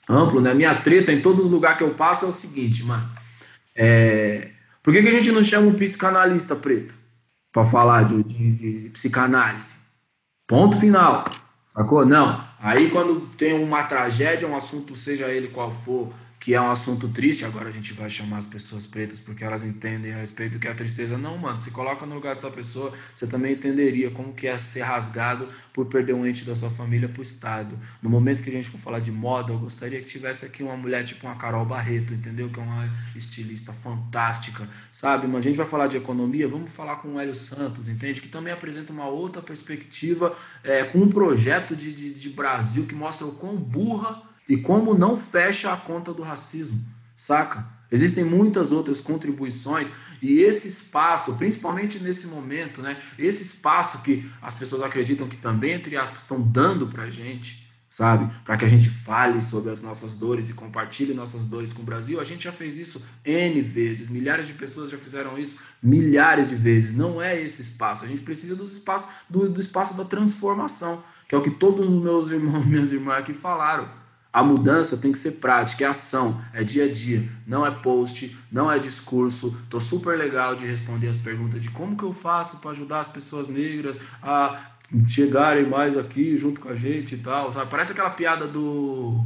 amplo, 0.08 0.40
né? 0.40 0.54
Minha 0.54 0.74
treta 0.74 1.12
em 1.12 1.20
todos 1.20 1.44
os 1.44 1.50
lugares 1.50 1.78
que 1.78 1.84
eu 1.84 1.94
passo 1.94 2.24
é 2.24 2.28
o 2.28 2.32
seguinte, 2.32 2.84
mano. 2.84 3.08
É... 3.74 4.50
Por 4.82 4.92
que, 4.92 5.02
que 5.02 5.08
a 5.08 5.12
gente 5.12 5.30
não 5.30 5.44
chama 5.44 5.68
um 5.68 5.74
psicanalista 5.74 6.56
preto 6.56 6.94
para 7.52 7.64
falar 7.64 8.04
de, 8.04 8.22
de, 8.22 8.52
de, 8.82 8.88
psicanálise? 8.90 9.76
Ponto 10.46 10.78
final. 10.78 11.24
Sacou? 11.68 12.04
Não. 12.04 12.44
Aí 12.60 12.90
quando 12.90 13.20
tem 13.36 13.54
uma 13.54 13.84
tragédia, 13.84 14.48
um 14.48 14.56
assunto, 14.56 14.94
seja 14.96 15.28
ele 15.28 15.48
qual 15.48 15.70
for, 15.70 16.12
que 16.43 16.55
é 16.55 16.60
um 16.60 16.73
assunto 16.73 17.09
triste, 17.09 17.44
agora 17.44 17.69
a 17.69 17.73
gente 17.73 17.93
vai 17.93 18.10
chamar 18.10 18.39
as 18.39 18.47
pessoas 18.47 18.85
pretas 18.85 19.20
porque 19.20 19.44
elas 19.44 19.62
entendem 19.62 20.12
a 20.12 20.16
respeito 20.16 20.55
do 20.55 20.59
que 20.59 20.66
é 20.66 20.73
a 20.73 20.74
tristeza. 20.74 21.16
Não, 21.16 21.39
mano, 21.39 21.56
se 21.56 21.70
coloca 21.70 22.05
no 22.05 22.16
lugar 22.16 22.35
dessa 22.35 22.51
pessoa, 22.51 22.93
você 23.14 23.28
também 23.28 23.52
entenderia 23.52 24.10
como 24.10 24.32
que 24.32 24.48
é 24.48 24.59
ser 24.59 24.81
rasgado 24.81 25.48
por 25.73 25.86
perder 25.86 26.14
um 26.14 26.27
ente 26.27 26.44
da 26.44 26.56
sua 26.56 26.69
família 26.69 27.09
pro 27.09 27.23
Estado. 27.23 27.78
No 28.02 28.10
momento 28.10 28.43
que 28.43 28.48
a 28.48 28.52
gente 28.52 28.69
for 28.69 28.78
falar 28.78 28.98
de 28.98 29.12
moda, 29.12 29.52
eu 29.52 29.59
gostaria 29.60 30.01
que 30.01 30.06
tivesse 30.06 30.44
aqui 30.44 30.64
uma 30.64 30.77
mulher 30.77 31.05
tipo 31.05 31.28
uma 31.28 31.36
Carol 31.36 31.64
Barreto, 31.64 32.12
entendeu? 32.12 32.51
Que 32.51 32.59
é 32.59 32.62
uma 32.64 32.93
estilista 33.14 33.73
fantástica, 33.73 34.69
sabe? 34.90 35.28
Mas 35.28 35.36
a 35.36 35.43
gente 35.43 35.56
vai 35.56 35.66
falar 35.66 35.86
de 35.86 35.97
economia, 35.97 36.48
vamos 36.48 36.73
falar 36.73 36.97
com 36.97 37.14
o 37.14 37.20
Hélio 37.20 37.36
Santos, 37.36 37.89
entende? 37.89 38.20
Que 38.20 38.27
também 38.27 38.52
apresenta 38.52 38.93
uma 38.93 39.06
outra 39.06 39.40
perspectiva, 39.40 40.36
é, 40.64 40.82
com 40.82 40.98
um 40.98 41.09
projeto 41.09 41.77
de, 41.77 41.94
de, 41.94 42.12
de 42.12 42.31
Brasil 42.31 42.85
que 42.85 42.97
mostra 42.97 43.24
o 43.24 43.31
quão 43.31 43.55
burra 43.55 44.31
e 44.48 44.56
como 44.56 44.94
não 44.94 45.16
fecha 45.16 45.73
a 45.73 45.77
conta 45.77 46.12
do 46.12 46.23
racismo, 46.23 46.85
saca? 47.16 47.66
Existem 47.93 48.24
muitas 48.24 48.73
outras 48.73 49.02
contribuições 49.02 49.93
e 50.23 50.40
esse 50.40 50.66
espaço, 50.66 51.35
principalmente 51.35 51.98
nesse 51.98 52.27
momento, 52.27 52.81
né? 52.81 52.98
Esse 53.19 53.43
espaço 53.43 53.98
que 53.98 54.27
as 54.40 54.55
pessoas 54.55 54.81
acreditam 54.81 55.28
que 55.28 55.36
também, 55.36 55.73
entre 55.73 55.94
aspas, 55.98 56.23
estão 56.23 56.40
dando 56.40 56.89
pra 56.89 57.10
gente, 57.10 57.70
sabe? 57.90 58.32
Para 58.47 58.56
que 58.56 58.64
a 58.64 58.69
gente 58.69 58.89
fale 58.89 59.43
sobre 59.43 59.70
as 59.70 59.82
nossas 59.82 60.14
dores 60.14 60.48
e 60.48 60.55
compartilhe 60.55 61.12
nossas 61.12 61.44
dores 61.44 61.74
com 61.74 61.82
o 61.82 61.85
Brasil. 61.85 62.19
A 62.19 62.24
gente 62.24 62.44
já 62.44 62.52
fez 62.52 62.78
isso 62.78 63.05
N 63.23 63.60
vezes, 63.60 64.09
milhares 64.09 64.47
de 64.47 64.55
pessoas 64.55 64.90
já 64.90 64.97
fizeram 64.97 65.39
isso 65.39 65.59
milhares 65.82 66.48
de 66.48 66.55
vezes. 66.55 66.94
Não 66.94 67.20
é 67.20 67.39
esse 67.39 67.60
espaço. 67.60 68.06
A 68.06 68.09
gente 68.09 68.23
precisa 68.23 68.56
do 68.56 68.64
espaço, 68.64 69.06
do, 69.28 69.51
do 69.51 69.60
espaço 69.60 69.93
da 69.93 70.05
transformação, 70.06 71.05
que 71.28 71.35
é 71.35 71.39
o 71.39 71.43
que 71.43 71.51
todos 71.51 71.90
os 71.90 72.02
meus 72.02 72.31
irmãos, 72.31 72.64
minhas 72.64 72.90
irmãs 72.90 73.19
aqui 73.19 73.35
falaram 73.35 74.01
a 74.32 74.42
mudança 74.42 74.96
tem 74.96 75.12
que 75.12 75.18
ser 75.18 75.32
prática, 75.32 75.84
é 75.84 75.88
ação, 75.88 76.40
é 76.54 76.64
dia 76.64 76.86
a 76.86 76.92
dia, 76.92 77.28
não 77.46 77.66
é 77.66 77.70
post, 77.70 78.36
não 78.50 78.72
é 78.72 78.78
discurso. 78.78 79.54
Tô 79.68 79.78
super 79.78 80.16
legal 80.16 80.56
de 80.56 80.64
responder 80.64 81.09
as 81.09 81.18
perguntas 81.18 81.62
de 81.62 81.70
como 81.70 81.96
que 81.96 82.04
eu 82.04 82.12
faço 82.12 82.56
para 82.59 82.70
ajudar 82.70 83.00
as 83.00 83.09
pessoas 83.09 83.48
negras 83.48 84.00
a 84.22 84.59
chegarem 85.06 85.66
mais 85.68 85.96
aqui 85.96 86.36
junto 86.36 86.60
com 86.60 86.68
a 86.68 86.76
gente 86.76 87.14
e 87.14 87.18
tal, 87.18 87.52
sabe? 87.52 87.70
Parece 87.70 87.92
aquela 87.92 88.10
piada 88.10 88.46
do 88.46 89.24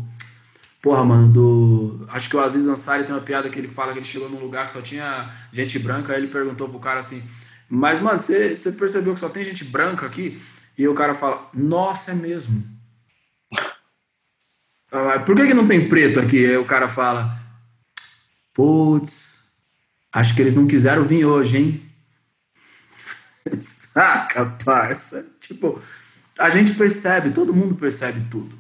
Porra, 0.87 1.05
mano, 1.05 1.29
do. 1.29 2.07
Acho 2.11 2.31
que 2.31 2.37
o 2.37 2.41
Aziz 2.41 2.69
Ansari 2.69 3.03
tem 3.03 3.13
uma 3.13 3.21
piada 3.21 3.51
que 3.51 3.59
ele 3.59 3.67
fala 3.67 3.93
que 3.93 3.99
ele 3.99 4.07
chegou 4.07 4.31
num 4.31 4.39
lugar 4.39 4.67
que 4.67 4.71
só 4.71 4.81
tinha 4.81 5.35
gente 5.51 5.81
branca, 5.81 6.13
aí 6.13 6.21
ele 6.21 6.29
perguntou 6.29 6.69
pro 6.69 6.79
cara 6.79 7.01
assim: 7.01 7.21
Mas, 7.69 7.99
mano, 7.99 8.21
você 8.21 8.71
percebeu 8.71 9.13
que 9.13 9.19
só 9.19 9.29
tem 9.29 9.43
gente 9.43 9.65
branca 9.65 10.07
aqui? 10.07 10.41
E 10.79 10.87
o 10.87 10.95
cara 10.95 11.13
fala: 11.13 11.51
Nossa, 11.53 12.13
é 12.13 12.15
mesmo. 12.15 12.76
Por 15.25 15.35
que, 15.35 15.49
que 15.49 15.55
não 15.55 15.67
tem 15.67 15.89
preto 15.89 16.21
aqui? 16.21 16.47
Aí 16.47 16.57
o 16.57 16.65
cara 16.65 16.89
fala, 16.89 17.41
putz, 18.55 19.51
acho 20.13 20.35
que 20.35 20.41
eles 20.41 20.55
não 20.55 20.67
quiseram 20.67 21.03
vir 21.03 21.25
hoje, 21.25 21.59
hein? 21.59 21.83
Saca, 23.59 24.47
parça? 24.65 25.27
Tipo, 25.41 25.81
a 26.39 26.51
gente 26.51 26.75
percebe, 26.75 27.31
todo 27.31 27.55
mundo 27.55 27.75
percebe 27.75 28.27
tudo. 28.31 28.57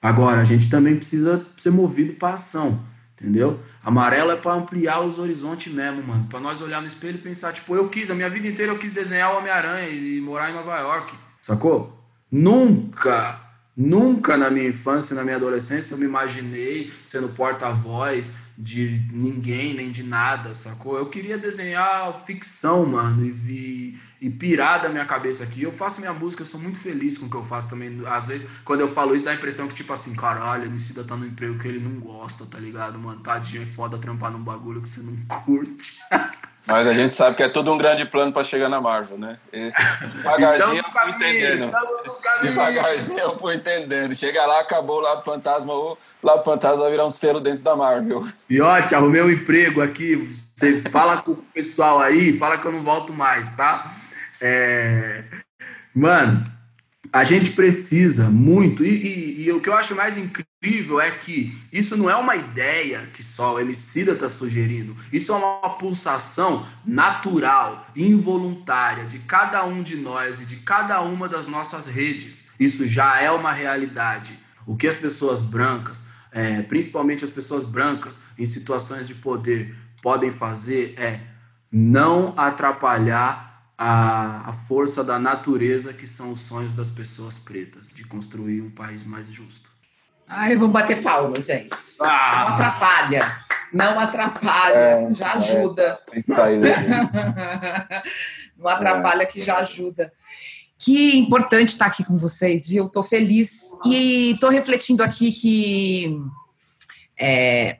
Agora, 0.00 0.40
a 0.40 0.44
gente 0.44 0.70
também 0.70 0.96
precisa 0.96 1.46
ser 1.58 1.70
movido 1.70 2.14
para 2.14 2.34
ação, 2.34 2.82
entendeu? 3.12 3.60
Amarelo 3.82 4.30
é 4.30 4.36
para 4.36 4.54
ampliar 4.54 5.00
os 5.00 5.18
horizontes 5.18 5.70
mesmo, 5.70 6.02
mano. 6.02 6.26
Para 6.30 6.40
nós 6.40 6.62
olhar 6.62 6.80
no 6.80 6.86
espelho 6.86 7.18
e 7.18 7.22
pensar, 7.22 7.52
tipo, 7.52 7.74
eu 7.76 7.88
quis, 7.90 8.10
a 8.10 8.14
minha 8.14 8.30
vida 8.30 8.48
inteira 8.48 8.72
eu 8.72 8.78
quis 8.78 8.92
desenhar 8.92 9.34
o 9.34 9.38
Homem-Aranha 9.38 9.90
e 9.90 10.20
morar 10.22 10.50
em 10.50 10.54
Nova 10.54 10.78
York, 10.78 11.14
sacou? 11.42 12.02
Nunca 12.32 13.49
Nunca 13.76 14.36
na 14.36 14.50
minha 14.50 14.68
infância, 14.68 15.14
na 15.14 15.22
minha 15.22 15.36
adolescência, 15.36 15.94
eu 15.94 15.98
me 15.98 16.04
imaginei 16.04 16.92
sendo 17.04 17.28
porta-voz 17.28 18.32
de 18.58 19.06
ninguém, 19.10 19.72
nem 19.72 19.90
de 19.90 20.02
nada, 20.02 20.52
sacou? 20.52 20.98
Eu 20.98 21.06
queria 21.06 21.38
desenhar 21.38 22.12
ficção, 22.26 22.84
mano, 22.84 23.24
e, 23.24 23.30
vi, 23.30 23.98
e 24.20 24.28
pirar 24.28 24.82
da 24.82 24.88
minha 24.90 25.06
cabeça 25.06 25.44
aqui. 25.44 25.62
Eu 25.62 25.72
faço 25.72 26.00
minha 26.00 26.12
música, 26.12 26.42
eu 26.42 26.46
sou 26.46 26.60
muito 26.60 26.78
feliz 26.78 27.16
com 27.16 27.24
o 27.24 27.30
que 27.30 27.36
eu 27.36 27.42
faço 27.42 27.70
também. 27.70 27.96
Às 28.06 28.26
vezes, 28.26 28.46
quando 28.64 28.80
eu 28.80 28.88
falo 28.88 29.14
isso, 29.14 29.24
dá 29.24 29.30
a 29.30 29.34
impressão 29.34 29.66
que, 29.66 29.74
tipo 29.74 29.92
assim, 29.92 30.14
caralho, 30.14 30.64
a 30.64 30.66
Emicida 30.66 31.02
tá 31.02 31.16
no 31.16 31.24
emprego 31.24 31.58
que 31.58 31.66
ele 31.66 31.80
não 31.80 31.98
gosta, 31.98 32.44
tá 32.44 32.58
ligado, 32.58 32.98
mano? 32.98 33.20
Tadinho, 33.20 33.62
é 33.62 33.66
foda 33.66 33.96
trampar 33.96 34.30
num 34.30 34.42
bagulho 34.42 34.82
que 34.82 34.88
você 34.88 35.00
não 35.00 35.16
curte. 35.44 35.98
Mas 36.70 36.86
a 36.86 36.94
gente 36.94 37.14
sabe 37.14 37.36
que 37.36 37.42
é 37.42 37.48
todo 37.48 37.72
um 37.72 37.76
grande 37.76 38.04
plano 38.04 38.32
para 38.32 38.44
chegar 38.44 38.68
na 38.68 38.80
Marvel, 38.80 39.18
né? 39.18 39.38
E 39.52 39.72
devagarzinho 40.16 40.76
eu 40.76 40.92
fui 40.92 41.10
entendendo. 41.10 41.70
Devagarzinho 42.42 43.18
eu 43.18 43.38
fui 43.38 43.54
entendendo. 43.56 44.14
Chega 44.14 44.46
lá, 44.46 44.60
acabou 44.60 44.98
o 44.98 45.00
Labo 45.00 45.22
Fantasma, 45.22 45.72
o 45.74 45.98
Labo 46.22 46.44
Fantasma 46.44 46.82
vai 46.82 46.90
virar 46.92 47.06
um 47.06 47.10
selo 47.10 47.40
dentro 47.40 47.62
da 47.62 47.74
Marvel. 47.74 48.24
Piote, 48.46 48.94
arrumei 48.94 49.20
um 49.20 49.30
emprego 49.30 49.82
aqui. 49.82 50.14
Você 50.14 50.80
fala 50.80 51.16
com 51.18 51.32
o 51.32 51.36
pessoal 51.36 51.98
aí, 52.00 52.36
fala 52.38 52.56
que 52.56 52.66
eu 52.66 52.72
não 52.72 52.82
volto 52.82 53.12
mais, 53.12 53.50
tá? 53.50 53.92
É... 54.40 55.24
Mano, 55.94 56.44
a 57.12 57.24
gente 57.24 57.50
precisa 57.50 58.24
muito, 58.24 58.84
e, 58.84 58.88
e, 58.88 59.44
e, 59.44 59.52
o 59.52 59.60
que 59.60 59.68
eu 59.68 59.74
acho 59.74 59.96
mais 59.96 60.16
incrível 60.16 60.49
é 60.62 61.10
que 61.12 61.58
isso 61.72 61.96
não 61.96 62.10
é 62.10 62.14
uma 62.14 62.36
ideia 62.36 63.08
que 63.12 63.22
só 63.22 63.54
o 63.54 63.60
Emicida 63.60 64.12
está 64.12 64.28
sugerindo, 64.28 64.94
isso 65.10 65.32
é 65.32 65.36
uma 65.36 65.70
pulsação 65.70 66.66
natural, 66.84 67.86
involuntária 67.96 69.06
de 69.06 69.20
cada 69.20 69.64
um 69.64 69.82
de 69.82 69.96
nós 69.96 70.42
e 70.42 70.44
de 70.44 70.56
cada 70.56 71.00
uma 71.00 71.26
das 71.26 71.46
nossas 71.46 71.86
redes. 71.86 72.44
Isso 72.58 72.84
já 72.84 73.18
é 73.18 73.30
uma 73.30 73.52
realidade. 73.52 74.38
O 74.66 74.76
que 74.76 74.86
as 74.86 74.94
pessoas 74.94 75.40
brancas, 75.40 76.04
é, 76.30 76.60
principalmente 76.60 77.24
as 77.24 77.30
pessoas 77.30 77.64
brancas 77.64 78.20
em 78.38 78.44
situações 78.44 79.08
de 79.08 79.14
poder, 79.14 79.74
podem 80.02 80.30
fazer 80.30 80.94
é 80.98 81.20
não 81.72 82.34
atrapalhar 82.36 83.72
a, 83.78 84.50
a 84.50 84.52
força 84.52 85.02
da 85.02 85.18
natureza 85.18 85.94
que 85.94 86.06
são 86.06 86.32
os 86.32 86.40
sonhos 86.40 86.74
das 86.74 86.90
pessoas 86.90 87.38
pretas, 87.38 87.88
de 87.88 88.04
construir 88.04 88.60
um 88.60 88.68
país 88.68 89.06
mais 89.06 89.32
justo. 89.32 89.69
Ai, 90.32 90.54
vamos 90.54 90.72
bater 90.72 91.02
palmas, 91.02 91.44
gente. 91.44 91.74
Ah. 92.00 92.30
Não 92.32 92.48
atrapalha. 92.48 93.44
Não 93.72 94.00
atrapalha, 94.00 94.78
é, 94.78 95.12
já 95.12 95.34
ajuda. 95.34 95.98
É, 96.12 96.20
não 98.56 98.68
atrapalha 98.68 99.26
que 99.26 99.40
já 99.40 99.58
ajuda. 99.58 100.12
Que 100.78 101.18
importante 101.18 101.70
estar 101.70 101.86
aqui 101.86 102.04
com 102.04 102.16
vocês, 102.16 102.64
viu? 102.66 102.86
Estou 102.86 103.02
feliz. 103.02 103.72
E 103.84 104.32
estou 104.32 104.50
refletindo 104.50 105.02
aqui 105.02 105.32
que, 105.32 106.16
é, 107.18 107.78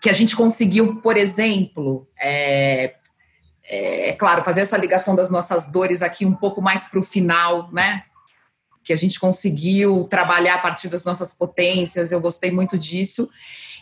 que 0.00 0.10
a 0.10 0.12
gente 0.12 0.36
conseguiu, 0.36 1.00
por 1.00 1.16
exemplo, 1.16 2.06
é, 2.20 2.94
é, 3.68 4.10
é, 4.10 4.12
claro, 4.12 4.44
fazer 4.44 4.60
essa 4.60 4.76
ligação 4.76 5.14
das 5.14 5.30
nossas 5.30 5.66
dores 5.66 6.02
aqui 6.02 6.26
um 6.26 6.34
pouco 6.34 6.60
mais 6.60 6.84
para 6.84 7.00
o 7.00 7.02
final, 7.02 7.72
né? 7.72 8.04
Que 8.86 8.92
a 8.92 8.96
gente 8.96 9.18
conseguiu 9.18 10.06
trabalhar 10.08 10.54
a 10.54 10.58
partir 10.58 10.86
das 10.88 11.02
nossas 11.02 11.34
potências, 11.34 12.12
eu 12.12 12.20
gostei 12.20 12.52
muito 12.52 12.78
disso. 12.78 13.28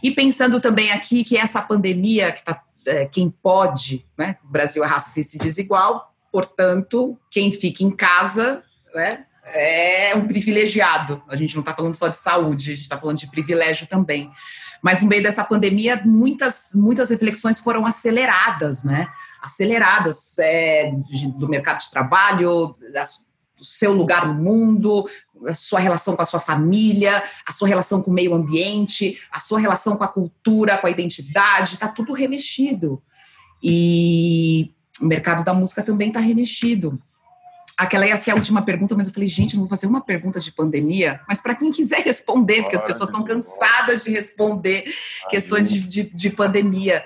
E 0.03 0.11
pensando 0.11 0.61
também 0.61 0.91
aqui 0.91 1.23
que 1.23 1.37
essa 1.37 1.61
pandemia, 1.61 2.33
que 2.33 2.43
tá, 2.43 2.63
é, 2.87 3.05
quem 3.05 3.31
pode, 3.31 4.07
né? 4.17 4.39
O 4.43 4.49
Brasil 4.49 4.83
é 4.83 4.87
racista 4.87 5.37
e 5.37 5.39
desigual, 5.39 6.15
portanto, 6.33 7.19
quem 7.31 7.53
fica 7.53 7.85
em 7.85 7.91
casa, 7.91 8.63
né? 8.95 9.27
É 9.47 10.17
um 10.17 10.27
privilegiado. 10.27 11.23
A 11.29 11.37
gente 11.37 11.55
não 11.55 11.61
está 11.61 11.75
falando 11.75 11.95
só 11.95 12.09
de 12.09 12.17
saúde, 12.17 12.73
a 12.73 12.75
gente 12.75 12.85
está 12.85 12.99
falando 12.99 13.19
de 13.19 13.31
privilégio 13.31 13.87
também. 13.87 14.31
Mas 14.83 15.03
no 15.03 15.09
meio 15.09 15.23
dessa 15.23 15.45
pandemia, 15.45 16.01
muitas, 16.03 16.71
muitas 16.75 17.11
reflexões 17.11 17.61
foram 17.61 17.85
aceleradas, 17.85 18.83
né? 18.83 19.07
aceleradas 19.45 20.39
é, 20.39 20.91
do 21.37 21.47
mercado 21.49 21.81
de 21.81 21.91
trabalho, 21.91 22.69
do 22.69 22.99
seu 23.61 23.93
lugar 23.93 24.27
no 24.27 24.43
mundo, 24.43 25.07
a 25.47 25.55
sua 25.55 25.79
relação 25.79 26.17
com 26.17 26.23
a 26.23 26.25
sua 26.25 26.41
família, 26.41 27.23
a 27.47 27.53
sua 27.53 27.69
relação 27.69 28.03
com 28.03 28.11
o 28.11 28.15
meio 28.15 28.35
ambiente, 28.35 29.19
a 29.31 29.41
sua 29.41 29.59
relação 29.59 29.97
com 29.97 30.05
a 30.05 30.09
cultura, 30.09 30.79
com 30.79 30.87
a 30.87 30.91
identidade, 30.91 31.75
está 31.75 31.89
tudo 31.89 32.13
remexido. 32.13 33.03
E 33.63 34.73
o 35.01 35.07
mercado 35.07 35.45
da 35.45 35.55
música 35.55 35.83
também 35.83 36.09
está 36.09 36.21
remexido. 36.21 37.01
Aquela 37.77 38.07
ia 38.07 38.17
ser 38.17 38.31
a 38.31 38.35
última 38.37 38.63
pergunta, 38.63 38.95
mas 38.95 39.09
eu 39.09 39.13
falei, 39.13 39.29
gente, 39.29 39.55
eu 39.55 39.61
vou 39.61 39.69
fazer 39.69 39.87
uma 39.87 40.01
pergunta 40.01 40.39
de 40.39 40.53
pandemia, 40.53 41.21
mas 41.27 41.41
para 41.41 41.57
quem 41.57 41.73
quiser 41.73 42.03
responder, 42.03 42.63
porque 42.63 42.77
as 42.77 42.85
pessoas 42.85 43.09
estão 43.09 43.25
cansadas 43.25 44.05
de 44.05 44.11
responder 44.11 44.85
questões 45.29 45.69
de, 45.69 45.81
de, 45.81 46.03
de 46.05 46.31
pandemia. 46.31 47.05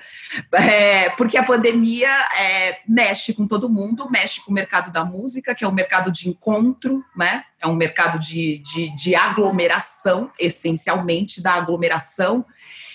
É, 0.53 1.09
porque 1.11 1.37
a 1.37 1.43
pandemia 1.43 2.09
é, 2.09 2.79
mexe 2.87 3.33
com 3.33 3.47
todo 3.47 3.67
mundo, 3.67 4.09
mexe 4.11 4.41
com 4.41 4.51
o 4.51 4.53
mercado 4.53 4.91
da 4.91 5.03
música, 5.03 5.55
que 5.55 5.63
é 5.63 5.67
um 5.67 5.73
mercado 5.73 6.11
de 6.11 6.29
encontro, 6.29 7.03
né? 7.17 7.43
É 7.59 7.67
um 7.67 7.75
mercado 7.75 8.19
de, 8.19 8.59
de, 8.59 8.93
de 8.95 9.15
aglomeração, 9.15 10.31
essencialmente 10.39 11.41
da 11.41 11.53
aglomeração. 11.53 12.45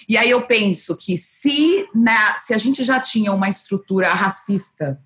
E 0.08 0.16
aí 0.16 0.30
eu 0.30 0.42
penso 0.42 0.96
que 0.96 1.16
se, 1.16 1.88
né, 1.94 2.34
se 2.36 2.54
a 2.54 2.58
gente 2.58 2.84
já 2.84 3.00
tinha 3.00 3.32
uma 3.32 3.48
estrutura 3.48 4.12
racista 4.14 5.00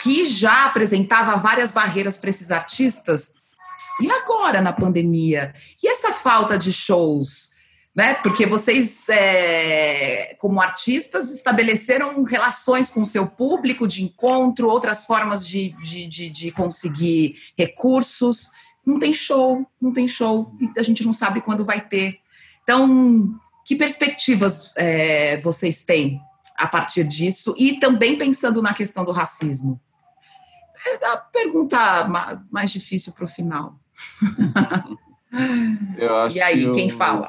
que 0.00 0.24
já 0.26 0.66
apresentava 0.66 1.36
várias 1.36 1.70
barreiras 1.70 2.16
para 2.16 2.30
esses 2.30 2.50
artistas. 2.50 3.32
E 4.00 4.10
agora, 4.10 4.60
na 4.60 4.72
pandemia? 4.72 5.54
E 5.82 5.88
essa 5.88 6.12
falta 6.12 6.56
de 6.56 6.72
shows? 6.72 7.50
Né? 7.94 8.14
Porque 8.14 8.46
vocês, 8.46 9.06
é, 9.08 10.34
como 10.38 10.60
artistas, 10.62 11.30
estabeleceram 11.30 12.22
relações 12.22 12.88
com 12.88 13.02
o 13.02 13.06
seu 13.06 13.26
público 13.26 13.86
de 13.86 14.02
encontro, 14.02 14.68
outras 14.68 15.04
formas 15.04 15.46
de, 15.46 15.76
de, 15.82 16.06
de, 16.06 16.30
de 16.30 16.50
conseguir 16.52 17.36
recursos. 17.56 18.50
Não 18.84 18.98
tem 18.98 19.12
show, 19.12 19.66
não 19.80 19.92
tem 19.92 20.08
show, 20.08 20.50
e 20.58 20.80
a 20.80 20.82
gente 20.82 21.04
não 21.04 21.12
sabe 21.12 21.42
quando 21.42 21.66
vai 21.66 21.80
ter. 21.80 22.18
Então, 22.62 23.38
que 23.64 23.76
perspectivas 23.76 24.72
é, 24.74 25.40
vocês 25.42 25.82
têm 25.82 26.20
a 26.62 26.66
partir 26.66 27.04
disso 27.04 27.54
e 27.58 27.78
também 27.78 28.16
pensando 28.16 28.62
na 28.62 28.72
questão 28.72 29.04
do 29.04 29.10
racismo? 29.10 29.80
É 30.86 31.06
a 31.06 31.16
pergunta 31.16 32.06
mais 32.50 32.70
difícil 32.70 33.12
para 33.12 33.24
o 33.24 33.28
final. 33.28 33.78
e 36.32 36.40
aí, 36.40 36.70
quem 36.72 36.88
os, 36.88 36.92
fala? 36.92 37.28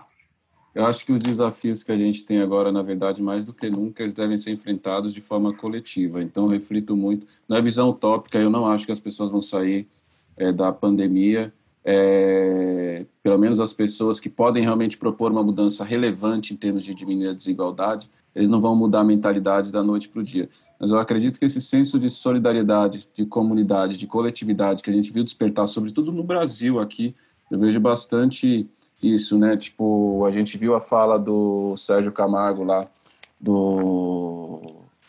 Eu 0.74 0.86
acho 0.86 1.06
que 1.06 1.12
os 1.12 1.20
desafios 1.20 1.84
que 1.84 1.92
a 1.92 1.98
gente 1.98 2.26
tem 2.26 2.42
agora, 2.42 2.72
na 2.72 2.82
verdade, 2.82 3.22
mais 3.22 3.46
do 3.46 3.54
que 3.54 3.70
nunca, 3.70 4.02
eles 4.02 4.14
devem 4.14 4.38
ser 4.38 4.52
enfrentados 4.52 5.14
de 5.14 5.22
forma 5.22 5.54
coletiva. 5.54 6.22
Então, 6.22 6.48
reflito 6.48 6.96
muito. 6.96 7.28
Na 7.48 7.62
visão 7.62 7.90
utópica, 7.90 8.40
eu 8.40 8.50
não 8.50 8.66
acho 8.66 8.86
que 8.86 8.92
as 8.92 9.00
pessoas 9.00 9.30
vão 9.30 9.42
sair 9.42 9.88
é, 10.36 10.52
da 10.52 10.72
pandemia. 10.72 11.54
É, 11.86 13.06
pelo 13.22 13.38
menos 13.38 13.60
as 13.60 13.74
pessoas 13.74 14.20
que 14.20 14.30
podem 14.30 14.64
realmente 14.64 14.98
propor 14.98 15.32
uma 15.32 15.44
mudança 15.44 15.84
relevante 15.84 16.54
em 16.54 16.58
termos 16.58 16.84
de 16.84 16.94
diminuir 16.94 17.30
a 17.30 17.34
desigualdade, 17.34 18.10
eles 18.34 18.50
não 18.50 18.62
vão 18.62 18.76
mudar 18.76 19.02
a 19.02 19.04
mentalidade 19.04 19.72
da 19.72 19.84
noite 19.84 20.08
para 20.10 20.22
o 20.22 20.24
dia. 20.24 20.50
Mas 20.80 20.92
eu 20.92 21.00
acredito 21.00 21.40
que 21.40 21.46
esse 21.46 21.62
senso 21.62 22.00
de 22.00 22.10
solidariedade, 22.10 23.08
de 23.14 23.26
comunidade, 23.26 23.98
de 23.98 24.08
coletividade 24.08 24.84
que 24.84 24.90
a 24.90 24.94
gente 24.94 25.12
viu 25.12 25.24
despertar, 25.24 25.68
sobretudo 25.68 26.12
no 26.12 26.24
Brasil 26.24 26.80
aqui, 26.80 27.16
eu 27.50 27.60
vejo 27.60 27.80
bastante 27.80 28.68
isso, 29.02 29.38
né? 29.38 29.56
Tipo, 29.56 30.26
a 30.26 30.32
gente 30.32 30.58
viu 30.58 30.76
a 30.76 30.80
fala 30.80 31.20
do 31.20 31.76
Sérgio 31.78 32.12
Camargo 32.12 32.64
lá, 32.64 32.88
do, 33.40 34.62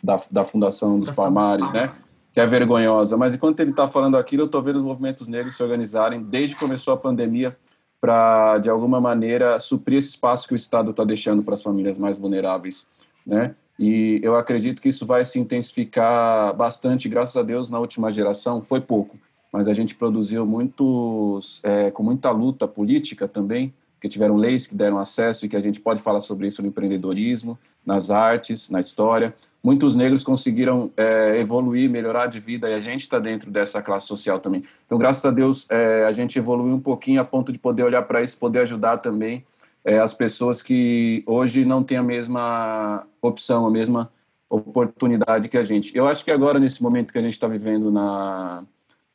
da, 0.03 0.21
da 0.31 0.45
Fundação 0.45 0.99
dos 0.99 1.11
Palmares, 1.11 1.73
né? 1.73 1.93
Que 2.35 2.41
é 2.41 2.47
vergonhosa. 2.47 3.17
Mas 3.17 3.35
enquanto 3.35 3.61
ele 3.61 3.71
está 3.71 3.89
falando 3.89 4.19
aquilo, 4.19 4.43
eu 4.43 4.47
estou 4.47 4.61
vendo 4.61 4.77
os 4.77 4.83
movimentos 4.83 5.29
negros 5.29 5.57
se 5.57 5.63
organizarem 5.63 6.23
desde 6.23 6.55
que 6.55 6.61
começou 6.61 6.93
a 6.93 6.97
pandemia 6.97 7.57
para, 8.01 8.59
de 8.59 8.69
alguma 8.69 9.01
maneira, 9.01 9.59
suprir 9.59 9.97
esse 9.97 10.11
espaço 10.11 10.47
que 10.47 10.53
o 10.53 10.57
Estado 10.57 10.91
está 10.91 11.05
deixando 11.05 11.43
para 11.43 11.55
as 11.55 11.63
famílias 11.63 11.97
mais 11.97 12.19
vulneráveis, 12.19 12.87
né? 13.27 13.55
E 13.79 14.21
eu 14.23 14.37
acredito 14.37 14.83
que 14.83 14.91
isso 14.91 15.07
vai 15.07 15.25
se 15.25 15.39
intensificar 15.39 16.55
bastante, 16.55 17.09
graças 17.09 17.35
a 17.37 17.43
Deus, 17.43 17.71
na 17.71 17.79
última 17.79 18.11
geração. 18.11 18.63
Foi 18.63 18.81
pouco, 18.81 19.19
mas 19.51 19.69
a 19.69 19.73
gente 19.73 19.95
produziu 19.95 20.45
muitos, 20.45 21.61
é, 21.65 21.91
com 21.91 22.03
muita 22.03 22.31
luta 22.31 22.69
política 22.69 23.27
também, 23.27 23.73
que 24.01 24.09
tiveram 24.09 24.37
leis 24.37 24.67
que 24.67 24.75
deram 24.75 24.99
acesso 24.99 25.47
e 25.47 25.49
que 25.49 25.57
a 25.57 25.61
gente 25.61 25.81
pode 25.81 26.03
falar 26.03 26.21
sobre 26.21 26.47
isso 26.47 26.61
no 26.61 26.69
empreendedorismo, 26.69 27.59
nas 27.87 28.11
artes, 28.11 28.69
na 28.69 28.81
história. 28.81 29.35
Muitos 29.65 29.97
negros 29.97 30.23
conseguiram 30.23 30.91
é, 30.95 31.41
evoluir, 31.41 31.89
melhorar 31.89 32.27
de 32.27 32.39
vida 32.39 32.69
e 32.69 32.75
a 32.75 32.81
gente 32.81 33.01
está 33.01 33.19
dentro 33.19 33.51
dessa 33.51 33.81
classe 33.81 34.07
social 34.07 34.39
também. 34.39 34.63
Então, 34.85 34.99
graças 34.99 35.25
a 35.25 35.31
Deus, 35.31 35.67
é, 35.71 36.05
a 36.05 36.13
gente 36.13 36.39
evoluiu 36.39 36.75
um 36.75 36.81
pouquinho 36.81 37.19
a 37.19 37.25
ponto 37.25 37.51
de 37.51 37.59
poder 37.59 37.83
olhar 37.83 38.03
para 38.03 38.21
isso, 38.21 38.37
poder 38.37 38.61
ajudar 38.61 38.99
também 38.99 39.43
é, 39.83 39.99
as 39.99 40.13
pessoas 40.13 40.61
que 40.61 41.25
hoje 41.27 41.65
não 41.65 41.83
têm 41.83 41.97
a 41.97 42.03
mesma 42.03 43.07
opção, 43.23 43.67
a 43.67 43.71
mesma 43.71 44.13
oportunidade 44.51 45.49
que 45.49 45.57
a 45.57 45.63
gente. 45.63 45.97
Eu 45.97 46.07
acho 46.07 46.23
que 46.23 46.31
agora, 46.31 46.59
nesse 46.59 46.83
momento 46.83 47.11
que 47.11 47.19
a 47.19 47.23
gente 47.23 47.33
está 47.33 47.49
vivendo 47.49 47.91
na, 47.91 48.67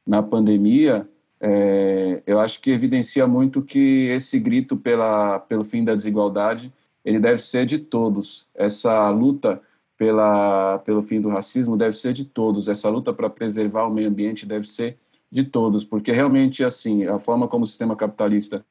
na 0.06 0.24
pandemia, 0.24 1.08
é, 1.40 2.24
eu 2.26 2.40
acho 2.40 2.60
que 2.60 2.72
evidencia 2.72 3.28
muito 3.28 3.62
que 3.62 4.08
esse 4.10 4.40
grito 4.40 4.76
pela, 4.76 5.40
pelo 5.40 5.64
fim 5.64 5.84
da 5.84 5.94
desigualdade, 5.94 6.74
ele 7.06 7.20
deve 7.20 7.40
ser 7.40 7.68
de 7.68 7.78
todos. 7.78 8.48
Essa 8.56 9.10
luta 9.12 9.62
pela, 10.00 10.80
pelo 10.80 11.02
fim 11.02 11.20
do 11.20 11.28
racismo 11.28 11.76
deve 11.76 11.92
ser 11.92 12.14
de 12.14 12.24
todos. 12.24 12.70
Essa 12.70 12.88
luta 12.88 13.12
para 13.12 13.30
preservar 13.30 13.86
o 13.86 13.92
meio 13.92 14.08
ambiente 14.08 14.46
deve 14.46 14.66
ser 14.66 14.98
de 15.30 15.44
todos, 15.44 15.84
porque 15.84 16.14
realmente, 16.14 16.64
assim, 16.64 17.06
a 17.06 17.20
forma 17.20 17.50
como 17.50 17.66
o 17.66 17.68
sistema 17.68 17.98
capitalista 17.98 18.66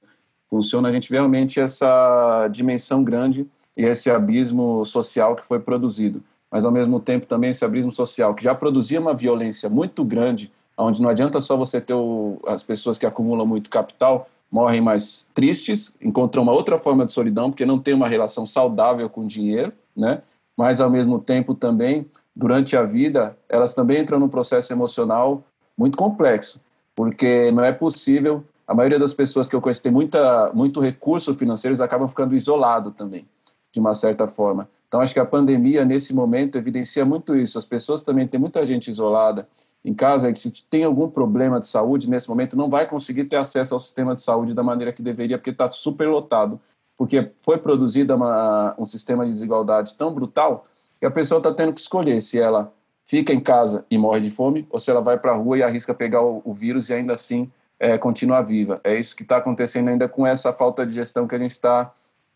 funciona, 0.48 0.88
a 0.88 0.92
gente 0.92 1.10
vê 1.10 1.18
realmente 1.18 1.60
essa 1.60 2.48
dimensão 2.48 3.04
grande 3.04 3.46
e 3.76 3.84
esse 3.84 4.10
abismo 4.10 4.84
social 4.86 5.36
que 5.36 5.44
foi 5.44 5.60
produzido. 5.60 6.22
mas 6.50 6.64
ao 6.64 6.72
mesmo 6.72 6.98
tempo 6.98 7.26
também 7.26 7.50
esse 7.50 7.62
abismo 7.62 7.92
social, 7.92 8.34
que 8.34 8.42
já 8.42 8.54
produzia 8.54 8.98
uma 8.98 9.12
violência 9.12 9.68
muito 9.68 10.02
grande, 10.02 10.50
onde 10.78 11.02
não 11.02 11.10
adianta 11.10 11.40
só 11.40 11.58
você 11.58 11.78
ter 11.78 11.92
o, 11.92 12.38
as 12.46 12.62
pessoas 12.62 12.96
que 12.96 13.04
acumulam 13.04 13.46
muito 13.46 13.68
capital, 13.68 14.30
morrem 14.50 14.80
mais 14.80 15.26
tristes, 15.34 15.94
encontram 16.00 16.42
uma 16.42 16.52
outra 16.52 16.78
forma 16.78 17.04
de 17.04 17.12
solidão, 17.12 17.50
porque 17.50 17.66
não 17.66 17.78
tem 17.78 17.92
uma 17.92 18.08
relação 18.08 18.46
saudável 18.46 19.10
com 19.10 19.20
o 19.20 19.28
dinheiro, 19.28 19.74
né? 19.94 20.22
Mas 20.58 20.80
ao 20.80 20.90
mesmo 20.90 21.20
tempo 21.20 21.54
também, 21.54 22.04
durante 22.34 22.76
a 22.76 22.82
vida, 22.82 23.38
elas 23.48 23.74
também 23.74 24.02
entram 24.02 24.18
num 24.18 24.28
processo 24.28 24.72
emocional 24.72 25.44
muito 25.76 25.96
complexo, 25.96 26.60
porque 26.96 27.52
não 27.52 27.64
é 27.64 27.70
possível, 27.70 28.44
a 28.66 28.74
maioria 28.74 28.98
das 28.98 29.14
pessoas 29.14 29.48
que 29.48 29.54
eu 29.54 29.60
conheço 29.60 29.80
tem 29.80 29.92
muita, 29.92 30.52
muito 30.52 30.80
recurso 30.80 31.32
financeiro, 31.32 31.72
eles 31.72 31.80
acabam 31.80 32.08
ficando 32.08 32.34
isolados 32.34 32.92
também, 32.96 33.24
de 33.70 33.78
uma 33.78 33.94
certa 33.94 34.26
forma. 34.26 34.68
Então, 34.88 35.00
acho 35.00 35.14
que 35.14 35.20
a 35.20 35.24
pandemia, 35.24 35.84
nesse 35.84 36.12
momento, 36.12 36.58
evidencia 36.58 37.04
muito 37.04 37.36
isso. 37.36 37.56
As 37.56 37.64
pessoas 37.64 38.02
também 38.02 38.26
têm 38.26 38.40
muita 38.40 38.66
gente 38.66 38.90
isolada 38.90 39.46
em 39.84 39.94
casa, 39.94 40.32
que 40.32 40.40
se 40.40 40.50
tem 40.68 40.82
algum 40.82 41.08
problema 41.08 41.60
de 41.60 41.68
saúde, 41.68 42.10
nesse 42.10 42.28
momento, 42.28 42.56
não 42.56 42.68
vai 42.68 42.84
conseguir 42.86 43.26
ter 43.26 43.36
acesso 43.36 43.74
ao 43.74 43.80
sistema 43.80 44.12
de 44.12 44.22
saúde 44.22 44.54
da 44.54 44.62
maneira 44.62 44.92
que 44.92 45.02
deveria, 45.02 45.38
porque 45.38 45.50
está 45.50 45.68
super 45.68 46.08
lotado. 46.08 46.58
Porque 46.98 47.30
foi 47.40 47.56
produzido 47.56 48.14
uma, 48.14 48.74
um 48.76 48.84
sistema 48.84 49.24
de 49.24 49.32
desigualdade 49.32 49.94
tão 49.94 50.12
brutal 50.12 50.66
que 50.98 51.06
a 51.06 51.10
pessoa 51.10 51.38
está 51.38 51.54
tendo 51.54 51.72
que 51.72 51.80
escolher 51.80 52.20
se 52.20 52.38
ela 52.38 52.72
fica 53.06 53.32
em 53.32 53.40
casa 53.40 53.86
e 53.90 53.96
morre 53.96 54.20
de 54.20 54.30
fome 54.30 54.66
ou 54.68 54.78
se 54.78 54.90
ela 54.90 55.00
vai 55.00 55.16
para 55.16 55.32
a 55.32 55.36
rua 55.36 55.56
e 55.56 55.62
arrisca 55.62 55.94
pegar 55.94 56.20
o, 56.22 56.42
o, 56.44 56.52
vírus 56.52 56.90
e 56.90 56.94
ainda 56.94 57.12
assim 57.14 57.50
é, 57.78 57.96
continuar 57.96 58.42
viva. 58.42 58.80
É 58.84 58.98
isso 58.98 59.16
que 59.16 59.22
está 59.22 59.36
acontecendo 59.36 59.88
ainda 59.88 60.08
com 60.08 60.26
essa 60.26 60.52
falta 60.52 60.84
de 60.84 60.92
gestão 60.92 61.26
que 61.26 61.34
a 61.34 61.38
gente 61.38 61.52
está 61.52 61.94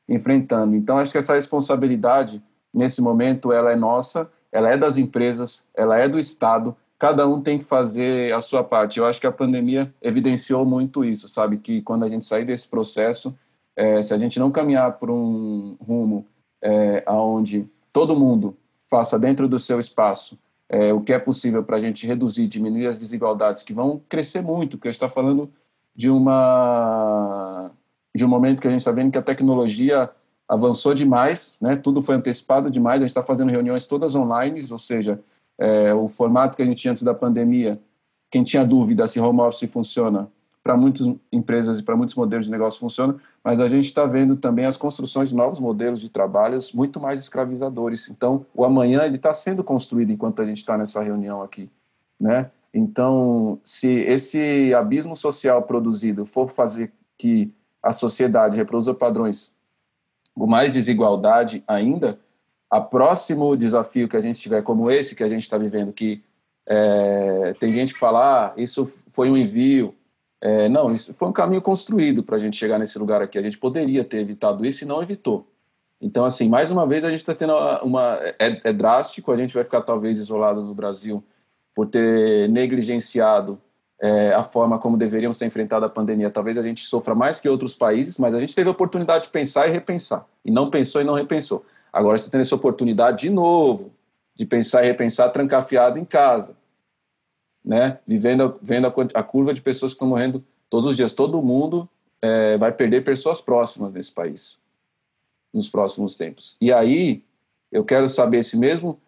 enfrentando. 0.08 0.76
Então, 0.76 0.98
acho 0.98 1.12
que 1.12 1.18
essa 1.18 1.34
responsabilidade, 1.34 2.42
nesse 2.72 3.02
momento, 3.02 3.52
ela 3.52 3.72
é 3.72 3.76
nossa, 3.76 4.30
ela 4.50 4.70
é 4.70 4.76
das 4.76 4.96
empresas, 4.96 5.66
ela 5.74 5.98
é 5.98 6.08
do 6.08 6.18
Estado, 6.18 6.76
cada 6.98 7.26
um 7.26 7.40
tem 7.40 7.58
que 7.58 7.64
fazer 7.64 8.32
a 8.32 8.40
sua 8.40 8.62
parte. 8.62 8.98
Eu 8.98 9.06
acho 9.06 9.20
que 9.20 9.26
a 9.26 9.32
pandemia 9.32 9.92
evidenciou 10.00 10.64
muito 10.64 11.04
isso, 11.04 11.26
sabe? 11.26 11.58
Que 11.58 11.82
quando 11.82 12.04
a 12.04 12.08
gente 12.08 12.24
sair 12.24 12.44
desse 12.44 12.68
processo, 12.68 13.36
é, 13.76 14.02
se 14.02 14.12
a 14.12 14.18
gente 14.18 14.38
não 14.38 14.50
caminhar 14.50 14.92
por 14.98 15.10
um 15.10 15.76
rumo 15.80 16.26
é, 16.62 17.04
onde 17.08 17.68
todo 17.92 18.18
mundo 18.18 18.56
faça 18.90 19.18
dentro 19.18 19.48
do 19.48 19.58
seu 19.58 19.80
espaço 19.80 20.38
é, 20.72 20.90
o 20.90 21.02
que 21.02 21.12
é 21.12 21.18
possível 21.18 21.62
para 21.62 21.76
a 21.76 21.80
gente 21.80 22.06
reduzir, 22.06 22.48
diminuir 22.48 22.86
as 22.86 22.98
desigualdades 22.98 23.62
que 23.62 23.74
vão 23.74 24.00
crescer 24.08 24.40
muito, 24.40 24.78
porque 24.78 24.88
a 24.88 24.90
gente 24.90 24.96
está 24.96 25.08
falando 25.08 25.52
de 25.94 26.08
uma 26.08 27.70
de 28.14 28.24
um 28.24 28.28
momento 28.28 28.60
que 28.60 28.68
a 28.68 28.70
gente 28.70 28.80
está 28.80 28.92
vendo 28.92 29.12
que 29.12 29.18
a 29.18 29.22
tecnologia 29.22 30.10
avançou 30.48 30.94
demais, 30.94 31.56
né? 31.60 31.76
Tudo 31.76 32.02
foi 32.02 32.14
antecipado 32.14 32.70
demais. 32.70 32.96
A 32.96 33.00
gente 33.00 33.10
está 33.10 33.22
fazendo 33.22 33.50
reuniões 33.50 33.86
todas 33.86 34.14
online, 34.14 34.62
ou 34.70 34.78
seja, 34.78 35.20
é, 35.58 35.94
o 35.94 36.08
formato 36.08 36.56
que 36.56 36.62
a 36.62 36.66
gente 36.66 36.76
tinha 36.78 36.90
antes 36.90 37.02
da 37.02 37.14
pandemia. 37.14 37.80
Quem 38.30 38.42
tinha 38.44 38.64
dúvida 38.64 39.06
se 39.06 39.20
home 39.20 39.40
office 39.40 39.70
funciona, 39.70 40.30
para 40.62 40.76
muitas 40.76 41.06
empresas 41.32 41.80
e 41.80 41.82
para 41.82 41.96
muitos 41.96 42.14
modelos 42.14 42.46
de 42.46 42.52
negócio 42.52 42.78
funciona, 42.78 43.16
mas 43.42 43.60
a 43.60 43.66
gente 43.66 43.86
está 43.86 44.06
vendo 44.06 44.36
também 44.36 44.64
as 44.64 44.76
construções 44.76 45.30
de 45.30 45.34
novos 45.34 45.58
modelos 45.58 46.00
de 46.00 46.08
trabalhos 46.08 46.72
muito 46.72 47.00
mais 47.00 47.18
escravizadores. 47.18 48.08
Então, 48.08 48.46
o 48.54 48.64
amanhã 48.64 49.02
ele 49.02 49.16
está 49.16 49.32
sendo 49.32 49.64
construído 49.64 50.12
enquanto 50.12 50.40
a 50.40 50.46
gente 50.46 50.58
está 50.58 50.78
nessa 50.78 51.02
reunião 51.02 51.42
aqui, 51.42 51.68
né? 52.18 52.50
Então, 52.72 53.60
se 53.64 53.88
esse 53.88 54.72
abismo 54.72 55.14
social 55.14 55.62
produzido 55.62 56.24
for 56.24 56.48
fazer 56.48 56.92
que 57.18 57.52
a 57.82 57.92
sociedade 57.92 58.56
reproduza 58.56 58.94
padrões 58.94 59.52
com 60.34 60.46
mais 60.46 60.72
desigualdade 60.72 61.62
ainda, 61.66 62.18
a 62.70 62.80
próximo 62.80 63.54
desafio 63.56 64.08
que 64.08 64.16
a 64.16 64.20
gente 64.20 64.40
tiver, 64.40 64.62
como 64.62 64.90
esse 64.90 65.14
que 65.14 65.22
a 65.22 65.28
gente 65.28 65.42
está 65.42 65.58
vivendo, 65.58 65.92
que 65.92 66.22
é, 66.66 67.54
tem 67.60 67.70
gente 67.70 67.92
que 67.92 68.00
fala, 68.00 68.46
ah, 68.46 68.52
isso 68.56 68.90
foi 69.10 69.30
um 69.30 69.36
envio. 69.36 69.94
É, 70.44 70.68
não, 70.68 70.90
isso 70.90 71.14
foi 71.14 71.28
um 71.28 71.32
caminho 71.32 71.62
construído 71.62 72.24
para 72.24 72.34
a 72.34 72.38
gente 72.38 72.56
chegar 72.56 72.76
nesse 72.76 72.98
lugar 72.98 73.22
aqui. 73.22 73.38
A 73.38 73.42
gente 73.42 73.56
poderia 73.56 74.02
ter 74.02 74.18
evitado 74.18 74.66
isso 74.66 74.82
e 74.82 74.86
não 74.86 75.00
evitou. 75.00 75.46
Então, 76.00 76.24
assim, 76.24 76.48
mais 76.48 76.72
uma 76.72 76.84
vez 76.84 77.04
a 77.04 77.10
gente 77.10 77.20
está 77.20 77.32
tendo 77.32 77.54
uma. 77.84 78.18
É, 78.40 78.60
é, 78.64 78.72
drástico, 78.72 79.30
a 79.30 79.36
gente 79.36 79.54
vai 79.54 79.62
ficar 79.62 79.82
talvez 79.82 80.18
isolado 80.18 80.60
no 80.60 80.74
Brasil 80.74 81.22
por 81.72 81.86
ter 81.86 82.48
negligenciado 82.48 83.56
é, 84.00 84.34
a 84.34 84.42
forma 84.42 84.80
como 84.80 84.96
deveríamos 84.96 85.38
ter 85.38 85.46
enfrentado 85.46 85.86
a 85.86 85.88
pandemia. 85.88 86.28
Talvez 86.28 86.58
a 86.58 86.62
gente 86.62 86.84
sofra 86.86 87.14
mais 87.14 87.38
que 87.38 87.48
outros 87.48 87.76
países, 87.76 88.18
mas 88.18 88.34
a 88.34 88.40
gente 88.40 88.52
teve 88.52 88.68
a 88.68 88.72
oportunidade 88.72 89.26
de 89.26 89.30
pensar 89.30 89.68
e 89.68 89.70
repensar. 89.70 90.26
E 90.44 90.50
não 90.50 90.68
pensou 90.68 91.00
e 91.00 91.04
não 91.04 91.14
repensou. 91.14 91.64
Agora 91.92 92.18
você 92.18 92.28
tem 92.28 92.40
essa 92.40 92.56
oportunidade 92.56 93.20
de 93.20 93.30
novo 93.30 93.92
de 94.34 94.44
pensar 94.44 94.82
e 94.82 94.86
repensar 94.88 95.28
trancafiado 95.28 96.00
em 96.00 96.04
casa, 96.04 96.56
né? 97.64 97.98
Vivendo, 98.06 98.58
vendo 98.60 98.86
a, 98.86 98.92
a 99.14 99.22
curva 99.22 99.54
de 99.54 99.62
pessoas 99.62 99.92
que 99.92 99.96
estão 99.96 100.08
morrendo 100.08 100.44
todos 100.68 100.86
os 100.86 100.96
dias. 100.96 101.12
Todo 101.12 101.42
mundo 101.42 101.88
é, 102.20 102.56
vai 102.56 102.72
perder 102.72 103.04
pessoas 103.04 103.40
próximas 103.40 103.92
nesse 103.92 104.12
país 104.12 104.58
nos 105.52 105.68
próximos 105.68 106.14
tempos. 106.14 106.56
E 106.60 106.72
aí 106.72 107.22
eu 107.70 107.84
quero 107.84 108.08
saber 108.08 108.42
se 108.42 108.56
mesmo 108.56 108.98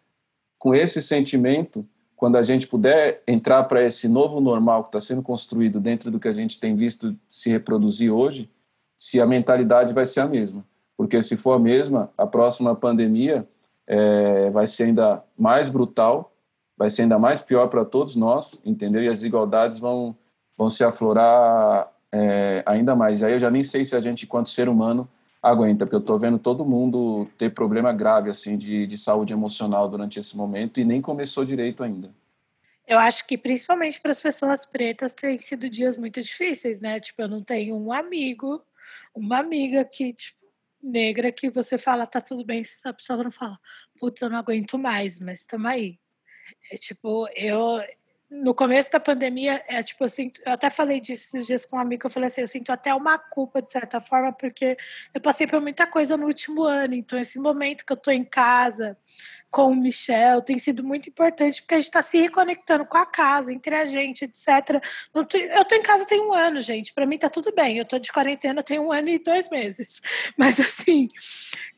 com 0.59 0.75
esse 0.75 1.03
sentimento 1.03 1.87
quando 2.17 2.37
a 2.37 2.43
gente 2.43 2.67
puder 2.67 3.23
entrar 3.27 3.65
para 3.65 3.83
esse 3.83 4.09
novo 4.09 4.41
normal 4.41 4.85
que 4.85 4.89
está 4.89 5.01
sendo 5.01 5.23
construído 5.23 5.81
dentro 5.81 6.11
do 6.11 6.21
que 6.21 6.29
a 6.29 6.33
gente 6.33 6.61
tem 6.61 6.77
visto 6.77 7.17
se 7.29 7.51
reproduzir 7.51 8.11
hoje, 8.11 8.49
se 8.97 9.21
a 9.21 9.27
mentalidade 9.27 9.93
vai 9.93 10.07
ser 10.07 10.21
a 10.21 10.27
mesma. 10.27 10.65
Porque 10.97 11.21
se 11.21 11.37
for 11.37 11.53
a 11.53 11.59
mesma, 11.59 12.11
a 12.17 12.27
próxima 12.27 12.75
pandemia 12.75 13.47
é, 13.87 14.49
vai 14.51 14.67
ser 14.67 14.85
ainda 14.85 15.25
mais 15.37 15.69
brutal, 15.69 16.33
vai 16.77 16.91
ser 16.91 17.03
ainda 17.03 17.19
mais 17.19 17.43
pior 17.43 17.69
para 17.69 17.85
todos 17.85 18.17
nós, 18.17 18.61
entendeu? 18.65 19.03
E 19.03 19.09
as 19.09 19.17
desigualdades 19.17 19.79
vão, 19.79 20.17
vão 20.57 20.69
se 20.69 20.83
aflorar 20.85 21.91
é, 22.13 22.63
ainda 22.67 22.95
mais. 22.95 23.23
Aí 23.23 23.33
eu 23.33 23.39
já 23.39 23.51
nem 23.51 23.65
sei 23.65 23.85
se 23.85 23.97
a 23.97 24.01
gente, 24.01 24.25
enquanto 24.25 24.49
ser 24.49 24.69
humano, 24.69 25.09
aguenta, 25.43 25.85
porque 25.85 25.97
eu 25.97 26.01
estou 26.01 26.19
vendo 26.19 26.39
todo 26.39 26.65
mundo 26.65 27.29
ter 27.37 27.53
problema 27.53 27.93
grave 27.93 28.31
assim 28.31 28.57
de, 28.57 28.87
de 28.87 28.97
saúde 28.97 29.33
emocional 29.33 29.89
durante 29.89 30.19
esse 30.19 30.37
momento 30.37 30.81
e 30.81 30.85
nem 30.85 31.01
começou 31.01 31.45
direito 31.45 31.85
ainda. 31.85 32.15
Eu 32.87 32.99
acho 32.99 33.27
que 33.27 33.37
principalmente 33.37 34.01
para 34.01 34.11
as 34.11 34.21
pessoas 34.21 34.67
pretas 34.67 35.15
tem 35.15 35.39
sido 35.39 35.69
dias 35.69 35.97
muito 35.97 36.21
difíceis, 36.21 36.81
né? 36.81 37.01
Tipo, 37.01 37.23
eu 37.23 37.29
não 37.29 37.43
tenho 37.43 37.77
um 37.77 37.93
amigo, 37.93 38.63
uma 39.15 39.39
amiga 39.39 39.85
que 39.85 40.13
tipo, 40.13 40.39
negra 40.83 41.33
que 41.33 41.49
você 41.51 41.79
fala 41.79 42.07
tá 42.07 42.21
tudo 42.21 42.45
bem, 42.45 42.63
a 42.85 42.93
pessoa 42.93 43.23
não 43.23 43.31
fala, 43.31 43.59
putz, 43.99 44.21
eu 44.21 44.29
não 44.29 44.37
aguento 44.37 44.79
mais, 44.79 45.19
mas 45.19 45.41
estamos 45.41 45.67
aí. 45.67 45.99
É 46.71 46.77
tipo, 46.77 47.29
eu 47.35 47.81
no 48.31 48.55
começo 48.55 48.91
da 48.91 48.99
pandemia, 48.99 49.63
é 49.69 49.83
tipo, 49.83 50.09
sinto, 50.09 50.41
eu 50.45 50.53
até 50.53 50.69
falei 50.69 51.01
disso 51.01 51.37
esses 51.37 51.47
dias 51.47 51.65
com 51.65 51.77
um 51.77 51.81
amigo, 51.81 52.07
eu 52.07 52.11
falei 52.11 52.27
assim, 52.27 52.41
eu 52.41 52.49
sinto 52.49 52.71
até 52.73 52.93
uma 52.93 53.17
culpa, 53.19 53.63
de 53.63 53.71
certa 53.71 54.01
forma, 54.01 54.33
porque 54.33 54.77
eu 55.13 55.21
passei 55.21 55.47
por 55.47 55.61
muita 55.61 55.87
coisa 55.87 56.17
no 56.17 56.27
último 56.27 56.65
ano, 56.65 56.95
então 56.95 57.19
esse 57.19 57.39
momento 57.39 57.85
que 57.87 57.93
eu 57.93 57.97
tô 57.97 58.11
em 58.11 58.25
casa, 58.25 58.99
com 59.55 59.71
o 59.71 59.77
Michel 59.77 60.43
tem 60.43 60.59
sido 60.59 60.83
muito 60.83 61.09
importante 61.09 61.63
porque 61.63 61.77
a 61.77 61.79
gente 61.79 61.87
está 61.87 62.03
se 62.03 62.19
reconectando 62.19 62.85
com 62.85 62.99
a 62.99 63.07
casa, 63.07 63.53
entre 63.53 63.73
a 63.73 63.87
gente, 63.87 64.25
etc. 64.25 64.83
eu 65.15 65.65
tô 65.65 65.77
em 65.77 65.83
casa 65.83 66.05
tem 66.05 66.21
um 66.21 66.35
ano, 66.35 66.61
gente. 66.61 66.93
Para 66.93 67.07
mim 67.07 67.17
tá 67.17 67.31
tudo 67.31 67.55
bem. 67.55 67.79
Eu 67.79 67.85
tô 67.85 67.97
de 67.97 68.13
quarentena 68.13 68.65
tem 68.65 68.81
um 68.81 68.91
ano 68.91 69.11
e 69.11 69.19
dois 69.21 69.49
meses. 69.49 70.03
Mas 70.37 70.59
assim, 70.59 71.07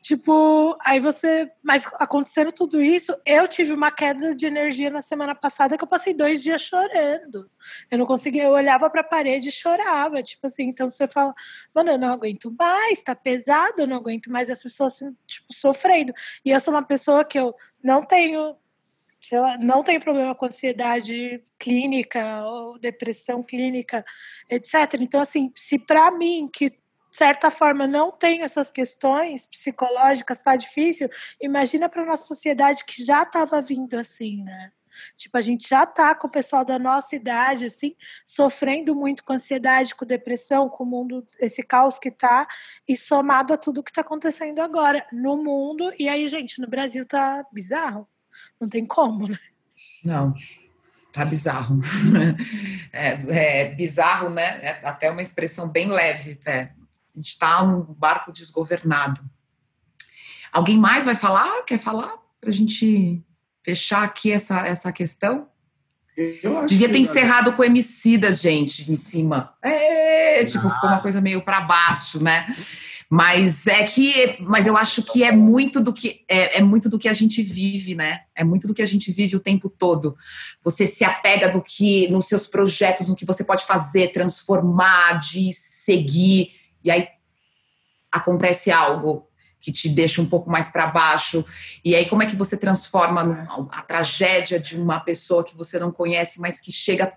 tipo, 0.01 0.75
aí 0.83 0.99
você. 0.99 1.51
Mas 1.61 1.85
acontecendo 1.99 2.51
tudo 2.51 2.81
isso, 2.81 3.15
eu 3.23 3.47
tive 3.47 3.73
uma 3.73 3.91
queda 3.91 4.33
de 4.33 4.47
energia 4.47 4.89
na 4.89 5.03
semana 5.03 5.35
passada 5.35 5.77
que 5.77 5.83
eu 5.83 5.87
passei 5.87 6.15
dois 6.15 6.41
dias 6.41 6.63
chorando. 6.63 7.47
Eu 7.89 7.97
não 7.97 8.05
conseguia, 8.05 8.43
eu 8.43 8.51
olhava 8.51 8.89
para 8.89 9.01
a 9.01 9.03
parede 9.03 9.49
e 9.49 9.51
chorava. 9.51 10.21
Tipo 10.23 10.47
assim, 10.47 10.63
então 10.63 10.89
você 10.89 11.07
fala, 11.07 11.33
mano, 11.73 11.91
eu 11.91 11.97
não 11.97 12.13
aguento 12.13 12.53
mais, 12.57 13.01
tá 13.03 13.15
pesado, 13.15 13.81
eu 13.81 13.87
não 13.87 13.97
aguento 13.97 14.31
mais 14.31 14.49
as 14.49 14.61
pessoas 14.61 14.95
assim, 14.95 15.15
tipo, 15.25 15.47
sofrendo. 15.51 16.13
E 16.43 16.51
eu 16.51 16.59
sou 16.59 16.73
uma 16.73 16.85
pessoa 16.85 17.23
que 17.25 17.39
eu 17.39 17.53
não 17.83 18.03
tenho 18.03 18.55
lá, 19.35 19.57
não 19.57 19.83
tenho 19.83 19.99
problema 19.99 20.33
com 20.35 20.45
ansiedade 20.45 21.43
clínica 21.59 22.43
ou 22.45 22.79
depressão 22.79 23.41
clínica, 23.41 24.05
etc. 24.49 24.93
Então, 24.99 25.19
assim, 25.19 25.51
se 25.55 25.77
para 25.77 26.11
mim, 26.11 26.47
que 26.51 26.69
de 26.69 26.77
certa 27.17 27.49
forma 27.49 27.87
não 27.87 28.11
tenho 28.11 28.43
essas 28.43 28.71
questões 28.71 29.45
psicológicas, 29.47 30.41
tá 30.41 30.55
difícil, 30.55 31.09
imagina 31.41 31.89
para 31.89 32.05
nossa 32.05 32.25
sociedade 32.25 32.85
que 32.85 33.03
já 33.03 33.23
estava 33.23 33.61
vindo 33.61 33.97
assim, 33.97 34.43
né? 34.43 34.71
Tipo, 35.15 35.37
a 35.37 35.41
gente 35.41 35.67
já 35.67 35.85
tá 35.85 36.13
com 36.15 36.27
o 36.27 36.31
pessoal 36.31 36.63
da 36.63 36.77
nossa 36.77 37.15
idade, 37.15 37.65
assim, 37.65 37.95
sofrendo 38.25 38.95
muito 38.95 39.23
com 39.23 39.33
ansiedade, 39.33 39.95
com 39.95 40.05
depressão, 40.05 40.69
com 40.69 40.83
o 40.83 40.87
mundo, 40.87 41.25
esse 41.39 41.63
caos 41.63 41.97
que 41.97 42.11
tá, 42.11 42.47
e 42.87 42.95
somado 42.95 43.53
a 43.53 43.57
tudo 43.57 43.83
que 43.83 43.91
tá 43.91 44.01
acontecendo 44.01 44.59
agora 44.59 45.05
no 45.11 45.43
mundo. 45.43 45.91
E 45.97 46.07
aí, 46.07 46.27
gente, 46.27 46.61
no 46.61 46.67
Brasil 46.67 47.05
tá 47.05 47.45
bizarro. 47.51 48.07
Não 48.59 48.67
tem 48.67 48.85
como, 48.85 49.27
né? 49.27 49.39
Não, 50.03 50.33
tá 51.11 51.25
bizarro. 51.25 51.79
É, 52.93 53.65
é 53.65 53.75
bizarro, 53.75 54.29
né? 54.29 54.59
É 54.63 54.79
até 54.83 55.11
uma 55.11 55.21
expressão 55.21 55.69
bem 55.69 55.87
leve, 55.87 56.39
né? 56.43 56.73
A 57.13 57.17
gente 57.17 57.27
está 57.27 57.61
um 57.61 57.83
barco 57.83 58.31
desgovernado. 58.31 59.21
Alguém 60.51 60.77
mais 60.77 61.05
vai 61.05 61.15
falar? 61.15 61.63
Quer 61.63 61.77
falar? 61.77 62.17
para 62.39 62.49
a 62.49 62.53
gente 62.53 63.23
fechar 63.67 64.03
aqui 64.03 64.31
essa, 64.31 64.65
essa 64.65 64.93
questão? 64.93 65.49
Devia 66.65 66.89
ter 66.89 66.99
encerrado 66.99 67.51
com 67.51 67.63
Emicidas, 67.63 68.39
gente, 68.39 68.89
em 68.89 68.95
cima. 68.95 69.53
É, 69.61 70.43
tipo, 70.45 70.69
ficou 70.69 70.89
uma 70.89 71.01
coisa 71.01 71.19
meio 71.19 71.41
para 71.41 71.59
baixo, 71.59 72.23
né? 72.23 72.47
Mas 73.09 73.67
é 73.67 73.83
que, 73.83 74.37
mas 74.39 74.65
eu 74.65 74.75
acho 74.75 75.03
que 75.03 75.23
é 75.23 75.31
muito 75.31 75.81
do 75.81 75.93
que 75.93 76.25
é, 76.27 76.57
é, 76.57 76.61
muito 76.61 76.89
do 76.89 76.97
que 76.97 77.07
a 77.07 77.13
gente 77.13 77.43
vive, 77.43 77.93
né? 77.93 78.21
É 78.33 78.43
muito 78.43 78.67
do 78.67 78.73
que 78.73 78.81
a 78.81 78.85
gente 78.85 79.11
vive 79.11 79.35
o 79.35 79.39
tempo 79.39 79.69
todo. 79.69 80.15
Você 80.63 80.87
se 80.87 81.03
apega 81.03 81.49
do 81.49 81.61
que 81.61 82.07
nos 82.09 82.27
seus 82.27 82.47
projetos, 82.47 83.07
no 83.07 83.15
que 83.15 83.25
você 83.25 83.43
pode 83.43 83.65
fazer, 83.65 84.11
transformar, 84.11 85.19
de 85.19 85.53
seguir, 85.53 86.53
e 86.83 86.89
aí 86.89 87.07
acontece 88.11 88.71
algo 88.71 89.26
que 89.67 89.71
te 89.73 89.89
deixa 89.89 90.21
um 90.21 90.25
pouco 90.25 90.49
mais 90.49 90.69
para 90.69 90.87
baixo. 90.87 91.43
E 91.83 91.93
aí, 91.93 92.07
como 92.07 92.23
é 92.23 92.25
que 92.25 92.37
você 92.37 92.55
transforma 92.55 93.45
a 93.69 93.81
tragédia 93.81 94.57
de 94.57 94.79
uma 94.79 94.97
pessoa 95.01 95.43
que 95.43 95.57
você 95.57 95.77
não 95.77 95.91
conhece, 95.91 96.39
mas 96.39 96.61
que 96.61 96.71
chega 96.71 97.11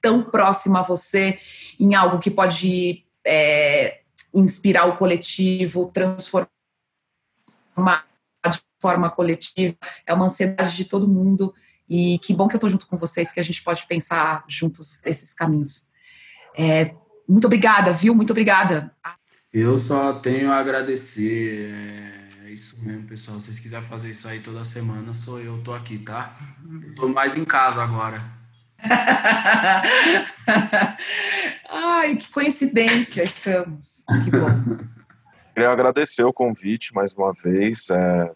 tão 0.00 0.22
próxima 0.22 0.78
a 0.80 0.82
você 0.82 1.38
em 1.78 1.94
algo 1.94 2.18
que 2.18 2.30
pode 2.30 3.04
é, 3.22 4.00
inspirar 4.32 4.86
o 4.86 4.96
coletivo, 4.96 5.90
transformar 5.92 6.48
de 8.50 8.62
forma 8.80 9.10
coletiva? 9.10 9.76
É 10.06 10.14
uma 10.14 10.24
ansiedade 10.24 10.74
de 10.74 10.86
todo 10.86 11.06
mundo. 11.06 11.52
E 11.86 12.18
que 12.20 12.32
bom 12.32 12.48
que 12.48 12.54
eu 12.54 12.58
estou 12.58 12.70
junto 12.70 12.86
com 12.86 12.96
vocês, 12.96 13.30
que 13.30 13.40
a 13.40 13.44
gente 13.44 13.62
pode 13.62 13.86
pensar 13.86 14.42
juntos 14.48 15.04
esses 15.04 15.34
caminhos. 15.34 15.90
É, 16.56 16.94
muito 17.28 17.44
obrigada, 17.44 17.92
viu? 17.92 18.14
Muito 18.14 18.30
obrigada. 18.30 18.90
Eu 19.52 19.76
só 19.78 20.12
tenho 20.12 20.52
a 20.52 20.58
agradecer. 20.58 21.72
É 22.44 22.50
isso 22.50 22.80
mesmo, 22.84 23.08
pessoal. 23.08 23.40
Se 23.40 23.46
vocês 23.46 23.58
quiserem 23.58 23.84
fazer 23.84 24.10
isso 24.10 24.28
aí 24.28 24.38
toda 24.38 24.62
semana, 24.62 25.12
sou 25.12 25.40
eu, 25.40 25.60
tô 25.62 25.74
aqui, 25.74 25.98
tá? 25.98 26.32
Eu 26.70 26.94
tô 26.94 27.08
mais 27.08 27.36
em 27.36 27.44
casa 27.44 27.82
agora. 27.82 28.22
Ai, 31.68 32.14
que 32.14 32.30
coincidência 32.30 33.24
estamos. 33.24 34.04
Que 34.24 34.30
bom. 34.30 34.78
Queria 35.52 35.70
agradecer 35.70 36.22
o 36.22 36.32
convite 36.32 36.94
mais 36.94 37.16
uma 37.16 37.32
vez. 37.32 37.90
É, 37.90 38.32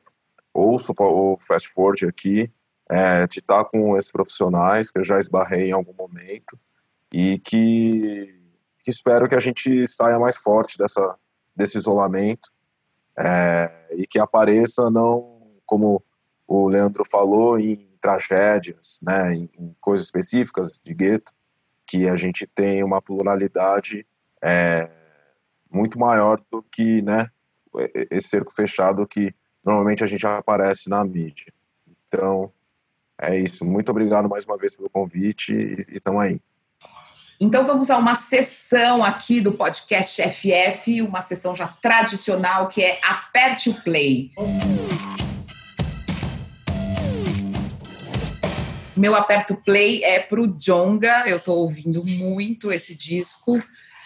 ouço 0.52 0.92
o 0.98 1.38
Fast 1.38 1.68
Forward 1.68 2.06
aqui, 2.06 2.50
é, 2.90 3.24
de 3.28 3.38
estar 3.38 3.64
com 3.66 3.96
esses 3.96 4.10
profissionais 4.10 4.90
que 4.90 4.98
eu 4.98 5.04
já 5.04 5.16
esbarrei 5.18 5.68
em 5.68 5.72
algum 5.72 5.94
momento 5.94 6.58
e 7.12 7.38
que 7.38 8.43
que 8.84 8.90
espero 8.90 9.26
que 9.26 9.34
a 9.34 9.40
gente 9.40 9.86
saia 9.86 10.18
mais 10.18 10.36
forte 10.36 10.76
dessa, 10.76 11.16
desse 11.56 11.78
isolamento 11.78 12.52
é, 13.18 13.70
e 13.96 14.06
que 14.06 14.18
apareça 14.18 14.90
não 14.90 15.34
como 15.64 16.04
o 16.46 16.68
Leandro 16.68 17.04
falou 17.04 17.58
em 17.58 17.88
tragédias, 17.98 19.00
né, 19.02 19.34
em, 19.34 19.50
em 19.58 19.74
coisas 19.80 20.04
específicas 20.04 20.78
de 20.78 20.92
gueto, 20.92 21.32
que 21.86 22.06
a 22.06 22.16
gente 22.16 22.46
tem 22.46 22.84
uma 22.84 23.00
pluralidade 23.00 24.06
é, 24.42 24.90
muito 25.70 25.98
maior 25.98 26.40
do 26.50 26.62
que 26.62 27.00
né, 27.00 27.30
esse 28.10 28.28
cerco 28.28 28.52
fechado 28.52 29.06
que 29.06 29.34
normalmente 29.64 30.04
a 30.04 30.06
gente 30.06 30.26
aparece 30.26 30.90
na 30.90 31.02
mídia. 31.02 31.52
Então, 32.06 32.52
é 33.18 33.38
isso. 33.38 33.64
Muito 33.64 33.88
obrigado 33.90 34.28
mais 34.28 34.44
uma 34.44 34.58
vez 34.58 34.76
pelo 34.76 34.90
convite 34.90 35.54
e 35.54 35.80
estamos 35.96 36.22
aí. 36.22 36.40
Então 37.40 37.66
vamos 37.66 37.90
a 37.90 37.98
uma 37.98 38.14
sessão 38.14 39.02
aqui 39.02 39.40
do 39.40 39.52
podcast 39.52 40.22
FF, 40.22 41.02
uma 41.02 41.20
sessão 41.20 41.54
já 41.54 41.66
tradicional 41.66 42.68
que 42.68 42.80
é 42.80 43.00
Aperte 43.02 43.70
o 43.70 43.74
Play. 43.82 44.30
Meu 48.96 49.16
aperto 49.16 49.56
play 49.56 50.04
é 50.04 50.20
pro 50.20 50.46
Jonga, 50.46 51.24
eu 51.26 51.38
estou 51.38 51.58
ouvindo 51.58 52.04
muito 52.06 52.72
esse 52.72 52.94
disco 52.94 53.60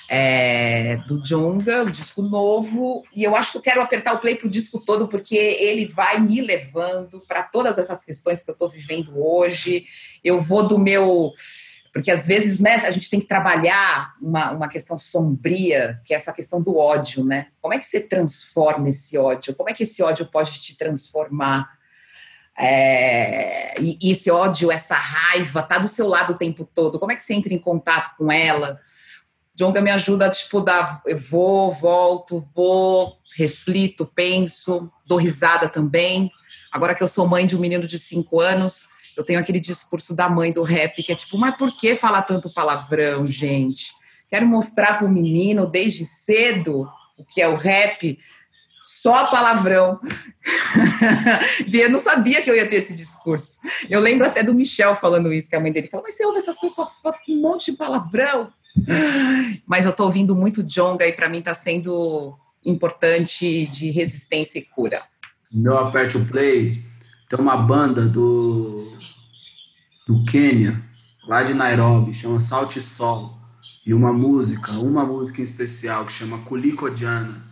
é, 0.09 0.96
do 1.06 1.22
Jonga, 1.22 1.84
o 1.84 1.90
disco 1.90 2.22
novo, 2.22 3.05
e 3.14 3.22
eu 3.22 3.36
acho 3.36 3.52
que 3.52 3.59
eu 3.59 3.62
quero 3.62 3.82
apertar 3.82 4.14
o 4.14 4.18
play 4.18 4.34
pro 4.34 4.48
disco 4.48 4.80
todo, 4.80 5.06
porque 5.06 5.36
ele 5.36 5.84
vai 5.84 6.18
me 6.18 6.40
levando 6.40 7.20
para 7.28 7.42
todas 7.42 7.76
essas 7.76 8.02
questões 8.02 8.42
que 8.42 8.50
eu 8.50 8.55
estou 8.55 8.70
vivendo 8.70 9.12
hoje. 9.22 9.84
Eu 10.24 10.40
vou 10.40 10.66
do 10.66 10.78
meu 10.78 11.34
porque 11.93 12.10
às 12.10 12.27
vezes 12.27 12.59
né, 12.59 12.74
a 12.74 12.90
gente 12.90 13.10
tem 13.10 13.20
que 13.20 13.27
trabalhar 13.27 14.15
uma, 14.20 14.52
uma 14.52 14.69
questão 14.69 14.98
sombria, 14.98 16.01
que 16.05 16.12
é 16.12 16.16
essa 16.16 16.32
questão 16.32 16.62
do 16.62 16.77
ódio, 16.77 17.24
né? 17.24 17.48
Como 17.60 17.74
é 17.74 17.78
que 17.78 17.86
você 17.86 18.01
transforma 18.01 18.89
esse 18.89 19.16
ódio? 19.16 19.55
Como 19.55 19.70
é 19.70 19.73
que 19.73 19.82
esse 19.82 20.02
ódio 20.02 20.27
pode 20.27 20.60
te 20.60 20.77
transformar? 20.77 21.78
É, 22.60 23.81
e, 23.81 23.97
e, 24.02 24.10
esse 24.10 24.31
ódio, 24.31 24.73
essa 24.73 24.97
raiva, 24.97 25.62
tá 25.62 25.78
do 25.78 25.86
seu 25.86 26.09
lado 26.09 26.32
o 26.32 26.36
tempo 26.36 26.69
todo. 26.74 26.98
Como 26.98 27.12
é 27.12 27.15
que 27.15 27.23
você 27.23 27.35
entra 27.35 27.55
em 27.55 27.59
contato 27.59 28.16
com 28.16 28.32
ela? 28.32 28.81
Jonga 29.55 29.81
me 29.81 29.90
ajuda 29.90 30.27
a 30.27 30.31
tipo 30.31 30.60
dar, 30.60 31.01
eu 31.06 31.19
vou, 31.19 31.70
volto, 31.70 32.44
vou, 32.55 33.09
reflito, 33.36 34.05
penso, 34.05 34.90
dou 35.06 35.19
risada 35.19 35.69
também. 35.69 36.31
Agora 36.70 36.94
que 36.94 37.02
eu 37.02 37.06
sou 37.06 37.27
mãe 37.27 37.47
de 37.47 37.56
um 37.56 37.60
menino 37.60 37.86
de 37.86 37.98
cinco 37.98 38.40
anos, 38.40 38.89
eu 39.18 39.24
tenho 39.24 39.40
aquele 39.40 39.58
discurso 39.58 40.14
da 40.14 40.28
mãe 40.28 40.52
do 40.52 40.62
rap 40.62 41.02
que 41.02 41.10
é 41.10 41.14
tipo, 41.16 41.36
mas 41.36 41.56
por 41.56 41.76
que 41.76 41.96
falar 41.96 42.22
tanto 42.22 42.54
palavrão, 42.54 43.26
gente? 43.26 43.92
Quero 44.30 44.46
mostrar 44.46 44.96
para 44.96 45.06
o 45.08 45.10
menino 45.10 45.66
desde 45.66 46.04
cedo 46.04 46.88
o 47.16 47.24
que 47.24 47.42
é 47.42 47.48
o 47.48 47.56
rap, 47.56 48.16
só 48.80 49.26
palavrão. 49.26 49.98
eu 51.72 51.90
não 51.90 51.98
sabia 51.98 52.40
que 52.40 52.48
eu 52.48 52.54
ia 52.54 52.68
ter 52.68 52.76
esse 52.76 52.94
discurso. 52.94 53.58
Eu 53.90 53.98
lembro 53.98 54.24
até 54.24 54.40
do 54.40 54.54
Michel 54.54 54.94
falando 54.94 55.32
isso, 55.32 55.50
que 55.50 55.56
a 55.56 55.60
mãe 55.60 55.72
dele 55.72 55.88
falou, 55.88 56.04
mas 56.06 56.16
você 56.16 56.24
ouve 56.24 56.38
essas 56.38 56.60
pessoas 56.60 56.88
falando 57.02 57.18
um 57.28 57.40
monte 57.40 57.72
de 57.72 57.76
palavrão. 57.76 58.52
Mas 59.66 59.84
eu 59.84 59.90
estou 59.90 60.06
ouvindo 60.06 60.36
muito 60.36 60.62
Jonga 60.62 61.04
e 61.04 61.12
para 61.12 61.28
mim 61.28 61.40
está 61.40 61.54
sendo 61.54 62.38
importante 62.64 63.66
de 63.66 63.90
resistência 63.90 64.60
e 64.60 64.62
cura. 64.62 65.02
Meu 65.50 65.76
aperte 65.76 66.16
o 66.16 66.24
play 66.24 66.86
tem 67.28 67.38
uma 67.38 67.56
banda 67.56 68.09
do, 68.09 68.90
do 70.06 70.24
Quênia, 70.24 70.82
lá 71.26 71.42
de 71.42 71.52
Nairobi, 71.52 72.14
chama 72.14 72.40
Salt 72.40 72.78
Sol. 72.78 73.36
E 73.84 73.92
uma 73.92 74.12
música, 74.12 74.72
uma 74.72 75.05
música 75.05 75.40
em 75.40 75.44
especial, 75.44 76.05
que 76.06 76.12
chama 76.12 76.38
Kulikodiana, 76.38 77.42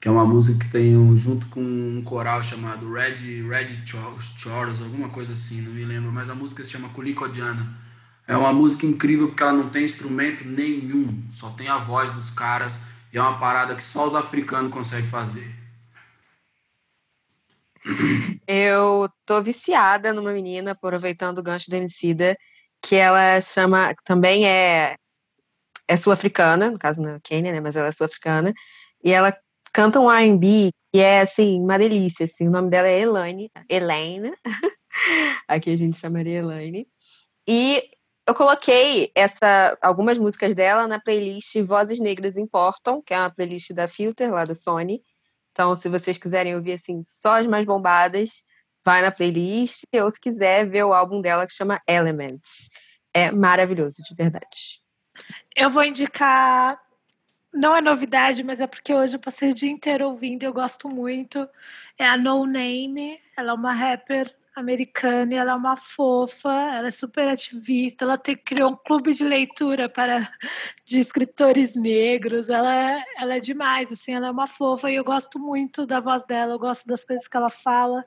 que 0.00 0.08
é 0.08 0.10
uma 0.10 0.24
música 0.24 0.64
que 0.64 0.70
tem 0.70 0.96
um, 0.96 1.16
junto 1.16 1.46
com 1.48 1.60
um 1.60 2.02
coral 2.02 2.42
chamado 2.42 2.90
Red, 2.92 3.42
Red 3.48 3.68
Choros, 3.84 4.82
alguma 4.82 5.08
coisa 5.08 5.32
assim, 5.32 5.60
não 5.62 5.72
me 5.72 5.84
lembro, 5.84 6.10
mas 6.10 6.30
a 6.30 6.34
música 6.34 6.64
se 6.64 6.70
chama 6.70 6.88
Kulikodiana. 6.90 7.66
É 8.28 8.36
uma 8.36 8.52
música 8.52 8.84
incrível 8.86 9.28
porque 9.28 9.42
ela 9.42 9.52
não 9.52 9.68
tem 9.68 9.84
instrumento 9.84 10.46
nenhum, 10.46 11.22
só 11.30 11.50
tem 11.50 11.68
a 11.68 11.78
voz 11.78 12.10
dos 12.10 12.28
caras 12.28 12.82
e 13.12 13.18
é 13.18 13.22
uma 13.22 13.38
parada 13.38 13.74
que 13.74 13.82
só 13.82 14.06
os 14.06 14.14
africanos 14.14 14.72
conseguem 14.72 15.08
fazer. 15.08 15.55
Eu 18.46 19.08
tô 19.24 19.42
viciada 19.42 20.12
numa 20.12 20.32
menina, 20.32 20.72
aproveitando 20.72 21.38
o 21.38 21.42
gancho 21.42 21.70
da 21.70 21.76
Emicida, 21.76 22.36
que 22.82 22.96
ela 22.96 23.40
chama, 23.40 23.94
também 24.04 24.46
é, 24.46 24.96
é 25.88 25.96
sul-africana, 25.96 26.70
no 26.70 26.78
caso 26.78 27.00
não 27.02 27.16
é 27.16 27.20
Quênia, 27.22 27.52
né, 27.52 27.60
mas 27.60 27.76
ela 27.76 27.88
é 27.88 27.92
sul-africana, 27.92 28.52
e 29.02 29.12
ela 29.12 29.36
canta 29.72 30.00
um 30.00 30.10
R&B 30.10 30.70
que 30.92 31.00
é, 31.00 31.20
assim, 31.20 31.60
uma 31.60 31.78
delícia, 31.78 32.24
assim, 32.24 32.48
o 32.48 32.50
nome 32.50 32.70
dela 32.70 32.88
é 32.88 33.00
Elaine, 33.00 33.50
Elaine, 33.68 34.32
aqui 35.48 35.70
a 35.70 35.76
gente 35.76 35.96
chamaria 35.96 36.38
Elaine, 36.38 36.86
e 37.46 37.82
eu 38.26 38.34
coloquei 38.34 39.12
essa, 39.14 39.78
algumas 39.80 40.18
músicas 40.18 40.54
dela 40.54 40.88
na 40.88 40.98
playlist 40.98 41.54
Vozes 41.62 42.00
Negras 42.00 42.36
Importam, 42.36 43.00
que 43.00 43.14
é 43.14 43.18
uma 43.18 43.30
playlist 43.30 43.72
da 43.72 43.86
Filter, 43.86 44.32
lá 44.32 44.44
da 44.44 44.54
Sony, 44.54 45.00
então, 45.56 45.74
se 45.74 45.88
vocês 45.88 46.18
quiserem 46.18 46.54
ouvir 46.54 46.74
assim 46.74 47.02
só 47.02 47.36
as 47.36 47.46
mais 47.46 47.64
bombadas, 47.64 48.42
vai 48.84 49.00
na 49.00 49.10
playlist. 49.10 49.84
Ou 49.94 50.10
se 50.10 50.20
quiser 50.20 50.68
ver 50.68 50.84
o 50.84 50.92
álbum 50.92 51.22
dela 51.22 51.46
que 51.46 51.54
chama 51.54 51.80
Elements. 51.88 52.68
É 53.14 53.30
maravilhoso, 53.30 53.96
de 54.06 54.14
verdade. 54.14 54.82
Eu 55.56 55.70
vou 55.70 55.82
indicar. 55.82 56.78
Não 57.54 57.74
é 57.74 57.80
novidade, 57.80 58.44
mas 58.44 58.60
é 58.60 58.66
porque 58.66 58.92
hoje 58.92 59.16
eu 59.16 59.18
passei 59.18 59.50
o 59.50 59.54
dia 59.54 59.70
inteiro 59.70 60.04
ouvindo 60.10 60.42
e 60.42 60.44
eu 60.44 60.52
gosto 60.52 60.90
muito. 60.90 61.48
É 61.98 62.06
a 62.06 62.18
No 62.18 62.44
Name. 62.44 63.18
Ela 63.34 63.52
é 63.52 63.54
uma 63.54 63.72
rapper 63.72 64.30
americana 64.56 65.34
e 65.34 65.36
ela 65.36 65.52
é 65.52 65.54
uma 65.54 65.76
fofa, 65.76 66.50
ela 66.50 66.88
é 66.88 66.90
super 66.90 67.28
ativista, 67.28 68.06
ela 68.06 68.16
te, 68.16 68.34
criou 68.34 68.70
um 68.70 68.76
clube 68.76 69.12
de 69.12 69.22
leitura 69.22 69.86
para 69.86 70.26
de 70.86 70.98
escritores 70.98 71.76
negros, 71.76 72.48
ela 72.48 72.74
é, 72.74 73.04
ela 73.18 73.36
é 73.36 73.40
demais, 73.40 73.92
assim, 73.92 74.14
ela 74.14 74.28
é 74.28 74.30
uma 74.30 74.46
fofa 74.46 74.90
e 74.90 74.94
eu 74.94 75.04
gosto 75.04 75.38
muito 75.38 75.84
da 75.84 76.00
voz 76.00 76.24
dela, 76.24 76.54
eu 76.54 76.58
gosto 76.58 76.86
das 76.86 77.04
coisas 77.04 77.28
que 77.28 77.36
ela 77.36 77.50
fala 77.50 78.02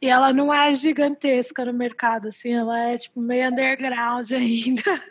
e 0.00 0.06
ela 0.08 0.32
não 0.32 0.54
é 0.54 0.72
gigantesca 0.74 1.64
no 1.64 1.72
mercado, 1.72 2.28
assim, 2.28 2.54
ela 2.54 2.78
é 2.78 2.96
tipo 2.96 3.20
meio 3.20 3.50
underground 3.50 4.30
ainda, 4.32 5.02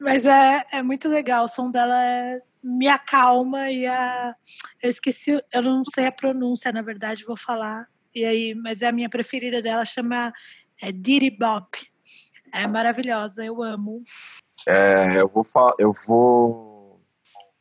mas 0.00 0.26
é, 0.26 0.64
é 0.72 0.82
muito 0.82 1.08
legal, 1.08 1.44
o 1.44 1.48
som 1.48 1.70
dela 1.70 2.04
é, 2.04 2.42
me 2.60 2.88
acalma 2.88 3.70
e 3.70 3.86
a, 3.86 4.34
eu 4.82 4.90
esqueci, 4.90 5.40
eu 5.52 5.62
não 5.62 5.84
sei 5.84 6.06
a 6.06 6.12
pronúncia, 6.12 6.72
na 6.72 6.82
verdade, 6.82 7.24
vou 7.24 7.36
falar 7.36 7.91
E 8.14 8.24
aí, 8.24 8.54
mas 8.54 8.82
a 8.82 8.92
minha 8.92 9.08
preferida 9.08 9.62
dela, 9.62 9.84
chama 9.84 10.32
é, 10.80 10.92
Diddy 10.92 11.30
Bop. 11.30 11.78
É 12.52 12.66
maravilhosa, 12.66 13.44
eu 13.44 13.62
amo. 13.62 14.02
É, 14.68 15.20
eu 15.20 15.28
vou 15.28 15.44
eu 15.78 15.92
vou 16.06 17.00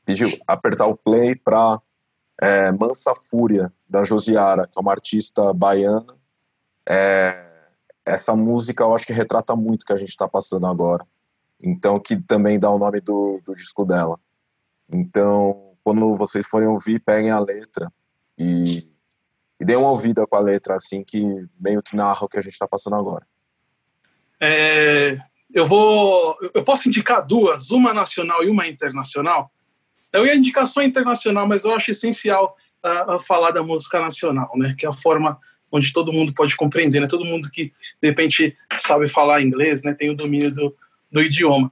pedir 0.06 0.40
apertar 0.46 0.88
o 0.88 0.98
play 0.98 1.36
para 1.36 1.82
é, 2.42 2.72
Mansa 2.72 3.16
Fúria 3.16 3.72
da 3.88 4.04
Josiara, 4.04 4.68
que 4.68 4.78
é 4.78 4.82
uma 4.82 4.92
artista 4.92 5.54
baiana. 5.54 6.18
É, 6.88 7.50
essa 8.06 8.36
música 8.36 8.84
eu 8.84 8.94
acho 8.94 9.06
que 9.06 9.14
retrata 9.14 9.56
muito 9.56 9.84
o 9.84 9.86
que 9.86 9.94
a 9.94 9.98
gente 9.98 10.10
está 10.10 10.28
passando 10.28 10.68
agora. 10.68 11.08
Então, 11.62 12.00
que 12.00 12.18
também 12.18 12.60
dá 12.60 12.70
o 12.72 12.80
nome 12.80 13.00
do, 13.00 13.40
do 13.46 13.54
disco 13.54 13.86
dela. 13.86 14.20
Então, 14.92 15.76
quando 15.84 16.16
vocês 16.16 16.48
forem 16.48 16.68
ouvir, 16.68 17.00
peguem 17.00 17.30
a 17.30 17.40
letra 17.40 17.92
e, 18.38 18.91
e 19.62 19.66
deem 19.66 19.78
uma 19.78 19.92
ouvida 19.92 20.26
com 20.26 20.36
a 20.36 20.40
letra, 20.40 20.74
assim, 20.74 21.04
que 21.04 21.24
meio 21.60 21.84
que 21.84 21.96
narra 21.96 22.26
o 22.26 22.28
que 22.28 22.40
a 22.40 22.42
gente 22.42 22.54
está 22.54 22.68
passando 22.68 22.96
agora. 22.96 23.24
É, 24.40 25.16
eu 25.54 25.68
vou. 25.68 26.36
Eu 26.52 26.64
posso 26.64 26.90
indicar 26.90 27.24
duas, 27.24 27.70
uma 27.70 27.94
nacional 27.94 28.44
e 28.44 28.50
uma 28.50 28.68
internacional. 28.68 29.52
Eu 30.12 30.26
ia 30.26 30.36
indicar 30.36 30.66
só 30.66 30.82
internacional, 30.82 31.48
mas 31.48 31.64
eu 31.64 31.76
acho 31.76 31.92
essencial 31.92 32.58
uh, 32.84 33.20
falar 33.20 33.52
da 33.52 33.62
música 33.62 34.02
nacional, 34.02 34.50
né? 34.56 34.74
Que 34.76 34.88
é 34.88 34.90
a 34.90 34.94
forma 34.94 35.40
onde 35.72 35.94
todo 35.94 36.12
mundo 36.12 36.34
pode 36.34 36.56
compreender, 36.56 37.00
né? 37.00 37.06
Todo 37.06 37.24
mundo 37.24 37.48
que 37.52 37.72
de 38.02 38.10
repente 38.10 38.56
sabe 38.80 39.08
falar 39.08 39.44
inglês, 39.44 39.84
né? 39.84 39.94
Tem 39.94 40.10
o 40.10 40.16
domínio 40.16 40.50
do, 40.50 40.76
do 41.12 41.22
idioma. 41.22 41.72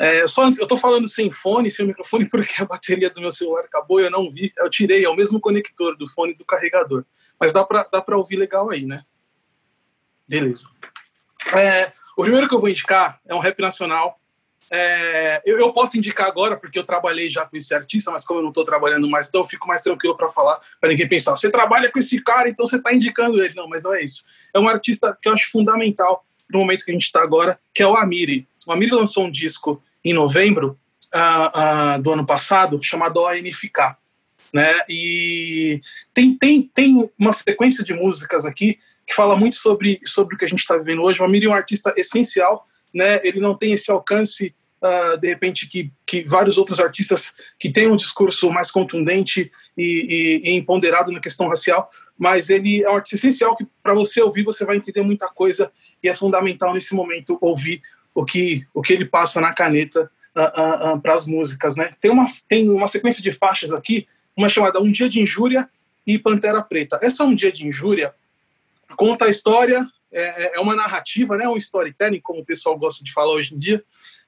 É, 0.00 0.26
só 0.26 0.44
eu 0.44 0.50
estou 0.50 0.76
falando 0.76 1.08
sem 1.08 1.30
fone, 1.30 1.70
sem 1.70 1.86
microfone, 1.86 2.28
porque 2.30 2.62
a 2.62 2.64
bateria 2.64 3.10
do 3.10 3.20
meu 3.20 3.30
celular 3.30 3.64
acabou 3.64 4.00
e 4.00 4.04
eu 4.04 4.10
não 4.10 4.30
vi. 4.30 4.52
Eu 4.56 4.68
tirei, 4.70 5.04
é 5.04 5.08
o 5.08 5.16
mesmo 5.16 5.40
conector 5.40 5.96
do 5.96 6.08
fone 6.08 6.34
do 6.34 6.44
carregador. 6.44 7.04
Mas 7.40 7.52
dá 7.52 7.64
para 7.64 7.84
dá 7.84 8.00
pra 8.02 8.16
ouvir 8.16 8.36
legal 8.36 8.70
aí, 8.70 8.84
né? 8.84 9.02
Beleza. 10.28 10.68
É, 11.54 11.90
o 12.16 12.22
primeiro 12.22 12.48
que 12.48 12.54
eu 12.54 12.60
vou 12.60 12.68
indicar 12.68 13.20
é 13.26 13.34
um 13.34 13.38
rap 13.38 13.60
nacional. 13.60 14.20
É, 14.68 15.40
eu, 15.44 15.58
eu, 15.60 15.72
posso 15.72 15.96
indicar 15.96 16.26
agora, 16.26 16.56
porque 16.56 16.76
eu 16.76 16.82
trabalhei 16.82 17.30
já 17.30 17.46
com 17.46 17.56
esse 17.56 17.72
artista, 17.72 18.10
mas 18.10 18.24
como 18.24 18.40
eu 18.40 18.42
não 18.42 18.50
estou 18.50 18.64
trabalhando 18.64 19.08
mais, 19.08 19.28
então 19.28 19.42
eu 19.42 19.44
fico 19.44 19.68
mais 19.68 19.80
tranquilo 19.80 20.16
para 20.16 20.28
falar, 20.28 20.60
para 20.80 20.90
ninguém 20.90 21.08
pensar, 21.08 21.30
você 21.30 21.48
trabalha 21.48 21.88
com 21.88 22.00
esse 22.00 22.20
cara, 22.20 22.48
então 22.48 22.66
você 22.66 22.76
está 22.76 22.92
indicando 22.92 23.40
ele. 23.40 23.54
Não, 23.54 23.68
mas 23.68 23.84
não 23.84 23.94
é 23.94 24.02
isso. 24.02 24.24
É 24.52 24.58
um 24.58 24.68
artista 24.68 25.16
que 25.22 25.28
eu 25.28 25.32
acho 25.32 25.50
fundamental 25.52 26.24
no 26.50 26.60
momento 26.60 26.84
que 26.84 26.90
a 26.90 26.94
gente 26.94 27.04
está 27.04 27.22
agora, 27.22 27.58
que 27.72 27.82
é 27.82 27.86
o 27.86 27.96
Amiri. 27.96 28.48
O 28.66 28.72
Amiri 28.72 28.90
lançou 28.90 29.24
um 29.24 29.30
disco 29.30 29.80
em 30.04 30.12
novembro 30.12 30.78
uh, 31.14 31.98
uh, 31.98 32.02
do 32.02 32.12
ano 32.12 32.26
passado, 32.26 32.78
chamado 32.82 33.20
ONFK. 33.20 33.96
Né? 34.52 34.74
E 34.88 35.80
tem, 36.12 36.36
tem, 36.36 36.62
tem 36.62 37.10
uma 37.18 37.32
sequência 37.32 37.84
de 37.84 37.94
músicas 37.94 38.44
aqui 38.44 38.78
que 39.06 39.14
fala 39.14 39.36
muito 39.36 39.56
sobre, 39.56 40.00
sobre 40.04 40.34
o 40.34 40.38
que 40.38 40.44
a 40.44 40.48
gente 40.48 40.60
está 40.60 40.76
vivendo 40.76 41.02
hoje. 41.02 41.20
O 41.20 41.24
Amiri 41.24 41.46
é 41.46 41.48
um 41.48 41.54
artista 41.54 41.94
essencial, 41.96 42.66
né? 42.92 43.20
ele 43.22 43.40
não 43.40 43.56
tem 43.56 43.72
esse 43.72 43.90
alcance, 43.90 44.54
uh, 44.82 45.16
de 45.18 45.28
repente, 45.28 45.68
que, 45.68 45.92
que 46.04 46.24
vários 46.24 46.58
outros 46.58 46.80
artistas 46.80 47.34
que 47.58 47.70
têm 47.70 47.88
um 47.88 47.96
discurso 47.96 48.50
mais 48.50 48.70
contundente 48.70 49.50
e, 49.76 50.42
e, 50.44 50.50
e 50.50 50.56
empoderado 50.56 51.12
na 51.12 51.20
questão 51.20 51.48
racial, 51.48 51.90
mas 52.18 52.48
ele 52.48 52.82
é 52.82 52.90
um 52.90 52.96
artista 52.96 53.16
essencial 53.16 53.56
que, 53.56 53.66
para 53.82 53.94
você 53.94 54.22
ouvir, 54.22 54.42
você 54.42 54.64
vai 54.64 54.76
entender 54.76 55.02
muita 55.02 55.28
coisa 55.28 55.70
e 56.02 56.08
é 56.08 56.14
fundamental 56.14 56.72
nesse 56.72 56.94
momento 56.94 57.36
ouvir 57.40 57.82
o 58.16 58.24
que, 58.24 58.66
o 58.72 58.80
que 58.80 58.94
ele 58.94 59.04
passa 59.04 59.42
na 59.42 59.52
caneta 59.52 60.10
uh, 60.34 60.40
uh, 60.40 60.94
uh, 60.94 61.00
para 61.00 61.12
as 61.12 61.26
músicas. 61.26 61.76
Né? 61.76 61.90
Tem, 62.00 62.10
uma, 62.10 62.24
tem 62.48 62.70
uma 62.70 62.88
sequência 62.88 63.22
de 63.22 63.30
faixas 63.30 63.74
aqui, 63.74 64.08
uma 64.34 64.48
chamada 64.48 64.80
Um 64.80 64.90
Dia 64.90 65.06
de 65.06 65.20
Injúria 65.20 65.68
e 66.06 66.18
Pantera 66.18 66.62
Preta. 66.62 66.98
Essa 67.02 67.24
Um 67.24 67.34
Dia 67.34 67.52
de 67.52 67.68
Injúria 67.68 68.14
conta 68.96 69.26
a 69.26 69.28
história, 69.28 69.86
é, 70.10 70.44
é, 70.44 70.56
é 70.56 70.60
uma 70.60 70.74
narrativa, 70.74 71.36
né, 71.36 71.46
um 71.46 71.58
storytelling, 71.58 72.20
como 72.20 72.40
o 72.40 72.44
pessoal 72.44 72.78
gosta 72.78 73.04
de 73.04 73.12
falar 73.12 73.34
hoje 73.34 73.54
em 73.54 73.58
dia, 73.58 73.84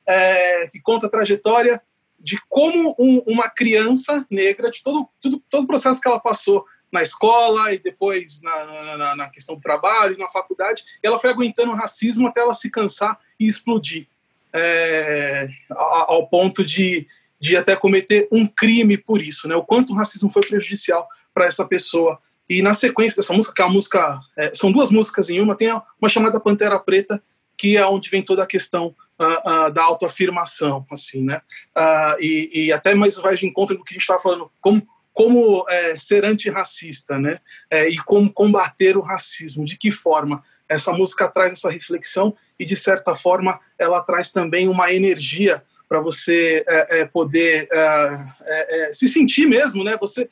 é, 0.07 0.67
que 0.69 0.79
conta 0.79 1.07
a 1.07 1.11
trajetória 1.11 1.81
de 2.21 2.39
como 2.47 2.95
um, 2.99 3.23
uma 3.27 3.49
criança 3.49 4.27
negra, 4.31 4.71
de 4.71 4.83
todo, 4.83 5.09
tudo, 5.19 5.43
todo 5.49 5.65
o 5.65 5.67
processo 5.67 5.99
que 5.99 6.09
ela 6.09 6.21
passou 6.21 6.67
na 6.93 7.03
escola 7.03 7.73
e 7.73 7.79
depois 7.79 8.43
na, 8.43 8.97
na, 8.97 9.17
na 9.17 9.29
questão 9.31 9.55
do 9.55 9.63
trabalho, 9.63 10.19
na 10.19 10.29
faculdade, 10.29 10.85
ela 11.03 11.19
foi 11.19 11.31
aguentando 11.31 11.71
o 11.71 11.77
racismo 11.77 12.27
até 12.27 12.41
ela 12.41 12.53
se 12.53 12.71
cansar 12.71 13.19
e 13.39 13.47
explodir, 13.47 14.07
é, 14.53 15.49
ao 15.71 16.27
ponto 16.27 16.65
de, 16.65 17.07
de 17.41 17.57
até 17.57 17.77
cometer 17.77 18.29
um 18.33 18.47
crime 18.47 18.97
por 18.97 19.21
isso, 19.21 19.47
né? 19.47 19.55
O 19.55 19.65
quanto 19.65 19.93
o 19.93 19.97
racismo 19.97 20.31
foi 20.31 20.43
prejudicial 20.43 21.07
para 21.33 21.47
essa 21.47 21.67
pessoa. 21.67 22.19
E 22.49 22.63
na 22.63 22.73
sequência 22.73 23.17
dessa 23.17 23.35
música, 23.35 23.55
que 23.55 23.63
é 23.63 23.65
a 23.65 23.69
música, 23.69 24.21
é, 24.37 24.53
são 24.55 24.73
duas 24.73 24.91
músicas 24.91 25.29
em 25.29 25.41
uma, 25.41 25.55
tem 25.55 25.69
uma 26.01 26.09
chamada 26.09 26.41
Pantera 26.41 26.79
Preta, 26.79 27.23
que 27.57 27.77
é 27.77 27.87
onde 27.87 28.09
vem 28.09 28.23
toda 28.23 28.43
a 28.43 28.47
questão 28.47 28.95
uh, 29.19 29.67
uh, 29.67 29.73
da 29.73 29.83
autoafirmação, 29.83 30.87
assim, 30.91 31.23
né? 31.25 31.43
Uh, 31.77 32.23
e, 32.23 32.51
e, 32.55 32.73
até 32.73 32.95
mais 32.95 33.17
vai 33.17 33.35
de 33.35 33.47
encontro 33.47 33.77
do 33.77 33.85
que 33.85 33.93
a 33.93 33.95
gente 33.95 34.03
estava 34.03 34.23
falando, 34.23 34.51
como 34.61 34.87
como 35.19 35.65
é, 35.69 35.97
ser 35.97 36.25
antirracista, 36.25 37.19
né? 37.19 37.41
É, 37.69 37.89
e 37.89 37.97
como 38.05 38.33
combater 38.33 38.97
o 38.97 39.01
racismo, 39.01 39.65
de 39.65 39.77
que 39.77 39.91
forma? 39.91 40.45
Essa 40.69 40.93
música 40.93 41.29
traz 41.29 41.53
essa 41.53 41.71
reflexão 41.71 42.37
e, 42.59 42.67
de 42.67 42.77
certa 42.77 43.15
forma, 43.15 43.59
ela 43.79 44.03
traz 44.03 44.31
também 44.31 44.69
uma 44.69 44.93
energia 44.93 45.63
para 45.89 46.01
você 46.01 46.65
é, 46.69 47.01
é 47.01 47.05
poder 47.07 47.67
é, 47.73 48.89
é, 48.89 48.93
se 48.93 49.09
sentir 49.09 49.47
mesmo, 49.47 49.83
né? 49.83 49.97
Você, 49.99 50.29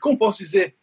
como 0.00 0.18
posso 0.18 0.38
dizer, 0.38 0.74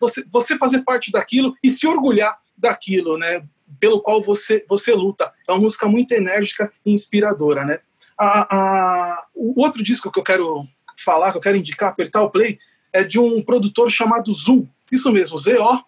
você, 0.00 0.24
você 0.30 0.56
fazer 0.56 0.82
parte 0.82 1.10
daquilo 1.10 1.54
e 1.62 1.68
se 1.68 1.86
orgulhar 1.86 2.38
daquilo, 2.56 3.18
né? 3.18 3.44
Pelo 3.80 4.00
qual 4.00 4.20
você, 4.20 4.64
você 4.68 4.92
luta. 4.92 5.32
É 5.48 5.52
uma 5.52 5.60
música 5.60 5.86
muito 5.88 6.12
enérgica 6.12 6.72
e 6.86 6.92
inspiradora, 6.92 7.64
né? 7.64 7.80
A, 8.16 8.56
a, 8.56 9.26
o 9.34 9.60
outro 9.60 9.82
disco 9.82 10.12
que 10.12 10.18
eu 10.20 10.24
quero 10.24 10.64
falar, 10.96 11.32
que 11.32 11.38
eu 11.38 11.42
quero 11.42 11.56
indicar, 11.56 11.90
apertar 11.90 12.22
o 12.22 12.30
play, 12.30 12.58
é 12.92 13.02
de 13.02 13.18
um 13.18 13.42
produtor 13.42 13.90
chamado 13.90 14.32
Zul. 14.32 14.68
Isso 14.92 15.10
mesmo, 15.10 15.36
Z-O, 15.36 15.82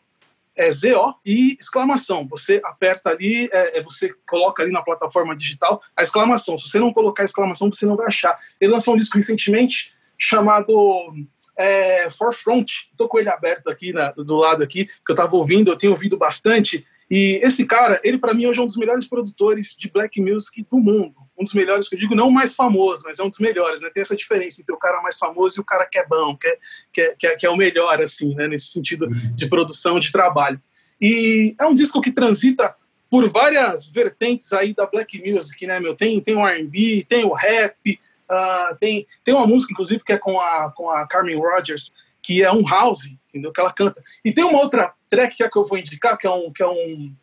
é 0.57 0.71
Z-O 0.71 1.15
e 1.25 1.55
exclamação. 1.61 2.27
Você 2.29 2.61
aperta 2.65 3.11
ali, 3.11 3.49
é, 3.53 3.79
é, 3.79 3.83
você 3.83 4.13
coloca 4.27 4.63
ali 4.63 4.73
na 4.73 4.83
plataforma 4.83 5.37
digital 5.37 5.83
a 5.95 6.03
exclamação. 6.03 6.57
Se 6.57 6.69
você 6.69 6.79
não 6.79 6.93
colocar 6.93 7.23
a 7.23 7.27
exclamação, 7.27 7.71
você 7.71 7.85
não 7.85 7.97
vai 7.97 8.07
achar. 8.07 8.37
Ele 8.61 8.73
lançou 8.73 8.95
um 8.95 8.99
disco 8.99 9.17
recentemente 9.17 9.93
chamado 10.19 11.13
é, 11.57 12.09
Forefront. 12.11 12.89
Estou 12.91 13.09
com 13.09 13.19
ele 13.19 13.29
aberto 13.29 13.69
aqui 13.69 13.93
na, 13.93 14.13
do 14.13 14.37
lado 14.37 14.63
aqui, 14.63 14.87
que 14.87 15.11
eu 15.11 15.15
estava 15.15 15.37
ouvindo, 15.37 15.71
eu 15.71 15.77
tenho 15.77 15.93
ouvido 15.93 16.17
bastante. 16.17 16.87
E 17.11 17.41
esse 17.43 17.65
cara, 17.65 18.01
ele 18.03 18.19
para 18.19 18.35
mim 18.35 18.47
hoje 18.47 18.59
é 18.59 18.63
um 18.63 18.67
dos 18.67 18.77
melhores 18.77 19.07
produtores 19.09 19.75
de 19.79 19.89
black 19.91 20.21
music 20.21 20.67
do 20.71 20.79
mundo 20.79 21.27
um 21.39 21.45
dos 21.45 21.53
melhores, 21.53 21.89
que 21.89 21.95
eu 21.95 21.99
digo, 21.99 22.15
não 22.15 22.31
mais 22.31 22.55
famoso, 22.55 23.03
mas 23.05 23.19
é 23.19 23.23
um 23.23 23.29
dos 23.29 23.39
melhores, 23.39 23.83
né? 23.83 23.91
Tem 23.91 24.01
essa 24.01 24.17
diferença 24.17 24.61
entre 24.61 24.75
o 24.75 24.79
cara 24.79 25.03
mais 25.03 25.19
famoso 25.19 25.59
e 25.59 25.61
o 25.61 25.65
cara 25.65 25.85
que 25.85 25.99
é 25.99 26.07
bom, 26.07 26.35
que 26.37 26.49
é, 26.49 26.59
que 26.93 27.01
é, 27.01 27.15
que 27.15 27.27
é, 27.27 27.37
que 27.37 27.47
é 27.47 27.51
o 27.51 27.57
melhor, 27.57 28.01
assim, 28.01 28.35
né? 28.35 28.49
Nesse 28.49 28.69
sentido 28.69 29.09
de 29.09 29.47
produção, 29.47 30.01
de 30.01 30.11
trabalho. 30.11 30.61
E 31.01 31.55
é 31.61 31.67
um 31.67 31.75
disco 31.75 32.01
que 32.01 32.11
transita 32.11 32.75
por 33.11 33.29
várias 33.29 33.87
vertentes 33.87 34.53
aí 34.53 34.75
da 34.75 34.87
black 34.87 35.19
music, 35.19 35.67
né, 35.67 35.79
meu? 35.79 35.95
Tem, 35.95 36.19
tem 36.21 36.35
o 36.35 36.47
R&B, 36.47 37.05
tem 37.07 37.25
o 37.25 37.35
rap, 37.35 37.99
uh, 38.31 38.77
tem, 38.79 39.07
tem 39.23 39.35
uma 39.35 39.47
música, 39.47 39.73
inclusive, 39.73 40.03
que 40.03 40.13
é 40.15 40.19
com 40.19 40.41
a, 40.41 40.73
com 40.75 40.91
a 40.91 41.07
Carmen 41.07 41.37
Rogers, 41.37 41.93
que 42.23 42.43
é 42.43 42.51
um 42.51 42.67
house, 42.67 43.09
entendeu? 43.37 43.53
Que 43.53 43.61
ela 43.61 43.73
canta. 43.73 44.03
E 44.25 44.33
tem 44.33 44.45
uma 44.45 44.59
outra 44.59 44.95
track 45.09 45.37
que 45.37 45.43
é 45.43 45.49
que 45.49 45.57
eu 45.57 45.65
vou 45.65 45.79
indicar, 45.79 46.17
que 46.17 46.27
é 46.27 46.31
um, 46.31 46.53
que 46.53 46.63
é 46.63 46.67
um 46.67 47.15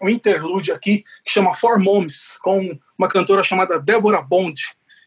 um 0.00 0.08
interlude 0.08 0.72
aqui 0.72 1.02
que 1.24 1.30
chama 1.30 1.54
Four 1.54 1.80
Moms, 1.80 2.38
com 2.42 2.78
uma 2.98 3.08
cantora 3.08 3.42
chamada 3.42 3.80
Débora 3.80 4.22
Bond. 4.22 4.60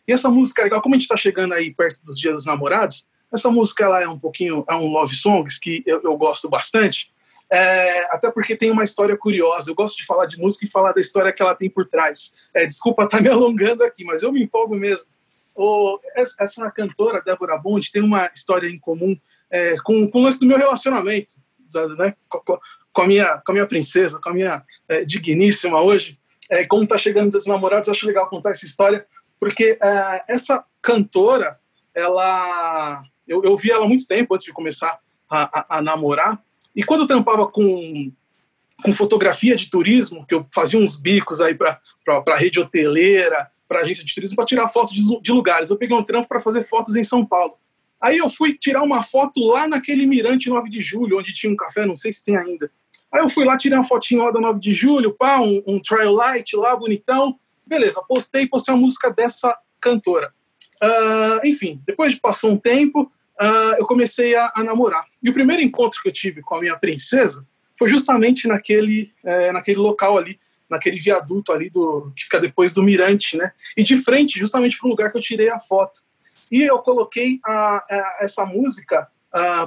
E 0.08 0.12
essa 0.12 0.30
música 0.30 0.62
é 0.62 0.66
legal, 0.66 0.82
como 0.82 0.96
a 0.96 0.98
gente 0.98 1.06
está 1.06 1.18
chegando 1.18 1.54
aí 1.54 1.74
perto 1.74 2.04
dos 2.04 2.18
Dias 2.18 2.34
dos 2.34 2.46
Namorados, 2.46 3.08
essa 3.32 3.52
música 3.52 3.84
ela 3.84 4.02
é 4.02 4.08
um 4.08 4.18
pouquinho, 4.18 4.66
é 4.68 4.74
um 4.74 4.88
love 4.88 5.16
songs 5.16 5.60
que 5.60 5.84
eu, 5.86 6.02
eu 6.02 6.18
gosto 6.18 6.50
bastante, 6.50 7.12
é, 7.52 8.04
até 8.14 8.30
porque 8.32 8.56
tem 8.56 8.72
uma 8.72 8.84
história 8.84 9.18
curiosa. 9.18 9.70
Eu 9.70 9.76
gosto 9.76 9.98
de 9.98 10.06
falar 10.06 10.26
de 10.26 10.38
música 10.38 10.66
e 10.66 10.70
falar 10.70 10.94
da 10.94 11.02
história 11.02 11.34
que 11.34 11.42
ela 11.42 11.56
tem 11.56 11.70
por 11.70 11.88
trás. 11.88 12.36
É, 12.54 12.66
desculpa 12.66 13.04
estar 13.04 13.18
tá 13.18 13.24
me 13.24 13.30
alongando 13.30 13.84
aqui, 13.84 14.04
mas 14.04 14.22
eu 14.22 14.32
me 14.32 14.44
empolgo 14.44 14.76
mesmo. 14.76 15.08
O, 15.56 16.00
essa 16.16 16.72
cantora, 16.72 17.22
Débora 17.22 17.58
Bond, 17.58 17.92
tem 17.92 18.02
uma 18.02 18.30
história 18.34 18.68
em 18.68 18.80
comum 18.80 19.16
é, 19.52 19.76
com, 19.84 20.10
com 20.10 20.20
o 20.20 20.24
lance 20.24 20.40
do 20.40 20.46
meu 20.46 20.58
relacionamento, 20.58 21.36
né, 21.98 22.16
com 22.34 23.02
a 23.02 23.08
minha, 23.08 23.42
com 23.46 23.52
a 23.52 23.54
minha 23.54 23.68
princesa, 23.68 24.20
com 24.22 24.30
a 24.30 24.34
minha 24.34 24.64
é, 24.88 25.06
digníssima 25.06 25.82
hoje. 25.82 26.20
É, 26.50 26.66
como 26.66 26.84
está 26.84 26.98
chegando 26.98 27.32
dos 27.32 27.46
namorados, 27.46 27.90
acho 27.90 28.08
legal 28.08 28.28
contar 28.28 28.52
essa 28.52 28.66
história, 28.66 29.06
porque 29.40 29.78
é, 29.82 30.24
essa 30.28 30.64
cantora, 30.82 31.60
ela, 31.94 33.04
eu, 33.28 33.44
eu 33.44 33.56
vi 33.56 33.72
ela 33.72 33.86
há 33.86 33.88
muito 33.88 34.08
tempo 34.08 34.34
antes 34.34 34.46
de 34.46 34.52
começar 34.52 35.00
a, 35.30 35.60
a, 35.60 35.78
a 35.78 35.82
namorar, 35.82 36.42
e 36.76 36.84
quando 36.84 37.02
eu 37.02 37.08
trampava 37.08 37.48
com, 37.48 38.12
com 38.84 38.94
fotografia 38.94 39.56
de 39.56 39.70
turismo, 39.70 40.26
que 40.26 40.34
eu 40.34 40.48
fazia 40.54 40.80
uns 40.80 40.96
bicos 40.96 41.42
aí 41.42 41.54
para 41.54 41.80
a 42.08 42.36
rede 42.36 42.60
hoteleira, 42.60 43.50
para 43.68 43.82
agência 43.82 44.04
de 44.04 44.14
turismo, 44.14 44.36
para 44.36 44.46
tirar 44.46 44.68
fotos 44.68 44.94
de, 44.94 45.22
de 45.22 45.32
lugares. 45.32 45.70
Eu 45.70 45.78
peguei 45.78 45.96
um 45.96 46.04
trampo 46.04 46.28
para 46.28 46.42
fazer 46.42 46.64
fotos 46.64 46.96
em 46.96 47.04
São 47.04 47.26
Paulo. 47.26 47.54
Aí 48.02 48.18
eu 48.18 48.30
fui 48.30 48.54
tirar 48.54 48.82
uma 48.82 49.04
foto 49.04 49.46
lá 49.46 49.68
naquele 49.68 50.06
mirante 50.06 50.50
9 50.50 50.70
de 50.70 50.82
julho, 50.82 51.20
onde 51.20 51.34
tinha 51.34 51.52
um 51.52 51.56
café, 51.56 51.86
não 51.86 51.96
sei 51.96 52.14
se 52.14 52.24
tem 52.24 52.38
ainda. 52.38 52.72
Aí 53.12 53.22
eu 53.22 53.30
fui 53.30 53.44
lá, 53.44 53.58
tirei 53.58 53.78
uma 53.78 53.84
fotinho 53.84 54.24
lá 54.24 54.32
da 54.32 54.40
9 54.40 54.60
de 54.60 54.72
julho, 54.72 55.14
pá, 55.14 55.40
um, 55.40 55.62
um 55.68 55.80
trial 55.80 56.14
light 56.14 56.56
lá, 56.56 56.76
bonitão. 56.76 57.38
Beleza, 57.66 58.02
postei, 58.08 58.48
postei 58.48 58.74
uma 58.74 58.82
música 58.82 59.12
dessa 59.12 59.56
cantora. 59.82 60.34
Uh, 60.82 61.46
enfim, 61.46 61.82
depois 61.86 62.14
de 62.14 62.22
passou 62.22 62.52
um 62.52 62.58
tempo, 62.58 63.12
uh, 63.42 63.76
eu 63.78 63.86
comecei 63.86 64.36
a, 64.36 64.52
a, 64.56 64.64
namorar. 64.64 65.04
E 65.22 65.30
o 65.30 65.34
primeiro 65.34 65.62
encontro 65.62 66.02
que 66.02 66.08
eu 66.08 66.14
tive 66.14 66.42
com 66.42 66.56
a 66.56 66.62
minha 66.62 66.78
princesa 66.78 67.46
foi 67.78 67.90
justamente 67.90 68.48
naquele, 68.48 69.12
é, 69.24 69.54
naquele 69.54 69.78
local 69.78 70.18
ali, 70.18 70.38
naquele 70.70 71.00
viaduto 71.00 71.52
ali 71.54 71.70
do 71.70 72.12
que 72.16 72.24
fica 72.24 72.40
depois 72.40 72.74
do 72.74 72.84
Mirante, 72.84 73.38
né? 73.38 73.54
E 73.76 73.84
de 73.84 73.96
frente, 73.96 74.38
justamente 74.38 74.78
para 74.78 74.88
o 74.88 74.90
lugar 74.90 75.12
que 75.12 75.18
eu 75.18 75.22
tirei 75.22 75.50
a 75.50 75.58
foto. 75.58 76.02
E 76.52 76.64
eu 76.64 76.80
coloquei 76.80 77.40
a, 77.46 77.78
a 77.78 78.18
essa 78.22 78.46
música 78.46 79.08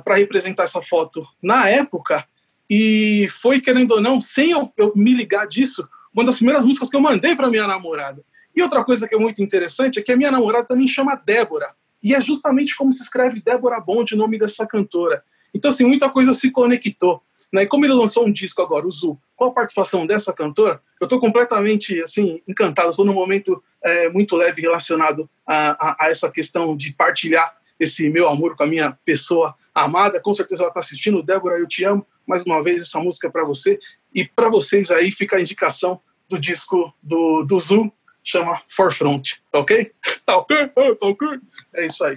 para 0.04 0.16
representar 0.16 0.64
essa 0.64 0.82
foto 0.82 1.26
na 1.42 1.68
época. 1.68 2.26
E 2.68 3.28
foi, 3.28 3.60
querendo 3.60 3.92
ou 3.92 4.00
não, 4.00 4.20
sem 4.20 4.50
eu, 4.50 4.72
eu 4.76 4.92
me 4.96 5.14
ligar 5.14 5.46
disso, 5.46 5.88
uma 6.12 6.24
das 6.24 6.36
primeiras 6.36 6.64
músicas 6.64 6.88
que 6.88 6.96
eu 6.96 7.00
mandei 7.00 7.36
para 7.36 7.50
minha 7.50 7.66
namorada. 7.66 8.22
E 8.54 8.62
outra 8.62 8.84
coisa 8.84 9.09
que 9.09 9.14
é 9.14 9.18
muito 9.18 9.42
interessante 9.42 9.98
é 9.98 10.02
que 10.02 10.12
a 10.12 10.16
minha 10.16 10.30
namorada 10.30 10.66
também 10.66 10.88
chama 10.88 11.14
Débora. 11.14 11.74
E 12.02 12.14
é 12.14 12.20
justamente 12.20 12.76
como 12.76 12.92
se 12.92 13.02
escreve 13.02 13.40
Débora 13.40 13.80
Bond, 13.80 14.14
o 14.14 14.18
nome 14.18 14.38
dessa 14.38 14.66
cantora. 14.66 15.22
Então, 15.54 15.70
assim, 15.70 15.84
muita 15.84 16.10
coisa 16.10 16.32
se 16.32 16.50
conectou. 16.50 17.22
Né? 17.52 17.62
E 17.62 17.66
como 17.66 17.84
ele 17.84 17.94
lançou 17.94 18.26
um 18.26 18.32
disco 18.32 18.60
agora, 18.60 18.86
o 18.86 18.90
Zu, 18.90 19.18
com 19.36 19.44
a 19.44 19.52
participação 19.52 20.06
dessa 20.06 20.32
cantora, 20.32 20.80
eu 21.02 21.06
estou 21.06 21.18
completamente, 21.18 22.00
assim, 22.00 22.40
encantado. 22.46 22.90
Estou 22.90 23.04
num 23.04 23.12
momento 23.12 23.60
é, 23.82 24.08
muito 24.08 24.36
leve 24.36 24.62
relacionado 24.62 25.28
a, 25.44 25.70
a, 25.70 25.96
a, 26.06 26.08
essa 26.08 26.30
questão 26.30 26.76
de 26.76 26.92
partilhar 26.92 27.56
esse 27.78 28.08
meu 28.08 28.28
amor 28.28 28.54
com 28.54 28.62
a 28.62 28.68
minha 28.68 28.96
pessoa 29.04 29.56
amada. 29.74 30.20
Com 30.20 30.32
certeza 30.32 30.62
ela 30.62 30.70
está 30.70 30.78
assistindo. 30.78 31.20
Débora, 31.20 31.58
eu 31.58 31.66
te 31.66 31.82
amo. 31.82 32.06
Mais 32.24 32.44
uma 32.44 32.62
vez, 32.62 32.82
essa 32.82 33.00
música 33.00 33.26
é 33.26 33.30
para 33.32 33.42
você. 33.42 33.80
E 34.14 34.24
para 34.24 34.48
vocês 34.48 34.92
aí 34.92 35.10
fica 35.10 35.34
a 35.34 35.40
indicação 35.40 36.00
do 36.30 36.38
disco 36.38 36.94
do, 37.02 37.42
do 37.42 37.58
Zu, 37.58 37.92
chama 38.22 38.62
Forefront, 38.68 39.42
tá 39.50 39.58
ok? 39.58 39.90
Tá 40.24 40.36
ok? 40.36 40.68
Tá 40.68 41.06
ok? 41.08 41.28
É 41.74 41.86
isso 41.86 42.04
aí. 42.04 42.16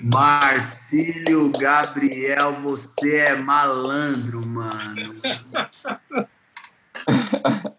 Marcílio 0.00 1.50
Gabriel, 1.50 2.54
você 2.54 3.16
é 3.16 3.36
malandro, 3.36 4.40
mano. 4.46 5.20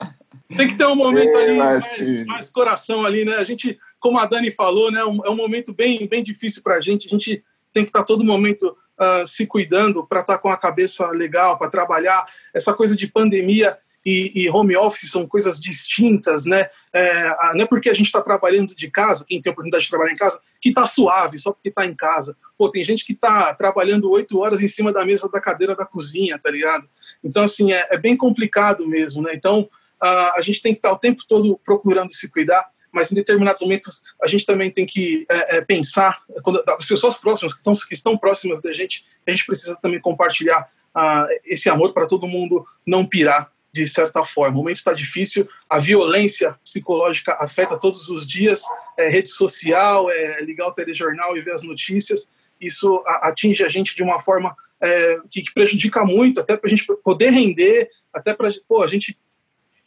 Tem 0.56 0.68
que 0.68 0.76
ter 0.76 0.86
um 0.88 0.96
momento 0.96 1.38
ali, 1.38 1.58
mais, 1.58 2.26
mais, 2.26 2.50
coração 2.50 3.06
ali, 3.06 3.24
né? 3.24 3.36
A 3.36 3.44
gente, 3.44 3.78
como 4.00 4.18
a 4.18 4.26
Dani 4.26 4.52
falou, 4.52 4.92
né? 4.92 5.00
É 5.00 5.06
um 5.06 5.36
momento 5.36 5.74
bem, 5.74 6.08
bem 6.08 6.24
difícil 6.24 6.64
pra 6.64 6.82
gente. 6.82 7.08
A 7.08 7.10
gente 7.10 7.44
tem 7.72 7.84
que 7.84 7.90
estar 7.90 8.00
tá 8.00 8.06
todo 8.06 8.24
momento 8.24 8.76
uh, 9.00 9.26
se 9.28 9.46
cuidando 9.46 10.06
para 10.06 10.22
estar 10.22 10.34
tá 10.34 10.40
com 10.40 10.50
a 10.50 10.58
cabeça 10.58 11.08
legal, 11.10 11.58
para 11.58 11.70
trabalhar. 11.70 12.26
Essa 12.54 12.74
coisa 12.74 12.96
de 12.96 13.08
pandemia 13.08 13.78
e, 14.06 14.44
e, 14.44 14.50
home 14.50 14.76
office 14.76 15.12
são 15.12 15.28
coisas 15.28 15.60
distintas, 15.60 16.46
né? 16.46 16.68
É, 16.92 17.30
não 17.54 17.62
é 17.62 17.66
porque 17.66 17.90
a 17.90 17.94
gente 17.94 18.06
está 18.08 18.22
trabalhando 18.22 18.74
de 18.74 18.90
casa, 18.90 19.26
quem 19.28 19.42
tem 19.42 19.52
a 19.52 19.54
oportunidade 19.54 19.84
de 19.84 19.90
trabalhar 19.90 20.14
em 20.14 20.18
casa, 20.18 20.42
que 20.60 20.70
está 20.70 20.86
suave, 20.86 21.38
só 21.38 21.52
porque 21.52 21.70
está 21.70 21.86
em 21.86 21.96
casa. 21.96 22.36
Pô, 22.58 22.72
tem 22.72 22.84
gente 22.84 23.06
que 23.06 23.14
está 23.14 23.54
trabalhando 23.54 24.10
oito 24.10 24.40
horas 24.40 24.62
em 24.62 24.68
cima 24.68 24.92
da 24.92 25.06
mesa 25.06 25.30
da 25.30 25.42
cadeira 25.42 25.76
da 25.76 25.86
cozinha, 25.86 26.40
tá 26.40 26.50
ligado? 26.50 26.88
Então, 27.24 27.44
assim, 27.44 27.74
é, 27.74 27.88
é 27.92 27.98
bem 27.98 28.16
complicado 28.16 28.88
mesmo, 28.88 29.22
né? 29.22 29.32
Então, 29.36 29.70
a, 30.02 30.34
a 30.38 30.42
gente 30.42 30.62
tem 30.62 30.74
que 30.74 30.80
estar 30.80 30.92
o 30.92 30.98
tempo 30.98 31.22
todo 31.28 31.60
procurando 31.64 32.12
se 32.12 32.32
cuidar, 32.32 32.70
mas 32.92 33.12
em 33.12 33.16
determinados 33.16 33.62
momentos 33.62 34.02
a 34.22 34.28
gente 34.28 34.46
também 34.46 34.72
tem 34.72 34.86
que 34.86 35.26
é, 35.30 35.58
é, 35.58 35.62
pensar, 35.62 36.22
quando, 36.44 36.64
as 36.68 36.88
pessoas 36.88 37.16
próximas, 37.16 37.54
que 37.54 37.60
estão, 37.60 37.74
que 37.74 37.94
estão 37.94 38.18
próximas 38.18 38.62
da 38.62 38.72
gente, 38.72 39.06
a 39.28 39.32
gente 39.32 39.46
precisa 39.46 39.76
também 39.76 40.00
compartilhar 40.00 40.68
uh, 40.96 41.28
esse 41.46 41.70
amor 41.70 41.94
para 41.94 42.08
todo 42.08 42.28
mundo 42.28 42.66
não 42.86 43.06
pirar 43.06 43.52
de 43.72 43.86
certa 43.86 44.26
forma. 44.26 44.56
O 44.56 44.60
momento 44.60 44.78
está 44.78 44.94
difícil, 44.94 45.48
a 45.70 45.78
violência 45.78 46.58
psicológica 46.64 47.38
afeta 47.40 47.78
todos 47.78 48.10
os 48.10 48.26
dias, 48.26 48.62
é, 48.98 49.08
rede 49.08 49.30
social, 49.30 50.10
é, 50.10 50.42
ligar 50.42 50.68
o 50.68 50.72
telejornal 50.72 51.38
e 51.38 51.42
ver 51.42 51.54
as 51.54 51.62
notícias, 51.62 52.30
isso 52.60 53.02
atinge 53.06 53.64
a 53.64 53.70
gente 53.70 53.96
de 53.96 54.04
uma 54.04 54.20
forma 54.20 54.56
é, 54.82 55.18
que, 55.30 55.42
que, 55.42 55.54
prejudica 55.54 56.04
muito, 56.04 56.40
até 56.40 56.58
para 56.58 56.68
a 56.68 56.70
gente 56.70 56.86
poder 57.04 57.30
render, 57.30 57.90
até 58.14 58.34
para 58.34 58.48
a 58.48 58.88
gente 58.88 59.18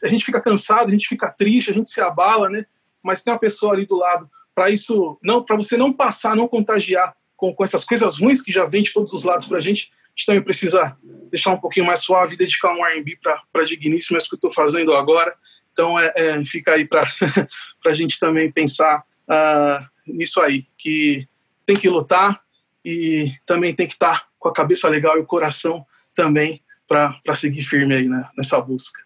a 0.02 0.08
gente 0.08 0.24
fica 0.24 0.40
cansado, 0.40 0.88
a 0.88 0.90
gente 0.90 1.08
fica 1.08 1.30
triste, 1.30 1.70
a 1.70 1.74
gente 1.74 1.88
se 1.88 2.00
abala, 2.00 2.48
né? 2.48 2.66
Mas 3.02 3.22
tem 3.22 3.32
uma 3.32 3.38
pessoa 3.38 3.72
ali 3.72 3.86
do 3.86 3.96
lado 3.96 4.28
para 4.54 4.70
isso, 4.70 5.18
não, 5.22 5.42
para 5.42 5.56
você 5.56 5.76
não 5.76 5.92
passar, 5.92 6.36
não 6.36 6.48
contagiar 6.48 7.14
com, 7.36 7.54
com 7.54 7.64
essas 7.64 7.84
coisas 7.84 8.18
ruins 8.18 8.40
que 8.40 8.52
já 8.52 8.66
vem 8.66 8.82
de 8.82 8.92
todos 8.92 9.12
os 9.12 9.24
lados 9.24 9.46
para 9.46 9.58
a 9.58 9.60
gente, 9.60 9.90
a 9.92 10.10
gente 10.14 10.26
também 10.26 10.42
precisa 10.42 10.96
deixar 11.30 11.52
um 11.52 11.58
pouquinho 11.58 11.86
mais 11.86 12.00
suave, 12.00 12.36
dedicar 12.36 12.72
um 12.72 12.84
R&B 12.86 13.18
para 13.22 13.64
Digníssimo, 13.64 14.16
é 14.16 14.18
isso 14.18 14.28
que 14.28 14.34
eu 14.34 14.36
estou 14.36 14.52
fazendo 14.52 14.92
agora. 14.94 15.34
Então, 15.72 15.98
é, 15.98 16.12
é 16.14 16.44
fica 16.44 16.74
aí 16.74 16.86
para 16.86 17.02
a 17.86 17.92
gente 17.94 18.18
também 18.18 18.52
pensar 18.52 19.02
uh, 19.26 19.84
nisso 20.06 20.40
aí, 20.42 20.66
que 20.76 21.26
tem 21.64 21.74
que 21.74 21.88
lutar 21.88 22.42
e 22.84 23.32
também 23.46 23.74
tem 23.74 23.86
que 23.86 23.94
estar 23.94 24.20
tá 24.20 24.26
com 24.38 24.48
a 24.48 24.52
cabeça 24.52 24.88
legal 24.88 25.16
e 25.16 25.20
o 25.20 25.26
coração 25.26 25.86
também 26.14 26.60
para 26.86 27.34
seguir 27.34 27.62
firme 27.62 27.94
aí 27.94 28.06
né, 28.06 28.28
nessa 28.36 28.60
busca. 28.60 29.00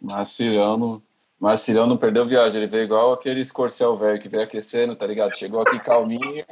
Marciliano, 0.00 1.02
Marciliano 1.38 1.98
perdeu 1.98 2.24
viagem, 2.24 2.62
ele 2.62 2.70
veio 2.70 2.84
igual 2.84 3.12
aquele 3.12 3.40
escorcel 3.40 3.96
velho 3.96 4.20
que 4.20 4.28
veio 4.28 4.44
aquecendo, 4.44 4.96
tá 4.96 5.06
ligado? 5.06 5.36
Chegou 5.36 5.60
aqui 5.60 5.78
calminho. 5.78 6.44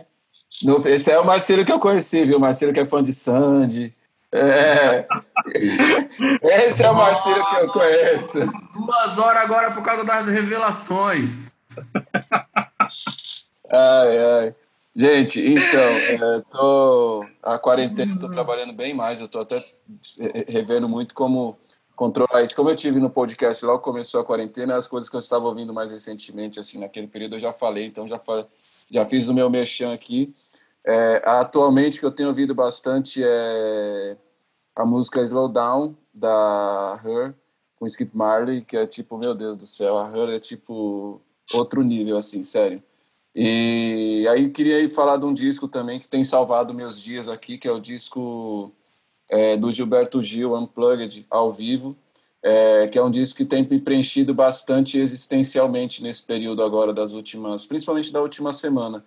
No, 0.63 0.87
esse 0.87 1.11
é 1.11 1.19
o 1.19 1.25
Marcelo 1.25 1.65
que 1.65 1.73
eu 1.73 1.81
conheci, 1.81 2.25
viu? 2.25 2.39
Marcelo 2.39 2.73
que 2.73 2.81
é 2.81 2.87
fã 2.87 3.03
de 3.03 3.13
Sandy. 3.13 3.93
É. 4.31 5.07
Esse 6.67 6.83
é 6.83 6.91
o 6.91 6.95
Marcelo 6.95 7.45
que 7.51 7.57
eu 7.57 7.69
conheço. 7.69 8.39
Duas 8.73 9.19
horas 9.19 9.43
agora 9.43 9.71
por 9.73 9.83
causa 9.83 10.05
das 10.05 10.27
revelações. 10.27 11.53
Ai, 13.71 14.19
ai. 14.19 14.55
Gente, 14.95 15.41
então, 15.41 15.81
é, 15.81 16.43
tô 16.51 17.27
a 17.43 17.59
quarentena, 17.59 18.19
tô 18.19 18.29
trabalhando 18.29 18.75
bem 18.75 18.93
mais, 18.93 19.21
eu 19.21 19.29
tô 19.29 19.41
até 19.41 19.65
revendo 20.47 20.87
muito 20.87 21.15
como 21.15 21.59
controlar 22.03 22.43
isso. 22.43 22.57
Como 22.57 22.69
eu 22.69 22.75
tive 22.75 22.99
no 22.99 23.09
podcast 23.09 23.65
logo 23.65 23.79
começou 23.79 24.21
a 24.21 24.25
quarentena, 24.25 24.75
as 24.75 24.89
coisas 24.89 25.09
que 25.09 25.15
eu 25.15 25.21
estava 25.21 25.47
ouvindo 25.47 25.73
mais 25.73 25.93
recentemente, 25.93 26.59
assim, 26.59 26.79
naquele 26.79 27.07
período 27.07 27.37
eu 27.37 27.41
já 27.41 27.53
falei, 27.53 27.87
então 27.87 28.09
já, 28.09 28.21
já 28.91 29.07
fiz 29.07 29.29
o 29.29 29.35
meu 29.35 29.49
merchan 29.49 29.95
aqui. 29.95 30.35
É, 30.85 31.23
atualmente, 31.25 32.01
que 32.01 32.05
eu 32.05 32.11
tenho 32.11 32.31
ouvido 32.31 32.57
bastante 32.57 33.23
é 33.25 34.17
a 34.75 34.85
música 34.85 35.23
Slow 35.23 35.49
Down, 35.49 35.97
da 36.13 37.01
Her, 37.05 37.35
com 37.77 37.87
Skip 37.87 38.11
Marley, 38.17 38.65
que 38.65 38.77
é 38.77 38.85
tipo, 38.85 39.17
meu 39.17 39.33
Deus 39.33 39.57
do 39.57 39.67
céu, 39.67 39.97
a 39.97 40.11
Her 40.11 40.31
é 40.31 40.41
tipo 40.41 41.21
outro 41.55 41.85
nível, 41.85 42.17
assim, 42.17 42.43
sério. 42.43 42.83
E 43.33 44.27
aí 44.29 44.51
queria 44.51 44.91
falar 44.91 45.19
de 45.19 45.25
um 45.25 45.33
disco 45.33 45.69
também 45.69 46.01
que 46.01 46.09
tem 46.09 46.25
salvado 46.25 46.75
meus 46.75 47.01
dias 47.01 47.29
aqui, 47.29 47.59
que 47.59 47.69
é 47.69 47.73
o 47.73 47.79
disco 47.79 48.73
é, 49.33 49.57
do 49.57 49.73
Gilberto 49.73 50.23
Gil, 50.23 50.55
Unplugged, 50.55 51.27
ao 51.29 51.53
vivo, 51.53 51.97
é, 52.43 52.87
que 52.87 52.99
é 52.99 53.03
um 53.03 53.11
disco 53.11 53.39
que 53.39 53.45
tem 53.45 53.67
me 53.69 53.81
preenchido 53.81 54.33
bastante 54.33 54.99
existencialmente 54.99 56.03
nesse 56.03 56.23
período 56.23 56.63
agora 56.63 56.93
das 56.93 57.13
últimas, 57.13 57.67
principalmente 57.67 58.13
da 58.13 58.21
última 58.21 58.53
semana 58.53 59.05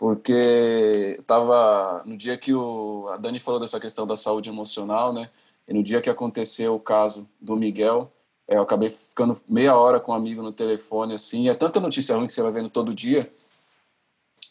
porque 0.00 1.18
estava 1.20 2.02
no 2.06 2.16
dia 2.16 2.38
que 2.38 2.54
o 2.54 3.06
a 3.08 3.18
Dani 3.18 3.38
falou 3.38 3.60
dessa 3.60 3.78
questão 3.78 4.06
da 4.06 4.16
saúde 4.16 4.48
emocional, 4.48 5.12
né? 5.12 5.28
E 5.68 5.74
no 5.74 5.82
dia 5.82 6.00
que 6.00 6.08
aconteceu 6.08 6.74
o 6.74 6.80
caso 6.80 7.28
do 7.38 7.54
Miguel, 7.54 8.10
é, 8.48 8.56
eu 8.56 8.62
acabei 8.62 8.88
ficando 8.88 9.38
meia 9.46 9.76
hora 9.76 10.00
com 10.00 10.12
um 10.12 10.14
amigo 10.14 10.40
no 10.40 10.52
telefone, 10.52 11.12
assim. 11.12 11.50
É 11.50 11.54
tanta 11.54 11.78
notícia 11.78 12.16
ruim 12.16 12.26
que 12.26 12.32
você 12.32 12.40
vai 12.40 12.50
vendo 12.50 12.70
todo 12.70 12.94
dia, 12.94 13.30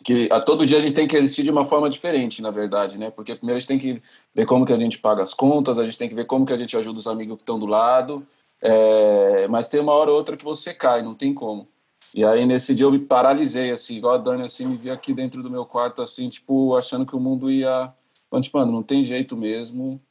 que 0.04 0.30
a 0.32 0.40
todo 0.40 0.66
dia 0.66 0.78
a 0.78 0.82
gente 0.82 0.94
tem 0.94 1.08
que 1.08 1.16
existir 1.18 1.44
de 1.44 1.52
uma 1.52 1.66
forma 1.66 1.90
diferente, 1.90 2.42
na 2.42 2.52
verdade, 2.52 2.98
né? 2.98 3.12
Porque 3.12 3.36
primeiro 3.36 3.58
a 3.58 3.60
gente 3.60 3.68
tem 3.68 3.80
que 3.80 4.02
ver 4.34 4.46
como 4.46 4.66
que 4.66 4.74
a 4.74 4.78
gente 4.78 4.98
paga 4.98 5.22
as 5.22 5.34
contas, 5.34 5.78
a 5.78 5.84
gente 5.84 5.98
tem 5.98 6.10
que 6.10 6.16
ver 6.16 6.26
como 6.26 6.46
que 6.46 6.54
a 6.54 6.58
gente 6.58 6.76
ajuda 6.78 7.00
os 7.00 7.08
amigos 7.08 7.38
que 7.38 7.44
estão 7.44 7.60
do 7.60 7.66
lado, 7.66 8.26
é, 8.62 9.48
mas 9.48 9.68
tem 9.68 9.80
uma 9.80 9.94
hora 9.94 10.12
ou 10.12 10.18
outra 10.18 10.38
que 10.38 10.46
você 10.46 10.74
cai, 10.74 11.02
não 11.02 11.14
tem 11.14 11.34
como. 11.34 11.68
E 12.16 12.24
aí 12.24 12.46
nesse 12.46 12.74
dia 12.74 12.86
eu 12.86 12.92
me 12.92 13.00
paralisei, 13.00 13.72
assim, 13.72 13.98
igual 13.98 14.16
a 14.16 14.18
Dani, 14.18 14.44
assim, 14.44 14.66
me 14.66 14.78
vi 14.78 14.90
aqui 14.90 15.14
dentro 15.14 15.44
do 15.44 15.50
meu 15.50 15.66
quarto, 15.66 16.02
assim, 16.02 16.30
tipo, 16.30 16.76
achando 16.76 17.06
que 17.06 17.16
o 17.16 17.20
mundo 17.20 17.52
ia... 17.52 17.94
Mas, 18.32 18.46
tipo, 18.46 18.58
mano, 18.58 18.72
não 18.72 18.84
tem 18.84 19.04
jeito 19.04 19.36
mesmo, 19.36 20.02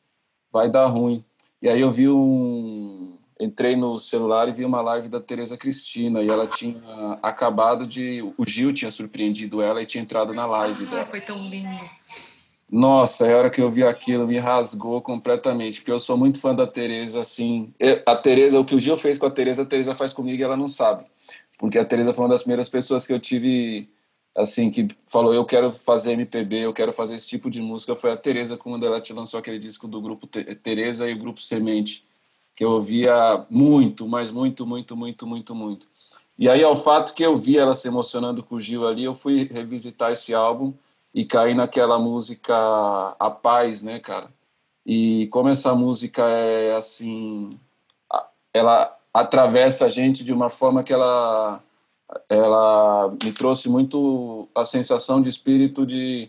vai 0.53 0.71
dar 0.71 0.87
ruim. 0.87 1.25
E 1.63 1.69
aí 1.69 1.81
eu 1.81 1.91
vi 1.91 2.09
um... 2.09 3.18
Entrei 3.41 3.77
no 3.77 3.99
celular 3.99 4.49
e 4.49 4.53
vi 4.53 4.65
uma 4.65 4.81
live 4.81 5.09
da 5.09 5.21
Tereza 5.21 5.57
Cristina 5.57 6.23
e 6.23 6.29
ela 6.29 6.47
tinha 6.47 7.19
acabado 7.23 7.87
de... 7.87 8.23
O 8.37 8.47
Gil 8.47 8.73
tinha 8.73 8.91
surpreendido 8.91 9.63
ela 9.63 9.81
e 9.81 9.87
tinha 9.87 10.03
entrado 10.03 10.35
na 10.35 10.45
live 10.47 10.85
ah, 10.87 10.91
dela. 10.91 11.07
foi 11.07 11.21
tão 11.21 11.39
lindo. 11.49 11.79
Nossa, 12.71 13.27
a 13.27 13.37
hora 13.37 13.51
que 13.51 13.63
eu 13.63 13.71
vi 13.71 13.83
aquilo 13.83 14.27
me 14.27 14.39
rasgou 14.39 15.01
completamente, 15.01 15.81
porque 15.81 15.93
eu 15.93 16.01
sou 16.01 16.19
muito 16.19 16.39
fã 16.39 16.55
da 16.55 16.67
Tereza, 16.67 17.21
assim. 17.21 17.73
A 18.05 18.15
Tereza, 18.15 18.61
o 18.61 18.65
que 18.65 18.75
o 18.75 18.81
Gil 18.81 18.97
fez 18.97 19.17
com 19.17 19.25
a 19.25 19.31
Tereza, 19.31 19.63
a 19.63 19.67
Tereza 19.67 19.95
faz 19.95 20.13
comigo 20.13 20.39
e 20.39 20.43
ela 20.43 20.57
não 20.57 20.69
sabe 20.69 21.07
porque 21.59 21.79
a 21.79 21.85
Teresa 21.85 22.15
foi 22.15 22.25
uma 22.25 22.31
das 22.31 22.43
primeiras 22.43 22.69
pessoas 22.69 23.07
que 23.07 23.13
eu 23.13 23.19
tive 23.19 23.91
assim 24.35 24.71
que 24.71 24.87
falou 25.07 25.35
eu 25.35 25.45
quero 25.45 25.73
fazer 25.73 26.13
MPB, 26.13 26.61
eu 26.61 26.73
quero 26.73 26.93
fazer 26.93 27.17
esse 27.17 27.29
tipo 27.29 27.51
de 27.51 27.61
música 27.61 27.97
foi 27.97 28.13
a 28.13 28.17
Teresa 28.17 28.57
quando 28.57 28.87
ela 28.87 29.01
te 29.01 29.13
lançou 29.13 29.41
aquele 29.41 29.59
disco 29.59 29.89
do 29.89 30.01
grupo 30.01 30.27
Teresa 30.27 31.09
e 31.09 31.13
o 31.13 31.19
grupo 31.19 31.41
Semente. 31.41 32.07
Que 32.59 32.65
eu 32.65 32.73
ouvia 32.73 33.47
muito, 33.49 34.09
mas 34.09 34.33
muito, 34.33 34.67
muito, 34.67 34.97
muito, 34.97 35.25
muito, 35.25 35.55
muito. 35.55 35.87
E 36.37 36.49
aí, 36.49 36.65
ao 36.65 36.75
fato 36.75 37.15
que 37.15 37.23
eu 37.23 37.37
vi 37.37 37.57
ela 37.57 37.73
se 37.73 37.87
emocionando 37.87 38.43
com 38.43 38.57
o 38.57 38.61
Gil 38.61 38.85
ali, 38.85 39.05
eu 39.05 39.15
fui 39.15 39.45
revisitar 39.45 40.11
esse 40.11 40.35
álbum 40.35 40.75
e 41.15 41.25
caí 41.25 41.55
naquela 41.55 42.01
música 42.01 42.57
A 43.17 43.31
Paz, 43.31 43.81
né, 43.81 44.01
cara? 44.01 44.29
E 44.85 45.29
como 45.29 45.49
essa 45.49 45.73
música 45.73 46.29
é 46.29 46.75
assim, 46.75 47.49
ela 48.53 48.93
atravessa 49.15 49.85
a 49.85 49.89
gente 49.89 50.25
de 50.25 50.33
uma 50.33 50.49
forma 50.49 50.83
que 50.83 50.93
ela 50.93 51.63
ela 52.29 53.15
me 53.23 53.33
trouxe 53.33 53.69
muito 53.69 54.49
a 54.53 54.65
sensação 54.65 55.23
de 55.23 55.29
espírito 55.29 55.87
de 55.87 56.29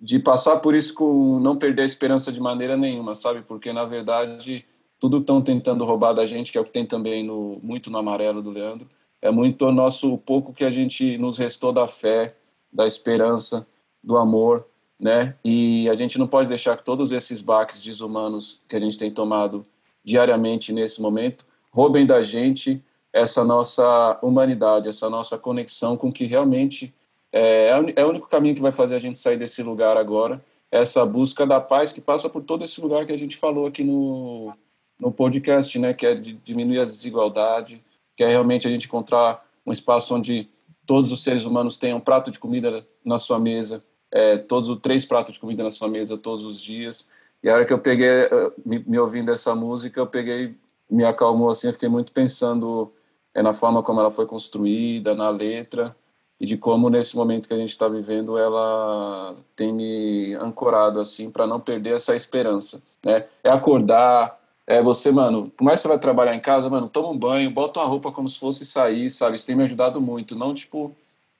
de 0.00 0.18
passar 0.18 0.56
por 0.56 0.74
isso 0.74 0.92
com 0.94 1.38
não 1.38 1.54
perder 1.54 1.82
a 1.82 1.86
esperança 1.86 2.32
de 2.32 2.40
maneira 2.40 2.76
nenhuma, 2.76 3.14
sabe? 3.14 3.42
Porque 3.42 3.72
na 3.72 3.84
verdade 3.84 4.66
tudo 5.04 5.18
estão 5.18 5.42
tentando 5.42 5.84
roubar 5.84 6.14
da 6.14 6.24
gente, 6.24 6.50
que 6.50 6.56
é 6.56 6.60
o 6.62 6.64
que 6.64 6.70
tem 6.70 6.86
também 6.86 7.22
no 7.22 7.60
muito 7.62 7.90
no 7.90 7.98
amarelo 7.98 8.40
do 8.40 8.48
Leandro, 8.48 8.88
é 9.20 9.30
muito 9.30 9.66
o 9.66 9.70
nosso 9.70 10.16
pouco 10.16 10.50
que 10.50 10.64
a 10.64 10.70
gente 10.70 11.18
nos 11.18 11.36
restou 11.36 11.74
da 11.74 11.86
fé, 11.86 12.34
da 12.72 12.86
esperança, 12.86 13.66
do 14.02 14.16
amor, 14.16 14.66
né? 14.98 15.34
E 15.44 15.90
a 15.90 15.94
gente 15.94 16.18
não 16.18 16.26
pode 16.26 16.48
deixar 16.48 16.74
que 16.78 16.82
todos 16.82 17.12
esses 17.12 17.42
baques 17.42 17.82
desumanos 17.82 18.62
que 18.66 18.76
a 18.76 18.80
gente 18.80 18.96
tem 18.96 19.10
tomado 19.10 19.66
diariamente 20.02 20.72
nesse 20.72 21.02
momento 21.02 21.44
roubem 21.70 22.06
da 22.06 22.22
gente 22.22 22.82
essa 23.12 23.44
nossa 23.44 24.18
humanidade, 24.22 24.88
essa 24.88 25.10
nossa 25.10 25.36
conexão 25.36 25.98
com 25.98 26.10
que 26.10 26.24
realmente 26.24 26.94
é, 27.30 27.68
é 27.94 28.06
o 28.06 28.08
único 28.08 28.26
caminho 28.26 28.54
que 28.54 28.62
vai 28.62 28.72
fazer 28.72 28.94
a 28.94 29.00
gente 29.00 29.18
sair 29.18 29.36
desse 29.36 29.62
lugar 29.62 29.98
agora, 29.98 30.42
essa 30.72 31.04
busca 31.04 31.46
da 31.46 31.60
paz 31.60 31.92
que 31.92 32.00
passa 32.00 32.26
por 32.26 32.42
todo 32.42 32.64
esse 32.64 32.80
lugar 32.80 33.04
que 33.04 33.12
a 33.12 33.18
gente 33.18 33.36
falou 33.36 33.66
aqui 33.66 33.84
no, 33.84 34.54
no 34.98 35.12
podcast, 35.12 35.78
né? 35.78 35.94
Que 35.94 36.06
é 36.06 36.14
de 36.14 36.32
diminuir 36.32 36.80
a 36.80 36.84
desigualdade, 36.84 37.82
que 38.16 38.24
é 38.24 38.28
realmente 38.28 38.66
a 38.66 38.70
gente 38.70 38.86
encontrar 38.86 39.44
um 39.66 39.72
espaço 39.72 40.14
onde 40.14 40.48
todos 40.86 41.10
os 41.10 41.22
seres 41.22 41.44
humanos 41.44 41.78
tenham 41.78 41.98
um 41.98 42.00
prato 42.00 42.30
de 42.30 42.38
comida 42.38 42.86
na 43.04 43.18
sua 43.18 43.38
mesa, 43.38 43.82
é, 44.10 44.36
todos 44.38 44.68
os 44.68 44.80
três 44.80 45.04
pratos 45.04 45.34
de 45.34 45.40
comida 45.40 45.62
na 45.62 45.70
sua 45.70 45.88
mesa 45.88 46.16
todos 46.16 46.44
os 46.44 46.60
dias. 46.60 47.08
E 47.42 47.48
a 47.48 47.54
hora 47.54 47.64
que 47.64 47.72
eu 47.72 47.78
peguei, 47.78 48.08
eh, 48.08 48.52
me, 48.64 48.78
me 48.86 48.98
ouvindo 48.98 49.30
essa 49.30 49.54
música, 49.54 50.00
eu 50.00 50.06
peguei, 50.06 50.54
me 50.88 51.04
acalmou 51.04 51.50
assim, 51.50 51.66
eu 51.66 51.72
fiquei 51.74 51.90
muito 51.90 52.10
pensando 52.10 52.90
é, 53.34 53.42
na 53.42 53.52
forma 53.52 53.82
como 53.82 54.00
ela 54.00 54.10
foi 54.10 54.26
construída, 54.26 55.14
na 55.14 55.28
letra, 55.28 55.94
e 56.40 56.46
de 56.46 56.56
como 56.56 56.88
nesse 56.88 57.14
momento 57.16 57.46
que 57.46 57.54
a 57.54 57.58
gente 57.58 57.70
está 57.70 57.88
vivendo 57.88 58.38
ela 58.38 59.36
tem 59.54 59.72
me 59.72 60.34
ancorado 60.34 60.98
assim 61.00 61.30
para 61.30 61.46
não 61.46 61.60
perder 61.60 61.94
essa 61.94 62.14
esperança, 62.14 62.82
né? 63.04 63.26
É 63.42 63.50
acordar, 63.50 64.40
é 64.66 64.82
você, 64.82 65.10
mano, 65.10 65.50
por 65.50 65.64
mais 65.64 65.78
que 65.78 65.82
você 65.82 65.88
vai 65.88 65.98
trabalhar 65.98 66.34
em 66.34 66.40
casa, 66.40 66.70
mano, 66.70 66.88
toma 66.88 67.10
um 67.10 67.18
banho, 67.18 67.50
bota 67.50 67.80
uma 67.80 67.88
roupa 67.88 68.10
como 68.10 68.28
se 68.28 68.38
fosse 68.38 68.64
sair, 68.64 69.10
sabe? 69.10 69.36
Isso 69.36 69.46
tem 69.46 69.54
me 69.54 69.62
ajudado 69.64 70.00
muito. 70.00 70.34
Não, 70.34 70.54
tipo, 70.54 70.94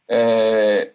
é, 0.07 0.93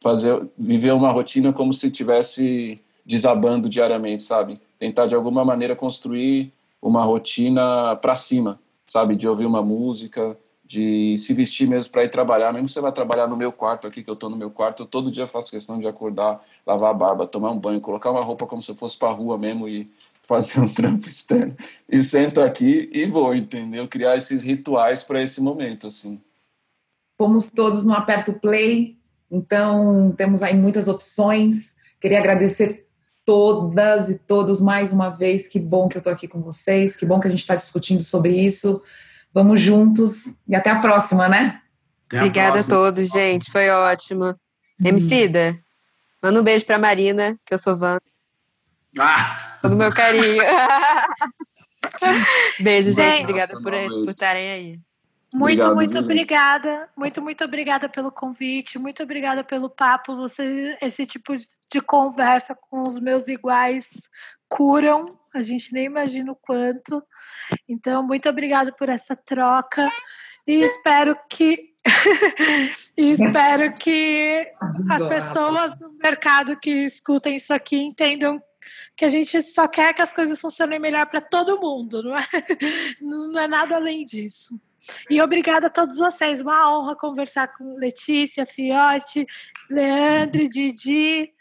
fazer, 0.00 0.46
viver 0.56 0.92
uma 0.92 1.10
rotina 1.10 1.52
como 1.52 1.72
se 1.72 1.90
tivesse 1.90 2.80
desabando 3.04 3.68
diariamente, 3.68 4.22
sabe? 4.22 4.60
Tentar, 4.78 5.06
de 5.06 5.14
alguma 5.14 5.44
maneira, 5.44 5.74
construir 5.74 6.52
uma 6.80 7.02
rotina 7.02 7.96
para 7.96 8.14
cima, 8.14 8.60
sabe? 8.86 9.16
De 9.16 9.26
ouvir 9.26 9.46
uma 9.46 9.62
música, 9.62 10.36
de 10.64 11.16
se 11.16 11.32
vestir 11.32 11.66
mesmo 11.66 11.90
para 11.90 12.04
ir 12.04 12.10
trabalhar. 12.10 12.52
Mesmo 12.52 12.68
que 12.68 12.72
você 12.74 12.80
vai 12.80 12.92
trabalhar 12.92 13.26
no 13.26 13.36
meu 13.36 13.50
quarto 13.50 13.86
aqui, 13.88 14.04
que 14.04 14.10
eu 14.10 14.14
estou 14.14 14.30
no 14.30 14.36
meu 14.36 14.50
quarto, 14.50 14.82
eu 14.84 14.86
todo 14.86 15.10
dia 15.10 15.26
faço 15.26 15.50
questão 15.50 15.80
de 15.80 15.88
acordar, 15.88 16.44
lavar 16.66 16.90
a 16.90 16.94
barba, 16.94 17.26
tomar 17.26 17.50
um 17.50 17.58
banho, 17.58 17.80
colocar 17.80 18.10
uma 18.10 18.22
roupa 18.22 18.46
como 18.46 18.62
se 18.62 18.70
eu 18.70 18.76
fosse 18.76 18.96
para 18.96 19.10
rua 19.10 19.38
mesmo 19.38 19.66
e 19.66 19.90
fazer 20.28 20.60
um 20.60 20.68
trampo 20.68 21.08
externo. 21.08 21.56
E 21.88 22.02
sento 22.02 22.42
aqui 22.42 22.90
e 22.92 23.06
vou, 23.06 23.34
entendeu? 23.34 23.88
Criar 23.88 24.16
esses 24.16 24.42
rituais 24.42 25.02
para 25.02 25.22
esse 25.22 25.40
momento, 25.40 25.86
assim. 25.86 26.20
Fomos 27.16 27.48
todos 27.48 27.84
no 27.84 27.94
Aperto 27.94 28.34
Play, 28.34 28.98
então 29.30 30.14
temos 30.16 30.42
aí 30.42 30.54
muitas 30.54 30.86
opções. 30.86 31.76
Queria 31.98 32.18
agradecer 32.18 32.86
todas 33.24 34.10
e 34.10 34.18
todos 34.18 34.60
mais 34.60 34.92
uma 34.92 35.08
vez. 35.08 35.48
Que 35.48 35.58
bom 35.58 35.88
que 35.88 35.96
eu 35.96 36.00
estou 36.00 36.12
aqui 36.12 36.28
com 36.28 36.42
vocês, 36.42 36.94
que 36.94 37.06
bom 37.06 37.18
que 37.18 37.26
a 37.26 37.30
gente 37.30 37.40
está 37.40 37.56
discutindo 37.56 38.02
sobre 38.02 38.32
isso. 38.36 38.82
Vamos 39.32 39.60
juntos 39.60 40.38
e 40.46 40.54
até 40.54 40.70
a 40.70 40.78
próxima, 40.78 41.26
né? 41.26 41.60
Até 42.06 42.18
Obrigada 42.18 42.48
a, 42.48 42.52
próxima. 42.52 42.74
a 42.74 42.78
todos, 42.78 43.08
gente. 43.08 43.50
Foi 43.50 43.68
ótimo. 43.70 44.26
Hum. 44.26 44.86
Emicida, 44.86 45.56
manda 46.22 46.38
um 46.38 46.44
beijo 46.44 46.66
para 46.66 46.78
Marina, 46.78 47.36
que 47.44 47.54
eu 47.54 47.58
sou 47.58 47.74
Van. 47.74 47.98
Ah! 49.00 49.58
Todo 49.62 49.76
meu 49.76 49.92
carinho. 49.92 50.42
Beijo, 52.60 52.92
gente. 52.92 53.16
gente 53.16 53.22
obrigada 53.22 53.60
por, 53.60 53.74
estarem 54.08 54.50
aí. 54.50 54.80
Muito, 55.32 55.60
Obrigado, 55.60 55.74
muito 55.74 55.98
obrigada. 55.98 56.88
Muito, 56.96 57.22
muito 57.22 57.44
obrigada 57.44 57.88
pelo 57.88 58.10
convite. 58.10 58.78
Muito 58.78 59.02
obrigada 59.02 59.44
pelo 59.44 59.68
papo. 59.68 60.16
Você, 60.16 60.76
esse 60.80 61.04
tipo 61.04 61.36
de 61.36 61.80
conversa 61.82 62.54
com 62.54 62.86
os 62.86 62.98
meus 62.98 63.28
iguais 63.28 64.08
curam. 64.48 65.04
A 65.34 65.42
gente 65.42 65.72
nem 65.72 65.84
imagina 65.84 66.32
o 66.32 66.36
quanto. 66.36 67.02
Então, 67.68 68.02
muito 68.02 68.28
obrigada 68.28 68.72
por 68.72 68.88
essa 68.88 69.14
troca. 69.14 69.84
E 70.46 70.60
espero 70.60 71.16
que 71.28 71.68
e 72.96 73.12
espero 73.12 73.76
que 73.76 74.44
as 74.90 75.04
pessoas 75.04 75.78
no 75.78 75.92
mercado 75.92 76.58
que 76.58 76.70
escutem 76.70 77.36
isso 77.36 77.52
aqui 77.54 77.76
entendam 77.76 78.40
que 78.96 79.04
a 79.04 79.08
gente 79.08 79.40
só 79.42 79.68
quer 79.68 79.94
que 79.94 80.02
as 80.02 80.12
coisas 80.12 80.40
funcionem 80.40 80.78
melhor 80.78 81.06
para 81.06 81.20
todo 81.20 81.60
mundo, 81.60 82.02
não 82.02 82.16
é? 82.16 82.26
Não 83.00 83.40
é 83.40 83.46
nada 83.46 83.76
além 83.76 84.04
disso. 84.04 84.58
E 85.10 85.20
obrigada 85.20 85.66
a 85.66 85.70
todos 85.70 85.96
vocês, 85.96 86.40
uma 86.40 86.70
honra 86.72 86.96
conversar 86.96 87.48
com 87.56 87.76
Letícia, 87.76 88.46
Fiote, 88.46 89.26
Leandro, 89.70 90.48
Didi, 90.48 91.32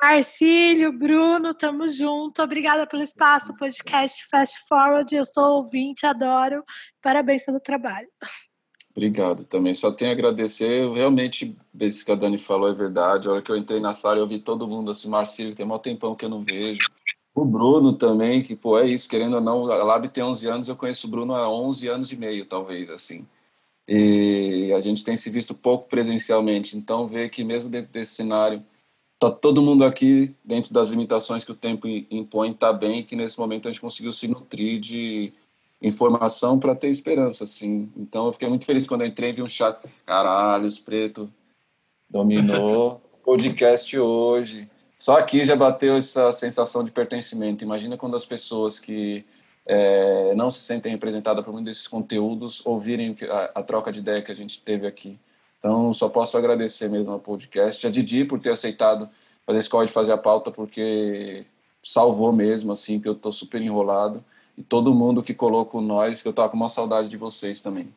Marcílio, 0.00 0.92
Bruno, 0.92 1.54
tamo 1.54 1.86
junto. 1.86 2.42
Obrigada 2.42 2.86
pelo 2.86 3.02
espaço, 3.02 3.56
podcast 3.56 4.26
Fast 4.28 4.56
Forward. 4.68 5.14
Eu 5.14 5.24
sou 5.24 5.58
ouvinte, 5.58 6.04
adoro. 6.04 6.64
Parabéns 7.00 7.44
pelo 7.44 7.60
trabalho. 7.60 8.08
Obrigado 8.94 9.44
também. 9.44 9.72
Só 9.72 9.90
tenho 9.90 10.10
a 10.10 10.14
agradecer. 10.14 10.82
Eu 10.82 10.92
realmente, 10.92 11.56
isso 11.80 12.04
que 12.04 12.12
a 12.12 12.14
Dani 12.14 12.38
falou 12.38 12.68
é 12.68 12.74
verdade. 12.74 13.26
A 13.26 13.32
hora 13.32 13.42
que 13.42 13.50
eu 13.50 13.56
entrei 13.56 13.80
na 13.80 13.92
sala, 13.92 14.18
eu 14.18 14.26
vi 14.26 14.38
todo 14.38 14.68
mundo 14.68 14.90
assim, 14.90 15.08
Marcílio, 15.08 15.54
tem 15.54 15.66
maior 15.66 15.78
tempão 15.78 16.14
que 16.14 16.24
eu 16.24 16.28
não 16.28 16.40
vejo. 16.40 16.80
O 17.34 17.46
Bruno 17.46 17.94
também, 17.94 18.42
que, 18.42 18.54
pô, 18.54 18.78
é 18.78 18.86
isso, 18.86 19.08
querendo 19.08 19.36
ou 19.36 19.40
não, 19.40 19.70
a 19.72 19.82
Lab 19.82 20.06
tem 20.08 20.22
11 20.22 20.46
anos, 20.48 20.68
eu 20.68 20.76
conheço 20.76 21.06
o 21.06 21.10
Bruno 21.10 21.34
há 21.34 21.50
11 21.50 21.88
anos 21.88 22.12
e 22.12 22.16
meio, 22.16 22.44
talvez, 22.44 22.90
assim. 22.90 23.26
E 23.88 24.70
a 24.76 24.80
gente 24.80 25.02
tem 25.02 25.16
se 25.16 25.30
visto 25.30 25.54
pouco 25.54 25.88
presencialmente, 25.88 26.76
então 26.76 27.08
ver 27.08 27.30
que 27.30 27.42
mesmo 27.42 27.70
dentro 27.70 27.90
desse 27.90 28.14
cenário, 28.14 28.62
tá 29.18 29.30
todo 29.30 29.62
mundo 29.62 29.82
aqui, 29.84 30.34
dentro 30.44 30.74
das 30.74 30.88
limitações 30.88 31.42
que 31.42 31.52
o 31.52 31.56
tempo 31.56 31.88
impõe, 31.88 32.52
tá 32.52 32.70
bem, 32.70 33.02
que 33.02 33.16
nesse 33.16 33.38
momento 33.38 33.66
a 33.66 33.72
gente 33.72 33.80
conseguiu 33.80 34.12
se 34.12 34.28
nutrir 34.28 34.78
de 34.78 35.32
informação 35.82 36.58
para 36.58 36.74
ter 36.74 36.88
esperança, 36.88 37.44
assim. 37.44 37.90
Então 37.96 38.26
eu 38.26 38.32
fiquei 38.32 38.48
muito 38.48 38.64
feliz 38.64 38.86
quando 38.86 39.00
eu 39.00 39.06
entrei 39.06 39.32
vi 39.32 39.42
um 39.42 39.48
chat. 39.48 39.78
Caralho, 40.06 40.66
os 40.66 40.78
preto 40.78 41.28
dominou 42.08 43.02
podcast 43.24 43.98
hoje. 43.98 44.70
Só 44.98 45.18
aqui 45.18 45.44
já 45.44 45.56
bateu 45.56 45.96
essa 45.96 46.32
sensação 46.32 46.84
de 46.84 46.92
pertencimento. 46.92 47.64
Imagina 47.64 47.96
quando 47.96 48.14
as 48.14 48.24
pessoas 48.24 48.78
que 48.78 49.24
é, 49.66 50.34
não 50.34 50.50
se 50.50 50.60
sentem 50.60 50.92
representadas 50.92 51.44
por 51.44 51.52
muitos 51.52 51.72
desses 51.72 51.88
conteúdos 51.88 52.64
ouvirem 52.64 53.16
a, 53.28 53.60
a, 53.60 53.62
troca 53.62 53.90
de 53.90 54.00
ideia 54.00 54.22
que 54.22 54.30
a 54.30 54.34
gente 54.34 54.62
teve 54.62 54.86
aqui. 54.86 55.18
Então, 55.58 55.92
só 55.92 56.08
posso 56.08 56.36
agradecer 56.36 56.88
mesmo 56.88 57.12
ao 57.12 57.18
podcast. 57.18 57.86
A 57.86 57.90
Didi 57.90 58.24
por 58.24 58.38
ter 58.38 58.50
aceitado 58.50 59.08
fazer 59.44 59.58
esse 59.58 59.68
código 59.68 59.88
de 59.88 59.92
fazer 59.92 60.12
a 60.12 60.18
pauta, 60.18 60.50
porque 60.50 61.44
salvou 61.82 62.32
mesmo, 62.32 62.72
assim, 62.72 63.00
que 63.00 63.08
eu 63.08 63.12
estou 63.12 63.32
super 63.32 63.60
enrolado 63.60 64.24
e 64.56 64.62
todo 64.62 64.94
mundo 64.94 65.22
que 65.22 65.34
colocou 65.34 65.80
nós, 65.80 66.20
que 66.20 66.28
eu 66.28 66.30
estava 66.30 66.48
com 66.48 66.56
uma 66.56 66.68
saudade 66.68 67.08
de 67.08 67.16
vocês 67.16 67.60
também. 67.60 67.92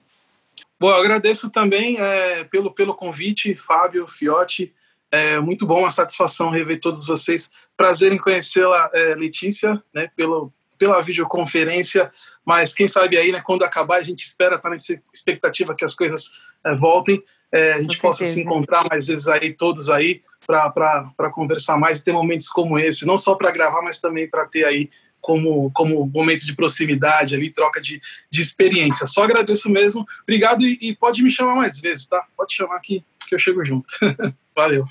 Bom, 0.80 0.90
eu 0.90 0.96
agradeço 0.96 1.50
também 1.50 1.98
é, 2.00 2.44
pelo, 2.44 2.72
pelo 2.72 2.94
convite, 2.94 3.56
Fábio, 3.56 4.08
Fiote. 4.08 4.74
É 5.12 5.40
muito 5.40 5.66
bom, 5.66 5.86
a 5.86 5.90
satisfação 5.90 6.50
rever 6.50 6.80
todos 6.80 7.06
vocês. 7.06 7.50
Prazer 7.78 8.12
em 8.12 8.18
conhecê-la, 8.18 8.90
é, 8.94 9.16
Letícia, 9.16 9.82
né, 9.94 10.10
pelo, 10.16 10.52
pela 10.78 11.02
videoconferência, 11.02 12.12
mas 12.44 12.74
quem 12.74 12.88
sabe 12.88 13.18
aí, 13.18 13.32
né, 13.32 13.42
quando 13.42 13.64
acabar, 13.64 13.98
a 13.98 14.04
gente 14.04 14.24
espera, 14.26 14.60
tá 14.60 14.70
nessa 14.70 15.02
expectativa 15.14 15.74
que 15.74 15.86
as 15.86 15.96
coisas 15.96 16.30
é, 16.66 16.76
voltem, 16.76 17.24
é, 17.52 17.74
a 17.74 17.82
gente 17.82 17.98
possa 18.00 18.26
se 18.26 18.42
encontrar 18.42 18.86
mais 18.90 19.08
vezes 19.08 19.28
aí, 19.28 19.54
todos 19.54 19.90
aí, 19.90 20.20
para 20.46 21.32
conversar 21.34 21.78
mais 21.78 22.00
e 22.00 22.04
ter 22.04 22.12
momentos 22.12 22.50
como 22.50 22.78
esse, 22.78 23.06
não 23.06 23.18
só 23.18 23.36
para 23.36 23.52
gravar, 23.52 23.82
mas 23.82 24.00
também 24.00 24.30
para 24.30 24.46
ter 24.46 24.66
aí 24.66 24.90
como, 25.26 25.72
como 25.72 26.06
momento 26.14 26.46
de 26.46 26.56
proximidade 26.56 27.34
ali, 27.34 27.50
troca 27.50 27.82
de, 27.82 28.00
de 28.30 28.42
experiência. 28.44 29.08
Só 29.08 29.24
agradeço 29.24 29.68
mesmo. 29.72 30.06
Obrigado 30.22 30.64
e, 30.64 30.78
e 30.80 30.96
pode 30.96 31.24
me 31.24 31.32
chamar 31.32 31.56
mais 31.56 31.80
vezes, 31.80 32.06
tá? 32.06 32.24
Pode 32.38 32.54
chamar 32.54 32.76
aqui 32.76 33.04
que 33.28 33.34
eu 33.34 33.40
chego 33.40 33.66
junto. 33.66 33.88
Valeu. 34.56 34.86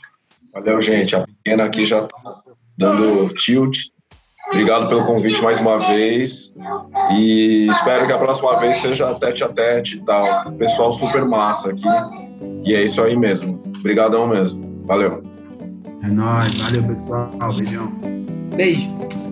Valeu, 0.52 0.80
gente. 0.80 1.14
A 1.14 1.24
pequena 1.24 1.64
aqui 1.64 1.84
já 1.84 2.02
tá 2.02 2.42
dando 2.76 3.32
tilt. 3.34 3.78
Obrigado 4.48 4.88
pelo 4.88 5.06
convite 5.06 5.40
mais 5.40 5.60
uma 5.60 5.78
vez. 5.78 6.52
E 7.12 7.68
espero 7.70 8.04
que 8.04 8.12
a 8.12 8.18
próxima 8.18 8.58
vez 8.58 8.78
seja 8.78 9.14
tete 9.14 9.44
a 9.44 9.48
tete 9.48 9.98
e 9.98 10.04
tal. 10.04 10.52
Pessoal 10.54 10.92
super 10.92 11.24
massa 11.24 11.70
aqui. 11.70 11.86
E 12.64 12.74
é 12.74 12.82
isso 12.82 13.00
aí 13.00 13.16
mesmo. 13.16 13.62
Obrigadão 13.78 14.26
mesmo. 14.26 14.82
Valeu. 14.84 15.22
É 16.02 16.08
nóis. 16.08 16.52
Valeu, 16.56 16.82
pessoal. 16.82 17.30
Beijão. 17.56 17.86
Beijo. 18.56 19.23